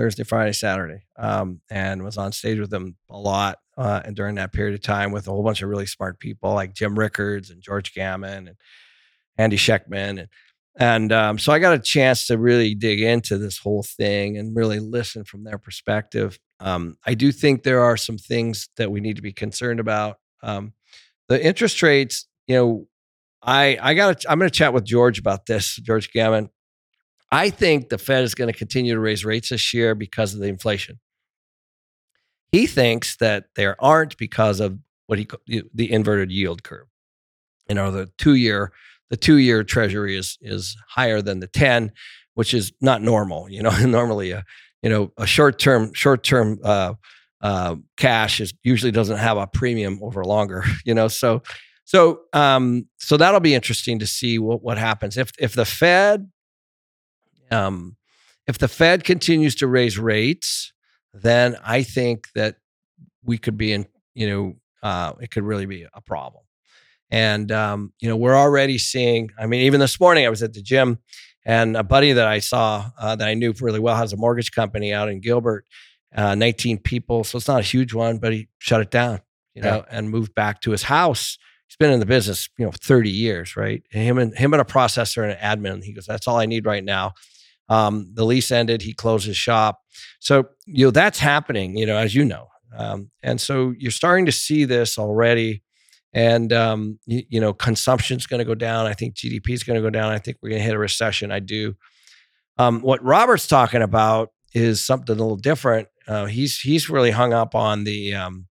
Thursday, 0.00 0.24
Friday, 0.24 0.52
Saturday, 0.52 1.02
um, 1.18 1.60
and 1.70 2.02
was 2.02 2.16
on 2.16 2.32
stage 2.32 2.58
with 2.58 2.70
them 2.70 2.96
a 3.10 3.18
lot. 3.18 3.58
Uh, 3.76 4.00
and 4.02 4.16
during 4.16 4.36
that 4.36 4.52
period 4.52 4.74
of 4.74 4.82
time, 4.82 5.12
with 5.12 5.26
a 5.28 5.30
whole 5.30 5.42
bunch 5.42 5.60
of 5.60 5.68
really 5.68 5.84
smart 5.84 6.18
people 6.18 6.54
like 6.54 6.72
Jim 6.72 6.98
Rickards 6.98 7.50
and 7.50 7.62
George 7.62 7.94
Gammon, 7.94 8.48
and 8.48 8.56
Andy 9.36 9.56
Schectman, 9.56 10.20
and 10.20 10.28
and 10.76 11.12
um, 11.12 11.38
so 11.38 11.52
I 11.52 11.58
got 11.58 11.74
a 11.74 11.78
chance 11.78 12.26
to 12.28 12.38
really 12.38 12.74
dig 12.74 13.02
into 13.02 13.36
this 13.36 13.58
whole 13.58 13.82
thing 13.82 14.38
and 14.38 14.56
really 14.56 14.78
listen 14.78 15.24
from 15.24 15.44
their 15.44 15.58
perspective. 15.58 16.38
Um, 16.60 16.96
I 17.04 17.12
do 17.12 17.30
think 17.30 17.62
there 17.62 17.82
are 17.82 17.98
some 17.98 18.16
things 18.16 18.70
that 18.78 18.90
we 18.90 19.00
need 19.00 19.16
to 19.16 19.22
be 19.22 19.32
concerned 19.32 19.80
about. 19.80 20.16
Um, 20.42 20.72
the 21.28 21.44
interest 21.44 21.82
rates, 21.82 22.26
you 22.46 22.54
know, 22.54 22.86
I 23.42 23.78
I 23.82 23.92
got 23.92 24.24
I'm 24.28 24.38
going 24.38 24.50
to 24.50 24.56
chat 24.56 24.72
with 24.72 24.84
George 24.84 25.18
about 25.18 25.44
this, 25.44 25.76
George 25.76 26.10
Gammon. 26.10 26.48
I 27.32 27.50
think 27.50 27.88
the 27.88 27.98
Fed 27.98 28.24
is 28.24 28.34
going 28.34 28.52
to 28.52 28.58
continue 28.58 28.94
to 28.94 29.00
raise 29.00 29.24
rates 29.24 29.50
this 29.50 29.72
year 29.72 29.94
because 29.94 30.34
of 30.34 30.40
the 30.40 30.48
inflation. 30.48 30.98
He 32.50 32.66
thinks 32.66 33.16
that 33.18 33.44
there 33.54 33.76
aren't 33.82 34.16
because 34.16 34.58
of 34.58 34.78
what 35.06 35.18
he 35.18 35.28
the 35.72 35.92
inverted 35.92 36.32
yield 36.32 36.64
curve. 36.64 36.86
You 37.68 37.76
know, 37.76 37.92
the 37.92 38.08
two 38.18 38.34
year 38.34 38.72
the 39.10 39.16
two 39.16 39.36
year 39.36 39.62
treasury 39.62 40.16
is 40.16 40.38
is 40.40 40.76
higher 40.88 41.20
than 41.20 41.40
the 41.40 41.46
10 41.46 41.92
which 42.34 42.54
is 42.54 42.72
not 42.80 43.02
normal 43.02 43.50
you 43.50 43.62
know 43.62 43.76
normally 43.86 44.30
a 44.30 44.44
you 44.82 44.88
know 44.88 45.12
a 45.18 45.26
short 45.26 45.58
term 45.58 45.92
short 45.92 46.22
term 46.24 46.58
uh, 46.64 46.94
uh, 47.42 47.74
cash 47.96 48.40
is 48.40 48.54
usually 48.62 48.92
doesn't 48.92 49.18
have 49.18 49.36
a 49.36 49.46
premium 49.46 49.98
over 50.02 50.24
longer 50.24 50.64
you 50.84 50.94
know 50.94 51.08
so 51.08 51.42
so 51.84 52.20
um 52.32 52.86
so 52.98 53.16
that'll 53.16 53.40
be 53.40 53.54
interesting 53.54 53.98
to 53.98 54.06
see 54.06 54.38
what 54.38 54.62
what 54.62 54.78
happens 54.78 55.16
if 55.16 55.32
if 55.38 55.54
the 55.54 55.64
fed 55.64 56.30
um 57.50 57.96
if 58.46 58.58
the 58.58 58.68
fed 58.68 59.04
continues 59.04 59.54
to 59.54 59.66
raise 59.66 59.98
rates 59.98 60.72
then 61.12 61.56
i 61.64 61.82
think 61.82 62.28
that 62.34 62.56
we 63.24 63.38
could 63.38 63.56
be 63.56 63.72
in 63.72 63.86
you 64.14 64.28
know 64.28 64.56
uh, 64.82 65.12
it 65.20 65.30
could 65.30 65.44
really 65.44 65.66
be 65.66 65.86
a 65.92 66.00
problem 66.00 66.42
and, 67.10 67.50
um, 67.50 67.92
you 68.00 68.08
know, 68.08 68.16
we're 68.16 68.36
already 68.36 68.78
seeing, 68.78 69.30
I 69.38 69.46
mean, 69.46 69.62
even 69.62 69.80
this 69.80 69.98
morning 69.98 70.26
I 70.26 70.30
was 70.30 70.42
at 70.42 70.52
the 70.52 70.62
gym 70.62 70.98
and 71.44 71.76
a 71.76 71.82
buddy 71.82 72.12
that 72.12 72.26
I 72.26 72.38
saw 72.38 72.90
uh, 72.98 73.16
that 73.16 73.26
I 73.26 73.34
knew 73.34 73.52
really 73.60 73.80
well 73.80 73.96
has 73.96 74.12
a 74.12 74.16
mortgage 74.16 74.52
company 74.52 74.92
out 74.92 75.08
in 75.08 75.20
Gilbert, 75.20 75.66
uh, 76.14 76.34
19 76.34 76.78
people. 76.78 77.24
So 77.24 77.36
it's 77.38 77.48
not 77.48 77.60
a 77.60 77.64
huge 77.64 77.92
one, 77.92 78.18
but 78.18 78.32
he 78.32 78.48
shut 78.58 78.80
it 78.80 78.90
down, 78.90 79.20
you 79.54 79.62
know, 79.62 79.84
yeah. 79.88 79.96
and 79.96 80.10
moved 80.10 80.34
back 80.34 80.60
to 80.62 80.70
his 80.70 80.84
house. 80.84 81.36
He's 81.66 81.76
been 81.76 81.90
in 81.90 82.00
the 82.00 82.06
business, 82.06 82.48
you 82.58 82.64
know, 82.64 82.72
30 82.72 83.10
years, 83.10 83.56
right? 83.56 83.82
And 83.92 84.02
him 84.04 84.18
and 84.18 84.36
him 84.36 84.52
and 84.52 84.60
a 84.60 84.64
processor 84.64 85.22
and 85.22 85.32
an 85.32 85.38
admin. 85.38 85.82
He 85.82 85.92
goes, 85.92 86.06
that's 86.06 86.28
all 86.28 86.36
I 86.36 86.46
need 86.46 86.66
right 86.66 86.84
now. 86.84 87.14
Um, 87.70 88.10
the 88.12 88.26
lease 88.26 88.50
ended. 88.50 88.82
He 88.82 88.92
closed 88.92 89.26
his 89.26 89.38
shop. 89.38 89.80
So, 90.18 90.44
you 90.66 90.86
know, 90.86 90.90
that's 90.90 91.18
happening, 91.18 91.76
you 91.76 91.86
know, 91.86 91.96
as 91.96 92.14
you 92.14 92.24
know. 92.24 92.48
Um, 92.76 93.10
and 93.22 93.40
so 93.40 93.72
you're 93.78 93.90
starting 93.90 94.26
to 94.26 94.32
see 94.32 94.64
this 94.64 94.98
already 94.98 95.62
and 96.12 96.52
um, 96.52 96.98
you, 97.06 97.22
you, 97.28 97.40
know 97.40 97.52
consumption 97.52 98.16
is 98.16 98.26
going 98.26 98.38
to 98.38 98.44
go 98.44 98.54
down. 98.54 98.86
I 98.86 98.94
think 98.94 99.14
GDP 99.14 99.50
is 99.50 99.62
going 99.62 99.76
to 99.76 99.82
go 99.82 99.90
down. 99.90 100.12
I 100.12 100.18
think 100.18 100.38
we're 100.42 100.50
going 100.50 100.60
to 100.60 100.66
hit 100.66 100.74
a 100.74 100.78
recession. 100.78 101.30
I 101.30 101.38
do. 101.38 101.74
Um, 102.58 102.80
what 102.80 103.02
Robert's 103.02 103.46
talking 103.46 103.82
about 103.82 104.30
is 104.52 104.84
something 104.84 105.14
a 105.14 105.18
little 105.18 105.36
different. 105.36 105.88
Uh, 106.08 106.26
he's 106.26 106.58
he's 106.60 106.90
really 106.90 107.12
hung 107.12 107.32
up 107.32 107.54
on 107.54 107.84
the 107.84 108.14
um, 108.14 108.46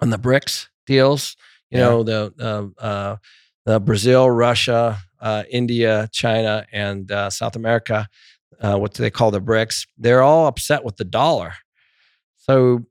on 0.00 0.10
the 0.10 0.18
BRICS 0.18 0.68
deals. 0.86 1.36
You 1.70 1.78
yeah. 1.78 1.84
know 1.84 2.02
the 2.04 2.32
uh, 2.38 2.82
uh, 2.82 3.16
the 3.64 3.80
Brazil, 3.80 4.30
Russia, 4.30 4.98
uh, 5.20 5.42
India, 5.50 6.08
China, 6.12 6.66
and 6.72 7.10
uh, 7.10 7.30
South 7.30 7.56
America. 7.56 8.08
Uh, 8.60 8.76
what 8.78 8.94
do 8.94 9.02
they 9.02 9.10
call 9.10 9.30
the 9.30 9.40
BRICS? 9.40 9.86
They're 9.98 10.22
all 10.22 10.46
upset 10.46 10.84
with 10.84 10.96
the 10.96 11.04
dollar. 11.04 11.52
So 12.36 12.84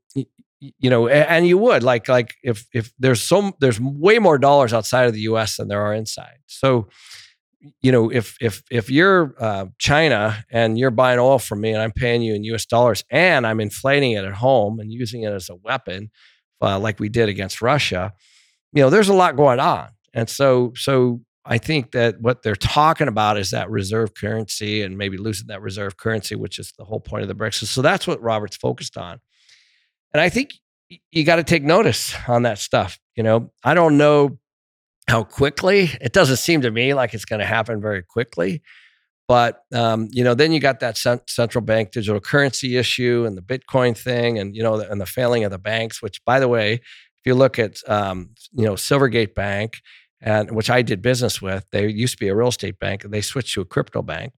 you 0.60 0.90
know 0.90 1.08
and 1.08 1.46
you 1.46 1.58
would 1.58 1.82
like 1.82 2.08
like 2.08 2.34
if 2.42 2.66
if 2.72 2.92
there's 2.98 3.22
some 3.22 3.52
there's 3.60 3.80
way 3.80 4.18
more 4.18 4.38
dollars 4.38 4.72
outside 4.72 5.06
of 5.06 5.12
the 5.12 5.20
US 5.20 5.56
than 5.56 5.68
there 5.68 5.82
are 5.82 5.92
inside 5.94 6.38
so 6.46 6.88
you 7.82 7.92
know 7.92 8.10
if 8.10 8.36
if 8.40 8.62
if 8.70 8.90
you're 8.90 9.34
uh, 9.38 9.66
China 9.78 10.44
and 10.50 10.78
you're 10.78 10.90
buying 10.90 11.18
oil 11.18 11.38
from 11.38 11.60
me 11.60 11.72
and 11.72 11.82
I'm 11.82 11.92
paying 11.92 12.22
you 12.22 12.34
in 12.34 12.44
US 12.44 12.64
dollars 12.64 13.04
and 13.10 13.46
I'm 13.46 13.60
inflating 13.60 14.12
it 14.12 14.24
at 14.24 14.32
home 14.32 14.80
and 14.80 14.92
using 14.92 15.22
it 15.22 15.32
as 15.32 15.50
a 15.50 15.56
weapon 15.56 16.10
uh, 16.62 16.78
like 16.78 17.00
we 17.00 17.08
did 17.08 17.28
against 17.28 17.60
Russia 17.60 18.12
you 18.72 18.82
know 18.82 18.90
there's 18.90 19.10
a 19.10 19.14
lot 19.14 19.36
going 19.36 19.60
on 19.60 19.88
and 20.14 20.28
so 20.28 20.72
so 20.74 21.20
I 21.46 21.58
think 21.58 21.92
that 21.92 22.20
what 22.20 22.42
they're 22.42 22.56
talking 22.56 23.08
about 23.08 23.38
is 23.38 23.50
that 23.52 23.70
reserve 23.70 24.14
currency 24.14 24.82
and 24.82 24.98
maybe 24.98 25.16
losing 25.16 25.46
that 25.46 25.62
reserve 25.62 25.96
currency 25.96 26.34
which 26.34 26.58
is 26.58 26.72
the 26.76 26.84
whole 26.84 27.00
point 27.00 27.22
of 27.22 27.28
the 27.28 27.34
BRICS 27.34 27.66
so 27.66 27.82
that's 27.82 28.06
what 28.06 28.20
Robert's 28.20 28.56
focused 28.56 28.96
on 28.96 29.20
and 30.12 30.20
I 30.20 30.28
think 30.28 30.52
you 31.10 31.24
got 31.24 31.36
to 31.36 31.44
take 31.44 31.62
notice 31.62 32.14
on 32.28 32.42
that 32.42 32.58
stuff. 32.58 32.98
You 33.16 33.22
know, 33.22 33.52
I 33.64 33.74
don't 33.74 33.96
know 33.96 34.38
how 35.08 35.24
quickly. 35.24 35.90
It 36.00 36.12
doesn't 36.12 36.36
seem 36.36 36.62
to 36.62 36.70
me 36.70 36.94
like 36.94 37.14
it's 37.14 37.24
going 37.24 37.40
to 37.40 37.46
happen 37.46 37.80
very 37.80 38.02
quickly. 38.02 38.62
But 39.28 39.62
um, 39.74 40.08
you 40.12 40.22
know, 40.22 40.34
then 40.34 40.52
you 40.52 40.60
got 40.60 40.80
that 40.80 40.96
central 40.96 41.64
bank 41.64 41.90
digital 41.90 42.20
currency 42.20 42.76
issue 42.76 43.24
and 43.26 43.36
the 43.36 43.42
Bitcoin 43.42 43.96
thing, 43.96 44.38
and 44.38 44.54
you 44.54 44.62
know, 44.62 44.76
and 44.76 45.00
the 45.00 45.06
failing 45.06 45.42
of 45.42 45.50
the 45.50 45.58
banks. 45.58 46.00
Which, 46.00 46.24
by 46.24 46.38
the 46.38 46.46
way, 46.46 46.74
if 46.74 47.26
you 47.26 47.34
look 47.34 47.58
at 47.58 47.76
um, 47.88 48.30
you 48.52 48.64
know 48.64 48.74
Silvergate 48.74 49.34
Bank, 49.34 49.80
and 50.26 50.50
which 50.50 50.68
I 50.68 50.82
did 50.82 51.00
business 51.00 51.40
with, 51.40 51.64
they 51.70 51.88
used 51.88 52.14
to 52.14 52.18
be 52.18 52.28
a 52.28 52.34
real 52.34 52.48
estate 52.48 52.80
bank, 52.80 53.02
they 53.02 53.20
switched 53.22 53.54
to 53.54 53.60
a 53.62 53.64
crypto 53.64 54.02
bank. 54.02 54.34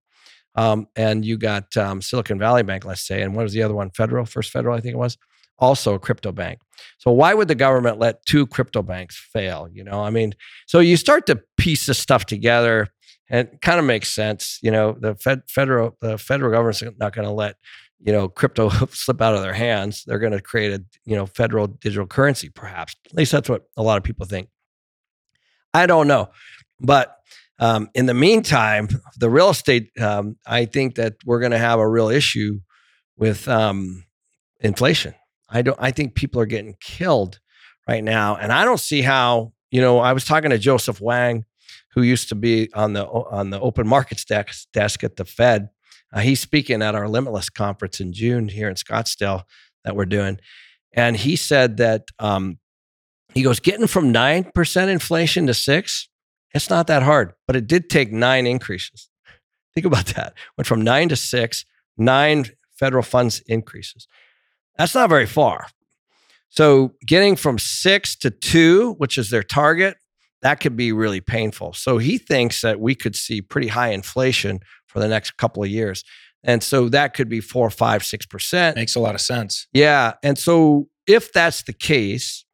Um, 0.55 0.86
and 0.95 1.24
you 1.24 1.39
got 1.39 1.76
um, 1.76 2.03
Silicon 2.03 2.39
Valley 2.39 2.62
Bank, 2.62 2.84
let's 2.84 3.07
say, 3.07 3.22
and 3.22 3.34
what 3.34 3.45
was 3.45 3.53
the 3.53 3.62
other 3.62 3.74
one? 3.74 3.91
Federal, 3.91 4.26
First 4.26 4.51
Federal, 4.51 4.76
I 4.76 4.80
think 4.80 4.95
it 4.95 4.99
was 4.99 5.16
also 5.59 5.95
a 5.95 5.99
crypto 5.99 6.30
bank. 6.30 6.61
So 6.99 7.11
why 7.11 7.32
would 7.32 7.49
the 7.49 7.55
government 7.55 7.99
let 7.99 8.24
two 8.26 8.47
crypto 8.47 8.82
banks 8.82 9.16
fail? 9.32 9.68
You 9.72 9.82
know, 9.82 10.03
I 10.03 10.11
mean, 10.11 10.34
so 10.66 10.80
you 10.80 10.97
start 10.97 11.26
to 11.26 11.41
piece 11.57 11.86
this 11.86 11.99
stuff 11.99 12.26
together 12.26 12.89
and 13.30 13.49
it 13.49 13.61
kind 13.62 13.78
of 13.78 13.84
makes 13.84 14.12
sense. 14.12 14.59
You 14.62 14.70
know, 14.70 14.97
the 14.99 15.14
Fed, 15.14 15.43
federal 15.49 15.97
the 16.01 16.18
federal 16.18 16.51
government's 16.51 16.82
not 16.99 17.14
going 17.14 17.26
to 17.26 17.32
let 17.32 17.57
you 18.05 18.12
know 18.12 18.28
crypto 18.28 18.68
slip 18.91 19.22
out 19.22 19.34
of 19.34 19.43
their 19.43 19.55
hands. 19.55 20.05
They're 20.07 20.18
going 20.18 20.32
to 20.32 20.41
create 20.43 20.72
a 20.72 20.84
you 21.05 21.16
know 21.16 21.26
federal 21.26 21.66
digital 21.66 22.07
currency, 22.07 22.51
perhaps. 22.51 22.95
At 23.07 23.14
least 23.14 23.32
that's 23.32 23.49
what 23.49 23.64
a 23.76 23.82
lot 23.82 23.97
of 23.97 24.05
people 24.05 24.26
think. 24.26 24.49
I 25.75 25.87
don't 25.87 26.09
know, 26.09 26.31
but 26.81 27.19
um, 27.59 27.91
in 27.95 28.07
the 28.07 28.14
meantime, 28.14 28.89
the 29.19 29.31
real 29.31 29.51
estate, 29.51 29.91
um, 30.01 30.37
I 30.47 30.64
think 30.64 30.95
that 30.95 31.14
we're 31.25 31.41
going 31.41 31.53
to 31.53 31.59
have 31.59 31.81
a 31.81 31.89
real 31.89 32.09
issue 32.09 32.61
with 33.16 33.49
um, 33.49 34.05
inflation. 34.61 35.14
I 35.49 35.62
don't. 35.62 35.79
I 35.81 35.91
think 35.91 36.14
people 36.14 36.41
are 36.41 36.47
getting 36.47 36.77
killed 36.81 37.41
right 37.89 38.05
now, 38.05 38.37
and 38.37 38.53
I 38.53 38.64
don't 38.64 38.81
see 38.81 39.03
how. 39.03 39.53
You 39.71 39.83
know, 39.83 39.99
I 39.99 40.14
was 40.14 40.25
talking 40.25 40.51
to 40.51 40.59
Joseph 40.59 41.01
Wang, 41.01 41.45
who 41.93 42.03
used 42.03 42.29
to 42.31 42.35
be 42.35 42.73
on 42.75 42.93
the 42.93 43.07
on 43.07 43.51
the 43.51 43.61
open 43.61 43.87
markets 43.87 44.25
desk, 44.25 44.69
desk 44.73 45.05
at 45.05 45.16
the 45.16 45.25
Fed. 45.25 45.69
Uh, 46.12 46.21
he's 46.21 46.41
speaking 46.41 46.81
at 46.81 46.95
our 46.95 47.09
Limitless 47.09 47.51
conference 47.51 48.01
in 48.01 48.12
June 48.12 48.49
here 48.49 48.69
in 48.69 48.77
Scottsdale 48.77 49.43
that 49.85 49.97
we're 49.97 50.07
doing, 50.07 50.39
and 50.95 51.16
he 51.16 51.37
said 51.37 51.79
that 51.79 52.09
um, 52.19 52.59
he 53.39 53.45
goes 53.45 53.61
getting 53.61 53.86
from 53.86 54.11
nine 54.11 54.51
percent 54.53 54.91
inflation 54.91 55.47
to 55.47 55.55
six. 55.55 56.09
It's 56.55 56.68
not 56.68 56.89
that 56.89 57.05
hard, 57.05 57.34
but 57.47 57.55
it 57.55 57.68
did 57.68 57.89
take 57.89 58.11
nine 58.11 58.49
increases. 58.49 59.09
Think 59.76 59.86
about 59.86 60.07
that. 60.16 60.34
Went 60.57 60.66
from 60.66 60.82
nine 60.82 61.09
to 61.11 61.14
six, 61.14 61.64
nine 61.97 62.47
federal 62.72 63.05
funds 63.05 63.41
increases. 63.47 64.09
That's 64.76 64.93
not 64.93 65.09
very 65.09 65.26
far. 65.26 65.68
So 66.49 66.95
getting 67.07 67.36
from 67.36 67.61
six 67.61 68.16
to 68.16 68.30
two, 68.32 68.95
which 68.95 69.16
is 69.18 69.30
their 69.30 69.45
target, 69.45 69.99
that 70.43 70.59
could 70.59 70.76
be 70.76 70.91
really 70.91 71.20
painful. 71.20 71.74
So 71.74 71.99
he 71.99 72.18
thinks 72.18 72.62
that 72.62 72.80
we 72.80 72.97
could 72.97 73.14
see 73.14 73.41
pretty 73.41 73.68
high 73.68 73.91
inflation 73.91 74.59
for 74.89 74.99
the 74.99 75.07
next 75.07 75.36
couple 75.36 75.62
of 75.62 75.68
years. 75.68 76.03
And 76.43 76.61
so 76.61 76.89
that 76.89 77.14
could 77.14 77.28
be 77.28 77.41
four, 77.41 77.70
five, 77.70 78.05
six 78.05 78.26
percent. 78.26 78.74
Makes 78.74 78.97
a 78.97 79.01
lot 79.01 79.14
of 79.14 79.20
sense. 79.20 79.68
Yeah. 79.72 80.14
And 80.24 80.36
so 80.36 80.89
if 81.07 81.32
that's 81.32 81.62
the 81.62 81.72
case, 81.72 82.45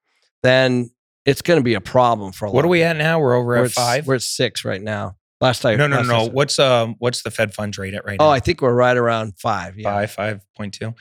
then 0.44 0.90
it's 1.24 1.42
going 1.42 1.58
to 1.58 1.64
be 1.64 1.74
a 1.74 1.80
problem 1.80 2.32
for 2.32 2.46
a 2.46 2.50
What 2.50 2.64
are 2.64 2.68
we 2.68 2.82
at 2.82 2.96
now? 2.96 3.18
We're 3.18 3.34
over 3.34 3.46
we're 3.46 3.64
at 3.64 3.72
five. 3.72 4.06
We're 4.06 4.16
at 4.16 4.22
six 4.22 4.64
right 4.64 4.80
now. 4.80 5.16
Last 5.40 5.62
time. 5.62 5.78
No, 5.78 5.86
no, 5.86 6.02
no. 6.02 6.28
What's 6.28 6.58
um 6.58 6.94
what's 6.98 7.22
the 7.22 7.30
Fed 7.30 7.54
funds 7.54 7.76
rate 7.76 7.94
at 7.94 8.04
right 8.04 8.16
oh, 8.20 8.24
now? 8.24 8.30
Oh, 8.30 8.32
I 8.32 8.40
think 8.40 8.62
we're 8.62 8.74
right 8.74 8.96
around 8.96 9.34
five. 9.38 9.78
Yeah. 9.78 9.90
Five, 9.90 10.10
five 10.10 10.40
point 10.56 10.74
two. 10.74 10.94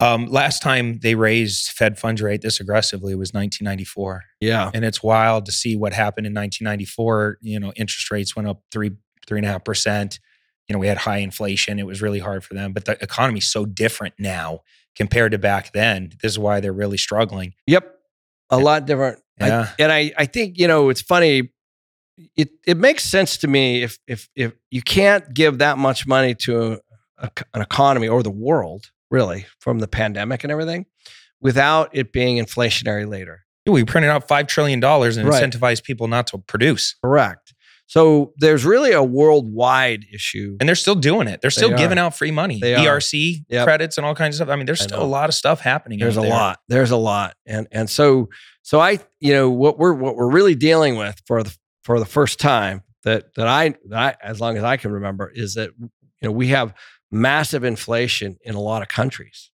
Um, 0.00 0.26
last 0.26 0.62
time 0.62 0.98
they 1.00 1.14
raised 1.14 1.70
Fed 1.70 1.98
funds 1.98 2.20
rate 2.20 2.42
this 2.42 2.58
aggressively 2.58 3.14
was 3.14 3.32
1994. 3.32 4.24
Yeah, 4.40 4.70
and 4.74 4.84
it's 4.84 5.02
wild 5.02 5.46
to 5.46 5.52
see 5.52 5.76
what 5.76 5.92
happened 5.92 6.26
in 6.26 6.34
1994. 6.34 7.38
You 7.40 7.60
know, 7.60 7.72
interest 7.76 8.10
rates 8.10 8.34
went 8.34 8.48
up 8.48 8.62
three 8.70 8.92
three 9.26 9.38
and 9.38 9.46
a 9.46 9.50
half 9.50 9.64
percent. 9.64 10.20
You 10.68 10.74
know, 10.74 10.78
we 10.78 10.86
had 10.86 10.98
high 10.98 11.18
inflation. 11.18 11.78
It 11.78 11.86
was 11.86 12.02
really 12.02 12.18
hard 12.18 12.44
for 12.44 12.54
them. 12.54 12.72
But 12.72 12.84
the 12.84 13.02
economy's 13.02 13.48
so 13.48 13.64
different 13.64 14.14
now 14.18 14.60
compared 14.96 15.32
to 15.32 15.38
back 15.38 15.72
then. 15.72 16.12
This 16.22 16.32
is 16.32 16.38
why 16.38 16.60
they're 16.60 16.72
really 16.72 16.98
struggling. 16.98 17.54
Yep, 17.66 17.98
a 18.52 18.58
lot 18.58 18.86
different. 18.86 19.18
Yeah, 19.40 19.62
I, 19.62 19.82
and 19.82 19.92
I 19.92 20.12
I 20.16 20.26
think 20.26 20.58
you 20.58 20.68
know 20.68 20.88
it's 20.88 21.02
funny. 21.02 21.50
It 22.36 22.50
it 22.66 22.76
makes 22.76 23.04
sense 23.04 23.38
to 23.38 23.48
me 23.48 23.82
if 23.82 23.98
if 24.06 24.28
if 24.36 24.52
you 24.70 24.82
can't 24.82 25.32
give 25.34 25.58
that 25.58 25.78
much 25.78 26.06
money 26.06 26.34
to 26.46 26.80
a, 27.18 27.30
an 27.54 27.62
economy 27.62 28.06
or 28.06 28.22
the 28.22 28.30
world 28.30 28.90
really, 29.12 29.46
from 29.60 29.78
the 29.78 29.86
pandemic 29.86 30.42
and 30.42 30.50
everything, 30.50 30.86
without 31.40 31.90
it 31.92 32.12
being 32.12 32.44
inflationary 32.44 33.08
later. 33.08 33.44
We 33.64 33.84
printed 33.84 34.10
out 34.10 34.26
$5 34.26 34.48
trillion 34.48 34.82
and 34.82 34.84
right. 34.84 35.14
incentivized 35.16 35.84
people 35.84 36.08
not 36.08 36.26
to 36.28 36.38
produce. 36.38 36.96
Correct. 37.04 37.54
So 37.86 38.32
there's 38.38 38.64
really 38.64 38.92
a 38.92 39.02
worldwide 39.02 40.06
issue. 40.12 40.56
And 40.60 40.68
they're 40.68 40.76
still 40.76 40.94
doing 40.94 41.28
it. 41.28 41.40
They're 41.42 41.50
still 41.50 41.70
They 41.70 41.76
giving 41.76 41.98
out 41.98 42.16
free 42.16 42.30
money, 42.30 42.58
They. 42.58 42.74
ERC 42.74 43.44
Yep. 43.48 43.64
credits 43.64 43.98
and 43.98 44.06
all 44.06 44.14
kinds 44.14 44.36
of 44.36 44.46
stuff. 44.46 44.52
I 44.52 44.56
mean, 44.56 44.66
there's 44.66 44.80
I 44.80 44.84
still 44.84 45.00
know. 45.00 45.04
a 45.04 45.06
lot 45.06 45.28
of 45.28 45.34
stuff 45.34 45.60
happening. 45.60 45.98
There's 45.98 46.16
a 46.16 46.20
there. 46.22 46.30
lot. 46.30 46.60
There's 46.68 46.90
a 46.90 46.96
lot. 46.96 47.34
And 47.46 47.66
and 47.70 47.90
so 47.90 48.28
so 48.62 48.80
I 48.80 48.98
you 49.20 49.32
know 49.34 49.50
what 49.50 49.78
we're 49.78 49.92
what 49.92 50.16
we're 50.16 50.30
really 50.30 50.54
dealing 50.54 50.96
with 50.96 51.20
for 51.26 51.42
the 51.42 51.54
for 51.82 51.98
the 51.98 52.06
first 52.06 52.40
time 52.40 52.82
that 53.04 53.34
that 53.34 53.46
I 53.48 53.74
that 53.88 53.98
I 54.22 54.26
as 54.26 54.40
long 54.40 54.56
as 54.56 54.64
I 54.64 54.76
can 54.78 54.92
remember 54.92 55.30
is 55.34 55.54
that 55.54 55.70
you 55.78 55.90
know 56.22 56.30
we 56.32 56.48
have 56.48 56.72
massive 57.10 57.62
inflation 57.62 58.38
in 58.42 58.54
a 58.54 58.60
lot 58.60 58.80
of 58.80 58.88
countries. 58.88 59.50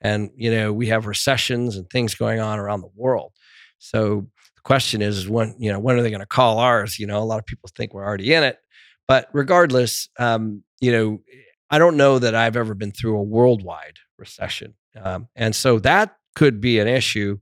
And 0.00 0.30
you 0.36 0.50
know, 0.50 0.72
we 0.72 0.86
have 0.88 1.06
recessions 1.06 1.76
and 1.76 1.90
things 1.90 2.14
going 2.14 2.38
on 2.40 2.58
around 2.58 2.80
the 2.82 2.88
world. 2.94 3.32
So 3.78 4.28
the 4.60 4.66
question 4.66 5.00
is, 5.00 5.16
is 5.16 5.28
when, 5.28 5.54
you 5.58 5.72
know, 5.72 5.78
when 5.78 5.98
are 5.98 6.02
they 6.02 6.10
going 6.10 6.20
to 6.20 6.26
call 6.26 6.58
ours? 6.58 6.98
You 6.98 7.06
know, 7.06 7.18
a 7.18 7.24
lot 7.24 7.38
of 7.38 7.46
people 7.46 7.70
think 7.74 7.94
we're 7.94 8.04
already 8.04 8.34
in 8.34 8.42
it. 8.42 8.58
But 9.08 9.28
regardless, 9.32 10.08
um, 10.18 10.62
you 10.80 10.92
know, 10.92 11.20
I 11.70 11.78
don't 11.78 11.96
know 11.96 12.18
that 12.18 12.34
I've 12.34 12.56
ever 12.56 12.74
been 12.74 12.92
through 12.92 13.16
a 13.16 13.22
worldwide 13.22 13.96
recession. 14.18 14.74
Um, 15.00 15.28
and 15.34 15.54
so 15.54 15.78
that 15.80 16.16
could 16.34 16.60
be 16.60 16.78
an 16.78 16.88
issue, 16.88 17.38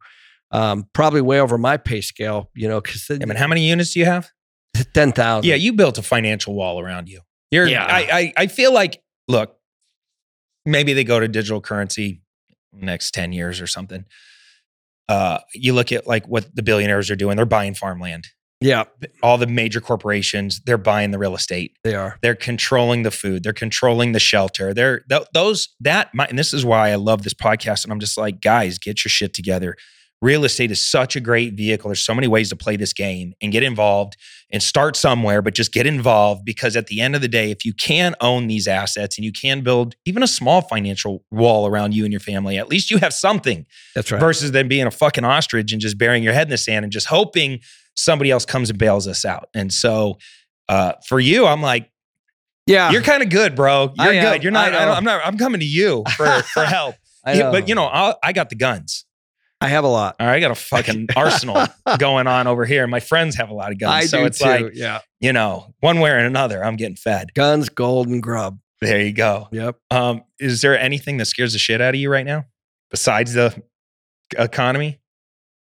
um, 0.52 0.88
probably 0.92 1.20
way 1.20 1.40
over 1.40 1.58
my 1.58 1.76
pay 1.76 2.00
scale, 2.02 2.50
you 2.54 2.68
know, 2.68 2.80
because 2.80 3.10
I 3.10 3.24
mean, 3.24 3.36
how 3.36 3.48
many 3.48 3.68
units 3.68 3.94
do 3.94 4.00
you 4.00 4.06
have? 4.06 4.30
10,000. 4.94 5.48
Yeah, 5.48 5.56
you 5.56 5.72
built 5.72 5.98
a 5.98 6.02
financial 6.02 6.54
wall 6.54 6.78
around 6.80 7.08
you. 7.08 7.20
You're, 7.50 7.66
Yeah. 7.66 7.84
I, 7.84 7.98
I, 8.12 8.32
I 8.36 8.46
feel 8.46 8.72
like, 8.72 9.02
look, 9.26 9.56
maybe 10.64 10.92
they 10.92 11.04
go 11.04 11.18
to 11.18 11.26
digital 11.26 11.60
currency 11.60 12.22
next 12.72 13.12
10 13.12 13.32
years 13.32 13.60
or 13.60 13.66
something. 13.66 14.04
Uh, 15.08 15.38
you 15.54 15.72
look 15.72 15.90
at 15.92 16.06
like 16.06 16.26
what 16.26 16.54
the 16.54 16.62
billionaires 16.62 17.10
are 17.10 17.16
doing, 17.16 17.36
they're 17.36 17.46
buying 17.46 17.74
farmland. 17.74 18.26
yeah, 18.60 18.84
All 19.22 19.38
the 19.38 19.46
major 19.46 19.80
corporations, 19.80 20.60
they're 20.66 20.76
buying 20.78 21.12
the 21.12 21.18
real 21.18 21.34
estate. 21.34 21.76
they 21.84 21.94
are. 21.94 22.18
They're 22.22 22.34
controlling 22.34 23.04
the 23.04 23.10
food. 23.10 23.42
They're 23.42 23.52
controlling 23.52 24.12
the 24.12 24.18
shelter. 24.20 24.74
They're 24.74 25.00
th- 25.08 25.26
those 25.32 25.68
that 25.80 26.10
my, 26.14 26.26
and 26.26 26.38
this 26.38 26.52
is 26.52 26.64
why 26.64 26.90
I 26.90 26.96
love 26.96 27.22
this 27.22 27.34
podcast. 27.34 27.84
And 27.84 27.92
I'm 27.92 28.00
just 28.00 28.18
like, 28.18 28.40
guys, 28.40 28.78
get 28.78 29.04
your 29.04 29.10
shit 29.10 29.32
together. 29.32 29.76
Real 30.20 30.44
estate 30.44 30.70
is 30.72 30.84
such 30.84 31.14
a 31.14 31.20
great 31.20 31.54
vehicle. 31.54 31.88
There's 31.88 32.04
so 32.04 32.14
many 32.14 32.26
ways 32.26 32.48
to 32.48 32.56
play 32.56 32.76
this 32.76 32.92
game 32.92 33.34
and 33.40 33.52
get 33.52 33.62
involved 33.62 34.16
and 34.50 34.60
start 34.60 34.96
somewhere, 34.96 35.42
but 35.42 35.54
just 35.54 35.72
get 35.72 35.86
involved 35.86 36.44
because 36.44 36.74
at 36.74 36.88
the 36.88 37.00
end 37.00 37.14
of 37.14 37.20
the 37.20 37.28
day, 37.28 37.52
if 37.52 37.64
you 37.64 37.72
can 37.72 38.16
own 38.20 38.48
these 38.48 38.66
assets 38.66 39.16
and 39.16 39.24
you 39.24 39.30
can 39.30 39.60
build 39.60 39.94
even 40.04 40.22
a 40.22 40.26
small 40.26 40.60
financial 40.60 41.24
wall 41.30 41.68
around 41.68 41.94
you 41.94 42.04
and 42.04 42.12
your 42.12 42.20
family, 42.20 42.58
at 42.58 42.68
least 42.68 42.90
you 42.90 42.98
have 42.98 43.12
something 43.14 43.64
That's 43.94 44.10
right. 44.10 44.20
versus 44.20 44.50
than 44.50 44.66
being 44.66 44.86
a 44.86 44.90
fucking 44.90 45.24
ostrich 45.24 45.72
and 45.72 45.80
just 45.80 45.98
burying 45.98 46.24
your 46.24 46.32
head 46.32 46.48
in 46.48 46.50
the 46.50 46.58
sand 46.58 46.84
and 46.84 46.92
just 46.92 47.06
hoping 47.06 47.60
somebody 47.94 48.30
else 48.32 48.44
comes 48.44 48.70
and 48.70 48.78
bails 48.78 49.06
us 49.06 49.24
out. 49.24 49.48
And 49.54 49.72
so 49.72 50.18
uh, 50.68 50.94
for 51.06 51.20
you, 51.20 51.46
I'm 51.46 51.62
like, 51.62 51.90
yeah. 52.66 52.90
you're 52.90 53.02
kind 53.02 53.22
of 53.22 53.30
good, 53.30 53.54
bro. 53.54 53.92
You're 53.96 54.12
good. 54.12 54.42
You're 54.42 54.52
not. 54.52 54.74
I 54.74 54.96
am 54.96 55.04
not. 55.04 55.22
I'm 55.24 55.38
coming 55.38 55.60
to 55.60 55.66
you 55.66 56.04
for 56.16 56.26
for 56.42 56.64
help. 56.64 56.96
Yeah, 57.26 57.50
But 57.50 57.68
you 57.68 57.74
know, 57.74 57.84
I'll, 57.84 58.18
I 58.22 58.32
got 58.32 58.48
the 58.48 58.56
guns. 58.56 59.04
I 59.60 59.68
have 59.68 59.84
a 59.84 59.88
lot. 59.88 60.16
All 60.20 60.26
right, 60.26 60.36
I 60.36 60.40
got 60.40 60.52
a 60.52 60.54
fucking 60.54 61.08
arsenal 61.16 61.66
going 61.98 62.26
on 62.26 62.46
over 62.46 62.64
here. 62.64 62.86
My 62.86 63.00
friends 63.00 63.36
have 63.36 63.50
a 63.50 63.54
lot 63.54 63.72
of 63.72 63.78
guns, 63.78 63.92
I 63.92 64.06
so 64.06 64.18
do 64.18 64.24
it's 64.26 64.38
too. 64.38 64.44
like 64.44 64.70
yeah. 64.74 65.00
you 65.20 65.32
know, 65.32 65.74
one 65.80 66.00
way 66.00 66.10
or 66.10 66.18
another, 66.18 66.64
I'm 66.64 66.76
getting 66.76 66.96
fed. 66.96 67.34
Guns, 67.34 67.68
gold, 67.68 68.08
and 68.08 68.22
grub. 68.22 68.58
There 68.80 69.00
you 69.00 69.12
go. 69.12 69.48
Yep. 69.50 69.76
Um, 69.90 70.22
is 70.38 70.60
there 70.60 70.78
anything 70.78 71.16
that 71.16 71.26
scares 71.26 71.52
the 71.52 71.58
shit 71.58 71.80
out 71.80 71.94
of 71.94 72.00
you 72.00 72.10
right 72.10 72.26
now 72.26 72.44
besides 72.90 73.32
the 73.32 73.60
economy? 74.36 75.00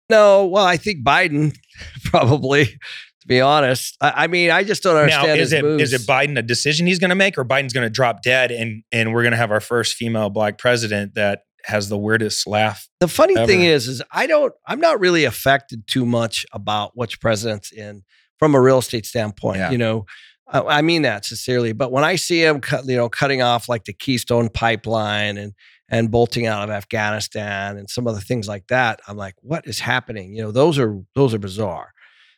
No, 0.09 0.47
well, 0.47 0.65
I 0.65 0.79
think 0.79 1.05
Biden 1.05 1.55
probably, 2.05 2.65
to 2.65 3.27
be 3.27 3.43
honest. 3.43 3.97
I, 4.01 4.25
I 4.25 4.27
mean, 4.27 4.51
I 4.51 4.65
just 4.65 4.83
don't 4.83 4.97
understand 4.97 5.29
Now, 5.29 5.35
is 5.35 5.53
it 5.53 5.65
is 5.65 5.93
it 5.93 6.03
Biden 6.03 6.39
a 6.39 6.43
decision 6.43 6.87
he's 6.87 6.99
going 6.99 7.11
to 7.11 7.17
make, 7.17 7.37
or 7.37 7.45
Biden's 7.45 7.75
going 7.75 7.87
to 7.87 7.91
drop 7.91 8.23
dead 8.23 8.51
and 8.51 8.85
and 8.91 9.13
we're 9.13 9.23
going 9.23 9.33
to 9.33 9.39
have 9.39 9.51
our 9.51 9.61
first 9.61 9.95
female 9.95 10.31
black 10.31 10.57
president 10.57 11.15
that 11.15 11.43
has 11.65 11.89
the 11.89 11.99
weirdest 11.99 12.47
laugh? 12.47 12.89
the 13.01 13.09
funny 13.09 13.35
thing 13.47 13.63
is, 13.63 13.89
is 13.89 14.03
I 14.13 14.27
don't, 14.27 14.53
I'm 14.67 14.81
not 14.81 15.01
really 15.01 15.25
affected 15.25 15.87
too 15.87 16.07
much 16.07 16.47
about 16.53 16.93
which 16.95 17.21
president's 17.21 17.73
in 17.73 18.03
from 18.39 18.55
a 18.55 18.61
real 18.61 18.79
estate 18.79 19.07
standpoint. 19.07 19.59
Yeah. 19.59 19.71
You 19.71 19.79
know, 19.79 20.07
I, 20.49 20.61
I 20.61 20.83
mean 20.83 21.03
that 21.03 21.25
sincerely. 21.25 21.73
But 21.73 21.91
when 21.93 22.05
I 22.05 22.17
see 22.17 22.45
him, 22.45 22.61
cut, 22.61 22.87
you 22.87 22.97
know, 22.97 23.09
cutting 23.09 23.43
off 23.43 23.69
like 23.69 23.85
the 23.85 23.93
Keystone 23.93 24.49
Pipeline 24.49 25.37
and 25.39 25.53
and 25.89 26.11
bolting 26.11 26.47
out 26.47 26.65
of 26.65 26.71
Afghanistan 26.71 27.77
and 27.77 27.91
some 27.91 28.07
other 28.07 28.21
things 28.21 28.49
like 28.49 28.67
that, 28.69 29.01
I'm 29.07 29.17
like, 29.17 29.35
what 29.41 29.67
is 29.67 29.79
happening? 29.79 30.35
You 30.35 30.43
know, 30.45 30.51
those 30.53 30.79
are 30.79 30.99
those 31.15 31.35
are 31.35 31.39
bizarre. 31.39 31.93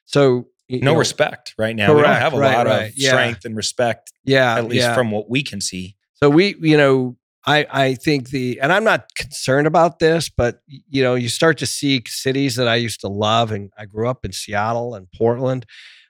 So 0.07 0.49
you 0.69 0.81
No 0.81 0.93
know, 0.93 0.99
respect 0.99 1.55
right 1.59 1.77
now. 1.77 1.95
we 1.95 2.01
don't 2.03 2.11
have 2.11 2.33
a 2.35 2.39
right, 2.39 2.57
lot 2.57 2.67
right. 2.67 2.89
of 2.89 2.93
Yeah. 2.97 3.11
strength 3.11 3.45
and 3.45 3.55
respect, 3.57 4.13
Yeah, 4.25 4.57
at 4.57 4.65
least 4.65 4.83
yeah. 4.85 4.95
from 4.95 5.11
what 5.11 5.29
we 5.29 5.43
can 5.43 5.61
see. 5.61 5.95
So 6.15 6.31
we, 6.31 6.57
you 6.61 6.77
know, 6.77 7.17
I 7.47 7.67
I 7.71 7.95
think 7.95 8.31
the 8.31 8.59
and 8.61 8.73
I'm 8.73 8.85
not 8.85 9.07
concerned 9.17 9.67
about 9.67 9.99
this, 9.99 10.29
but 10.31 10.61
you 10.67 11.03
know, 11.03 11.15
you 11.15 11.29
start 11.29 11.59
to 11.59 11.67
see 11.67 12.03
cities 12.07 12.57
that 12.57 12.69
I 12.69 12.77
used 12.77 13.01
to 13.01 13.09
love, 13.09 13.53
and 13.53 13.71
I 13.79 13.87
grew 13.87 14.09
up 14.09 14.25
in 14.25 14.33
Seattle 14.33 14.95
and 14.95 15.07
Portland. 15.17 15.67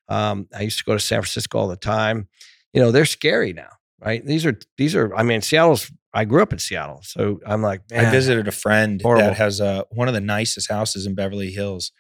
Um, 0.09 0.49
I 0.55 0.63
used 0.63 0.79
to 0.79 0.85
go 0.85 0.93
to 0.95 1.01
San 1.01 1.21
Francisco 1.23 1.59
all 1.59 1.69
the 1.69 1.77
time. 1.77 2.29
You 2.73 2.81
know, 2.83 2.91
they're 2.91 3.05
scary 3.07 3.53
now, 3.53 3.71
right? 4.05 4.25
These 4.25 4.47
are 4.47 4.59
these 4.79 4.95
are. 4.95 5.15
I 5.15 5.23
mean, 5.23 5.41
Seattle's. 5.43 5.91
I 6.17 6.25
grew 6.25 6.43
up 6.43 6.53
in 6.53 6.61
Seattle, 6.61 7.01
so 7.03 7.41
I'm 7.45 7.61
like, 7.61 7.81
I 7.93 8.09
visited 8.09 8.47
a 8.47 8.53
friend 8.53 9.01
Horrible. 9.03 9.25
that 9.27 9.37
has 9.37 9.61
uh, 9.61 9.83
one 9.91 10.07
of 10.07 10.15
the 10.15 10.21
nicest 10.21 10.71
houses 10.71 11.07
in 11.07 11.17
Beverly 11.17 11.51
Hills, 11.51 11.91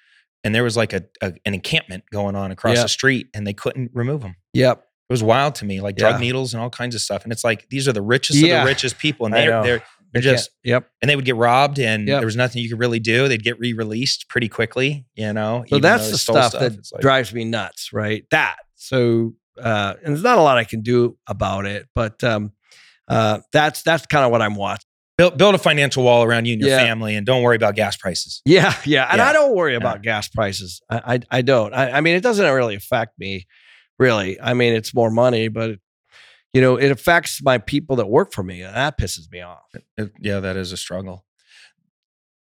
and 0.44 0.54
there 0.54 0.62
was 0.62 0.76
like 0.76 0.92
a, 0.92 1.02
a 1.20 1.32
an 1.44 1.54
encampment 1.54 2.04
going 2.12 2.36
on 2.36 2.52
across 2.52 2.76
Yeah. 2.76 2.82
the 2.84 2.88
street, 2.88 3.26
and 3.34 3.44
they 3.44 3.54
couldn't 3.54 3.90
remove 3.92 4.20
them. 4.20 4.36
Yep, 4.52 4.83
It 5.08 5.12
was 5.12 5.22
wild 5.22 5.54
to 5.56 5.64
me, 5.64 5.80
like 5.80 5.96
drug 5.96 6.14
Yeah. 6.14 6.20
needles 6.20 6.54
and 6.54 6.62
all 6.62 6.70
kinds 6.70 6.94
of 6.94 7.00
stuff. 7.02 7.24
And 7.24 7.32
it's 7.32 7.44
like 7.44 7.68
these 7.68 7.86
are 7.86 7.92
the 7.92 8.02
richest 8.02 8.38
Yeah. 8.38 8.58
of 8.60 8.64
the 8.64 8.70
richest 8.70 8.98
people, 8.98 9.26
and 9.26 9.34
they're 9.34 9.50
they're 9.50 9.62
they're 9.62 9.82
They 10.12 10.20
just 10.20 10.50
yep. 10.62 10.88
and 11.02 11.10
they 11.10 11.16
would 11.16 11.24
get 11.24 11.36
robbed, 11.36 11.78
and 11.78 12.06
Yep. 12.08 12.20
there 12.20 12.26
was 12.26 12.36
nothing 12.36 12.62
you 12.62 12.68
could 12.70 12.78
really 12.78 13.00
do. 13.00 13.28
They'd 13.28 13.42
get 13.42 13.58
re-released 13.58 14.28
pretty 14.28 14.48
quickly, 14.48 15.06
you 15.14 15.32
know. 15.32 15.64
So 15.68 15.78
that's 15.78 16.10
the 16.10 16.18
stole 16.18 16.36
stuff, 16.36 16.52
that 16.52 16.72
like- 16.92 17.00
drives 17.02 17.34
me 17.34 17.44
nuts, 17.44 17.92
right? 17.92 18.24
That. 18.30 18.56
So, 18.76 19.34
uh, 19.60 19.94
and 20.04 20.14
there's 20.14 20.22
not 20.22 20.38
a 20.38 20.42
lot 20.42 20.56
I 20.56 20.64
can 20.64 20.82
do 20.82 21.16
about 21.26 21.66
it, 21.66 21.86
but 21.94 22.22
um, 22.24 22.52
uh, 23.08 23.40
that's 23.52 23.82
that's 23.82 24.06
kind 24.06 24.24
of 24.24 24.30
what 24.30 24.40
I'm 24.42 24.54
watching. 24.54 24.86
build 25.16 25.36
build 25.38 25.54
a 25.54 25.58
financial 25.58 26.02
wall 26.02 26.22
around 26.24 26.44
you 26.46 26.54
and 26.54 26.60
your 26.62 26.70
Yeah. 26.70 26.78
family, 26.78 27.14
and 27.14 27.24
don't 27.26 27.42
worry 27.42 27.56
about 27.56 27.74
gas 27.76 27.96
prices. 27.96 28.40
Yeah, 28.44 28.74
yeah, 28.84 29.06
and 29.10 29.18
Yeah. 29.18 29.28
I 29.28 29.32
don't 29.32 29.54
worry 29.54 29.74
about 29.76 30.02
gas 30.02 30.28
prices. 30.28 30.80
I, 30.90 31.14
I, 31.14 31.38
I 31.38 31.42
don't. 31.42 31.72
I, 31.74 31.90
I 31.92 32.00
mean, 32.00 32.14
it 32.16 32.22
doesn't 32.22 32.44
really 32.52 32.74
affect 32.74 33.16
me, 33.18 33.46
really. 33.98 34.40
I 34.40 34.54
mean, 34.54 34.72
it's 34.74 34.94
more 34.94 35.10
money, 35.10 35.48
but 35.48 35.70
it, 35.70 35.80
you 36.52 36.60
know, 36.60 36.76
it 36.76 36.90
affects 36.90 37.42
my 37.42 37.58
people 37.58 37.96
that 37.96 38.06
work 38.06 38.32
for 38.32 38.42
me, 38.42 38.62
and 38.62 38.74
that 38.74 38.98
pisses 38.98 39.30
me 39.32 39.40
off. 39.40 39.62
It- 39.96 40.12
yeah, 40.20 40.40
that 40.40 40.56
is 40.56 40.72
a 40.72 40.76
struggle. 40.76 41.24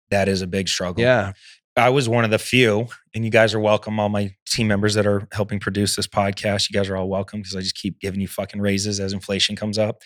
That 0.09 0.27
is 0.29 0.41
a 0.41 0.47
big 0.47 0.67
struggle. 0.69 1.03
Yeah, 1.03 1.33
I 1.75 1.89
was 1.89 2.07
one 2.07 2.23
of 2.23 2.29
the 2.31 2.37
few, 2.37 2.87
and 3.15 3.25
you 3.25 3.31
guys 3.31 3.53
are 3.55 3.59
welcome. 3.59 3.99
All 3.99 4.09
my 4.09 4.35
team 4.45 4.67
members 4.67 4.93
that 4.93 5.07
are 5.07 5.27
helping 5.31 5.59
produce 5.59 5.95
this 5.95 6.05
podcast, 6.07 6.69
you 6.69 6.73
guys 6.79 6.89
are 6.89 6.95
all 6.95 7.09
welcome 7.09 7.39
because 7.41 7.55
I 7.55 7.61
just 7.61 7.75
keep 7.75 7.99
giving 7.99 8.21
you 8.21 8.27
fucking 8.27 8.61
raises 8.61 8.99
as 8.99 9.13
inflation 9.13 9.55
comes 9.55 9.79
up. 9.79 10.01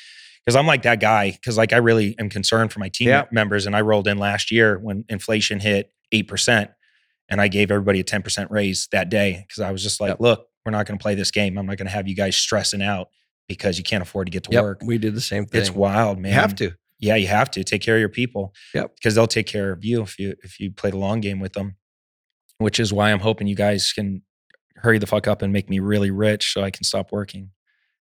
Because 0.46 0.56
I'm 0.56 0.66
like 0.66 0.84
that 0.84 1.02
guy. 1.02 1.32
Because 1.32 1.58
like 1.58 1.74
I 1.74 1.78
really 1.78 2.16
am 2.20 2.30
concerned 2.30 2.72
for 2.72 2.80
my 2.80 2.88
team 2.88 3.10
Yeah. 3.10 3.26
members, 3.32 3.66
and 3.66 3.76
I 3.76 3.82
rolled 3.82 4.08
in 4.08 4.18
last 4.18 4.50
year 4.50 4.80
when 4.80 5.04
inflation 5.10 5.60
hit 5.60 5.92
eight 6.14 6.30
percent, 6.30 6.72
and 7.28 7.42
I 7.42 7.50
gave 7.50 7.70
everybody 7.70 8.00
a 8.00 8.04
ten 8.06 8.22
percent 8.22 8.50
raise 8.50 8.88
that 8.94 9.10
day 9.10 9.44
because 9.46 9.62
I 9.62 9.72
was 9.72 9.84
just 9.84 10.00
like, 10.00 10.12
Yep. 10.12 10.20
look, 10.22 10.48
we're 10.68 10.72
not 10.72 10.86
going 10.86 10.98
to 10.98 11.02
play 11.02 11.16
this 11.16 11.32
game. 11.32 11.58
I'm 11.58 11.66
not 11.66 11.78
going 11.78 11.88
to 11.88 11.94
have 11.94 12.10
you 12.10 12.16
guys 12.16 12.36
stressing 12.36 12.82
out 12.82 13.08
because 13.48 13.78
you 13.78 13.86
can't 13.86 14.02
afford 14.02 14.28
to 14.28 14.32
get 14.32 14.44
to 14.44 14.52
yep. 14.52 14.64
work. 14.64 14.82
We 14.84 14.98
did 14.98 15.16
the 15.16 15.22
same 15.22 15.46
thing. 15.46 15.62
It's 15.62 15.72
wild, 15.72 16.20
man. 16.20 16.34
You 16.34 16.40
have 16.40 16.56
to. 16.56 16.74
Yeah, 17.00 17.16
you 17.16 17.28
have 17.28 17.50
to 17.52 17.64
take 17.64 17.82
care 17.82 17.96
of 17.96 18.02
your 18.02 18.10
people. 18.10 18.54
Yep. 18.74 18.96
Because 18.96 19.16
they'll 19.16 19.28
take 19.28 19.48
care 19.48 19.72
of 19.72 19.86
you 19.86 20.02
if 20.02 20.20
you 20.20 20.36
if 20.44 20.60
you 20.60 20.72
play 20.72 20.90
the 20.90 20.98
long 20.98 21.22
game 21.22 21.40
with 21.40 21.54
them. 21.54 21.78
Which 22.58 22.82
is 22.82 22.92
why 22.92 23.14
I'm 23.14 23.22
hoping 23.22 23.48
you 23.48 23.56
guys 23.56 23.94
can 23.94 24.24
hurry 24.76 25.00
the 25.00 25.08
fuck 25.08 25.26
up 25.26 25.42
and 25.42 25.54
make 25.54 25.70
me 25.70 25.80
really 25.80 26.12
rich 26.12 26.52
so 26.52 26.64
I 26.64 26.70
can 26.70 26.84
stop 26.84 27.14
working. 27.14 27.52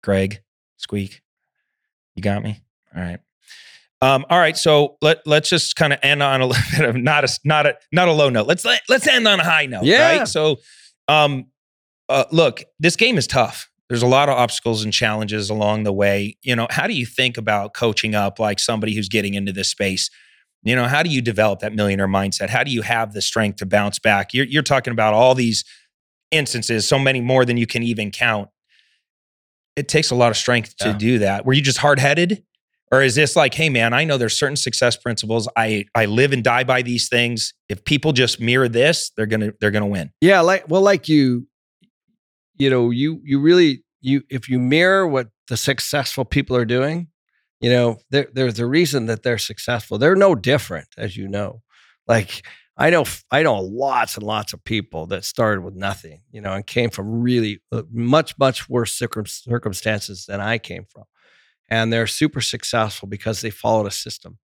Greg, 0.02 0.40
squeak. 0.78 1.20
You 2.14 2.22
got 2.22 2.42
me? 2.42 2.62
All 2.96 3.02
right. 3.02 3.18
Um, 4.00 4.24
all 4.30 4.38
right, 4.38 4.56
so 4.56 4.96
let 5.02 5.18
let's 5.26 5.50
just 5.50 5.76
kind 5.76 5.92
of 5.92 5.98
end 6.02 6.22
on 6.22 6.40
a 6.40 6.46
little 6.46 6.62
bit 6.70 6.88
of 6.88 6.96
not 6.96 7.24
a 7.24 7.38
not 7.44 7.66
a 7.66 7.76
not 7.92 8.08
a 8.08 8.12
low 8.12 8.30
note. 8.30 8.46
Let's 8.46 8.64
let, 8.64 8.80
let's 8.88 9.06
end 9.06 9.28
on 9.28 9.40
a 9.40 9.44
high 9.44 9.66
note. 9.66 9.84
Yeah. 9.84 10.20
Right. 10.20 10.28
So 10.28 10.56
um 11.06 11.48
uh, 12.08 12.24
look, 12.30 12.64
this 12.78 12.96
game 12.96 13.18
is 13.18 13.26
tough. 13.26 13.68
There's 13.88 14.02
a 14.02 14.06
lot 14.06 14.28
of 14.28 14.36
obstacles 14.36 14.82
and 14.84 14.92
challenges 14.92 15.48
along 15.50 15.84
the 15.84 15.92
way. 15.92 16.36
You 16.42 16.56
know, 16.56 16.66
how 16.70 16.86
do 16.86 16.92
you 16.94 17.06
think 17.06 17.36
about 17.38 17.74
coaching 17.74 18.14
up 18.14 18.38
like 18.38 18.58
somebody 18.58 18.94
who's 18.94 19.08
getting 19.08 19.34
into 19.34 19.52
this 19.52 19.68
space? 19.68 20.10
You 20.64 20.74
know, 20.74 20.86
how 20.88 21.04
do 21.04 21.10
you 21.10 21.22
develop 21.22 21.60
that 21.60 21.72
millionaire 21.74 22.08
mindset? 22.08 22.48
How 22.48 22.64
do 22.64 22.72
you 22.72 22.82
have 22.82 23.12
the 23.12 23.22
strength 23.22 23.58
to 23.58 23.66
bounce 23.66 24.00
back? 24.00 24.34
You're, 24.34 24.46
you're 24.46 24.62
talking 24.64 24.90
about 24.92 25.14
all 25.14 25.34
these 25.36 25.64
instances, 26.32 26.88
so 26.88 26.98
many 26.98 27.20
more 27.20 27.44
than 27.44 27.56
you 27.56 27.66
can 27.68 27.84
even 27.84 28.10
count. 28.10 28.48
It 29.76 29.88
takes 29.88 30.10
a 30.10 30.14
lot 30.14 30.30
of 30.30 30.36
strength 30.36 30.76
to 30.78 30.88
Yeah. 30.88 30.98
do 30.98 31.18
that. 31.20 31.44
Were 31.46 31.52
you 31.52 31.62
just 31.62 31.78
hard 31.78 31.98
headed? 31.98 32.42
Or 32.92 33.02
is 33.02 33.14
this 33.16 33.34
like, 33.36 33.52
hey 33.54 33.68
man, 33.68 33.92
I 33.92 34.04
know 34.04 34.16
there's 34.16 34.38
certain 34.38 34.56
success 34.56 34.96
principles. 34.96 35.48
I 35.56 35.84
I 35.94 36.04
live 36.06 36.32
and 36.32 36.42
die 36.42 36.62
by 36.64 36.82
these 36.82 37.08
things. 37.08 37.52
If 37.68 37.84
people 37.84 38.12
just 38.12 38.40
mirror 38.40 38.68
this, 38.68 39.10
they're 39.16 39.26
gonna 39.26 39.52
they're 39.60 39.72
gonna 39.72 39.86
win. 39.88 40.12
Yeah, 40.20 40.40
like 40.40 40.68
well, 40.68 40.82
like 40.82 41.08
you, 41.08 41.48
you 42.58 42.70
know, 42.70 42.90
you 42.90 43.20
you 43.24 43.40
really 43.40 43.84
you 44.00 44.22
if 44.30 44.48
you 44.48 44.58
mirror 44.58 45.06
what 45.06 45.28
the 45.48 45.56
successful 45.56 46.24
people 46.24 46.56
are 46.56 46.64
doing, 46.64 47.08
you 47.60 47.70
know, 47.70 47.98
there, 48.10 48.28
there's 48.32 48.58
a 48.58 48.66
reason 48.66 49.06
that 49.06 49.22
they're 49.22 49.38
successful. 49.38 49.98
They're 49.98 50.16
no 50.16 50.34
different, 50.34 50.88
as 50.98 51.16
you 51.16 51.28
know. 51.28 51.62
Like 52.06 52.46
I 52.76 52.90
know 52.90 53.04
I 53.30 53.42
know 53.42 53.60
lots 53.60 54.16
and 54.16 54.24
lots 54.24 54.52
of 54.52 54.62
people 54.64 55.06
that 55.06 55.24
started 55.24 55.62
with 55.62 55.74
nothing, 55.74 56.22
you 56.30 56.40
know, 56.40 56.52
and 56.52 56.66
came 56.66 56.90
from 56.90 57.22
really 57.22 57.60
uh, 57.72 57.82
much 57.90 58.34
much 58.38 58.68
worse 58.68 58.92
circumstances 58.94 60.26
than 60.26 60.40
I 60.40 60.58
came 60.58 60.84
from, 60.90 61.04
and 61.68 61.92
they're 61.92 62.06
super 62.06 62.40
successful 62.40 63.08
because 63.08 63.40
they 63.40 63.50
followed 63.50 63.86
a 63.86 63.90
system, 63.90 64.38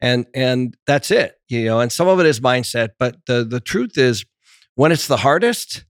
and 0.00 0.26
and 0.34 0.76
that's 0.86 1.10
it, 1.10 1.34
you 1.48 1.64
know. 1.66 1.80
And 1.80 1.92
some 1.92 2.08
of 2.08 2.20
it 2.20 2.26
is 2.26 2.40
mindset, 2.40 2.90
but 2.98 3.16
the 3.26 3.44
the 3.44 3.60
truth 3.60 3.98
is, 3.98 4.24
when 4.76 4.92
it's 4.92 5.08
the 5.08 5.18
hardest, 5.18 5.84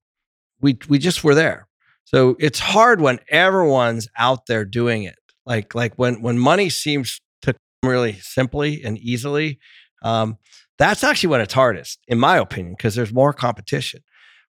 we 0.63 0.79
we 0.89 0.99
just 0.99 1.23
were 1.25 1.35
there. 1.35 1.69
So 2.05 2.37
it's 2.39 2.59
hard 2.59 3.01
when 3.01 3.21
everyone's 3.29 4.09
out 4.17 4.47
there 4.47 4.65
doing 4.65 5.03
it. 5.03 5.17
Like 5.45 5.75
like 5.75 5.95
when 5.97 6.23
when 6.23 6.39
money 6.39 6.71
seems 6.71 7.21
to 7.43 7.53
come 7.53 7.91
really 7.91 8.19
simply 8.21 8.83
and 8.85 8.99
easily. 8.99 9.59
Um, 10.03 10.39
that's 10.79 11.05
actually 11.05 11.29
when 11.29 11.41
it's 11.41 11.55
hardest, 11.55 12.01
in 12.09 12.19
my 12.19 12.39
opinion, 12.39 12.75
because 12.77 12.95
there's 12.95 13.13
more 13.13 13.33
competition. 13.33 14.01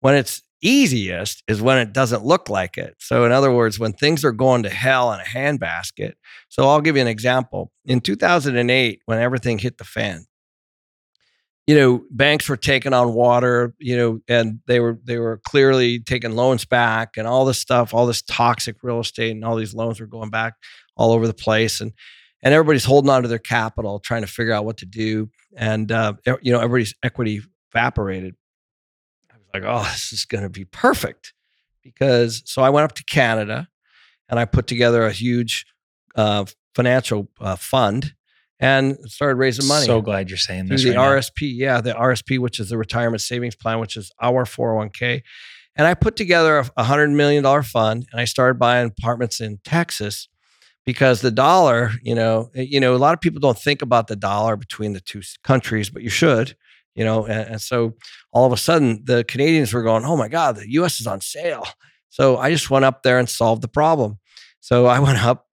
When 0.02 0.15
it's 0.15 0.44
easiest 0.61 1.44
is 1.48 1.61
when 1.61 1.77
it 1.77 1.94
doesn't 1.94 2.26
look 2.26 2.49
like 2.49 2.77
it. 2.77 2.95
So, 2.99 3.26
in 3.26 3.31
other 3.31 3.52
words, 3.52 3.80
when 3.80 3.94
things 3.94 4.23
are 4.23 4.31
going 4.31 4.64
to 4.64 4.69
hell 4.69 5.11
in 5.14 5.19
a 5.19 5.23
handbasket. 5.23 6.14
So, 6.49 6.68
I'll 6.68 6.81
give 6.81 6.95
you 6.95 7.02
an 7.02 7.07
example. 7.07 7.72
In 7.86 8.02
2008, 8.02 9.02
when 9.06 9.19
everything 9.19 9.60
hit 9.60 9.77
the 9.77 9.84
fan, 9.84 10.26
you 11.70 11.76
know, 11.76 12.04
banks 12.10 12.50
were 12.50 12.58
taking 12.58 12.94
on 12.94 13.14
water, 13.14 13.76
you 13.78 13.96
know, 13.96 14.20
and 14.28 14.60
they 14.66 14.80
were 14.80 14.98
they 15.04 15.20
were 15.20 15.38
clearly 15.44 16.00
taking 16.00 16.32
loans 16.32 16.66
back 16.66 17.16
and 17.16 17.28
all 17.28 17.46
this 17.46 17.60
stuff, 17.60 17.94
all 17.94 18.08
this 18.08 18.24
toxic 18.24 18.78
real 18.82 19.00
estate 19.00 19.30
and 19.30 19.46
all 19.46 19.56
these 19.56 19.76
loans 19.76 20.00
were 20.00 20.08
going 20.08 20.32
back 20.32 20.56
all 20.98 21.12
over 21.12 21.28
the 21.28 21.34
place. 21.36 21.80
And 21.80 21.94
and 22.41 22.56
everybody's 22.56 22.86
holding 22.86 23.12
on 23.12 23.22
to 23.22 23.28
their 23.28 23.38
capital, 23.38 24.00
trying 24.00 24.22
to 24.22 24.28
figure 24.28 24.52
out 24.52 24.66
what 24.66 24.78
to 24.78 24.88
do. 24.88 25.30
And 25.56 25.91
uh, 25.91 26.14
you 26.41 26.52
know, 26.52 26.58
everybody's 26.58 26.96
equity 27.04 27.40
evaporated. 27.72 28.34
I 29.32 29.36
was 29.38 29.48
like, 29.54 29.64
oh, 29.68 29.84
this 29.91 30.12
is 30.12 30.26
going 30.26 30.46
to 30.46 30.50
be 30.50 30.66
perfect 30.66 31.34
because 31.84 32.41
so 32.46 32.64
I 32.64 32.72
went 32.72 32.86
up 32.86 32.96
to 32.96 33.04
Canada 33.04 33.68
and 34.28 34.40
I 34.40 34.46
put 34.46 34.66
together 34.66 35.06
a 35.06 35.12
huge 35.12 35.68
uh, 36.16 36.46
financial 36.74 37.30
uh, 37.40 37.58
fund 37.58 38.16
and 38.60 38.98
started 39.06 39.36
raising 39.36 39.68
money. 39.68 39.86
So 39.86 40.02
glad 40.02 40.30
you're 40.30 40.38
saying 40.38 40.68
this. 40.68 40.84
the 40.84 40.91
right 40.91 41.22
RSP, 41.22 41.56
yeah, 41.56 41.81
the 41.81 41.94
RSP, 41.94 42.40
which 42.40 42.60
is 42.60 42.69
the 42.69 42.77
retirement 42.77 43.22
savings 43.22 43.56
plan, 43.56 43.80
which 43.80 43.95
is 43.95 44.11
our 44.22 44.45
401k. 44.45 45.22
And 45.76 45.88
I 45.88 45.94
put 45.94 46.15
together 46.15 46.65
a 46.76 46.84
hundred 46.84 47.10
million 47.11 47.44
dollar 47.44 47.64
fund, 47.64 48.06
and 48.11 48.19
I 48.19 48.26
started 48.26 48.60
buying 48.60 48.91
apartments 48.98 49.40
in 49.40 49.60
Texas 49.64 50.27
because 50.86 51.22
the 51.22 51.31
dollar, 51.31 51.91
you 52.02 52.15
know, 52.15 52.49
eh, 52.56 52.65
you 52.68 52.80
know, 52.80 52.95
a 52.95 52.98
lot 52.98 53.14
of 53.14 53.22
people 53.22 53.40
don't 53.40 53.57
think 53.57 53.81
about 53.81 54.07
the 54.07 54.15
dollar 54.15 54.57
between 54.57 54.94
the 54.94 54.99
two 54.99 55.22
countries, 55.44 55.90
but 55.90 56.02
you 56.02 56.10
should, 56.10 56.56
you 56.95 57.06
know. 57.06 57.26
And, 57.26 57.52
and 57.52 57.61
so 57.61 57.95
all 58.34 58.45
of 58.45 58.52
a 58.52 58.57
sudden, 58.57 59.03
the 59.06 59.23
Canadians 59.23 59.72
were 59.72 59.84
going, 59.84 60.03
"Oh 60.03 60.18
my 60.18 60.27
God, 60.27 60.57
the 60.57 60.72
U.S. 60.73 60.99
is 60.99 61.07
on 61.07 61.22
sale." 61.22 61.65
So 62.10 62.38
I 62.38 62.49
just 62.49 62.69
went 62.69 62.86
up 62.86 63.03
there 63.03 63.19
and 63.19 63.30
solved 63.30 63.61
the 63.61 63.68
problem. 63.68 64.19
So 64.60 64.86
I 64.88 64.99
went 65.07 65.23
up, 65.23 65.45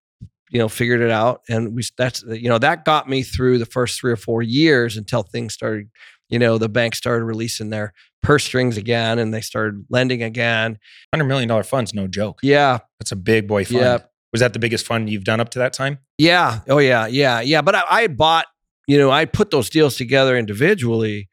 you 0.51 0.59
know, 0.59 0.69
figured 0.69 1.01
it 1.01 1.11
out, 1.11 1.43
and 1.49 1.75
we 1.75 1.83
that's 1.99 2.23
you 2.23 2.49
know 2.49 2.59
that 2.59 2.85
got 2.85 3.09
me 3.09 3.23
through 3.23 3.59
the 3.59 3.67
first 3.67 3.99
three 4.01 4.13
or 4.13 4.17
four 4.17 4.43
years 4.43 4.97
until 4.97 5.23
things 5.23 5.55
started. 5.55 5.89
You 6.29 6.41
know, 6.41 6.59
the 6.59 6.69
bank 6.69 6.97
started 6.97 7.25
releasing 7.25 7.71
their 7.71 7.93
purse 8.23 8.43
strings 8.45 8.77
again, 8.77 9.21
and 9.21 9.33
they 9.33 9.41
started 9.41 9.85
lending 9.91 10.23
again. 10.25 10.79
Hundred 11.15 11.27
million 11.27 11.49
dollar 11.49 11.63
fund's 11.63 11.95
no 11.95 12.09
joke. 12.09 12.41
Yeah, 12.43 12.79
That's 12.99 13.13
a 13.13 13.17
big 13.17 13.47
boy 13.47 13.65
fund. 13.65 13.77
yeah. 13.81 13.99
Was 14.33 14.41
that 14.41 14.53
the 14.53 14.59
biggest 14.59 14.85
fund 14.87 15.09
you've 15.09 15.23
done 15.25 15.39
up 15.41 15.51
to 15.51 15.61
that 15.61 15.73
time? 15.73 15.99
Yeah. 16.19 16.61
Oh 16.69 16.79
yeah. 16.79 17.07
Yeah. 17.07 17.41
Yeah. 17.41 17.63
But 17.63 17.77
I, 17.77 17.83
I 17.89 18.07
bought, 18.09 18.47
you 18.89 18.99
know, 18.99 19.11
I 19.11 19.25
put 19.25 19.51
those 19.53 19.71
deals 19.71 19.97
together 19.97 20.37
individually, 20.37 21.29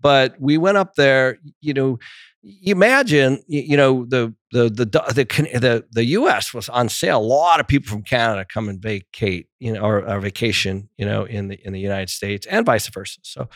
but 0.00 0.34
we 0.40 0.56
went 0.56 0.78
up 0.78 0.94
there, 0.94 1.38
you 1.60 1.74
know, 1.74 1.98
imagine, 2.42 3.42
you, 3.46 3.76
know, 3.76 4.04
the, 4.06 4.34
the, 4.52 4.68
the, 4.68 4.84
the, 4.84 5.84
the, 5.90 6.04
U.S. 6.04 6.54
was 6.54 6.68
on 6.68 6.88
sale. 6.88 7.18
A 7.18 7.20
lot 7.20 7.60
of 7.60 7.66
people 7.66 7.90
from 7.90 8.02
Canada 8.02 8.44
come 8.44 8.68
and 8.68 8.80
vacate, 8.80 9.48
you 9.58 9.72
know, 9.72 9.80
or, 9.80 10.08
or 10.08 10.20
vacation, 10.20 10.88
you 10.96 11.04
know, 11.04 11.24
in 11.24 11.48
the 11.48 11.58
in 11.64 11.72
the 11.72 11.80
United 11.80 12.10
States 12.10 12.46
and 12.46 12.64
vice 12.64 12.88
versa. 12.88 13.20
So, 13.22 13.48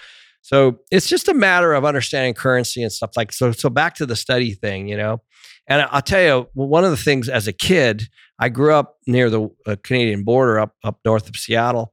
so 0.43 0.81
it's 0.91 1.09
just 1.09 1.29
a 1.29 1.35
matter 1.35 1.73
of 1.73 1.85
understanding 1.85 2.35
currency 2.35 2.83
and 2.83 2.93
stuff 2.93 3.13
like 3.17 3.33
so. 3.33 3.53
So 3.53 3.71
back 3.71 3.95
to 3.97 4.07
the 4.07 4.17
study 4.17 4.53
thing, 4.53 4.89
you 4.89 4.97
know, 4.97 5.23
and 5.69 5.87
I'll 5.91 6.03
tell 6.03 6.23
you, 6.23 6.49
one 6.55 6.85
of 6.85 6.91
the 6.91 6.97
things 6.97 7.29
as 7.29 7.47
a 7.47 7.53
kid, 7.53 8.09
I 8.39 8.49
grew 8.49 8.75
up 8.75 8.97
near 9.07 9.31
the 9.31 9.49
uh, 9.67 9.77
Canadian 9.83 10.25
border, 10.25 10.59
up 10.59 10.75
up 10.83 10.99
north 11.05 11.29
of 11.29 11.37
Seattle, 11.37 11.91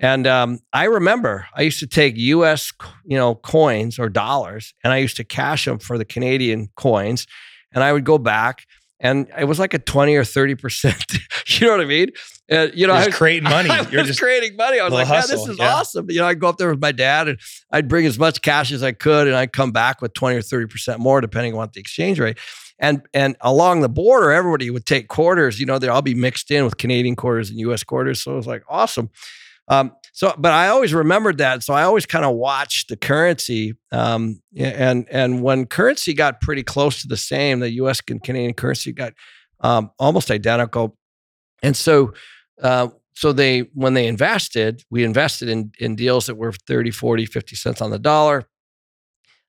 and 0.00 0.26
um, 0.26 0.60
I 0.72 0.84
remember 0.84 1.46
I 1.54 1.62
used 1.62 1.78
to 1.80 1.86
take 1.86 2.16
U.S. 2.16 2.72
you 3.04 3.16
know 3.16 3.34
coins 3.34 3.98
or 3.98 4.08
dollars, 4.08 4.74
and 4.82 4.92
I 4.92 4.96
used 4.96 5.16
to 5.18 5.24
cash 5.24 5.66
them 5.66 5.78
for 5.78 5.98
the 5.98 6.06
Canadian 6.06 6.70
coins, 6.74 7.26
and 7.72 7.84
I 7.84 7.92
would 7.92 8.04
go 8.04 8.16
back, 8.16 8.66
and 8.98 9.30
it 9.38 9.44
was 9.44 9.58
like 9.58 9.74
a 9.74 9.78
twenty 9.78 10.16
or 10.16 10.24
thirty 10.24 10.54
percent. 10.54 11.04
you 11.46 11.66
know 11.66 11.74
what 11.74 11.82
I 11.82 11.84
mean? 11.84 12.08
Uh, 12.50 12.68
you 12.74 12.86
know, 12.86 12.94
You're 12.94 13.02
I 13.02 13.06
was, 13.06 13.14
creating 13.14 13.44
money. 13.50 13.68
I 13.68 13.88
You're 13.90 14.00
was 14.00 14.08
just 14.08 14.20
creating 14.20 14.56
money. 14.56 14.80
I 14.80 14.84
was 14.84 14.94
like, 14.94 15.06
man, 15.06 15.16
hustle, 15.16 15.38
this 15.44 15.48
is 15.48 15.58
yeah. 15.58 15.74
awesome. 15.74 16.10
You 16.10 16.20
know, 16.20 16.26
I'd 16.26 16.40
go 16.40 16.48
up 16.48 16.56
there 16.56 16.70
with 16.70 16.80
my 16.80 16.92
dad, 16.92 17.28
and 17.28 17.38
I'd 17.70 17.86
bring 17.86 18.06
as 18.06 18.18
much 18.18 18.40
cash 18.40 18.72
as 18.72 18.82
I 18.82 18.92
could, 18.92 19.26
and 19.26 19.36
I'd 19.36 19.52
come 19.52 19.70
back 19.70 20.00
with 20.00 20.14
twenty 20.14 20.38
or 20.38 20.42
thirty 20.42 20.66
percent 20.66 20.98
more, 20.98 21.20
depending 21.20 21.52
on 21.52 21.58
what 21.58 21.74
the 21.74 21.80
exchange 21.80 22.18
rate. 22.18 22.38
And 22.78 23.02
and 23.12 23.36
along 23.42 23.82
the 23.82 23.90
border, 23.90 24.32
everybody 24.32 24.70
would 24.70 24.86
take 24.86 25.08
quarters. 25.08 25.60
You 25.60 25.66
know, 25.66 25.78
they'd 25.78 25.90
all 25.90 26.00
be 26.00 26.14
mixed 26.14 26.50
in 26.50 26.64
with 26.64 26.78
Canadian 26.78 27.16
quarters 27.16 27.50
and 27.50 27.58
U.S. 27.58 27.84
quarters. 27.84 28.22
So 28.22 28.32
it 28.32 28.36
was 28.36 28.46
like 28.46 28.62
awesome. 28.66 29.10
Um, 29.70 29.92
so, 30.12 30.34
but 30.36 30.52
I 30.52 30.68
always 30.68 30.92
remembered 30.92 31.38
that. 31.38 31.62
So 31.62 31.72
I 31.72 31.84
always 31.84 32.04
kind 32.04 32.24
of 32.24 32.34
watched 32.34 32.88
the 32.88 32.96
currency. 32.96 33.74
Um, 33.92 34.42
and 34.56 35.06
and 35.10 35.42
when 35.42 35.66
currency 35.66 36.12
got 36.12 36.40
pretty 36.40 36.64
close 36.64 37.00
to 37.02 37.08
the 37.08 37.16
same, 37.16 37.60
the 37.60 37.70
U.S. 37.74 38.02
and 38.10 38.22
Canadian 38.22 38.54
currency 38.54 38.92
got 38.92 39.14
um, 39.60 39.90
almost 39.98 40.30
identical. 40.30 40.96
And 41.62 41.76
so, 41.76 42.12
uh, 42.60 42.88
so 43.14 43.32
they 43.32 43.60
when 43.74 43.94
they 43.94 44.08
invested, 44.08 44.82
we 44.90 45.04
invested 45.04 45.48
in 45.48 45.70
in 45.78 45.94
deals 45.94 46.26
that 46.26 46.34
were 46.34 46.52
30, 46.52 46.90
40, 46.90 47.26
50 47.26 47.56
cents 47.56 47.80
on 47.80 47.90
the 47.90 47.98
dollar. 47.98 48.48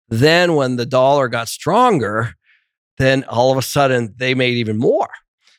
Then 0.08 0.56
when 0.56 0.76
the 0.76 0.86
dollar 0.86 1.30
got 1.30 1.48
stronger, 1.48 2.36
then 2.98 3.24
all 3.24 3.52
of 3.52 3.58
a 3.58 3.62
sudden 3.64 4.14
they 4.18 4.36
made 4.36 4.58
even 4.58 4.78
more. 4.78 5.10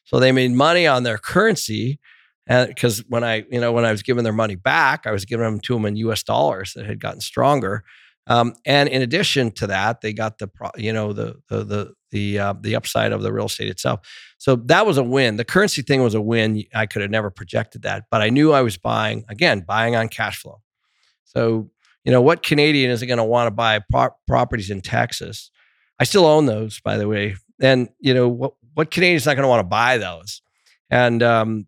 So 0.05 0.21
they 0.21 0.31
made 0.31 0.53
money 0.53 0.87
on 0.87 1.03
their 1.03 1.19
currency. 1.19 1.99
And 2.47 2.69
because 2.69 3.05
when 3.09 3.23
I, 3.25 3.45
you 3.51 3.61
know, 3.61 3.73
when 3.73 3.85
I 3.85 3.93
was 3.93 4.03
giving 4.03 4.25
their 4.25 4.33
money 4.33 4.57
back, 4.57 5.07
I 5.07 5.13
was 5.13 5.25
giving 5.25 5.45
them 5.45 5.61
to 5.61 5.75
them 5.75 5.85
in 5.87 5.97
US 5.97 6.23
dollars 6.23 6.73
that 6.75 6.87
had 6.87 7.01
gotten 7.01 7.21
stronger. 7.21 7.85
Um, 8.27 8.55
and 8.65 8.89
in 8.89 9.03
addition 9.03 9.51
to 9.53 9.67
that, 9.69 10.01
they 10.01 10.13
got 10.13 10.39
the, 10.39 10.49
you 10.77 10.93
know, 10.93 11.13
the, 11.13 11.37
the, 11.49 11.65
the, 11.65 11.95
the, 12.11 12.39
uh, 12.39 12.55
the 12.61 12.77
upside 12.77 13.13
of 13.13 13.23
the 13.23 13.33
real 13.33 13.47
estate 13.47 13.69
itself. 13.69 14.01
So 14.39 14.57
that 14.57 14.87
was 14.87 14.97
a 14.97 15.03
win. 15.03 15.37
The 15.37 15.45
currency 15.45 15.83
thing 15.83 16.03
was 16.03 16.15
a 16.15 16.21
win. 16.21 16.63
I 16.75 16.87
could 16.87 17.03
have 17.03 17.11
never 17.11 17.31
projected 17.31 17.83
that, 17.83 18.05
but 18.11 18.23
I 18.23 18.29
knew 18.29 18.53
I 18.53 18.63
was 18.63 18.77
buying, 18.77 19.25
again, 19.29 19.65
buying 19.67 19.97
on 19.97 20.09
cash 20.09 20.39
flow. 20.39 20.61
So, 21.25 21.71
you 22.05 22.13
know, 22.13 22.21
what 22.21 22.43
Canadian 22.43 22.91
isn't 22.91 23.09
going 23.09 23.19
to 23.19 23.25
want 23.25 23.47
to 23.49 23.53
buy 23.53 23.81
pro- 23.91 24.15
properties 24.27 24.71
in 24.71 24.83
Texas? 24.83 25.51
I 25.99 26.05
still 26.05 26.27
own 26.27 26.47
those, 26.47 26.81
by 26.81 26.97
the 26.97 27.09
way. 27.09 27.37
And 27.61 27.89
you 28.01 28.13
know 28.13 28.29
what? 28.29 28.55
What 28.75 28.91
Canadian's 28.91 29.27
not 29.27 29.35
going 29.35 29.45
to 29.45 29.49
want 29.49 29.61
to 29.61 29.69
buy 29.69 29.99
those? 29.99 30.41
And 30.91 31.23
um, 31.23 31.67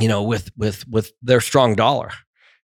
you 0.00 0.08
know, 0.08 0.22
with 0.22 0.50
with 0.56 0.86
with 0.88 1.12
their 1.22 1.40
strong 1.40 1.74
dollar. 1.74 2.10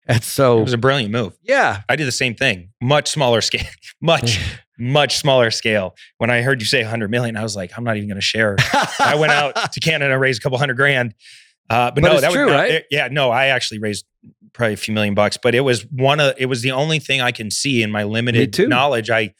And 0.06 0.22
so 0.24 0.58
it 0.58 0.64
was 0.64 0.72
a 0.72 0.78
brilliant 0.78 1.12
move. 1.12 1.38
yeah, 1.44 1.82
I 1.88 1.94
did 1.94 2.06
the 2.08 2.12
same 2.12 2.34
thing, 2.34 2.70
much 2.80 3.08
smaller 3.08 3.40
scale, 3.50 3.66
much, 4.00 4.40
much 4.76 5.16
smaller 5.16 5.50
scale. 5.52 5.94
When 6.18 6.28
I 6.28 6.42
heard 6.42 6.60
you 6.60 6.66
say 6.66 6.82
100 6.82 7.08
million, 7.08 7.36
I 7.36 7.42
was 7.44 7.54
like, 7.54 7.70
I'm 7.76 7.84
not 7.84 7.96
even 7.96 8.08
going 8.08 8.16
to 8.16 8.20
share. 8.20 8.56
I 8.98 9.14
went 9.14 9.30
out 9.30 9.72
to 9.72 9.80
Canada 9.80 10.18
raised 10.18 10.40
a 10.40 10.42
couple 10.42 10.58
hundred 10.58 10.76
grand. 10.76 11.14
Uh, 11.70 11.92
but, 11.92 12.02
But 12.02 12.12
no, 12.12 12.20
that 12.20 12.32
true, 12.32 12.46
was 12.46 12.54
right? 12.54 12.70
it- 12.72 12.86
yeah, 12.90 13.08
no, 13.12 13.30
I 13.30 13.46
actually 13.46 13.78
raised 13.78 14.04
probably 14.52 14.74
a 14.74 14.76
few 14.76 14.92
million 14.92 15.14
bucks, 15.14 15.38
but 15.40 15.54
it 15.54 15.60
was 15.60 15.86
one 15.92 16.18
of 16.18 16.34
it 16.36 16.46
was 16.46 16.62
the 16.62 16.72
only 16.72 16.98
thing 16.98 17.20
I 17.20 17.30
can 17.30 17.50
see 17.50 17.82
in 17.82 17.90
my 17.92 18.02
limited 18.02 18.58
knowledge. 18.68 19.08
I 19.08 19.34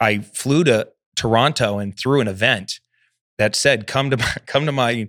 I 0.00 0.20
flew 0.20 0.62
to 0.64 0.88
Toronto 1.16 1.78
and 1.78 1.98
threw 1.98 2.20
an 2.20 2.28
event 2.28 2.78
that 3.36 3.56
said, 3.56 3.88
"Come 3.88 4.10
to 4.10 4.16
my, 4.16 4.32
come 4.46 4.64
to 4.66 4.72
my 4.72 5.08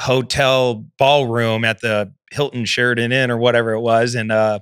hotel 0.00 0.86
ballroom 0.98 1.64
at 1.64 1.80
the 1.80 2.12
Hilton 2.30 2.64
Sheraton 2.64 3.12
Inn 3.12 3.30
or 3.30 3.38
whatever 3.38 3.72
it 3.72 3.80
was," 3.80 4.14
and 4.14 4.32
uh, 4.32 4.60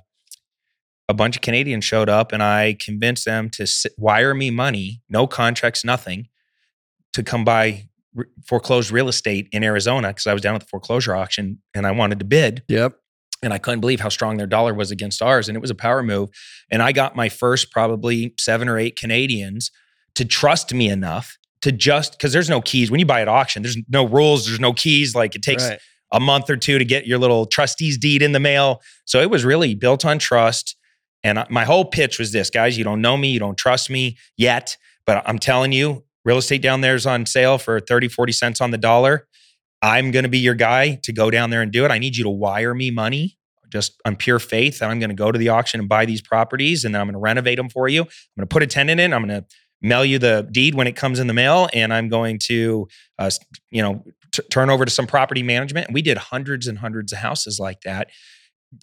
a 1.09 1.13
bunch 1.13 1.35
of 1.35 1.41
Canadians 1.41 1.85
showed 1.85 2.09
up, 2.09 2.31
and 2.31 2.43
I 2.43 2.75
convinced 2.79 3.25
them 3.25 3.49
to 3.51 3.63
s- 3.63 3.85
wire 3.97 4.33
me 4.33 4.51
money, 4.51 5.01
no 5.09 5.27
contracts, 5.27 5.85
nothing, 5.85 6.27
to 7.13 7.23
come 7.23 7.45
buy 7.45 7.87
re- 8.13 8.25
foreclosed 8.45 8.91
real 8.91 9.07
estate 9.07 9.47
in 9.51 9.63
Arizona 9.63 10.09
because 10.09 10.27
I 10.27 10.33
was 10.33 10.41
down 10.41 10.55
at 10.55 10.61
the 10.61 10.67
foreclosure 10.67 11.15
auction 11.15 11.61
and 11.73 11.87
I 11.87 11.91
wanted 11.91 12.19
to 12.19 12.25
bid 12.25 12.63
yep. 12.67 12.95
and 13.41 13.53
I 13.53 13.57
couldn't 13.57 13.79
believe 13.79 14.01
how 14.01 14.09
strong 14.09 14.37
their 14.37 14.47
dollar 14.47 14.73
was 14.73 14.91
against 14.91 15.21
ours. 15.21 15.47
And 15.47 15.55
it 15.55 15.61
was 15.61 15.69
a 15.69 15.75
power 15.75 16.03
move. 16.03 16.29
And 16.69 16.81
I 16.81 16.91
got 16.91 17.15
my 17.15 17.29
first 17.29 17.71
probably 17.71 18.33
seven 18.39 18.67
or 18.67 18.77
eight 18.77 18.97
Canadians 18.97 19.71
to 20.15 20.25
trust 20.25 20.73
me 20.73 20.89
enough 20.89 21.36
to 21.61 21.71
just 21.71 22.13
because 22.13 22.33
there's 22.33 22.49
no 22.49 22.61
keys 22.61 22.89
when 22.91 22.99
you 22.99 23.05
buy 23.05 23.21
at 23.21 23.27
auction. 23.27 23.63
There's 23.63 23.77
no 23.89 24.05
rules. 24.07 24.45
There's 24.45 24.59
no 24.59 24.73
keys. 24.73 25.15
Like 25.15 25.35
it 25.35 25.41
takes 25.41 25.67
Right. 25.69 25.79
a 26.11 26.19
month 26.19 26.49
or 26.49 26.55
two 26.57 26.77
to 26.77 26.85
get 26.85 27.07
your 27.07 27.17
little 27.17 27.45
trustee's 27.45 27.97
deed 27.97 28.21
in 28.21 28.31
the 28.31 28.39
mail. 28.39 28.81
So 29.05 29.19
it 29.21 29.29
was 29.29 29.43
really 29.43 29.75
built 29.75 30.05
on 30.05 30.19
trust. 30.19 30.75
And 31.23 31.39
I- 31.39 31.47
my 31.49 31.65
whole 31.65 31.85
pitch 31.85 32.19
was 32.19 32.31
this, 32.31 32.49
guys, 32.49 32.77
you 32.77 32.83
don't 32.83 33.01
know 33.01 33.17
me, 33.17 33.29
you 33.29 33.39
don't 33.39 33.57
trust 33.57 33.89
me 33.89 34.17
yet, 34.37 34.77
but 35.05 35.23
I'm 35.27 35.39
telling 35.39 35.71
you, 35.71 36.03
real 36.23 36.37
estate 36.37 36.61
down 36.61 36.81
there 36.81 36.95
is 36.95 37.05
on 37.05 37.25
sale 37.25 37.57
for 37.57 37.79
30, 37.79 38.07
40 38.07 38.31
cents 38.33 38.61
on 38.61 38.71
the 38.71 38.77
dollar. 38.77 39.27
I'm 39.81 40.11
going 40.11 40.23
to 40.23 40.29
be 40.29 40.39
your 40.39 40.55
guy 40.55 40.99
to 41.03 41.13
go 41.13 41.29
down 41.29 41.49
there 41.49 41.61
and 41.61 41.71
do 41.71 41.85
it. 41.85 41.91
I 41.91 41.97
need 41.99 42.15
you 42.15 42.23
to 42.23 42.29
wire 42.29 42.73
me 42.73 42.91
money 42.91 43.37
just 43.69 43.93
on 44.05 44.15
pure 44.15 44.39
faith. 44.39 44.79
that 44.79 44.89
I'm 44.89 44.99
going 44.99 45.09
to 45.09 45.15
go 45.15 45.31
to 45.31 45.37
the 45.37 45.49
auction 45.49 45.79
and 45.81 45.89
buy 45.89 46.05
these 46.05 46.21
properties 46.21 46.85
and 46.85 46.95
then 46.95 47.01
I'm 47.01 47.07
going 47.07 47.13
to 47.13 47.19
renovate 47.19 47.57
them 47.57 47.69
for 47.69 47.87
you. 47.89 48.01
I'm 48.03 48.07
going 48.37 48.47
to 48.47 48.53
put 48.53 48.63
a 48.63 48.67
tenant 48.67 48.99
in. 49.01 49.13
I'm 49.13 49.27
going 49.27 49.41
to 49.41 49.47
mail 49.81 50.03
you 50.05 50.19
the 50.19 50.47
deed 50.51 50.75
when 50.75 50.87
it 50.87 50.95
comes 50.95 51.19
in 51.19 51.27
the 51.27 51.33
mail. 51.33 51.67
And 51.73 51.93
I'm 51.93 52.09
going 52.09 52.39
to, 52.45 52.87
uh, 53.19 53.29
you 53.69 53.81
know, 53.81 54.03
t- 54.31 54.43
turn 54.51 54.69
over 54.69 54.85
to 54.85 54.91
some 54.91 55.07
property 55.07 55.43
management. 55.43 55.87
And 55.87 55.93
we 55.93 56.01
did 56.01 56.17
hundreds 56.17 56.67
and 56.67 56.77
hundreds 56.79 57.11
of 57.13 57.19
houses 57.19 57.59
like 57.59 57.81
that 57.81 58.09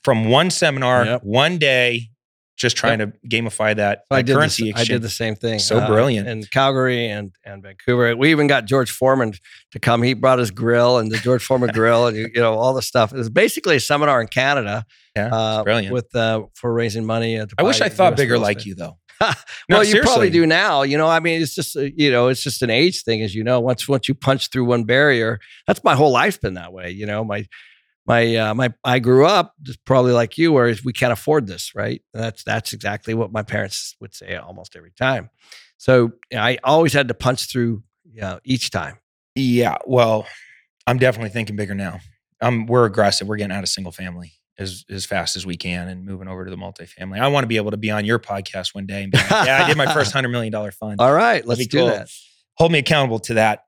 from 0.03 0.29
one 0.31 0.51
seminar, 0.51 1.05
Yep. 1.05 1.21
one 1.25 1.59
day, 1.59 2.09
just 2.57 2.77
trying 2.77 3.01
to 3.01 3.13
gamify 3.29 3.75
that, 3.75 4.03
I 4.13 4.19
that 4.19 4.27
did, 4.27 4.33
the, 4.33 4.39
currency 4.39 4.73
I 4.75 4.85
did 4.85 5.03
the 5.03 5.11
same 5.11 5.35
thing. 5.35 5.57
uh, 5.57 5.59
So 5.59 5.85
brilliant. 5.89 6.29
in 6.29 6.45
Calgary 6.45 7.09
and 7.09 7.33
and 7.45 7.61
Vancouver. 7.65 8.17
We 8.17 8.31
even 8.31 8.47
got 8.47 8.65
George 8.67 8.93
Foreman 8.93 9.33
to 9.73 9.81
come. 9.81 10.05
He 10.05 10.15
brought 10.15 10.39
his 10.39 10.53
grill 10.53 10.99
and 10.99 11.11
the 11.11 11.19
George 11.19 11.45
Foreman 11.45 11.71
grill 11.73 12.07
and 12.07 12.17
you, 12.17 12.31
know 12.37 12.55
all 12.55 12.73
the 12.73 12.81
stuff. 12.81 13.13
It 13.13 13.17
was 13.19 13.29
basically 13.29 13.75
a 13.77 13.81
seminar 13.81 14.21
in 14.21 14.29
Canada. 14.29 14.85
Yeah, 15.17 15.35
uh, 15.35 15.65
brilliant. 15.65 15.93
with 15.93 16.15
uh, 16.15 16.43
for 16.55 16.73
raising 16.73 17.05
money. 17.05 17.39
uh, 17.39 17.47
I 17.59 17.65
wish 17.65 17.81
I 17.81 17.89
thought 17.89 18.13
US 18.13 18.17
bigger 18.19 18.39
like 18.39 18.65
you, 18.65 18.77
though. 18.77 18.99
well, 19.69 19.79
No, 19.79 19.81
you 19.83 20.01
probably 20.03 20.31
do 20.31 20.47
now. 20.47 20.83
You 20.83 20.99
know, 20.99 21.09
I 21.09 21.21
mean, 21.21 21.41
it's 21.41 21.55
just 21.55 21.77
uh, 21.77 21.83
you 21.83 22.11
know, 22.11 22.29
it's 22.29 22.43
just 22.43 22.63
an 22.63 22.71
age 22.71 23.03
thing, 23.03 23.23
as 23.23 23.35
you 23.35 23.45
know. 23.45 23.61
Once 23.61 23.89
once 23.89 24.09
you 24.09 24.15
punch 24.15 24.51
through 24.51 24.65
one 24.65 24.85
barrier, 24.85 25.41
that's 25.67 25.83
my 25.85 25.95
whole 25.95 26.11
life's 26.11 26.39
been 26.39 26.55
that 26.55 26.73
way. 26.73 26.91
You 26.91 27.07
know, 27.07 27.25
my 27.25 27.47
my 28.07 28.37
uh, 28.37 28.55
my 28.55 28.73
I 28.85 28.99
grew 28.99 29.27
up 29.27 29.55
just 29.63 29.85
probably 29.85 30.13
like 30.13 30.37
you, 30.39 30.53
where 30.53 30.75
we 30.85 30.93
can't 30.93 31.13
afford 31.13 31.47
this, 31.47 31.75
right? 31.75 32.03
And 32.13 32.23
that's 32.23 32.45
that's 32.45 32.73
exactly 32.73 33.15
what 33.15 33.33
my 33.33 33.43
parents 33.43 33.97
would 34.01 34.15
say 34.15 34.37
almost 34.37 34.77
every 34.77 34.93
time. 34.93 35.31
So 35.77 36.13
you 36.31 36.37
know, 36.37 36.43
I 36.43 36.59
always 36.65 36.93
had 36.93 37.09
to 37.09 37.15
punch 37.15 37.51
through 37.51 37.83
you 38.15 38.21
know, 38.21 38.41
each 38.45 38.71
time. 38.71 38.99
Yeah, 39.35 39.77
well, 39.87 40.27
I'm 40.87 40.99
definitely 40.99 41.31
thinking 41.31 41.57
bigger 41.57 41.75
now. 41.75 42.01
Um, 42.41 42.67
we're 42.67 42.85
aggressive. 42.85 43.27
We're 43.27 43.37
getting 43.37 43.57
out 43.57 43.65
of 43.65 43.69
single 43.69 43.93
family 43.93 44.33
as 44.59 44.85
as 44.91 45.05
fast 45.05 45.37
as 45.37 45.45
we 45.45 45.57
can 45.57 45.89
and 45.89 46.05
moving 46.05 46.29
over 46.29 46.45
to 46.45 46.51
the 46.51 46.57
multifamily. 46.57 47.21
I 47.21 47.29
want 47.29 47.45
to 47.45 47.49
be 47.49 47.57
able 47.57 47.73
to 47.73 47.77
be 47.77 47.91
on 47.91 48.05
your 48.05 48.19
podcast 48.19 48.75
one 48.75 48.87
day 48.87 49.03
and 49.03 49.11
be 49.13 49.19
like, 49.19 49.31
yeah, 49.31 49.63
I 49.65 49.67
did 49.67 49.77
my 49.77 49.93
first 49.93 50.13
hundred 50.13 50.29
million 50.29 50.53
dollar 50.53 50.71
fund. 50.73 51.01
All 51.01 51.13
right, 51.13 51.45
let's 51.47 51.67
do 51.67 51.79
cool. 51.79 51.87
that. 51.89 52.09
Hold 52.59 52.71
me 52.73 52.79
accountable 52.79 53.19
to 53.21 53.35
that. 53.35 53.65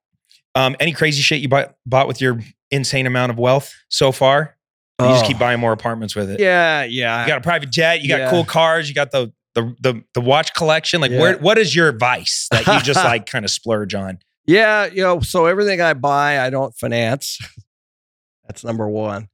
Um, 0.54 0.76
any 0.80 0.92
crazy 0.92 1.22
shit 1.22 1.40
you 1.40 1.48
bought 1.48 1.74
bought 1.84 2.06
with 2.08 2.20
your 2.20 2.40
insane 2.70 3.06
amount 3.06 3.30
of 3.32 3.38
wealth 3.38 3.74
so 3.88 4.12
far? 4.12 4.56
You 5.00 5.08
just 5.08 5.24
Oh. 5.24 5.28
keep 5.28 5.38
buying 5.38 5.60
more 5.60 5.72
apartments 5.72 6.14
with 6.16 6.30
it. 6.30 6.40
Yeah, 6.40 6.84
yeah. 6.84 7.22
You 7.22 7.28
got 7.28 7.38
a 7.38 7.42
private 7.42 7.70
jet. 7.70 8.00
You 8.02 8.08
got 8.08 8.18
Yeah. 8.20 8.30
cool 8.30 8.44
cars. 8.44 8.88
You 8.88 8.94
got 8.94 9.10
the 9.10 9.32
the 9.54 9.74
the, 9.80 10.02
the 10.14 10.20
watch 10.20 10.54
collection. 10.54 11.00
Like, 11.00 11.10
Yeah. 11.10 11.20
where 11.20 11.38
what 11.38 11.58
is 11.58 11.74
your 11.74 11.92
vice 11.92 12.46
that 12.50 12.66
you 12.66 12.80
just 12.80 13.04
like 13.04 13.26
kind 13.26 13.44
of 13.44 13.50
splurge 13.50 13.94
on? 13.94 14.18
Yeah, 14.46 14.86
you 14.86 15.02
know, 15.02 15.20
so 15.20 15.46
everything 15.46 15.80
I 15.80 15.92
buy, 15.94 16.40
I 16.40 16.50
don't 16.50 16.72
finance. 16.76 17.38
That's 18.46 18.62
number 18.64 18.88
one. 18.88 19.28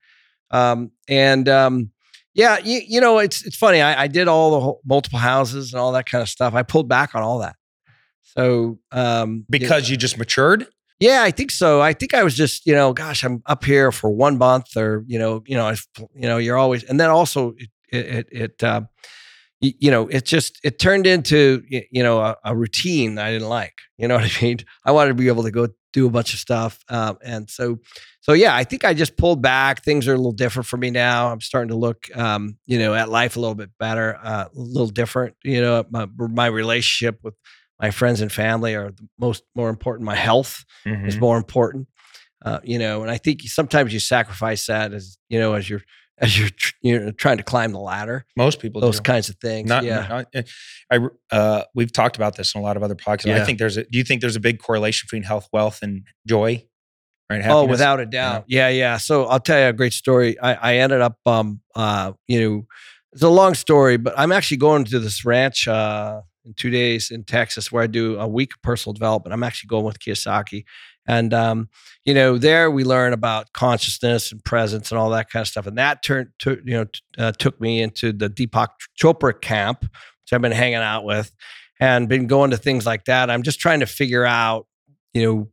Um, 0.52 0.90
and 1.08 1.48
um, 1.48 1.90
yeah, 2.34 2.58
you, 2.62 2.80
you 2.86 3.00
know, 3.00 3.18
it's 3.18 3.44
it's 3.46 3.56
funny. 3.56 3.80
I, 3.80 4.02
I 4.04 4.06
did 4.06 4.28
all 4.28 4.50
the 4.52 4.60
whole, 4.60 4.80
multiple 4.84 5.18
houses 5.18 5.72
and 5.72 5.80
all 5.80 5.92
that 5.92 6.06
kind 6.06 6.22
of 6.22 6.28
stuff. 6.28 6.54
I 6.54 6.62
pulled 6.62 6.88
back 6.88 7.14
on 7.14 7.22
all 7.22 7.38
that. 7.40 7.56
So 8.22 8.78
um, 8.92 9.28
you 9.30 9.36
know- 9.36 9.44
Because 9.50 9.90
you 9.90 9.96
just 9.96 10.18
matured. 10.18 10.66
yeah, 11.00 11.22
I 11.22 11.30
think 11.30 11.50
so. 11.50 11.80
I 11.82 11.92
think 11.92 12.14
I 12.14 12.22
was 12.22 12.34
just, 12.34 12.66
you 12.66 12.74
know, 12.74 12.92
gosh, 12.92 13.24
I'm 13.24 13.42
up 13.46 13.64
here 13.64 13.90
for 13.92 14.08
one 14.10 14.38
month, 14.38 14.76
or 14.76 15.04
you 15.06 15.18
know, 15.18 15.42
you 15.46 15.56
know, 15.56 15.66
I, 15.68 15.76
you 16.14 16.28
know, 16.28 16.38
you're 16.38 16.56
always, 16.56 16.84
and 16.84 16.98
then 17.00 17.10
also 17.10 17.54
it, 17.58 17.68
it, 17.92 18.06
it, 18.06 18.28
it 18.32 18.64
uh, 18.64 18.82
you 19.60 19.90
know, 19.90 20.08
it 20.08 20.24
just 20.24 20.58
it 20.64 20.78
turned 20.78 21.06
into, 21.06 21.62
you 21.68 22.02
know, 22.02 22.20
a, 22.20 22.36
a 22.44 22.56
routine 22.56 23.14
that 23.16 23.26
I 23.26 23.30
didn't 23.32 23.48
like. 23.48 23.74
You 23.98 24.08
know 24.08 24.16
what 24.16 24.24
I 24.24 24.42
mean? 24.42 24.58
I 24.84 24.90
wanted 24.92 25.08
to 25.10 25.14
be 25.14 25.28
able 25.28 25.44
to 25.44 25.50
go 25.52 25.68
do 25.92 26.06
a 26.06 26.10
bunch 26.10 26.32
of 26.34 26.40
stuff, 26.40 26.78
um, 26.88 27.18
and 27.22 27.48
so, 27.50 27.78
so 28.20 28.32
yeah, 28.32 28.54
I 28.54 28.64
think 28.64 28.84
I 28.84 28.94
just 28.94 29.16
pulled 29.16 29.42
back. 29.42 29.84
Things 29.84 30.08
are 30.08 30.14
a 30.14 30.16
little 30.16 30.32
different 30.32 30.66
for 30.66 30.76
me 30.76 30.90
now. 30.90 31.30
I'm 31.32 31.40
starting 31.40 31.68
to 31.70 31.76
look, 31.76 32.06
um, 32.16 32.56
you 32.66 32.78
know, 32.78 32.94
at 32.94 33.08
life 33.08 33.36
a 33.36 33.40
little 33.40 33.54
bit 33.54 33.70
better, 33.78 34.16
uh, 34.22 34.46
a 34.46 34.50
little 34.54 34.88
different. 34.88 35.36
You 35.44 35.60
know, 35.60 35.84
my 35.90 36.06
my 36.16 36.46
relationship 36.46 37.18
with 37.22 37.34
my 37.80 37.90
friends 37.90 38.20
and 38.20 38.30
family 38.30 38.74
are 38.74 38.90
the 38.92 39.08
most 39.18 39.42
more 39.54 39.68
important. 39.70 40.04
My 40.06 40.16
health 40.16 40.64
Mm-hmm. 40.86 41.06
is 41.08 41.18
more 41.18 41.36
important. 41.36 41.88
Uh, 42.44 42.58
you 42.64 42.78
know, 42.78 43.02
and 43.02 43.10
I 43.10 43.18
think 43.18 43.42
sometimes 43.42 43.92
you 43.92 44.00
sacrifice 44.00 44.66
that 44.66 44.92
as 44.92 45.16
you 45.28 45.38
know 45.38 45.54
as 45.54 45.68
you're 45.70 45.82
as 46.22 46.38
you're 46.38 46.48
tr- 46.48 46.74
you 46.80 46.98
know 46.98 47.10
trying 47.10 47.36
to 47.36 47.42
climb 47.42 47.72
the 47.72 47.80
ladder. 47.80 48.24
Most 48.36 48.60
people 48.60 48.80
Those 48.80 48.98
do. 48.98 49.02
kinds 49.02 49.28
of 49.28 49.36
things. 49.36 49.68
Not, 49.68 49.84
yeah. 49.84 50.06
not- 50.08 50.26
eh, 50.32 50.42
I, 50.90 51.00
uh, 51.30 51.64
we've 51.74 51.92
talked 51.92 52.16
about 52.16 52.36
this 52.36 52.54
in 52.54 52.60
a 52.60 52.64
lot 52.64 52.76
of 52.76 52.82
other 52.82 52.94
podcasts. 52.94 53.34
I 53.40 53.44
think 53.44 53.58
there's 53.58 53.76
a, 53.76 53.82
do 53.82 53.98
you 53.98 54.04
think 54.04 54.20
there's 54.20 54.36
a 54.36 54.40
big 54.40 54.58
correlation 54.58 55.06
between 55.06 55.24
health, 55.24 55.48
wealth, 55.52 55.80
and 55.82 56.04
joy? 56.26 56.64
Right? 57.30 57.42
Oh, 57.46 57.64
without 57.64 57.98
a 57.98 58.06
doubt. 58.06 58.44
Yeah, 58.46 58.68
yeah. 58.68 58.98
So 58.98 59.24
I'll 59.24 59.40
tell 59.40 59.58
you 59.58 59.66
a 59.66 59.72
great 59.72 59.94
story. 59.94 60.38
I, 60.38 60.54
I 60.54 60.76
ended 60.76 61.00
up, 61.00 61.16
um, 61.24 61.60
uh, 61.74 62.12
you 62.28 62.40
know, 62.40 62.66
it's 63.12 63.22
a 63.22 63.28
long 63.28 63.54
story, 63.54 63.96
but 63.96 64.14
I'm 64.18 64.32
actually 64.32 64.58
going 64.58 64.84
to 64.84 64.98
this 64.98 65.24
ranch 65.24 65.66
uh, 65.66 66.20
in 66.44 66.54
two 66.54 66.70
days 66.70 67.10
in 67.10 67.24
Texas 67.24 67.72
where 67.72 67.82
I 67.82 67.86
do 67.86 68.18
a 68.18 68.28
week 68.28 68.52
of 68.54 68.62
personal 68.62 68.92
development. 68.92 69.32
I'm 69.32 69.42
actually 69.42 69.68
going 69.68 69.84
with 69.84 69.98
Kiyosaki. 69.98 70.64
And, 71.06 71.34
um, 71.34 71.68
you 72.04 72.14
know, 72.14 72.38
there 72.38 72.70
we 72.70 72.84
learn 72.84 73.12
about 73.12 73.52
consciousness 73.52 74.32
and 74.32 74.44
presence 74.44 74.90
and 74.90 74.98
all 74.98 75.10
that 75.10 75.30
kind 75.30 75.42
of 75.42 75.48
stuff. 75.48 75.66
And 75.66 75.78
that 75.78 76.02
turned, 76.02 76.28
to, 76.40 76.60
you 76.64 76.74
know, 76.74 76.84
t- 76.84 77.00
uh, 77.18 77.32
took 77.32 77.60
me 77.60 77.80
into 77.80 78.12
the 78.12 78.28
Deepak 78.28 78.68
Chopra 79.00 79.38
camp, 79.40 79.82
which 79.82 80.32
I've 80.32 80.40
been 80.40 80.52
hanging 80.52 80.76
out 80.76 81.04
with 81.04 81.32
and 81.80 82.08
been 82.08 82.26
going 82.26 82.50
to 82.50 82.56
things 82.56 82.86
like 82.86 83.06
that. 83.06 83.30
I'm 83.30 83.42
just 83.42 83.60
trying 83.60 83.80
to 83.80 83.86
figure 83.86 84.24
out, 84.24 84.66
you 85.12 85.24
know, 85.24 85.48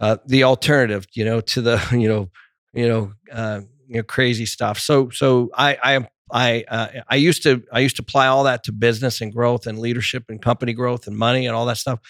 uh, 0.00 0.16
the 0.26 0.44
alternative, 0.44 1.06
you 1.14 1.24
know, 1.24 1.40
to 1.40 1.60
the, 1.60 1.84
you 1.92 2.08
know, 2.08 2.30
you 2.72 2.88
know, 2.88 3.12
uh, 3.32 3.60
you 3.86 3.96
know, 3.96 4.02
crazy 4.02 4.46
stuff. 4.46 4.78
So, 4.78 5.10
so 5.10 5.50
I, 5.54 5.78
I 5.82 5.92
am, 5.92 6.06
I, 6.30 6.64
uh, 6.68 6.88
I 7.08 7.16
used 7.16 7.42
to, 7.44 7.62
I 7.72 7.80
used 7.80 7.96
to 7.96 8.02
apply 8.02 8.26
all 8.26 8.44
that 8.44 8.64
to 8.64 8.72
business 8.72 9.20
and 9.20 9.32
growth 9.32 9.66
and 9.66 9.78
leadership 9.78 10.24
and 10.28 10.42
company 10.42 10.74
growth 10.74 11.06
and 11.06 11.16
money 11.16 11.46
and 11.46 11.56
all 11.56 11.66
that 11.66 11.78
stuff. 11.78 12.00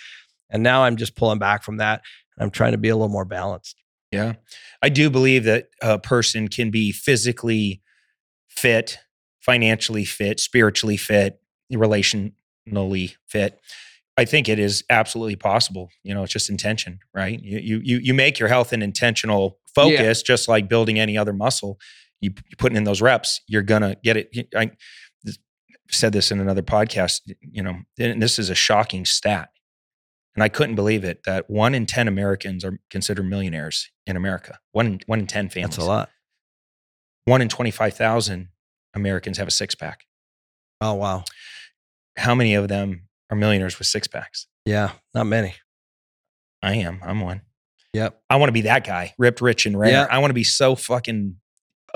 And 0.51 0.63
now 0.63 0.85
I'm 0.85 0.97
just 0.97 1.15
pulling 1.15 1.39
back 1.39 1.63
from 1.63 1.77
that. 1.77 2.03
I'm 2.41 2.51
trying 2.51 2.73
to 2.73 2.79
be 2.79 2.89
a 2.89 2.97
little 2.97 3.09
more 3.09 3.25
balanced. 3.25 3.77
Yeah. 4.11 4.35
I 4.83 4.89
do 4.89 5.11
believe 5.11 5.45
that 5.45 5.69
a 5.83 5.99
person 5.99 6.49
can 6.49 6.71
be 6.71 6.93
physically 6.93 7.83
fit, 8.49 8.99
financially 9.41 10.05
fit, 10.05 10.41
spiritually 10.41 10.97
fit, 10.97 11.41
relationally 11.73 13.17
fit. 13.27 13.61
I 14.17 14.25
think 14.25 14.49
it 14.49 14.59
is 14.59 14.83
absolutely 14.91 15.37
possible. 15.37 15.91
You 16.03 16.13
know, 16.13 16.25
it's 16.25 16.33
just 16.33 16.51
intention, 16.51 16.99
right? 17.15 17.41
You 17.41 17.81
you 17.83 18.01
you, 18.03 18.15
make 18.15 18.41
your 18.41 18.49
health 18.49 18.73
an 18.73 18.83
intentional 18.83 19.61
focus, 19.73 20.23
just 20.23 20.49
like 20.49 20.69
building 20.69 20.99
any 20.99 21.17
other 21.17 21.33
muscle. 21.33 21.79
You, 22.21 22.33
you 22.51 22.57
putting 22.57 22.77
in 22.77 22.83
those 22.83 23.01
reps, 23.01 23.41
you're 23.47 23.63
gonna 23.63 23.97
get 24.03 24.17
it. 24.17 24.49
I 24.57 24.73
said 25.89 26.13
this 26.13 26.33
in 26.33 26.41
another 26.41 26.63
podcast. 26.63 27.21
You 27.41 27.63
know, 27.63 27.77
and 28.01 28.21
this 28.21 28.41
is 28.41 28.51
a 28.51 28.57
shocking 28.57 29.05
stat, 29.05 29.51
and 30.39 30.45
I 30.45 30.49
couldn't 30.49 30.77
believe 30.77 31.03
it 31.03 31.25
that 31.25 31.51
one 31.51 31.75
in 31.75 31.85
ten 31.85 32.07
Americans 32.07 32.65
are 32.65 32.79
considered 32.91 33.25
millionaires 33.25 33.91
in 34.07 34.17
America. 34.17 34.61
One 34.71 34.87
in, 34.87 35.01
one 35.07 35.19
in 35.19 35.27
ten 35.27 35.49
families. 35.49 35.75
That's 35.75 35.85
a 35.85 35.89
lot. 35.89 36.11
One 37.25 37.43
in 37.43 37.49
twenty 37.49 37.73
five 37.73 37.95
thousand 37.95 38.51
Americans 38.95 39.39
have 39.39 39.49
a 39.49 39.51
six 39.51 39.75
pack. 39.75 40.05
Oh, 40.81 40.95
wow. 40.95 41.25
How 42.17 42.37
many 42.37 42.55
of 42.55 42.69
them 42.69 43.09
are 43.31 43.37
millionaires 43.37 43.81
with 43.81 43.89
six 43.89 44.07
packs? 44.07 44.47
Yeah. 44.65 44.93
Not 45.13 45.27
many. 45.27 45.57
I 46.63 46.75
am. 46.75 47.01
I'm 47.03 47.21
one. 47.21 47.41
Yep. 47.93 48.23
I 48.31 48.37
want 48.37 48.49
to 48.49 48.53
be 48.53 48.61
that 48.61 48.87
guy, 48.87 49.15
ripped, 49.19 49.41
rich, 49.41 49.67
and 49.67 49.77
rare. 49.77 49.91
Yeah. 49.91 50.07
I 50.09 50.19
want 50.19 50.31
to 50.31 50.35
be 50.35 50.45
so 50.45 50.77
fucking 50.77 51.35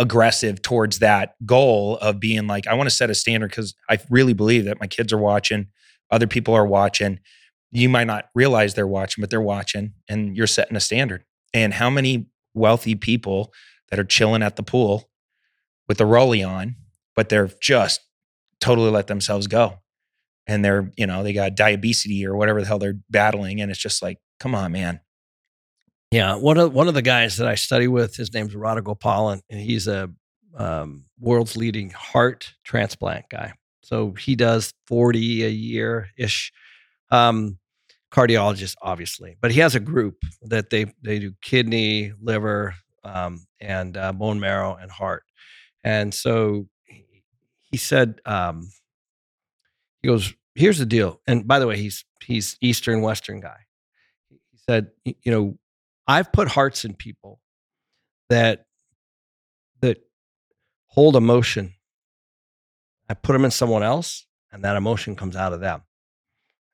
aggressive 0.00 0.62
towards 0.62 0.98
that 0.98 1.36
goal 1.46 1.96
of 1.98 2.18
being 2.18 2.48
like, 2.48 2.66
I 2.66 2.74
want 2.74 2.90
to 2.90 2.94
set 2.96 3.08
a 3.08 3.14
standard 3.14 3.50
because 3.50 3.76
I 3.88 3.98
really 4.10 4.32
believe 4.32 4.64
that 4.64 4.80
my 4.80 4.88
kids 4.88 5.12
are 5.12 5.18
watching, 5.18 5.68
other 6.10 6.26
people 6.26 6.54
are 6.54 6.66
watching. 6.66 7.20
You 7.72 7.88
might 7.88 8.06
not 8.06 8.26
realize 8.34 8.74
they're 8.74 8.86
watching, 8.86 9.22
but 9.22 9.30
they're 9.30 9.40
watching, 9.40 9.94
and 10.08 10.36
you're 10.36 10.46
setting 10.46 10.76
a 10.76 10.80
standard. 10.80 11.24
And 11.52 11.74
how 11.74 11.90
many 11.90 12.28
wealthy 12.54 12.94
people 12.94 13.52
that 13.90 13.98
are 13.98 14.04
chilling 14.04 14.42
at 14.42 14.56
the 14.56 14.62
pool 14.62 15.10
with 15.88 15.98
the 15.98 16.04
rollie 16.04 16.46
on, 16.46 16.76
but 17.16 17.28
they're 17.28 17.50
just 17.60 18.00
totally 18.60 18.90
let 18.90 19.06
themselves 19.06 19.46
go. 19.46 19.78
And 20.46 20.64
they're, 20.64 20.92
you 20.96 21.06
know, 21.06 21.22
they 21.22 21.32
got 21.32 21.56
diabetes 21.56 22.24
or 22.24 22.36
whatever 22.36 22.60
the 22.60 22.66
hell 22.66 22.78
they're 22.78 22.98
battling. 23.10 23.60
And 23.60 23.70
it's 23.70 23.80
just 23.80 24.02
like, 24.02 24.18
come 24.38 24.54
on, 24.54 24.72
man. 24.72 25.00
Yeah, 26.10 26.34
one 26.34 26.58
of 26.58 26.74
one 26.74 26.88
of 26.88 26.94
the 26.94 27.00
guys 27.00 27.38
that 27.38 27.48
I 27.48 27.54
study 27.54 27.88
with, 27.88 28.16
his 28.16 28.34
name's 28.34 28.54
Radha 28.54 28.82
Gopalan, 28.82 29.40
and 29.48 29.60
he's 29.60 29.88
a 29.88 30.10
um, 30.56 31.06
world's 31.18 31.56
leading 31.56 31.88
heart 31.88 32.52
transplant 32.64 33.30
guy. 33.30 33.54
So 33.82 34.12
he 34.12 34.36
does 34.36 34.74
forty 34.86 35.42
a 35.44 35.48
year 35.48 36.08
ish. 36.18 36.52
Um, 37.10 37.58
cardiologist, 38.12 38.74
obviously, 38.82 39.36
but 39.40 39.50
he 39.50 39.60
has 39.60 39.74
a 39.74 39.80
group 39.80 40.16
that 40.42 40.70
they 40.70 40.86
they 41.02 41.18
do 41.18 41.32
kidney, 41.42 42.12
liver, 42.20 42.74
um, 43.04 43.46
and 43.60 43.96
uh, 43.96 44.12
bone 44.12 44.38
marrow 44.38 44.76
and 44.80 44.90
heart. 44.90 45.24
And 45.82 46.14
so 46.14 46.68
he 47.60 47.76
said, 47.76 48.20
um, 48.26 48.70
he 50.02 50.08
goes, 50.08 50.34
"Here's 50.54 50.78
the 50.78 50.86
deal." 50.86 51.20
And 51.26 51.46
by 51.48 51.58
the 51.58 51.66
way, 51.66 51.76
he's 51.76 52.04
he's 52.22 52.56
Eastern 52.60 53.00
Western 53.02 53.40
guy. 53.40 53.58
He 54.28 54.58
said, 54.58 54.90
"You 55.04 55.32
know, 55.32 55.58
I've 56.06 56.32
put 56.32 56.48
hearts 56.48 56.84
in 56.84 56.94
people 56.94 57.40
that 58.28 58.66
that 59.80 59.98
hold 60.86 61.16
emotion. 61.16 61.74
I 63.08 63.14
put 63.14 63.32
them 63.32 63.44
in 63.44 63.50
someone 63.50 63.82
else, 63.82 64.26
and 64.52 64.64
that 64.64 64.76
emotion 64.76 65.16
comes 65.16 65.34
out 65.36 65.52
of 65.52 65.60
them." 65.60 65.82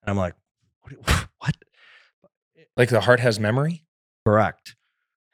And 0.02 0.10
I'm 0.10 0.16
like, 0.16 0.34
"What?" 0.96 1.56
Like 2.76 2.90
the 2.90 3.00
heart 3.00 3.18
has 3.18 3.40
memory? 3.40 3.84
Correct. 4.24 4.76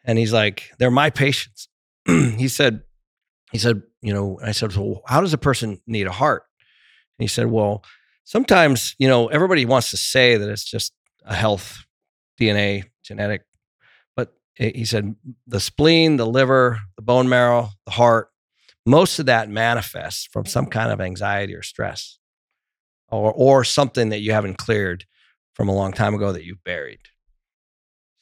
And 0.04 0.18
he's 0.18 0.32
like, 0.32 0.70
they're 0.78 0.90
my 0.90 1.10
patients. 1.10 1.68
he 2.06 2.48
said, 2.48 2.82
he 3.52 3.58
said, 3.58 3.82
you 4.02 4.14
know, 4.14 4.38
I 4.42 4.52
said, 4.52 4.74
well, 4.74 5.02
how 5.06 5.20
does 5.20 5.32
a 5.34 5.38
person 5.38 5.80
need 5.86 6.06
a 6.06 6.12
heart? 6.12 6.44
And 7.18 7.24
he 7.24 7.28
said, 7.28 7.46
well, 7.46 7.84
sometimes, 8.24 8.94
you 8.98 9.08
know, 9.08 9.28
everybody 9.28 9.64
wants 9.66 9.90
to 9.90 9.96
say 9.96 10.36
that 10.36 10.48
it's 10.48 10.64
just 10.64 10.92
a 11.24 11.34
health 11.34 11.84
DNA 12.40 12.84
genetic, 13.02 13.42
but 14.16 14.34
he 14.54 14.84
said 14.84 15.14
the 15.46 15.60
spleen, 15.60 16.16
the 16.16 16.26
liver, 16.26 16.80
the 16.96 17.02
bone 17.02 17.28
marrow, 17.28 17.68
the 17.84 17.92
heart, 17.92 18.30
most 18.86 19.18
of 19.18 19.26
that 19.26 19.48
manifests 19.48 20.26
from 20.26 20.46
some 20.46 20.66
kind 20.66 20.90
of 20.90 21.00
anxiety 21.00 21.54
or 21.54 21.62
stress 21.62 22.18
or, 23.08 23.32
or 23.32 23.64
something 23.64 24.08
that 24.10 24.20
you 24.20 24.32
haven't 24.32 24.58
cleared 24.58 25.04
from 25.54 25.68
a 25.68 25.74
long 25.74 25.92
time 25.92 26.14
ago 26.14 26.32
that 26.32 26.44
you've 26.44 26.62
buried. 26.64 27.00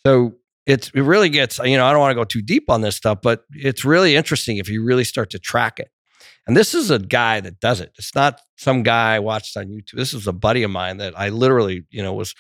So 0.07 0.35
it's 0.67 0.91
it 0.95 1.03
really 1.03 1.29
gets 1.29 1.59
you 1.59 1.77
know 1.77 1.87
I 1.87 1.93
don't 1.93 2.01
want 2.01 2.13
to 2.13 2.21
go 2.21 2.25
too 2.25 2.43
deep 2.43 2.71
on 2.71 2.81
this 2.81 2.97
stuff, 2.97 3.19
but 3.23 3.45
it's 3.51 3.85
really 3.85 4.17
interesting 4.17 4.59
if 4.59 4.69
you 4.69 4.85
really 4.85 5.05
start 5.05 5.31
to 5.31 5.39
track 5.39 5.79
it. 5.79 5.91
And 6.47 6.57
this 6.57 6.75
is 6.75 6.91
a 6.91 6.99
guy 6.99 7.41
that 7.41 7.61
does 7.61 7.81
it. 7.81 7.93
It's 7.99 8.15
not 8.15 8.41
some 8.57 8.83
guy 8.83 9.17
I 9.17 9.19
watched 9.21 9.57
on 9.57 9.67
YouTube. 9.67 9.97
This 9.97 10.13
is 10.13 10.27
a 10.27 10.33
buddy 10.33 10.65
of 10.65 10.71
mine 10.71 10.97
that 10.99 11.19
I 11.19 11.29
literally 11.29 11.85
you 11.91 12.03
know 12.03 12.13
was 12.13 12.35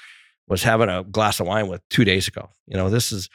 was 0.48 0.62
having 0.62 0.88
a 0.88 1.04
glass 1.04 1.40
of 1.40 1.46
wine 1.46 1.68
with 1.68 1.80
two 1.88 2.04
days 2.04 2.28
ago. 2.28 2.50
You 2.66 2.76
know 2.76 2.90
this 2.90 3.12
is 3.12 3.28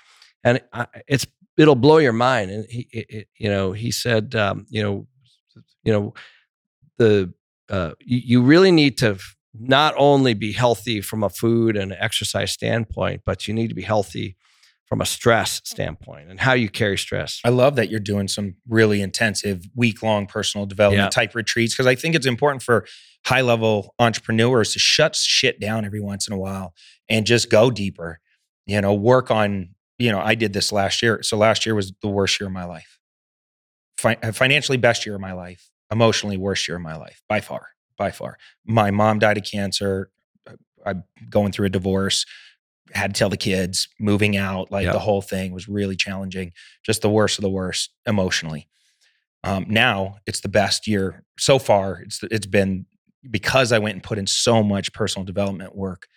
and 0.43 0.61
I, 0.73 0.87
it's 1.07 1.25
it'll 1.57 1.75
blow 1.75 1.97
your 1.97 2.13
mind. 2.13 2.51
And 2.51 2.65
he 2.69 2.87
it, 2.91 3.05
it, 3.09 3.27
you 3.37 3.49
know 3.49 3.71
he 3.71 3.91
said 3.91 4.35
um, 4.35 4.65
you 4.69 4.83
know 4.83 5.07
you 5.83 5.93
know 5.93 6.13
the 6.97 7.33
uh, 7.69 7.91
you, 7.99 8.21
you 8.23 8.41
really 8.41 8.71
need 8.71 8.97
to 8.99 9.17
not 9.59 9.93
only 9.97 10.33
be 10.33 10.51
healthy 10.51 11.01
from 11.01 11.23
a 11.23 11.29
food 11.29 11.75
and 11.77 11.93
exercise 11.93 12.51
standpoint, 12.51 13.21
but 13.25 13.47
you 13.47 13.53
need 13.53 13.69
to 13.69 13.75
be 13.75 13.81
healthy 13.81 14.35
from 14.87 15.01
a 15.01 15.05
stress 15.05 15.61
standpoint 15.65 16.29
and 16.29 16.39
how 16.39 16.53
you 16.53 16.69
carry 16.69 16.97
stress. 16.97 17.41
I 17.43 17.49
love 17.49 17.75
that 17.75 17.89
you're 17.89 17.99
doing 17.99 18.29
some 18.29 18.55
really 18.69 19.01
intensive 19.01 19.65
week 19.75 20.01
long 20.01 20.27
personal 20.27 20.65
development 20.65 21.07
yeah. 21.07 21.09
type 21.09 21.35
retreats 21.35 21.73
because 21.73 21.87
I 21.87 21.95
think 21.95 22.15
it's 22.15 22.25
important 22.25 22.63
for 22.63 22.85
high 23.25 23.41
level 23.41 23.93
entrepreneurs 23.99 24.71
to 24.73 24.79
shut 24.79 25.15
shit 25.15 25.59
down 25.59 25.83
every 25.83 25.99
once 25.99 26.27
in 26.27 26.33
a 26.33 26.37
while 26.37 26.73
and 27.09 27.25
just 27.25 27.49
go 27.49 27.69
deeper. 27.69 28.19
You 28.65 28.79
know, 28.79 28.93
work 28.93 29.29
on, 29.29 29.69
you 29.99 30.11
know, 30.11 30.19
I 30.19 30.35
did 30.35 30.53
this 30.53 30.71
last 30.71 31.01
year. 31.01 31.21
So 31.21 31.37
last 31.37 31.65
year 31.65 31.75
was 31.75 31.91
the 32.01 32.07
worst 32.07 32.39
year 32.39 32.47
of 32.47 32.53
my 32.53 32.65
life. 32.65 32.99
Fi- 33.97 34.17
uh, 34.23 34.31
financially, 34.31 34.77
best 34.77 35.05
year 35.05 35.15
of 35.15 35.21
my 35.21 35.33
life. 35.33 35.69
Emotionally, 35.91 36.37
worst 36.37 36.67
year 36.67 36.77
of 36.77 36.83
my 36.83 36.95
life 36.95 37.21
by 37.27 37.41
far. 37.41 37.67
By 37.97 38.11
far. 38.11 38.37
My 38.65 38.91
mom 38.91 39.19
died 39.19 39.37
of 39.37 39.43
cancer. 39.43 40.11
Uh, 40.47 40.53
I'm 40.85 41.03
going 41.29 41.51
through 41.51 41.65
a 41.65 41.69
divorce 41.69 42.25
had 42.93 43.13
to 43.13 43.19
tell 43.19 43.29
the 43.29 43.37
kids 43.37 43.87
moving 43.99 44.37
out 44.37 44.71
like 44.71 44.91
the 44.91 44.99
whole 44.99 45.21
thing 45.21 45.51
was 45.51 45.67
really 45.67 45.95
challenging 45.95 46.51
just 46.83 47.01
the 47.01 47.09
worst 47.09 47.37
of 47.37 47.41
the 47.43 47.49
worst 47.49 47.91
emotionally 48.05 48.67
um, 49.43 49.65
now 49.67 50.15
it's 50.25 50.41
the 50.41 50.49
best 50.49 50.87
year 50.87 51.23
so 51.37 51.59
far 51.59 52.01
it's 52.01 52.21
it's 52.31 52.45
been 52.45 52.85
because 53.29 53.71
i 53.71 53.79
went 53.79 53.95
and 53.95 54.03
put 54.03 54.17
in 54.17 54.27
so 54.27 54.63
much 54.63 54.93
personal 54.93 55.25
development 55.25 55.75
work 55.75 56.07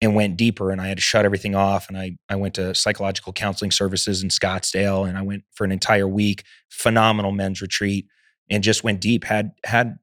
and 0.00 0.14
went 0.14 0.36
deeper 0.36 0.70
and 0.70 0.80
i 0.80 0.88
had 0.88 0.98
to 0.98 1.02
shut 1.02 1.24
everything 1.24 1.54
off 1.54 1.88
and 1.88 1.96
i 1.96 2.16
i 2.28 2.36
went 2.36 2.54
to 2.54 2.74
psychological 2.74 3.32
counseling 3.32 3.70
services 3.70 4.22
in 4.22 4.28
scottsdale 4.28 5.08
and 5.08 5.16
i 5.16 5.22
went 5.22 5.44
for 5.52 5.64
an 5.64 5.72
entire 5.72 6.08
week 6.08 6.44
phenomenal 6.68 7.32
men's 7.32 7.62
retreat 7.62 8.06
and 8.50 8.62
just 8.62 8.84
went 8.84 9.00
deep 9.00 9.24
had 9.24 9.52
had 9.64 9.98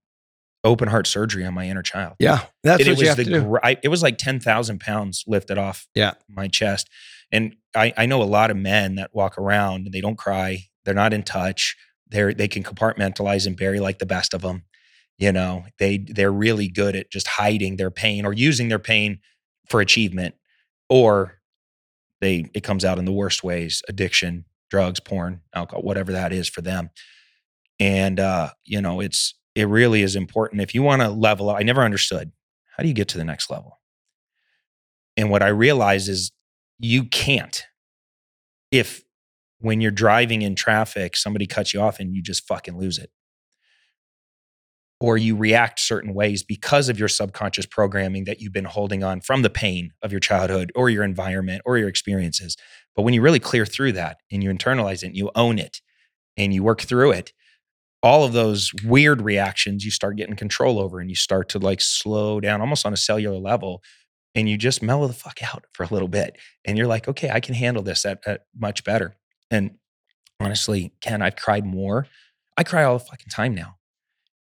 open 0.68 0.88
heart 0.88 1.08
surgery 1.08 1.46
on 1.46 1.54
my 1.54 1.68
inner 1.68 1.82
child. 1.82 2.16
Yeah, 2.20 2.46
that's 2.64 2.84
and 2.86 2.96
what 2.96 3.02
you 3.02 3.08
have 3.08 3.18
to 3.18 3.24
do. 3.24 3.58
I, 3.64 3.78
it 3.84 3.88
was 3.88 4.04
like 4.04 4.18
ten 4.18 4.40
thousand 4.40 4.80
pounds 4.80 5.24
lifted 5.28 5.58
off. 5.58 5.88
Yeah. 5.96 6.14
my 6.30 6.48
chest, 6.48 6.90
and 7.32 7.56
I, 7.76 7.94
I 7.98 8.06
know 8.06 8.22
a 8.22 8.26
lot 8.26 8.52
of 8.52 8.58
men 8.58 8.96
that 8.96 9.12
walk 9.14 9.38
around 9.38 9.86
and 9.86 9.94
they 9.94 10.02
don't 10.02 10.18
cry. 10.18 10.66
They're 10.86 10.94
not 10.94 11.14
in 11.14 11.24
touch. 11.24 11.76
They're 12.10 12.34
they 12.34 12.48
can 12.48 12.64
compartmentalize 12.64 13.46
and 13.46 13.58
bury 13.58 13.80
like 13.80 14.00
the 14.00 14.06
best 14.06 14.34
of 14.34 14.42
them. 14.42 14.64
You 15.18 15.32
know, 15.32 15.66
they 15.80 15.98
they're 15.98 16.32
really 16.32 16.68
good 16.68 16.96
at 16.96 17.12
just 17.12 17.28
hiding 17.28 17.78
their 17.78 17.92
pain 17.92 18.26
or 18.26 18.34
using 18.34 18.70
their 18.70 18.80
pain 18.80 19.20
for 19.70 19.82
achievement, 19.82 20.36
or 20.90 21.40
they 22.22 22.50
it 22.54 22.64
comes 22.64 22.86
out 22.86 23.00
in 23.00 23.06
the 23.06 23.12
worst 23.12 23.44
ways: 23.44 23.82
addiction, 23.90 24.46
drugs, 24.70 25.00
porn, 25.00 25.42
alcohol, 25.54 25.82
whatever 25.82 26.12
that 26.12 26.32
is 26.32 26.48
for 26.48 26.62
them. 26.62 26.90
And 27.80 28.20
uh, 28.20 28.52
you 28.64 28.82
know, 28.82 29.02
it's 29.02 29.34
it 29.58 29.66
really 29.66 30.04
is 30.04 30.16
important. 30.16 30.62
If 30.62 30.76
you 30.76 30.84
want 30.84 31.02
to 31.02 31.10
level 31.10 31.50
up, 31.50 31.58
I 31.58 31.64
never 31.64 31.82
understood 31.82 32.32
how 32.76 32.84
do 32.84 32.90
you 32.90 32.94
get 32.94 33.08
to 33.08 33.18
the 33.18 33.24
next 33.24 33.50
level? 33.50 33.80
And 35.18 35.32
what 35.32 35.42
I 35.42 35.48
realized 35.48 36.08
is 36.10 36.32
you 36.78 37.06
can't. 37.06 37.64
If 38.72 39.04
when 39.58 39.82
you're 39.82 39.90
driving 39.90 40.44
in 40.44 40.54
traffic, 40.54 41.18
somebody 41.18 41.48
cuts 41.48 41.74
you 41.74 41.82
off 41.82 42.00
and 42.00 42.14
you 42.14 42.22
just 42.22 42.46
fucking 42.48 42.78
lose 42.78 43.00
it. 43.00 43.10
Or 45.00 45.18
you 45.18 45.36
react 45.36 45.80
certain 45.80 46.14
ways 46.14 46.44
because 46.44 46.88
of 46.88 47.00
your 47.00 47.08
subconscious 47.08 47.66
programming 47.66 48.26
that 48.26 48.40
you've 48.40 48.54
been 48.54 48.66
holding 48.66 49.04
on 49.04 49.22
from 49.22 49.42
the 49.42 49.50
pain 49.50 49.92
of 50.04 50.12
your 50.12 50.20
childhood 50.20 50.72
or 50.76 50.92
your 50.92 51.04
environment 51.04 51.64
or 51.66 51.80
your 51.80 51.90
experiences. 51.90 52.58
But 52.96 53.02
when 53.02 53.16
you 53.16 53.24
really 53.24 53.40
clear 53.40 53.66
through 53.66 53.94
that 53.94 54.18
and 54.32 54.44
you 54.44 54.52
internalize 54.52 55.02
it 55.02 55.08
and 55.08 55.18
you 55.18 55.32
own 55.34 55.58
it 55.58 55.82
and 56.36 56.54
you 56.54 56.62
work 56.62 56.82
through 56.82 57.14
it, 57.14 57.34
all 58.04 58.24
of 58.24 58.34
those 58.34 58.72
weird 58.84 59.22
reactions 59.22 59.84
you 59.84 59.92
start 59.92 60.18
getting 60.18 60.36
control 60.36 60.80
over 60.80 61.00
and 61.00 61.10
you 61.10 61.16
start 61.16 61.50
to 61.50 61.60
like 61.60 61.82
slow 61.82 62.40
down 62.40 62.62
almost 62.62 62.86
on 62.86 62.94
a 62.94 62.98
cellular 62.98 63.38
level 63.38 63.82
and 64.36 64.48
you 64.48 64.58
just 64.58 64.84
mellow 64.84 65.08
the 65.08 65.14
fuck 65.14 65.40
out 65.42 65.66
for 65.74 65.84
a 65.84 65.88
little 65.88 66.08
bit 66.08 66.38
and 66.66 66.78
you're 66.78 66.88
like 66.88 67.08
okay 67.08 67.30
i 67.30 67.40
can 67.40 67.56
handle 67.56 67.84
this 67.84 68.06
at, 68.06 68.20
at 68.26 68.42
much 68.58 68.84
better. 68.84 69.16
And 69.50 69.72
honestly 70.40 70.94
ken 71.02 71.22
i've 71.22 71.36
cried 71.36 71.66
more 71.66 72.08
i 72.58 72.64
cry 72.64 72.84
all 72.84 72.98
the 72.98 73.06
fucking 73.06 73.30
time 73.30 73.56
now. 73.56 73.78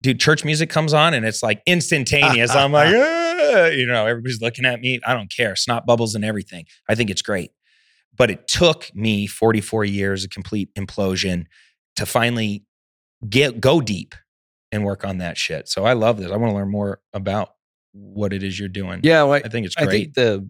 Dude 0.01 0.19
church 0.19 0.43
music 0.43 0.69
comes 0.69 0.93
on 0.93 1.13
and 1.13 1.25
it's 1.25 1.43
like 1.43 1.61
instantaneous. 1.65 2.51
I'm 2.55 2.71
like 2.71 2.93
ah, 2.95 3.67
you 3.67 3.85
know 3.85 4.07
everybody's 4.07 4.41
looking 4.41 4.65
at 4.65 4.81
me 4.81 4.99
i 5.05 5.13
don't 5.13 5.31
care 5.31 5.55
snot 5.55 5.85
bubbles 5.85 6.15
and 6.15 6.25
everything 6.25 6.65
i 6.89 6.95
think 6.95 7.09
it's 7.09 7.21
great. 7.21 7.51
But 8.15 8.29
it 8.29 8.47
took 8.47 8.93
me 8.95 9.25
44 9.25 9.85
years 9.85 10.23
of 10.23 10.29
complete 10.29 10.73
implosion 10.75 11.45
to 11.95 12.05
finally 12.05 12.63
get 13.29 13.59
go 13.59 13.81
deep 13.81 14.15
and 14.71 14.83
work 14.83 15.05
on 15.05 15.19
that 15.19 15.37
shit. 15.37 15.69
So 15.69 15.85
I 15.85 15.93
love 15.93 16.17
this. 16.17 16.31
I 16.31 16.37
want 16.37 16.51
to 16.51 16.55
learn 16.55 16.69
more 16.71 16.99
about 17.13 17.49
what 17.91 18.33
it 18.33 18.43
is 18.43 18.59
you're 18.59 18.69
doing. 18.69 19.01
Yeah, 19.03 19.23
well, 19.23 19.41
I 19.43 19.47
think 19.47 19.67
it's 19.67 19.75
great. 19.75 19.87
I 19.87 19.91
think 19.91 20.13
the 20.15 20.49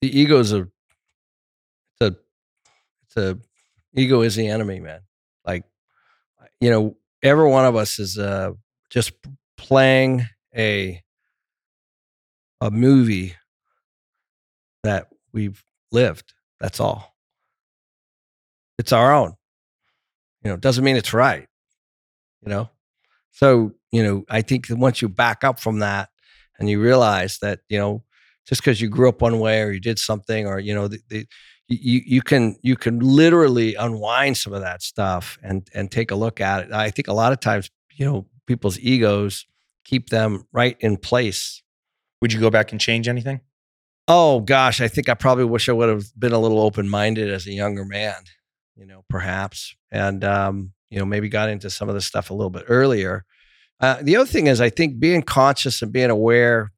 the 0.00 0.18
ego 0.18 0.38
is 0.38 0.52
a 0.52 0.60
it's 0.60 2.00
a 2.00 2.16
it's 3.06 3.16
a 3.16 3.38
ego 3.94 4.22
is 4.22 4.34
the 4.34 4.48
enemy, 4.48 4.80
man. 4.80 5.00
Like 5.44 5.64
you 6.60 6.70
know, 6.70 6.96
every 7.22 7.48
one 7.48 7.66
of 7.66 7.76
us 7.76 7.98
is 7.98 8.18
uh 8.18 8.52
just 8.90 9.12
playing 9.58 10.26
a 10.56 11.02
a 12.60 12.70
movie 12.70 13.36
that 14.84 15.08
we've 15.32 15.62
lived. 15.90 16.32
That's 16.60 16.80
all. 16.80 17.14
It's 18.78 18.92
our 18.92 19.12
own. 19.12 19.34
You 20.42 20.48
know, 20.48 20.54
it 20.54 20.60
doesn't 20.60 20.82
mean 20.82 20.96
it's 20.96 21.12
right 21.12 21.46
you 22.42 22.48
know? 22.48 22.70
So, 23.30 23.72
you 23.90 24.02
know, 24.02 24.24
I 24.28 24.42
think 24.42 24.68
that 24.68 24.76
once 24.76 25.00
you 25.00 25.08
back 25.08 25.44
up 25.44 25.58
from 25.58 25.78
that 25.78 26.10
and 26.58 26.68
you 26.68 26.80
realize 26.80 27.38
that, 27.40 27.60
you 27.68 27.78
know, 27.78 28.04
just 28.46 28.60
because 28.60 28.80
you 28.80 28.88
grew 28.88 29.08
up 29.08 29.22
one 29.22 29.38
way 29.38 29.62
or 29.62 29.70
you 29.70 29.80
did 29.80 29.98
something 29.98 30.46
or, 30.46 30.58
you 30.58 30.74
know, 30.74 30.88
the, 30.88 31.00
the, 31.08 31.26
you, 31.68 32.02
you 32.04 32.22
can 32.22 32.56
you 32.62 32.76
can 32.76 32.98
literally 32.98 33.74
unwind 33.76 34.36
some 34.36 34.52
of 34.52 34.60
that 34.60 34.82
stuff 34.82 35.38
and 35.42 35.68
and 35.74 35.90
take 35.90 36.10
a 36.10 36.14
look 36.14 36.40
at 36.40 36.64
it. 36.64 36.72
I 36.72 36.90
think 36.90 37.08
a 37.08 37.14
lot 37.14 37.32
of 37.32 37.40
times, 37.40 37.70
you 37.94 38.04
know, 38.04 38.26
people's 38.46 38.78
egos 38.78 39.46
keep 39.84 40.10
them 40.10 40.46
right 40.52 40.76
in 40.80 40.96
place. 40.96 41.62
Would 42.20 42.32
you 42.32 42.40
go 42.40 42.50
back 42.50 42.72
and 42.72 42.80
change 42.80 43.08
anything? 43.08 43.40
Oh 44.08 44.40
gosh, 44.40 44.80
I 44.80 44.88
think 44.88 45.08
I 45.08 45.14
probably 45.14 45.44
wish 45.44 45.68
I 45.68 45.72
would 45.72 45.88
have 45.88 46.04
been 46.18 46.32
a 46.32 46.38
little 46.38 46.60
open 46.60 46.88
minded 46.88 47.30
as 47.30 47.46
a 47.46 47.52
younger 47.52 47.84
man, 47.84 48.24
you 48.76 48.84
know, 48.84 49.04
perhaps. 49.08 49.74
And 49.90 50.24
um, 50.24 50.72
you 50.92 50.98
know, 50.98 51.06
maybe 51.06 51.30
got 51.30 51.48
into 51.48 51.70
some 51.70 51.88
of 51.88 51.94
this 51.94 52.04
stuff 52.04 52.28
a 52.28 52.34
little 52.34 52.50
bit 52.50 52.66
earlier. 52.68 53.24
Uh, 53.80 53.96
the 54.02 54.14
other 54.14 54.26
thing 54.26 54.46
is, 54.46 54.60
I 54.60 54.68
think 54.68 55.00
being 55.00 55.22
conscious 55.22 55.80
and 55.80 55.90
being 55.90 56.10
aware 56.10 56.70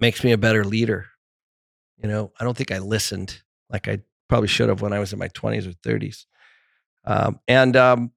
makes 0.00 0.22
me 0.22 0.30
a 0.30 0.38
better 0.38 0.64
leader. 0.64 1.06
You 2.00 2.08
know, 2.08 2.32
I 2.38 2.44
don't 2.44 2.56
think 2.56 2.70
I 2.70 2.78
listened 2.78 3.42
like 3.68 3.88
I 3.88 3.98
probably 4.28 4.46
should 4.46 4.68
have 4.68 4.82
when 4.82 4.92
I 4.92 5.00
was 5.00 5.12
in 5.12 5.18
my 5.18 5.26
20s 5.28 5.66
or 5.66 5.72
30s. 5.72 6.26
Um, 7.04 7.40
and 7.48 7.76
um, 7.76 8.12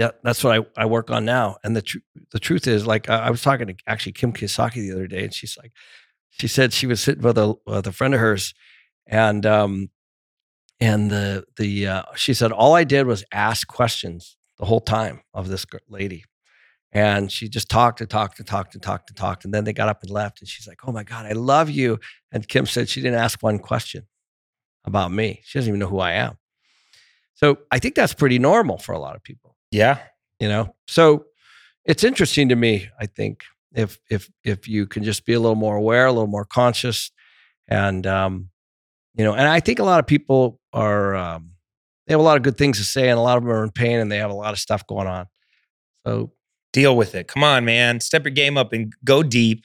yeah, 0.00 0.12
that's 0.22 0.42
what 0.42 0.58
I, 0.58 0.82
I 0.82 0.86
work 0.86 1.10
on 1.10 1.26
now. 1.26 1.58
And 1.62 1.76
the 1.76 1.82
tr- 1.82 1.98
the 2.32 2.40
truth 2.40 2.66
is, 2.66 2.86
like 2.86 3.10
I, 3.10 3.26
I 3.26 3.30
was 3.30 3.42
talking 3.42 3.66
to 3.66 3.74
actually 3.86 4.12
Kim 4.12 4.32
Kiyosaki 4.32 4.76
the 4.76 4.92
other 4.92 5.06
day, 5.06 5.24
and 5.24 5.34
she's 5.34 5.58
like, 5.58 5.72
she 6.30 6.48
said 6.48 6.72
she 6.72 6.86
was 6.86 7.02
sitting 7.02 7.22
with 7.22 7.36
a 7.36 7.54
with 7.66 7.86
a 7.86 7.92
friend 7.92 8.14
of 8.14 8.20
hers, 8.20 8.54
and 9.06 9.44
um, 9.44 9.90
and 10.80 11.10
the 11.10 11.44
the 11.56 11.86
uh, 11.88 12.02
she 12.14 12.34
said 12.34 12.52
all 12.52 12.74
I 12.74 12.84
did 12.84 13.06
was 13.06 13.24
ask 13.32 13.66
questions 13.66 14.36
the 14.58 14.66
whole 14.66 14.80
time 14.80 15.20
of 15.34 15.48
this 15.48 15.66
lady, 15.88 16.24
and 16.92 17.30
she 17.30 17.48
just 17.48 17.68
talked 17.68 18.00
and 18.00 18.08
talked 18.10 18.38
and 18.38 18.46
talked 18.48 18.74
and 18.74 18.82
talked 18.82 19.10
and 19.10 19.16
talked, 19.16 19.44
and 19.44 19.52
then 19.54 19.64
they 19.64 19.72
got 19.72 19.88
up 19.88 20.02
and 20.02 20.10
left, 20.10 20.40
and 20.40 20.48
she's 20.48 20.66
like, 20.66 20.80
"Oh 20.86 20.92
my 20.92 21.02
god, 21.04 21.26
I 21.26 21.32
love 21.32 21.70
you," 21.70 21.98
and 22.32 22.46
Kim 22.48 22.66
said 22.66 22.88
she 22.88 23.00
didn't 23.00 23.18
ask 23.20 23.42
one 23.42 23.58
question 23.58 24.06
about 24.84 25.10
me. 25.12 25.40
She 25.44 25.58
doesn't 25.58 25.68
even 25.70 25.80
know 25.80 25.88
who 25.88 26.00
I 26.00 26.12
am. 26.12 26.38
So 27.34 27.58
I 27.70 27.78
think 27.78 27.94
that's 27.94 28.14
pretty 28.14 28.38
normal 28.38 28.78
for 28.78 28.92
a 28.92 28.98
lot 28.98 29.14
of 29.16 29.22
people 29.22 29.56
Yeah. 29.70 29.98
you 30.40 30.48
know 30.48 30.74
so 30.86 31.26
it's 31.84 32.02
interesting 32.04 32.48
to 32.48 32.56
me 32.56 32.88
i 33.00 33.06
think 33.06 33.44
if 33.74 33.98
if 34.10 34.30
if 34.44 34.66
you 34.68 34.86
can 34.86 35.02
just 35.04 35.24
be 35.26 35.32
a 35.34 35.40
little 35.40 35.54
more 35.66 35.76
aware 35.76 36.06
a 36.06 36.12
little 36.12 36.26
more 36.38 36.44
conscious 36.46 37.10
and 37.68 38.06
um 38.06 38.50
you 39.16 39.24
know 39.24 39.34
and 39.34 39.48
i 39.48 39.60
think 39.60 39.78
a 39.78 39.84
lot 39.84 39.98
of 40.00 40.06
people 40.06 40.60
are 40.76 41.16
um 41.16 41.50
they 42.06 42.12
have 42.12 42.20
a 42.20 42.22
lot 42.22 42.36
of 42.36 42.44
good 42.44 42.56
things 42.56 42.78
to 42.78 42.84
say 42.84 43.08
and 43.08 43.18
a 43.18 43.22
lot 43.22 43.36
of 43.36 43.42
them 43.42 43.52
are 43.52 43.64
in 43.64 43.70
pain 43.72 43.98
and 43.98 44.12
they 44.12 44.18
have 44.18 44.30
a 44.30 44.34
lot 44.34 44.52
of 44.52 44.60
stuff 44.60 44.86
going 44.86 45.08
on 45.08 45.26
so 46.06 46.30
Deal 46.76 46.94
with 46.94 47.14
it. 47.14 47.26
Come 47.26 47.42
on, 47.42 47.64
man. 47.64 48.00
Step 48.00 48.26
your 48.26 48.32
game 48.32 48.58
up 48.58 48.74
and 48.74 48.92
go 49.02 49.22
deep. 49.22 49.64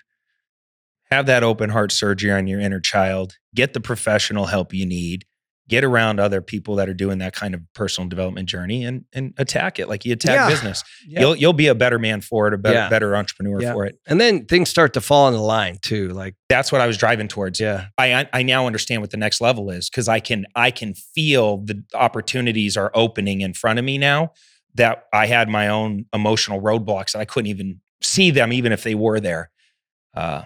Have 1.12 1.26
that 1.26 1.44
open 1.44 1.70
heart 1.70 1.92
surgery 1.92 2.32
on 2.32 2.48
your 2.48 2.62
inner 2.62 2.80
child. 2.80 3.36
Get 3.54 3.74
the 3.74 3.82
professional 3.82 4.46
help 4.46 4.74
you 4.74 4.86
need. 4.86 5.26
Get 5.72 5.84
around 5.86 6.20
other 6.20 6.42
people 6.42 6.76
that 6.76 6.90
are 6.90 6.94
doing 6.94 7.20
that 7.20 7.34
kind 7.34 7.56
of 7.56 7.62
personal 7.74 8.10
development 8.10 8.50
journey 8.50 8.84
and 8.84 9.06
and 9.14 9.34
attack 9.38 9.80
it 9.80 9.88
like 9.88 10.04
you 10.06 10.12
attack 10.14 10.36
Yeah. 10.36 10.50
business. 10.50 10.84
yeah. 11.08 11.22
You'll 11.22 11.36
you'll 11.38 11.54
be 11.54 11.68
a 11.68 11.76
better 11.76 11.98
man 11.98 12.20
for 12.22 12.48
it, 12.50 12.54
a 12.54 12.58
better 12.58 12.76
Yeah. 12.76 12.90
better 12.90 13.16
entrepreneur 13.16 13.62
for 13.74 13.86
it. 13.86 13.96
and 14.06 14.20
then 14.20 14.46
things 14.46 14.70
start 14.70 14.94
to 14.94 15.02
fall 15.02 15.30
in 15.30 15.34
the 15.34 15.40
line 15.42 15.78
too 15.82 16.10
like 16.10 16.36
That's 16.50 16.72
what 16.72 16.82
I 16.82 16.88
was 16.88 16.98
driving 16.98 17.28
towards. 17.30 17.60
yeah 17.60 17.86
I 17.98 18.28
I- 18.34 18.44
now 18.44 18.68
understand 18.68 19.02
what 19.02 19.12
the 19.12 19.18
next 19.18 19.40
level 19.42 19.70
is 19.72 19.90
because 19.90 20.08
I 20.10 20.20
can 20.20 20.46
I 20.56 20.72
can 20.72 20.94
feel 20.94 21.58
the 21.64 21.82
opportunities 21.94 22.76
are 22.76 22.92
opening 22.94 23.40
in 23.42 23.54
front 23.54 23.80
of 23.80 23.86
me 23.86 23.98
now 23.98 24.34
that 24.76 25.06
I 25.14 25.28
had 25.28 25.48
my 25.50 25.70
own 25.70 26.06
emotional 26.14 26.62
roadblocks 26.62 27.14
and 27.14 27.22
I 27.22 27.26
couldn't 27.26 27.50
even 27.50 27.80
see 28.02 28.30
them 28.32 28.52
even 28.52 28.72
if 28.72 28.84
they 28.84 28.96
were 28.96 29.20
there. 29.22 29.52
Uh, 30.14 30.44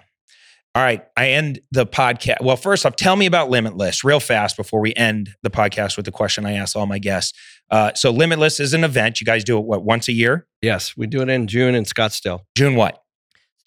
all 0.76 0.82
right, 0.82 1.02
I 1.16 1.30
end 1.30 1.60
the 1.72 1.86
podcast. 1.86 2.42
Well, 2.42 2.56
first 2.56 2.84
off, 2.84 2.96
tell 2.96 3.16
me 3.16 3.24
about 3.24 3.48
Limitless 3.48 4.04
real 4.04 4.20
fast 4.20 4.58
before 4.58 4.78
we 4.80 4.92
end 4.94 5.30
the 5.42 5.48
podcast 5.48 5.96
with 5.96 6.04
the 6.04 6.12
question 6.12 6.44
I 6.44 6.52
ask 6.52 6.76
all 6.76 6.84
my 6.84 6.98
guests. 6.98 7.32
Uh, 7.70 7.94
so, 7.94 8.10
Limitless 8.10 8.60
is 8.60 8.74
an 8.74 8.84
event. 8.84 9.18
You 9.18 9.24
guys 9.24 9.42
do 9.42 9.56
it 9.56 9.64
what 9.64 9.84
once 9.84 10.06
a 10.08 10.12
year? 10.12 10.46
yes 10.60 10.94
we 10.94 11.06
do 11.06 11.22
it 11.22 11.28
in 11.30 11.46
june 11.46 11.74
in 11.74 11.84
scottsdale 11.84 12.40
June 12.56 12.74
what? 12.76 13.02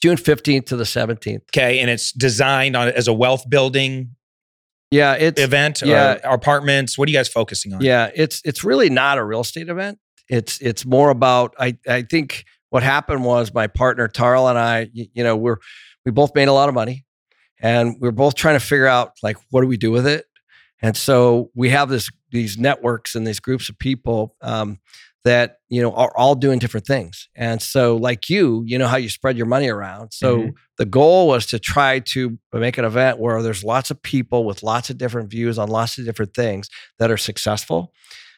june 0.03 0.17
15th 0.17 0.67
to 0.67 0.75
the 0.75 0.83
17th 0.83 1.41
Okay, 1.51 1.79
and 1.79 1.89
it's 1.89 2.11
designed 2.11 2.75
on 2.75 2.89
as 2.89 3.07
a 3.07 3.13
wealth 3.13 3.49
building 3.49 4.11
yeah 4.91 5.13
it's 5.13 5.41
event. 5.41 5.81
yeah. 5.83 6.19
or 6.23 6.35
apartments. 6.35 6.95
What 6.95 7.07
are 7.07 7.11
you 7.11 7.17
guys 7.17 7.27
focusing 7.29 7.73
on? 7.73 7.81
Yeah, 7.81 8.11
it's 8.13 8.41
it's 8.45 8.63
really 8.63 8.89
not 8.91 9.17
a 9.17 9.23
real 9.23 9.41
estate 9.41 9.67
event. 9.69 9.97
It's 10.29 10.59
it's 10.61 10.85
more 10.85 11.09
about 11.09 11.55
I 11.59 11.75
I 11.87 12.03
think 12.03 12.45
what 12.69 12.83
happened 12.83 13.23
was 13.23 13.51
my 13.51 13.65
partner 13.65 14.07
Tarl 14.07 14.47
and 14.47 14.59
I 14.59 14.89
y- 14.95 15.07
you 15.13 15.23
know 15.23 15.35
we're 15.35 15.57
we 16.09 16.13
both 16.21 16.33
made 16.33 16.47
a 16.47 16.53
lot 16.53 16.69
of 16.69 16.75
money 16.75 17.05
and 17.61 17.95
we're 18.01 18.11
both 18.11 18.33
trying 18.33 18.55
to 18.55 18.65
figure 18.65 18.87
out 18.87 19.11
like 19.21 19.37
what 19.51 19.61
do 19.61 19.67
we 19.67 19.77
do 19.77 19.91
with 19.91 20.07
it. 20.07 20.25
And 20.81 20.97
so 20.97 21.51
we 21.55 21.69
have 21.69 21.89
this 21.89 22.09
these 22.31 22.57
networks 22.57 23.13
and 23.15 23.27
these 23.27 23.39
groups 23.39 23.69
of 23.69 23.77
people 23.77 24.35
um, 24.41 24.79
that 25.23 25.57
you 25.69 25.81
know 25.83 25.91
are 25.93 26.11
all 26.17 26.33
doing 26.35 26.57
different 26.57 26.87
things. 26.87 27.27
And 27.35 27.61
so 27.61 27.95
like 27.97 28.27
you, 28.29 28.63
you 28.65 28.77
know 28.79 28.87
how 28.87 28.97
you 28.97 29.09
spread 29.09 29.37
your 29.37 29.45
money 29.45 29.69
around. 29.69 30.13
So 30.13 30.29
Mhm. 30.37 30.53
the 30.79 30.85
goal 30.85 31.27
was 31.27 31.45
to 31.47 31.59
try 31.59 31.99
to 32.13 32.39
make 32.53 32.77
an 32.79 32.85
event 32.85 33.19
where 33.19 33.43
there's 33.43 33.63
lots 33.63 33.91
of 33.91 34.01
people 34.01 34.45
with 34.45 34.63
lots 34.63 34.89
of 34.89 34.97
different 34.97 35.29
views 35.29 35.59
on 35.59 35.69
lots 35.69 35.97
of 35.99 36.05
different 36.05 36.33
things 36.33 36.69
that 36.97 37.11
are 37.11 37.17
successful. 37.17 37.93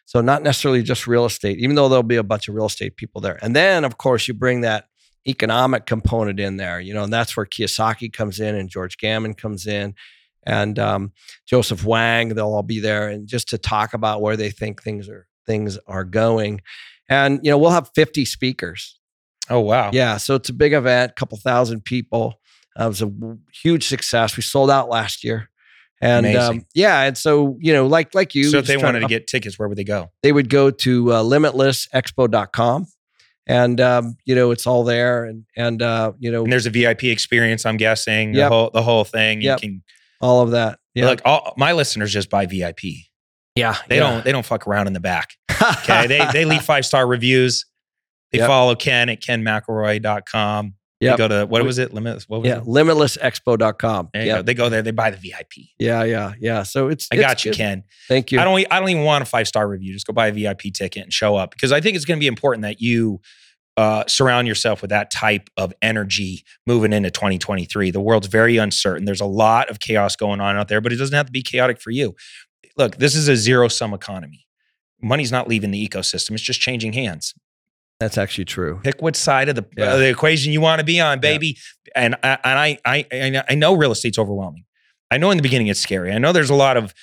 So 0.05 0.19
not 0.19 0.43
necessarily 0.43 0.83
just 0.83 1.07
real 1.07 1.25
estate, 1.25 1.57
even 1.59 1.75
though 1.75 1.87
there'll 1.87 2.03
be 2.03 2.17
a 2.17 2.23
bunch 2.33 2.49
of 2.49 2.55
real 2.55 2.65
estate 2.65 2.97
people 2.97 3.21
there. 3.21 3.37
And 3.43 3.55
then 3.55 3.85
of 3.85 3.97
course 3.97 4.27
you 4.27 4.33
bring 4.33 4.61
that 4.61 4.85
economic 5.27 5.85
component 5.85 6.39
in 6.39 6.57
there, 6.57 6.79
you 6.79 6.93
know, 6.93 7.03
and 7.03 7.13
that's 7.13 7.35
where 7.37 7.45
Kiyosaki 7.45 8.11
comes 8.11 8.39
in 8.39 8.55
and 8.55 8.69
George 8.69 8.97
Gammon 8.97 9.33
comes 9.33 9.67
in 9.67 9.93
and 10.43 10.79
um, 10.79 11.11
Joseph 11.47 11.85
Wang, 11.85 12.29
they'll 12.29 12.53
all 12.53 12.63
be 12.63 12.79
there 12.79 13.09
and 13.09 13.27
just 13.27 13.49
to 13.49 13.57
talk 13.57 13.93
about 13.93 14.21
where 14.21 14.35
they 14.35 14.49
think 14.49 14.81
things 14.81 15.07
are 15.07 15.27
things 15.45 15.77
are 15.87 16.03
going. 16.03 16.61
And 17.09 17.39
you 17.43 17.51
know, 17.51 17.57
we'll 17.57 17.71
have 17.71 17.91
50 17.93 18.25
speakers. 18.25 18.99
Oh 19.49 19.59
wow. 19.59 19.91
Yeah, 19.93 20.17
so 20.17 20.35
it's 20.35 20.49
a 20.49 20.53
big 20.53 20.73
event, 20.73 21.15
couple 21.15 21.37
thousand 21.37 21.83
people. 21.83 22.39
Uh, 22.79 22.85
it 22.85 22.87
was 22.87 23.01
a 23.01 23.11
huge 23.53 23.87
success. 23.87 24.37
We 24.37 24.43
sold 24.43 24.71
out 24.71 24.89
last 24.89 25.23
year. 25.23 25.49
And 26.03 26.25
um, 26.35 26.65
yeah, 26.73 27.01
and 27.01 27.15
so 27.15 27.57
you 27.59 27.73
know, 27.73 27.85
like 27.85 28.15
like 28.15 28.33
you, 28.33 28.45
so 28.45 28.57
if 28.57 28.65
they 28.65 28.77
wanted 28.77 28.99
to 28.99 29.05
up- 29.05 29.09
get 29.09 29.27
tickets, 29.27 29.59
where 29.59 29.67
would 29.67 29.77
they 29.77 29.83
go? 29.83 30.11
they 30.23 30.31
would 30.31 30.49
go 30.49 30.71
to 30.71 31.11
uh, 31.11 31.21
limitlessexpo.com 31.21 32.87
and 33.47 33.79
um, 33.81 34.15
you 34.25 34.35
know 34.35 34.51
it's 34.51 34.65
all 34.67 34.83
there 34.83 35.25
and 35.25 35.45
and 35.57 35.81
uh, 35.81 36.11
you 36.19 36.31
know 36.31 36.43
And 36.43 36.51
there's 36.51 36.65
a 36.65 36.69
VIP 36.69 37.05
experience. 37.05 37.65
I'm 37.65 37.77
guessing 37.77 38.33
Yep. 38.33 38.49
the 38.49 38.55
whole 38.55 38.69
the 38.73 38.81
whole 38.83 39.03
thing. 39.03 39.41
Yep. 39.41 39.61
You 39.63 39.69
can 39.69 39.83
all 40.21 40.41
of 40.41 40.51
that 40.51 40.79
yeah 40.93 41.05
like 41.05 41.21
All 41.25 41.53
my 41.57 41.71
listeners 41.73 42.11
just 42.13 42.29
buy 42.29 42.45
VIP. 42.45 42.79
yeah 43.55 43.75
They 43.89 43.95
yeah. 43.97 44.01
don't 44.11 44.23
they 44.23 44.31
don't 44.31 44.45
fuck 44.45 44.67
around 44.67 44.87
in 44.87 44.93
the 44.93 44.99
back. 44.99 45.31
Okay. 45.61 46.07
they 46.07 46.27
they 46.33 46.45
leave 46.45 46.63
five 46.63 46.85
star 46.85 47.05
reviews. 47.07 47.65
They 48.31 48.37
Yep. 48.39 48.47
follow 48.47 48.75
Ken 48.75 49.09
at 49.09 49.21
kenmcelroy.com. 49.21 50.73
They 51.01 51.17
go 51.17 51.27
to 51.27 51.45
what 51.45 51.63
was 51.63 51.77
it? 51.77 51.93
Limit. 51.93 52.23
What 52.27 52.41
was 52.41 52.47
yeah 52.47 52.59
it? 52.59 52.65
limitlessexpo.com 52.65 54.09
yeah. 54.13 54.41
They 54.41 54.53
go 54.53 54.69
there. 54.69 54.81
They 54.81 54.91
buy 54.91 55.09
the 55.09 55.17
VIP. 55.17 55.67
yeah 55.79 56.03
yeah 56.03 56.33
yeah 56.39 56.63
so 56.63 56.87
it's 56.87 57.07
I 57.11 57.15
it's 57.15 57.21
got 57.21 57.43
you, 57.45 57.51
good. 57.51 57.57
Ken. 57.57 57.83
thank 58.07 58.31
you 58.31 58.39
I 58.39 58.43
don't. 58.43 58.65
I 58.71 58.79
don't 58.79 58.89
even 58.89 59.03
want 59.03 59.23
a 59.23 59.25
five 59.25 59.47
star 59.47 59.67
review. 59.67 59.93
Just 59.93 60.07
go 60.07 60.13
buy 60.13 60.27
a 60.27 60.31
VIP 60.31 60.73
ticket 60.73 61.03
and 61.03 61.11
show 61.13 61.35
up 61.35 61.51
because 61.51 61.71
I 61.71 61.81
think 61.81 61.95
it's 61.95 62.05
going 62.05 62.17
to 62.19 62.21
be 62.21 62.27
important 62.27 62.63
that 62.63 62.79
you 62.81 63.19
uh, 63.77 64.03
surround 64.07 64.47
yourself 64.47 64.81
with 64.81 64.89
that 64.89 65.11
type 65.11 65.49
of 65.57 65.73
energy 65.81 66.43
moving 66.67 66.93
into 66.93 67.09
2023. 67.09 67.91
The 67.91 68.01
world's 68.01 68.27
very 68.27 68.57
uncertain. 68.57 69.05
There's 69.05 69.21
a 69.21 69.25
lot 69.25 69.69
of 69.69 69.79
chaos 69.79 70.15
going 70.15 70.41
on 70.41 70.57
out 70.57 70.67
there, 70.67 70.81
but 70.81 70.91
it 70.91 70.97
doesn't 70.97 71.15
have 71.15 71.25
to 71.27 71.31
be 71.31 71.41
chaotic 71.41 71.79
for 71.79 71.89
you. 71.91 72.15
Look, 72.77 72.97
this 72.97 73.15
is 73.15 73.27
a 73.27 73.35
zero 73.35 73.67
sum 73.69 73.93
economy. 73.93 74.45
Money's 75.01 75.31
not 75.31 75.47
leaving 75.47 75.71
the 75.71 75.87
ecosystem; 75.87 76.31
it's 76.31 76.43
just 76.43 76.61
changing 76.61 76.93
hands. 76.93 77.33
That's 78.01 78.17
actually 78.17 78.45
true 78.45 78.79
Pick 78.83 79.01
which 79.01 79.15
side 79.15 79.47
of 79.47 79.55
the 79.55 79.65
Yeah. 79.77 79.85
uh, 79.93 79.97
the 79.97 80.09
equation 80.09 80.51
you 80.51 80.59
want 80.59 80.79
to 80.79 80.85
be 80.85 80.99
on, 80.99 81.19
baby. 81.21 81.57
And 81.95 82.15
I, 82.23 82.37
and 82.43 82.59
I, 82.59 82.77
I 82.85 83.41
I 83.49 83.55
know- 83.55 83.75
real 83.75 83.91
estate's 83.91 84.17
overwhelming. 84.19 84.65
I 85.09 85.17
know 85.17 85.29
in 85.31 85.37
the 85.37 85.43
beginning 85.43 85.67
it's 85.67 85.79
scary. 85.79 86.11
I 86.13 86.17
know 86.19 86.31
there's 86.31 86.49
a 86.49 86.55
lot 86.55 86.77
of 86.77 86.93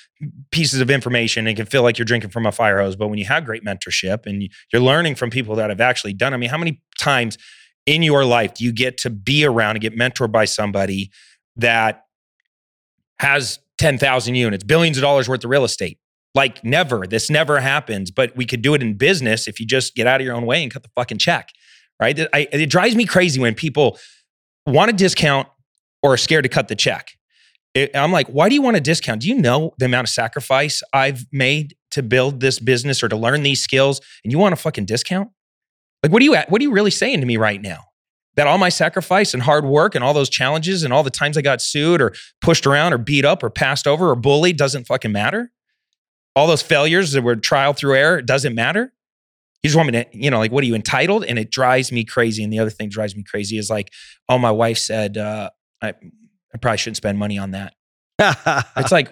pieces 0.51 0.81
of 0.81 0.89
information 0.89 1.45
and 1.47 1.49
it 1.49 1.55
can 1.55 1.65
feel 1.67 1.83
like 1.83 1.97
you're 1.99 2.05
drinking 2.05 2.31
from 2.31 2.45
a 2.47 2.51
fire 2.51 2.79
hose. 2.81 2.95
But 2.95 3.07
when 3.09 3.19
you 3.19 3.25
have 3.25 3.45
great 3.45 3.63
mentorship 3.63 4.25
and 4.25 4.41
you- 4.43 4.49
you're 4.73 4.81
learning 4.81 5.13
from 5.15 5.29
people 5.29 5.55
that 5.57 5.69
have 5.69 5.79
actually 5.81 6.13
done, 6.13 6.33
I 6.33 6.37
mean, 6.37 6.49
how 6.49 6.57
many 6.57 6.81
times 6.99 7.37
in 7.85 8.01
your 8.03 8.25
life 8.25 8.55
do 8.55 8.63
you 8.63 8.71
get 8.73 8.97
to 8.99 9.09
be 9.09 9.45
around 9.45 9.75
and 9.77 9.81
get 9.81 9.95
mentored 9.95 10.31
by 10.31 10.45
somebody 10.45 11.11
that 11.55 12.03
has 13.19 13.59
10,000 13.77 14.35
units, 14.35 14.63
billions 14.63 14.97
of 14.97 15.01
dollars 15.01 15.29
worth 15.29 15.43
of 15.43 15.49
real 15.49 15.63
estate? 15.63 15.99
Like 16.39 16.63
never. 16.63 17.05
This 17.05 17.29
never 17.29 17.59
happens. 17.59 18.11
But 18.11 18.33
we 18.37 18.45
could 18.45 18.61
do 18.61 18.73
it 18.73 18.81
in 18.81 18.93
business 18.95 19.45
if 19.45 19.59
you 19.59 19.65
just 19.65 19.93
get 19.93 20.07
out 20.07 20.21
of 20.21 20.25
your 20.25 20.33
own 20.33 20.45
way 20.45 20.63
and 20.63 20.71
cut 20.71 20.83
the 20.83 20.89
fucking 20.95 21.17
check. 21.17 21.49
Right? 21.99 22.17
It, 22.17 22.29
I, 22.33 22.47
it 22.53 22.69
drives 22.69 22.95
me 22.95 23.03
crazy 23.05 23.41
when 23.41 23.55
people 23.55 23.99
want 24.65 24.89
a 24.89 24.93
discount 24.93 25.49
or 26.01 26.13
are 26.13 26.17
scared 26.17 26.43
to 26.43 26.49
cut 26.49 26.69
the 26.69 26.77
check. 26.77 27.09
It- 27.73 27.93
I'm 27.93 28.13
like, 28.13 28.27
why 28.27 28.47
do 28.47 28.55
you 28.55 28.61
want 28.61 28.77
a 28.77 28.79
discount? 28.79 29.19
Do 29.19 29.27
you 29.27 29.35
know 29.35 29.73
the 29.79 29.85
amount 29.85 30.07
of 30.07 30.13
sacrifice 30.13 30.81
I've 30.93 31.25
made 31.33 31.75
to 31.91 32.01
build 32.01 32.39
this 32.39 32.57
business 32.57 33.03
or 33.03 33.09
to 33.09 33.17
learn 33.17 33.43
these 33.43 33.61
skills? 33.61 33.99
And 34.23 34.31
you 34.31 34.39
want 34.39 34.53
a 34.53 34.55
fucking 34.55 34.85
discount? 34.85 35.27
Like, 36.01 36.13
what 36.13 36.21
are 36.21 36.25
you 36.25 36.35
at? 36.35 36.49
What 36.49 36.61
are 36.61 36.63
you 36.63 36.71
really 36.71 36.91
saying 36.91 37.19
to 37.19 37.25
me 37.25 37.35
right 37.35 37.61
now? 37.61 37.83
That 38.37 38.47
all 38.47 38.57
my 38.57 38.69
sacrifice 38.69 39.33
and 39.33 39.43
hard 39.43 39.65
work 39.65 39.93
and 39.93 40.05
all 40.05 40.13
those 40.13 40.29
challenges 40.29 40.83
and 40.83 40.93
all 40.93 41.03
the 41.03 41.09
times 41.09 41.37
I 41.37 41.41
got 41.41 41.61
sued 41.61 42.01
or 42.01 42.13
pushed 42.39 42.65
around 42.65 42.93
or 42.93 42.97
beat 42.97 43.25
up 43.25 43.43
or 43.43 43.49
passed 43.49 43.87
over 43.87 44.09
or 44.09 44.15
bullied 44.15 44.55
doesn't 44.55 44.85
fucking 44.85 45.11
matter? 45.11 45.51
All 46.35 46.47
those 46.47 46.61
failures 46.61 47.11
that 47.13 47.21
were 47.21 47.35
trial 47.35 47.73
through 47.73 47.95
error, 47.95 48.19
it 48.19 48.25
doesn't 48.25 48.55
matter? 48.55 48.93
You 49.63 49.67
just 49.67 49.75
want 49.75 49.91
me 49.91 50.03
to, 50.03 50.05
you 50.13 50.31
know, 50.31 50.37
like, 50.37 50.51
what 50.51 50.63
are 50.63 50.67
you 50.67 50.75
entitled? 50.75 51.25
And 51.25 51.37
it 51.37 51.51
drives 51.51 51.91
me 51.91 52.05
crazy. 52.05 52.43
And 52.43 52.53
the 52.53 52.59
other 52.59 52.69
thing 52.69 52.87
drives 52.89 53.15
me 53.15 53.23
crazy 53.23 53.57
is 53.57 53.69
like, 53.69 53.91
oh, 54.29 54.37
my 54.37 54.51
wife 54.51 54.77
said, 54.77 55.17
uh, 55.17 55.49
I, 55.81 55.89
I 55.89 56.57
probably 56.61 56.77
shouldn't 56.77 56.97
spend 56.97 57.17
money 57.19 57.37
on 57.37 57.51
that. 57.51 57.73
It's 58.77 58.91
like, 58.91 59.11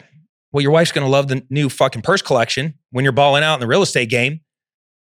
well, 0.53 0.61
your 0.61 0.71
wife's 0.71 0.91
going 0.93 1.05
to 1.05 1.11
love 1.11 1.27
the 1.27 1.45
new 1.49 1.69
fucking 1.69 2.01
purse 2.01 2.21
collection 2.21 2.75
when 2.91 3.03
you're 3.03 3.11
balling 3.11 3.43
out 3.43 3.55
in 3.55 3.59
the 3.59 3.67
real 3.67 3.81
estate 3.81 4.09
game, 4.09 4.39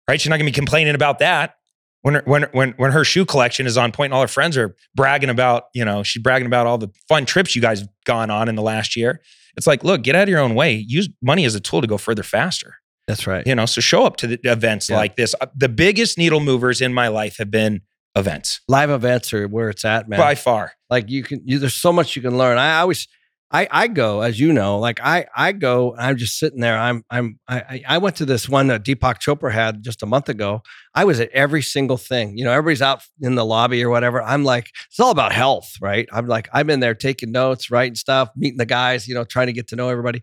right? 0.09 0.19
She's 0.19 0.29
not 0.29 0.35
going 0.37 0.45
to 0.45 0.51
be 0.51 0.55
complaining 0.55 0.95
about 0.95 1.19
that. 1.19 1.55
when 2.01 2.15
her, 2.15 2.23
when 2.25 2.43
when 2.51 2.71
when 2.77 2.91
her 2.91 3.03
shoe 3.05 3.25
collection 3.25 3.65
is 3.65 3.77
on 3.77 3.91
point 3.91 4.07
and 4.11 4.15
all 4.15 4.21
her 4.21 4.27
friends 4.27 4.57
are 4.57 4.75
bragging 4.95 5.29
about 5.29 5.65
you 5.73 5.83
know 5.85 6.03
she's 6.03 6.21
bragging 6.21 6.45
about 6.45 6.67
all 6.67 6.77
the 6.77 6.89
fun 7.07 7.25
trips 7.25 7.55
you 7.55 7.61
guys 7.61 7.79
have 7.79 7.89
gone 8.05 8.29
on 8.29 8.47
in 8.49 8.55
the 8.55 8.61
last 8.61 8.95
year 8.95 9.21
it's 9.59 9.67
like 9.67 9.83
look 9.83 10.01
get 10.01 10.15
out 10.15 10.23
of 10.23 10.29
your 10.29 10.39
own 10.39 10.55
way 10.55 10.73
use 10.87 11.07
money 11.21 11.45
as 11.45 11.53
a 11.53 11.59
tool 11.59 11.81
to 11.81 11.87
go 11.87 11.97
further 11.97 12.23
faster 12.23 12.75
That's 13.07 13.27
right. 13.27 13.45
you 13.45 13.53
know 13.53 13.65
so 13.67 13.81
show 13.81 14.05
up 14.05 14.15
to 14.17 14.27
the 14.27 14.39
events 14.45 14.89
Yeah. 14.89 14.95
like 14.97 15.15
this 15.17 15.35
Uh, 15.41 15.45
the 15.55 15.69
biggest 15.69 16.17
needle 16.17 16.39
movers 16.39 16.81
in 16.81 16.93
my 16.93 17.09
life 17.09 17.37
have 17.37 17.51
been 17.51 17.81
events 18.15 18.61
Live 18.67 18.89
events 18.89 19.33
are 19.33 19.47
where 19.47 19.69
it's 19.69 19.85
at, 19.85 20.09
man. 20.09 20.17
by 20.19 20.33
far 20.35 20.71
like 20.89 21.09
you 21.09 21.21
can 21.23 21.41
you, 21.45 21.59
there's 21.59 21.75
so 21.75 21.91
much 21.93 22.15
you 22.15 22.21
can 22.23 22.37
learn 22.37 22.57
i 22.57 22.79
always 22.79 23.07
i 23.51 23.67
i 23.71 23.87
go 23.87 24.21
as 24.21 24.39
you 24.39 24.53
know 24.53 24.77
like 24.79 24.99
i 25.01 25.25
i 25.35 25.51
go 25.51 25.95
i'm 25.97 26.17
just 26.17 26.37
sitting 26.37 26.59
there 26.59 26.77
i'm 26.77 27.03
i'm 27.09 27.39
i 27.47 27.81
I- 27.87 27.97
went 27.97 28.15
to 28.17 28.25
this 28.25 28.47
one 28.47 28.67
that 28.67 28.83
deepak 28.83 29.19
chopra 29.19 29.51
had 29.51 29.83
just 29.83 30.03
a 30.03 30.05
month 30.05 30.29
ago. 30.29 30.61
I 30.93 31.05
was 31.05 31.19
at 31.19 31.29
every 31.31 31.61
single 31.61 31.97
thing 31.97 32.37
you 32.37 32.43
know 32.43 32.51
everybody's 32.51 32.81
out 32.81 33.01
in 33.21 33.35
the 33.35 33.45
lobby 33.45 33.83
or 33.83 33.89
whatever. 33.89 34.21
I'm 34.21 34.43
like 34.43 34.71
it's 34.87 34.99
all 34.99 35.11
about 35.11 35.31
health 35.31 35.73
right? 35.81 36.07
I'm 36.11 36.27
like 36.27 36.49
i'm 36.53 36.69
in 36.69 36.79
there 36.79 36.95
taking 36.95 37.31
notes 37.31 37.71
writing 37.71 37.95
stuff 37.95 38.29
meeting 38.35 38.57
the 38.57 38.65
guys 38.65 39.07
you 39.07 39.15
know 39.15 39.23
trying 39.23 39.47
to 39.47 39.53
get 39.53 39.67
to 39.69 39.75
know 39.75 39.89
everybody. 39.89 40.21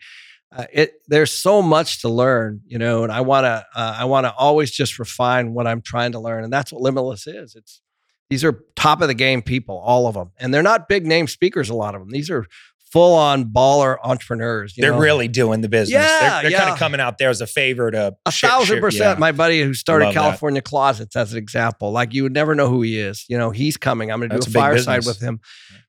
Uh, 0.56 0.64
it 0.72 0.92
there's 1.08 1.32
so 1.32 1.60
much 1.60 2.00
to 2.02 2.08
learn 2.08 2.60
you 2.66 2.78
know 2.78 3.02
and 3.02 3.10
i 3.12 3.20
want 3.20 3.44
to 3.44 3.66
uh, 3.74 3.96
i 3.98 4.04
want 4.04 4.24
to 4.24 4.32
always 4.34 4.70
just 4.70 4.96
refine 5.00 5.52
what 5.52 5.66
i'm 5.66 5.82
trying 5.82 6.12
to 6.12 6.20
learn 6.20 6.44
and 6.44 6.52
that's 6.52 6.72
what 6.72 6.80
limitless 6.80 7.26
is. 7.26 7.56
It's 7.56 7.80
these 8.30 8.44
are 8.44 8.60
top 8.74 9.02
of 9.02 9.08
the 9.08 9.14
game 9.14 9.40
people, 9.42 9.78
all 9.84 10.06
of 10.08 10.14
them, 10.14 10.32
and 10.38 10.52
they're 10.52 10.62
not 10.62 10.88
big 10.88 11.06
name 11.06 11.26
speakers. 11.28 11.68
A 11.68 11.74
lot 11.74 11.94
of 11.94 12.00
them. 12.00 12.10
These 12.10 12.30
are 12.30 12.46
full 12.92 13.14
on 13.14 13.44
baller 13.44 13.96
entrepreneurs. 14.02 14.76
you 14.76 14.82
they're 14.82 14.92
know? 14.92 14.98
really 14.98 15.28
doing 15.28 15.60
the 15.60 15.68
business 15.68 15.94
Yeah, 15.94 16.42
they're, 16.42 16.50
they're 16.50 16.58
kind 16.58 16.70
of 16.70 16.78
coming 16.78 17.00
out 17.00 17.18
there 17.18 17.30
as 17.30 17.40
a 17.40 17.46
favor 17.46 17.90
to 17.90 18.16
a 18.24 18.32
thousand 18.32 18.80
percent. 18.80 19.16
yeah. 19.16 19.20
My 19.20 19.32
buddy 19.32 19.62
who 19.62 19.74
started 19.74 20.06
Love 20.06 20.14
that. 20.14 20.20
California 20.20 20.62
Closets 20.62 21.16
as 21.16 21.32
an 21.32 21.38
example, 21.38 21.90
like 21.90 22.14
you 22.14 22.22
would 22.22 22.32
never 22.32 22.54
know 22.54 22.68
who 22.68 22.82
he 22.82 22.98
is. 22.98 23.24
You 23.28 23.38
know, 23.38 23.50
he's 23.50 23.76
coming. 23.76 24.10
I'm 24.10 24.20
going 24.20 24.30
to 24.30 24.38
do 24.38 24.42
a 24.44 24.48
a 24.48 24.52
fireside 24.52 24.98
business. 24.98 25.20
with 25.20 25.28
him. 25.28 25.40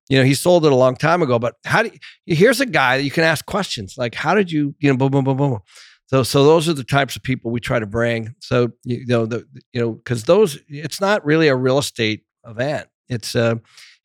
You 0.10 0.18
know, 0.20 0.24
he 0.24 0.34
sold 0.34 0.66
it 0.66 0.72
a 0.72 0.76
long 0.76 0.96
time 0.96 1.22
ago, 1.22 1.38
but 1.38 1.56
how 1.66 1.84
do 1.84 1.92
you, 2.26 2.36
here's 2.36 2.62
a 2.62 2.66
guy 2.66 2.98
that 2.98 3.04
you 3.04 3.12
can 3.12 3.24
ask 3.26 3.46
questions 3.46 3.96
like, 3.98 4.16
how 4.16 4.34
did 4.34 4.52
you, 4.52 4.74
you 4.80 4.90
know, 4.90 4.98
boom, 4.98 5.12
boom, 5.12 5.26
boom, 5.26 5.38
boom. 5.38 5.60
So, 6.08 6.24
so 6.24 6.46
those 6.46 6.70
are 6.70 6.74
the 6.74 6.86
types 6.86 7.18
of 7.18 7.24
people 7.24 7.52
we 7.52 7.60
try 7.60 7.80
to 7.80 7.86
bring. 7.86 8.34
So, 8.40 8.72
you 8.86 9.06
know, 9.06 9.26
the, 9.26 9.46
you 9.74 9.82
know, 9.82 9.92
because 9.92 10.24
those, 10.24 10.58
it's 10.70 11.02
not 11.02 11.26
really 11.26 11.50
a 11.50 11.56
real 11.56 11.78
estate 11.78 12.24
event. 12.48 12.88
It's 13.10 13.36
uh, 13.36 13.56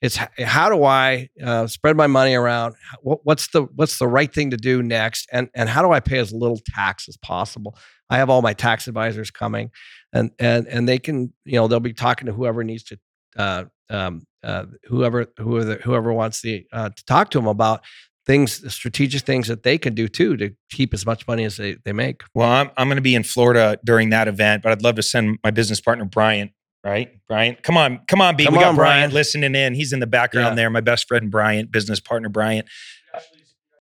it's 0.03 0.17
how 0.17 0.69
do 0.69 0.83
I 0.83 1.29
uh, 1.43 1.69
spread 1.69 1.97
my 1.97 2.09
money 2.09 2.35
around? 2.35 2.75
What, 3.03 3.21
what's 3.23 3.49
the 3.49 3.63
what's 3.77 3.99
the 3.99 4.09
right 4.09 4.33
thing 4.33 4.51
to 4.51 4.57
do 4.57 4.83
next? 4.83 5.29
And 5.33 5.49
and 5.55 5.69
how 5.69 5.81
do 5.81 5.93
I 5.93 6.01
pay 6.01 6.19
as 6.19 6.33
little 6.33 6.61
tax 6.75 7.09
as 7.09 7.17
possible? 7.17 7.79
I 8.11 8.17
have 8.17 8.29
all 8.29 8.43
my 8.43 8.53
tax 8.53 8.89
advisors 8.89 9.31
coming, 9.31 9.71
and 10.13 10.33
and 10.41 10.67
and 10.67 10.89
they 10.89 10.99
can 10.99 11.33
you 11.45 11.55
know 11.55 11.69
they'll 11.69 11.81
be 11.81 11.93
talking 11.93 12.27
to 12.27 12.33
whoever 12.33 12.65
needs 12.65 12.83
to 12.85 12.99
uh, 13.37 13.65
um, 13.91 14.27
uh, 14.43 14.67
whoever 14.85 15.27
whoever 15.39 15.77
whoever 15.77 16.13
wants 16.13 16.43
the 16.43 16.67
uh, 16.73 16.91
to 16.91 17.05
talk 17.05 17.31
to 17.31 17.39
them 17.39 17.47
about 17.47 17.83
things 18.27 18.73
strategic 18.73 19.23
things 19.23 19.49
that 19.49 19.63
they 19.63 19.79
can 19.79 19.95
do 19.95 20.09
too 20.09 20.37
to 20.37 20.51
keep 20.71 20.95
as 20.95 21.07
much 21.07 21.27
money 21.29 21.45
as 21.45 21.57
they, 21.57 21.77
they 21.85 21.93
make. 21.93 22.23
Well, 22.35 22.49
I'm, 22.49 22.71
I'm 22.77 22.89
going 22.89 22.97
to 22.97 23.03
be 23.03 23.15
in 23.15 23.25
Florida 23.25 23.79
during 23.85 24.11
that 24.11 24.29
event, 24.29 24.63
but 24.63 24.73
I'd 24.73 24.83
love 24.83 24.95
to 24.97 25.03
send 25.03 25.39
my 25.43 25.51
business 25.51 25.81
partner, 25.81 26.05
Bryant, 26.05 26.53
right? 26.85 27.11
Brian, 27.29 27.57
come 27.63 27.77
on, 27.77 28.01
come 28.09 28.21
on, 28.21 28.37
B. 28.37 28.45
Come 28.45 28.55
we 28.55 28.61
got 28.61 28.71
on, 28.71 28.77
Bryant. 28.77 29.13
listening 29.13 29.55
in. 29.55 29.75
He's 29.75 29.93
in 29.93 30.01
the 30.01 30.07
background 30.07 30.53
Yeah. 30.53 30.55
there. 30.63 30.71
My 30.71 30.81
best 30.81 31.07
friend, 31.09 31.31
Brian, 31.31 31.67
business 31.67 32.01
partner, 32.01 32.29
Brian. 32.29 32.65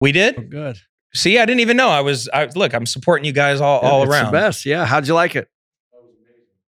We 0.01 0.13
did? 0.13 0.37
Oh, 0.39 0.43
good. 0.43 0.79
See, 1.15 1.39
I 1.39 1.47
didn't 1.47 1.61
even 1.61 1.77
know. 1.77 1.89
I 1.89 2.01
was, 2.01 2.29
I, 2.33 2.47
look, 2.55 2.75
I'm 2.75 2.85
supporting 2.87 3.25
you 3.25 3.33
guys 3.33 3.61
all, 3.61 3.81
Yeah, 3.83 3.89
all 3.91 4.03
around. 4.05 4.27
The 4.27 4.33
best. 4.33 4.67
Yeah. 4.67 4.85
How'd 4.85 5.09
you 5.09 5.15
like 5.15 5.35
it? 5.35 5.49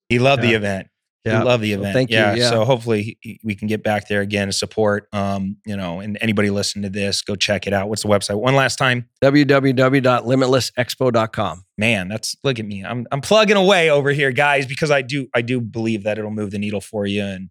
He 0.09 0.19
loved 0.19 0.43
the 0.43 0.53
event. 0.53 0.87
Yeah. 1.25 1.39
He 1.39 1.45
loved 1.45 1.63
the 1.63 1.73
event. 1.73 1.93
thank 1.93 2.11
you. 2.11 2.17
Yeah. 2.17 2.35
Yeah. 2.35 2.49
So 2.51 2.63
hopefully 2.65 3.17
we 3.43 3.55
can 3.55 3.67
get 3.67 3.81
back 3.83 4.07
there 4.07 4.21
again 4.21 4.43
and 4.43 4.53
support, 4.55 5.07
um, 5.11 5.57
you 5.65 5.75
know, 5.75 5.99
and 5.99 6.17
anybody 6.21 6.51
listening 6.51 6.83
to 6.83 6.89
this, 6.89 7.23
go 7.23 7.35
check 7.35 7.65
it 7.65 7.73
out. 7.73 7.89
What's 7.89 8.03
the 8.03 8.09
website? 8.09 8.39
One 8.39 8.53
last 8.55 8.75
time. 8.77 9.09
www.limitlessexpo.com. 9.23 11.65
man 11.77 12.07
that's 12.07 12.35
look 12.43 12.59
at 12.59 12.65
me 12.65 12.83
i'm 12.85 13.05
i'm 13.11 13.21
plugging 13.21 13.57
away 13.57 13.89
over 13.89 14.11
here 14.11 14.31
guys 14.31 14.65
because 14.65 14.91
i 14.91 15.01
do 15.01 15.27
i 15.33 15.41
do 15.41 15.59
believe 15.59 16.03
that 16.03 16.17
it'll 16.17 16.31
move 16.31 16.51
the 16.51 16.59
needle 16.59 16.81
for 16.81 17.05
you 17.05 17.23
and 17.23 17.49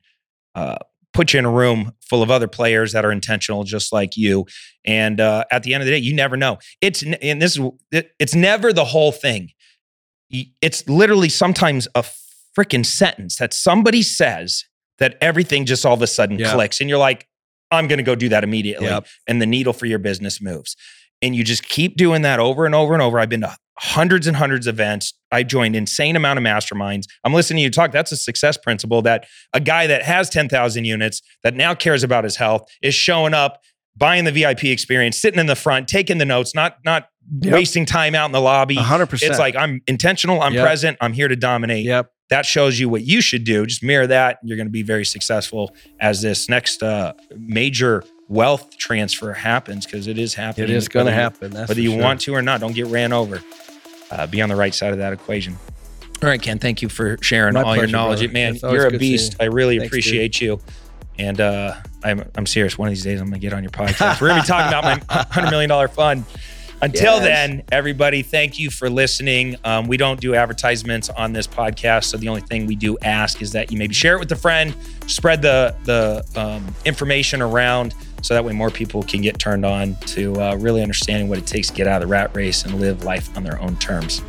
uh 0.55 0.77
put 1.13 1.33
you 1.33 1.39
in 1.39 1.45
a 1.45 1.51
room 1.51 1.93
full 2.01 2.23
of 2.23 2.31
other 2.31 2.49
players 2.49 2.93
that 2.93 3.05
are 3.05 3.13
intentional 3.13 3.65
just 3.65 3.93
like 3.93 4.17
you 4.17 4.47
and 4.85 5.21
uh 5.21 5.45
at 5.51 5.63
the 5.63 5.75
end 5.75 5.83
of 5.83 5.87
the 5.87 5.93
day 5.93 5.99
you 5.99 6.15
never 6.15 6.37
know 6.37 6.59
it's 6.81 7.03
and 7.03 7.43
this 7.43 7.59
is 7.59 7.65
it, 7.93 8.11
it's 8.19 8.35
never 8.35 8.73
the 8.73 8.85
whole 8.85 9.13
thing 9.13 9.51
it's 10.61 10.89
literally 10.89 11.29
sometimes 11.29 11.87
a 11.95 12.05
freaking 12.57 12.85
sentence 12.87 13.37
that 13.39 13.53
somebody 13.55 14.03
says 14.03 14.65
that 14.99 15.17
everything 15.21 15.65
just 15.67 15.85
all 15.85 15.95
of 15.95 16.03
a 16.03 16.07
sudden 16.07 16.39
Yeah. 16.39 16.53
clicks 16.53 16.81
and 16.81 16.89
you're 16.89 16.99
like 16.99 17.27
i'm 17.71 17.89
going 17.89 17.99
to 17.99 18.05
go 18.05 18.15
do 18.15 18.29
that 18.29 18.45
immediately 18.45 18.87
Yep. 18.87 19.07
and 19.27 19.43
the 19.43 19.47
needle 19.47 19.73
for 19.73 19.87
your 19.87 19.99
business 19.99 20.41
moves 20.41 20.77
and 21.23 21.35
you 21.35 21.43
just 21.45 21.65
keep 21.69 21.97
doing 21.97 22.23
that 22.23 22.39
over 22.41 22.65
and 22.67 22.75
over 22.75 22.93
and 22.95 23.03
over 23.03 23.19
i've 23.19 23.29
been 23.29 23.41
to 23.41 23.57
hundreds 23.79 24.29
and 24.29 24.37
hundreds 24.37 24.69
of 24.69 24.77
events 24.77 25.13
i 25.33 25.43
joined 25.43 25.75
insane 25.75 26.15
amount 26.15 26.39
of 26.39 26.45
masterminds 26.45 27.07
i'm 27.25 27.35
listening 27.35 27.59
to 27.59 27.63
you 27.65 27.71
talk 27.71 27.91
that's 27.91 28.13
a 28.13 28.17
success 28.17 28.57
principle 28.57 29.03
that 29.03 29.27
a 29.53 29.59
guy 29.61 29.87
that 29.89 30.03
has 30.05 30.31
10000 30.31 30.85
units 30.85 31.21
that 31.43 31.55
now 31.55 31.75
cares 31.75 32.05
about 32.05 32.23
his 32.23 32.37
health 32.37 32.63
is 32.83 32.95
showing 32.95 33.35
up 33.35 33.61
buying 33.97 34.25
the 34.25 34.31
vip 34.33 34.63
experience 34.65 35.19
sitting 35.21 35.41
in 35.41 35.47
the 35.47 35.57
front 35.57 35.89
taking 35.89 36.19
the 36.19 36.25
notes 36.25 36.55
not 36.55 36.77
not 36.85 37.09
Yep. 37.41 37.55
wasting 37.55 37.87
time 37.87 38.15
out 38.15 38.27
in 38.27 38.33
the 38.33 38.41
lobby 38.41 38.77
100%. 38.77 39.23
it's 39.23 39.39
like 39.39 39.57
i'm 39.57 39.81
intentional 39.87 40.43
i'm 40.43 40.53
Yep. 40.53 40.63
present 40.63 40.99
i'm 41.01 41.15
here 41.15 41.27
to 41.27 41.37
dominate 41.37 41.87
yep. 41.87 42.11
That 42.31 42.47
shows 42.47 42.79
you 42.79 42.89
what 42.89 43.03
you 43.03 43.21
should 43.21 43.45
do. 43.45 43.67
Just 43.67 43.83
mirror 43.83 44.07
that. 44.07 44.39
and 44.41 44.49
You're 44.49 44.57
going 44.57 44.67
to 44.67 44.73
be 44.73 44.83
very 44.83 45.05
successful 45.05 45.75
as 46.01 46.23
this 46.23 46.49
next 46.49 46.83
uh, 46.83 47.13
major 47.37 48.03
wealth 48.29 48.77
transfer 48.79 49.33
happens 49.35 49.85
because 49.87 50.07
it 50.07 50.19
is 50.19 50.35
happening. 50.35 50.71
It 50.71 50.75
is 50.75 50.89
going 50.89 51.07
to 51.07 51.13
happen. 51.13 51.51
That's 51.53 51.69
Whether 51.69 51.83
you 51.83 51.91
sure. 51.93 52.03
want 52.03 52.23
to 52.23 52.35
or 52.35 52.43
not, 52.43 52.61
don't 52.61 52.75
get 52.75 52.87
ran 52.87 53.13
over. 53.13 53.43
Uh, 54.11 54.27
be 54.27 54.41
on 54.41 54.49
the 54.49 54.57
right 54.57 54.75
side 54.75 54.93
of 54.93 54.99
that 54.99 55.13
equation. 55.13 55.57
All 56.23 56.29
right, 56.31 56.41
Ken, 56.41 56.59
thank 56.59 56.81
you 56.81 56.89
for 56.89 57.19
sharing 57.21 57.55
My 57.55 57.63
all 57.63 57.77
your 57.77 57.87
knowledge. 57.87 58.21
brother. 58.21 58.33
Man, 58.33 58.57
you're 58.63 58.87
a 58.87 58.99
beast. 58.99 59.33
you. 59.33 59.39
I 59.41 59.45
really 59.49 59.79
Thanks, 59.79 59.91
dude. 59.91 60.01
appreciate 60.01 60.41
you. 60.41 60.61
And 61.19 61.41
uh, 61.41 61.75
I'm, 62.03 62.25
I'm 62.35 62.47
serious. 62.47 62.79
One 62.79 62.89
of 62.89 62.95
these 62.95 63.05
days, 63.05 63.21
I'm 63.21 63.27
going 63.29 63.41
to 63.41 63.47
get 63.47 63.53
on 63.53 63.63
your 63.63 63.71
podcast. 63.71 64.21
We're 64.21 64.29
going 64.29 64.41
to 64.41 64.47
be 64.47 64.49
talking 64.49 64.69
about 64.69 64.85
my 64.85 65.23
$100 65.25 65.51
million 65.51 65.89
fund. 65.89 66.25
Until 66.85 67.15
Yes. 67.15 67.23
then, 67.25 67.63
everybody, 67.73 68.23
thank 68.23 68.59
you 68.59 68.71
for 68.71 68.91
listening. 68.91 69.57
Um, 69.65 69.89
we 69.89 69.97
don't 69.97 70.21
do 70.21 70.35
advertisements 70.35 71.09
on 71.09 71.33
this 71.33 71.47
podcast, 71.47 72.05
so 72.05 72.19
the 72.19 72.29
only 72.29 72.43
thing 72.43 72.67
we 72.67 72.75
do 72.77 72.99
ask 73.03 73.41
is 73.41 73.53
that 73.53 73.73
you 73.73 73.79
maybe 73.79 73.95
share 73.95 74.17
it 74.17 74.19
with 74.19 74.31
a 74.33 74.37
friend, 74.37 74.75
spread 75.07 75.41
the 75.41 75.75
the 75.85 76.23
um, 76.39 76.75
information 76.85 77.41
around, 77.41 77.95
so 78.23 78.35
that 78.35 78.45
way 78.45 78.53
more 78.53 78.71
people 78.71 79.03
can 79.03 79.23
get 79.23 79.39
turned 79.39 79.65
on 79.65 79.95
to 80.07 80.39
uh, 80.41 80.57
really 80.57 80.83
understanding 80.83 81.29
what 81.29 81.39
it 81.39 81.47
takes 81.47 81.69
to 81.69 81.75
get 81.75 81.87
out 81.87 82.03
of 82.03 82.09
the 82.09 82.13
rat 82.13 82.35
race 82.37 82.65
and 82.65 82.79
live 82.81 83.03
life 83.05 83.35
on 83.37 83.45
their 83.45 83.61
own 83.63 83.77
terms. 83.77 84.23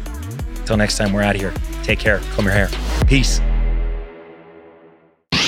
Until 0.59 0.77
next 0.77 0.97
time, 0.97 1.11
we're 1.11 1.21
out 1.23 1.35
of 1.35 1.41
here. 1.41 1.53
Take 1.83 1.99
care. 1.99 2.19
Comb 2.33 2.45
your 2.45 2.53
hair. 2.53 2.69
Peace. 3.05 3.39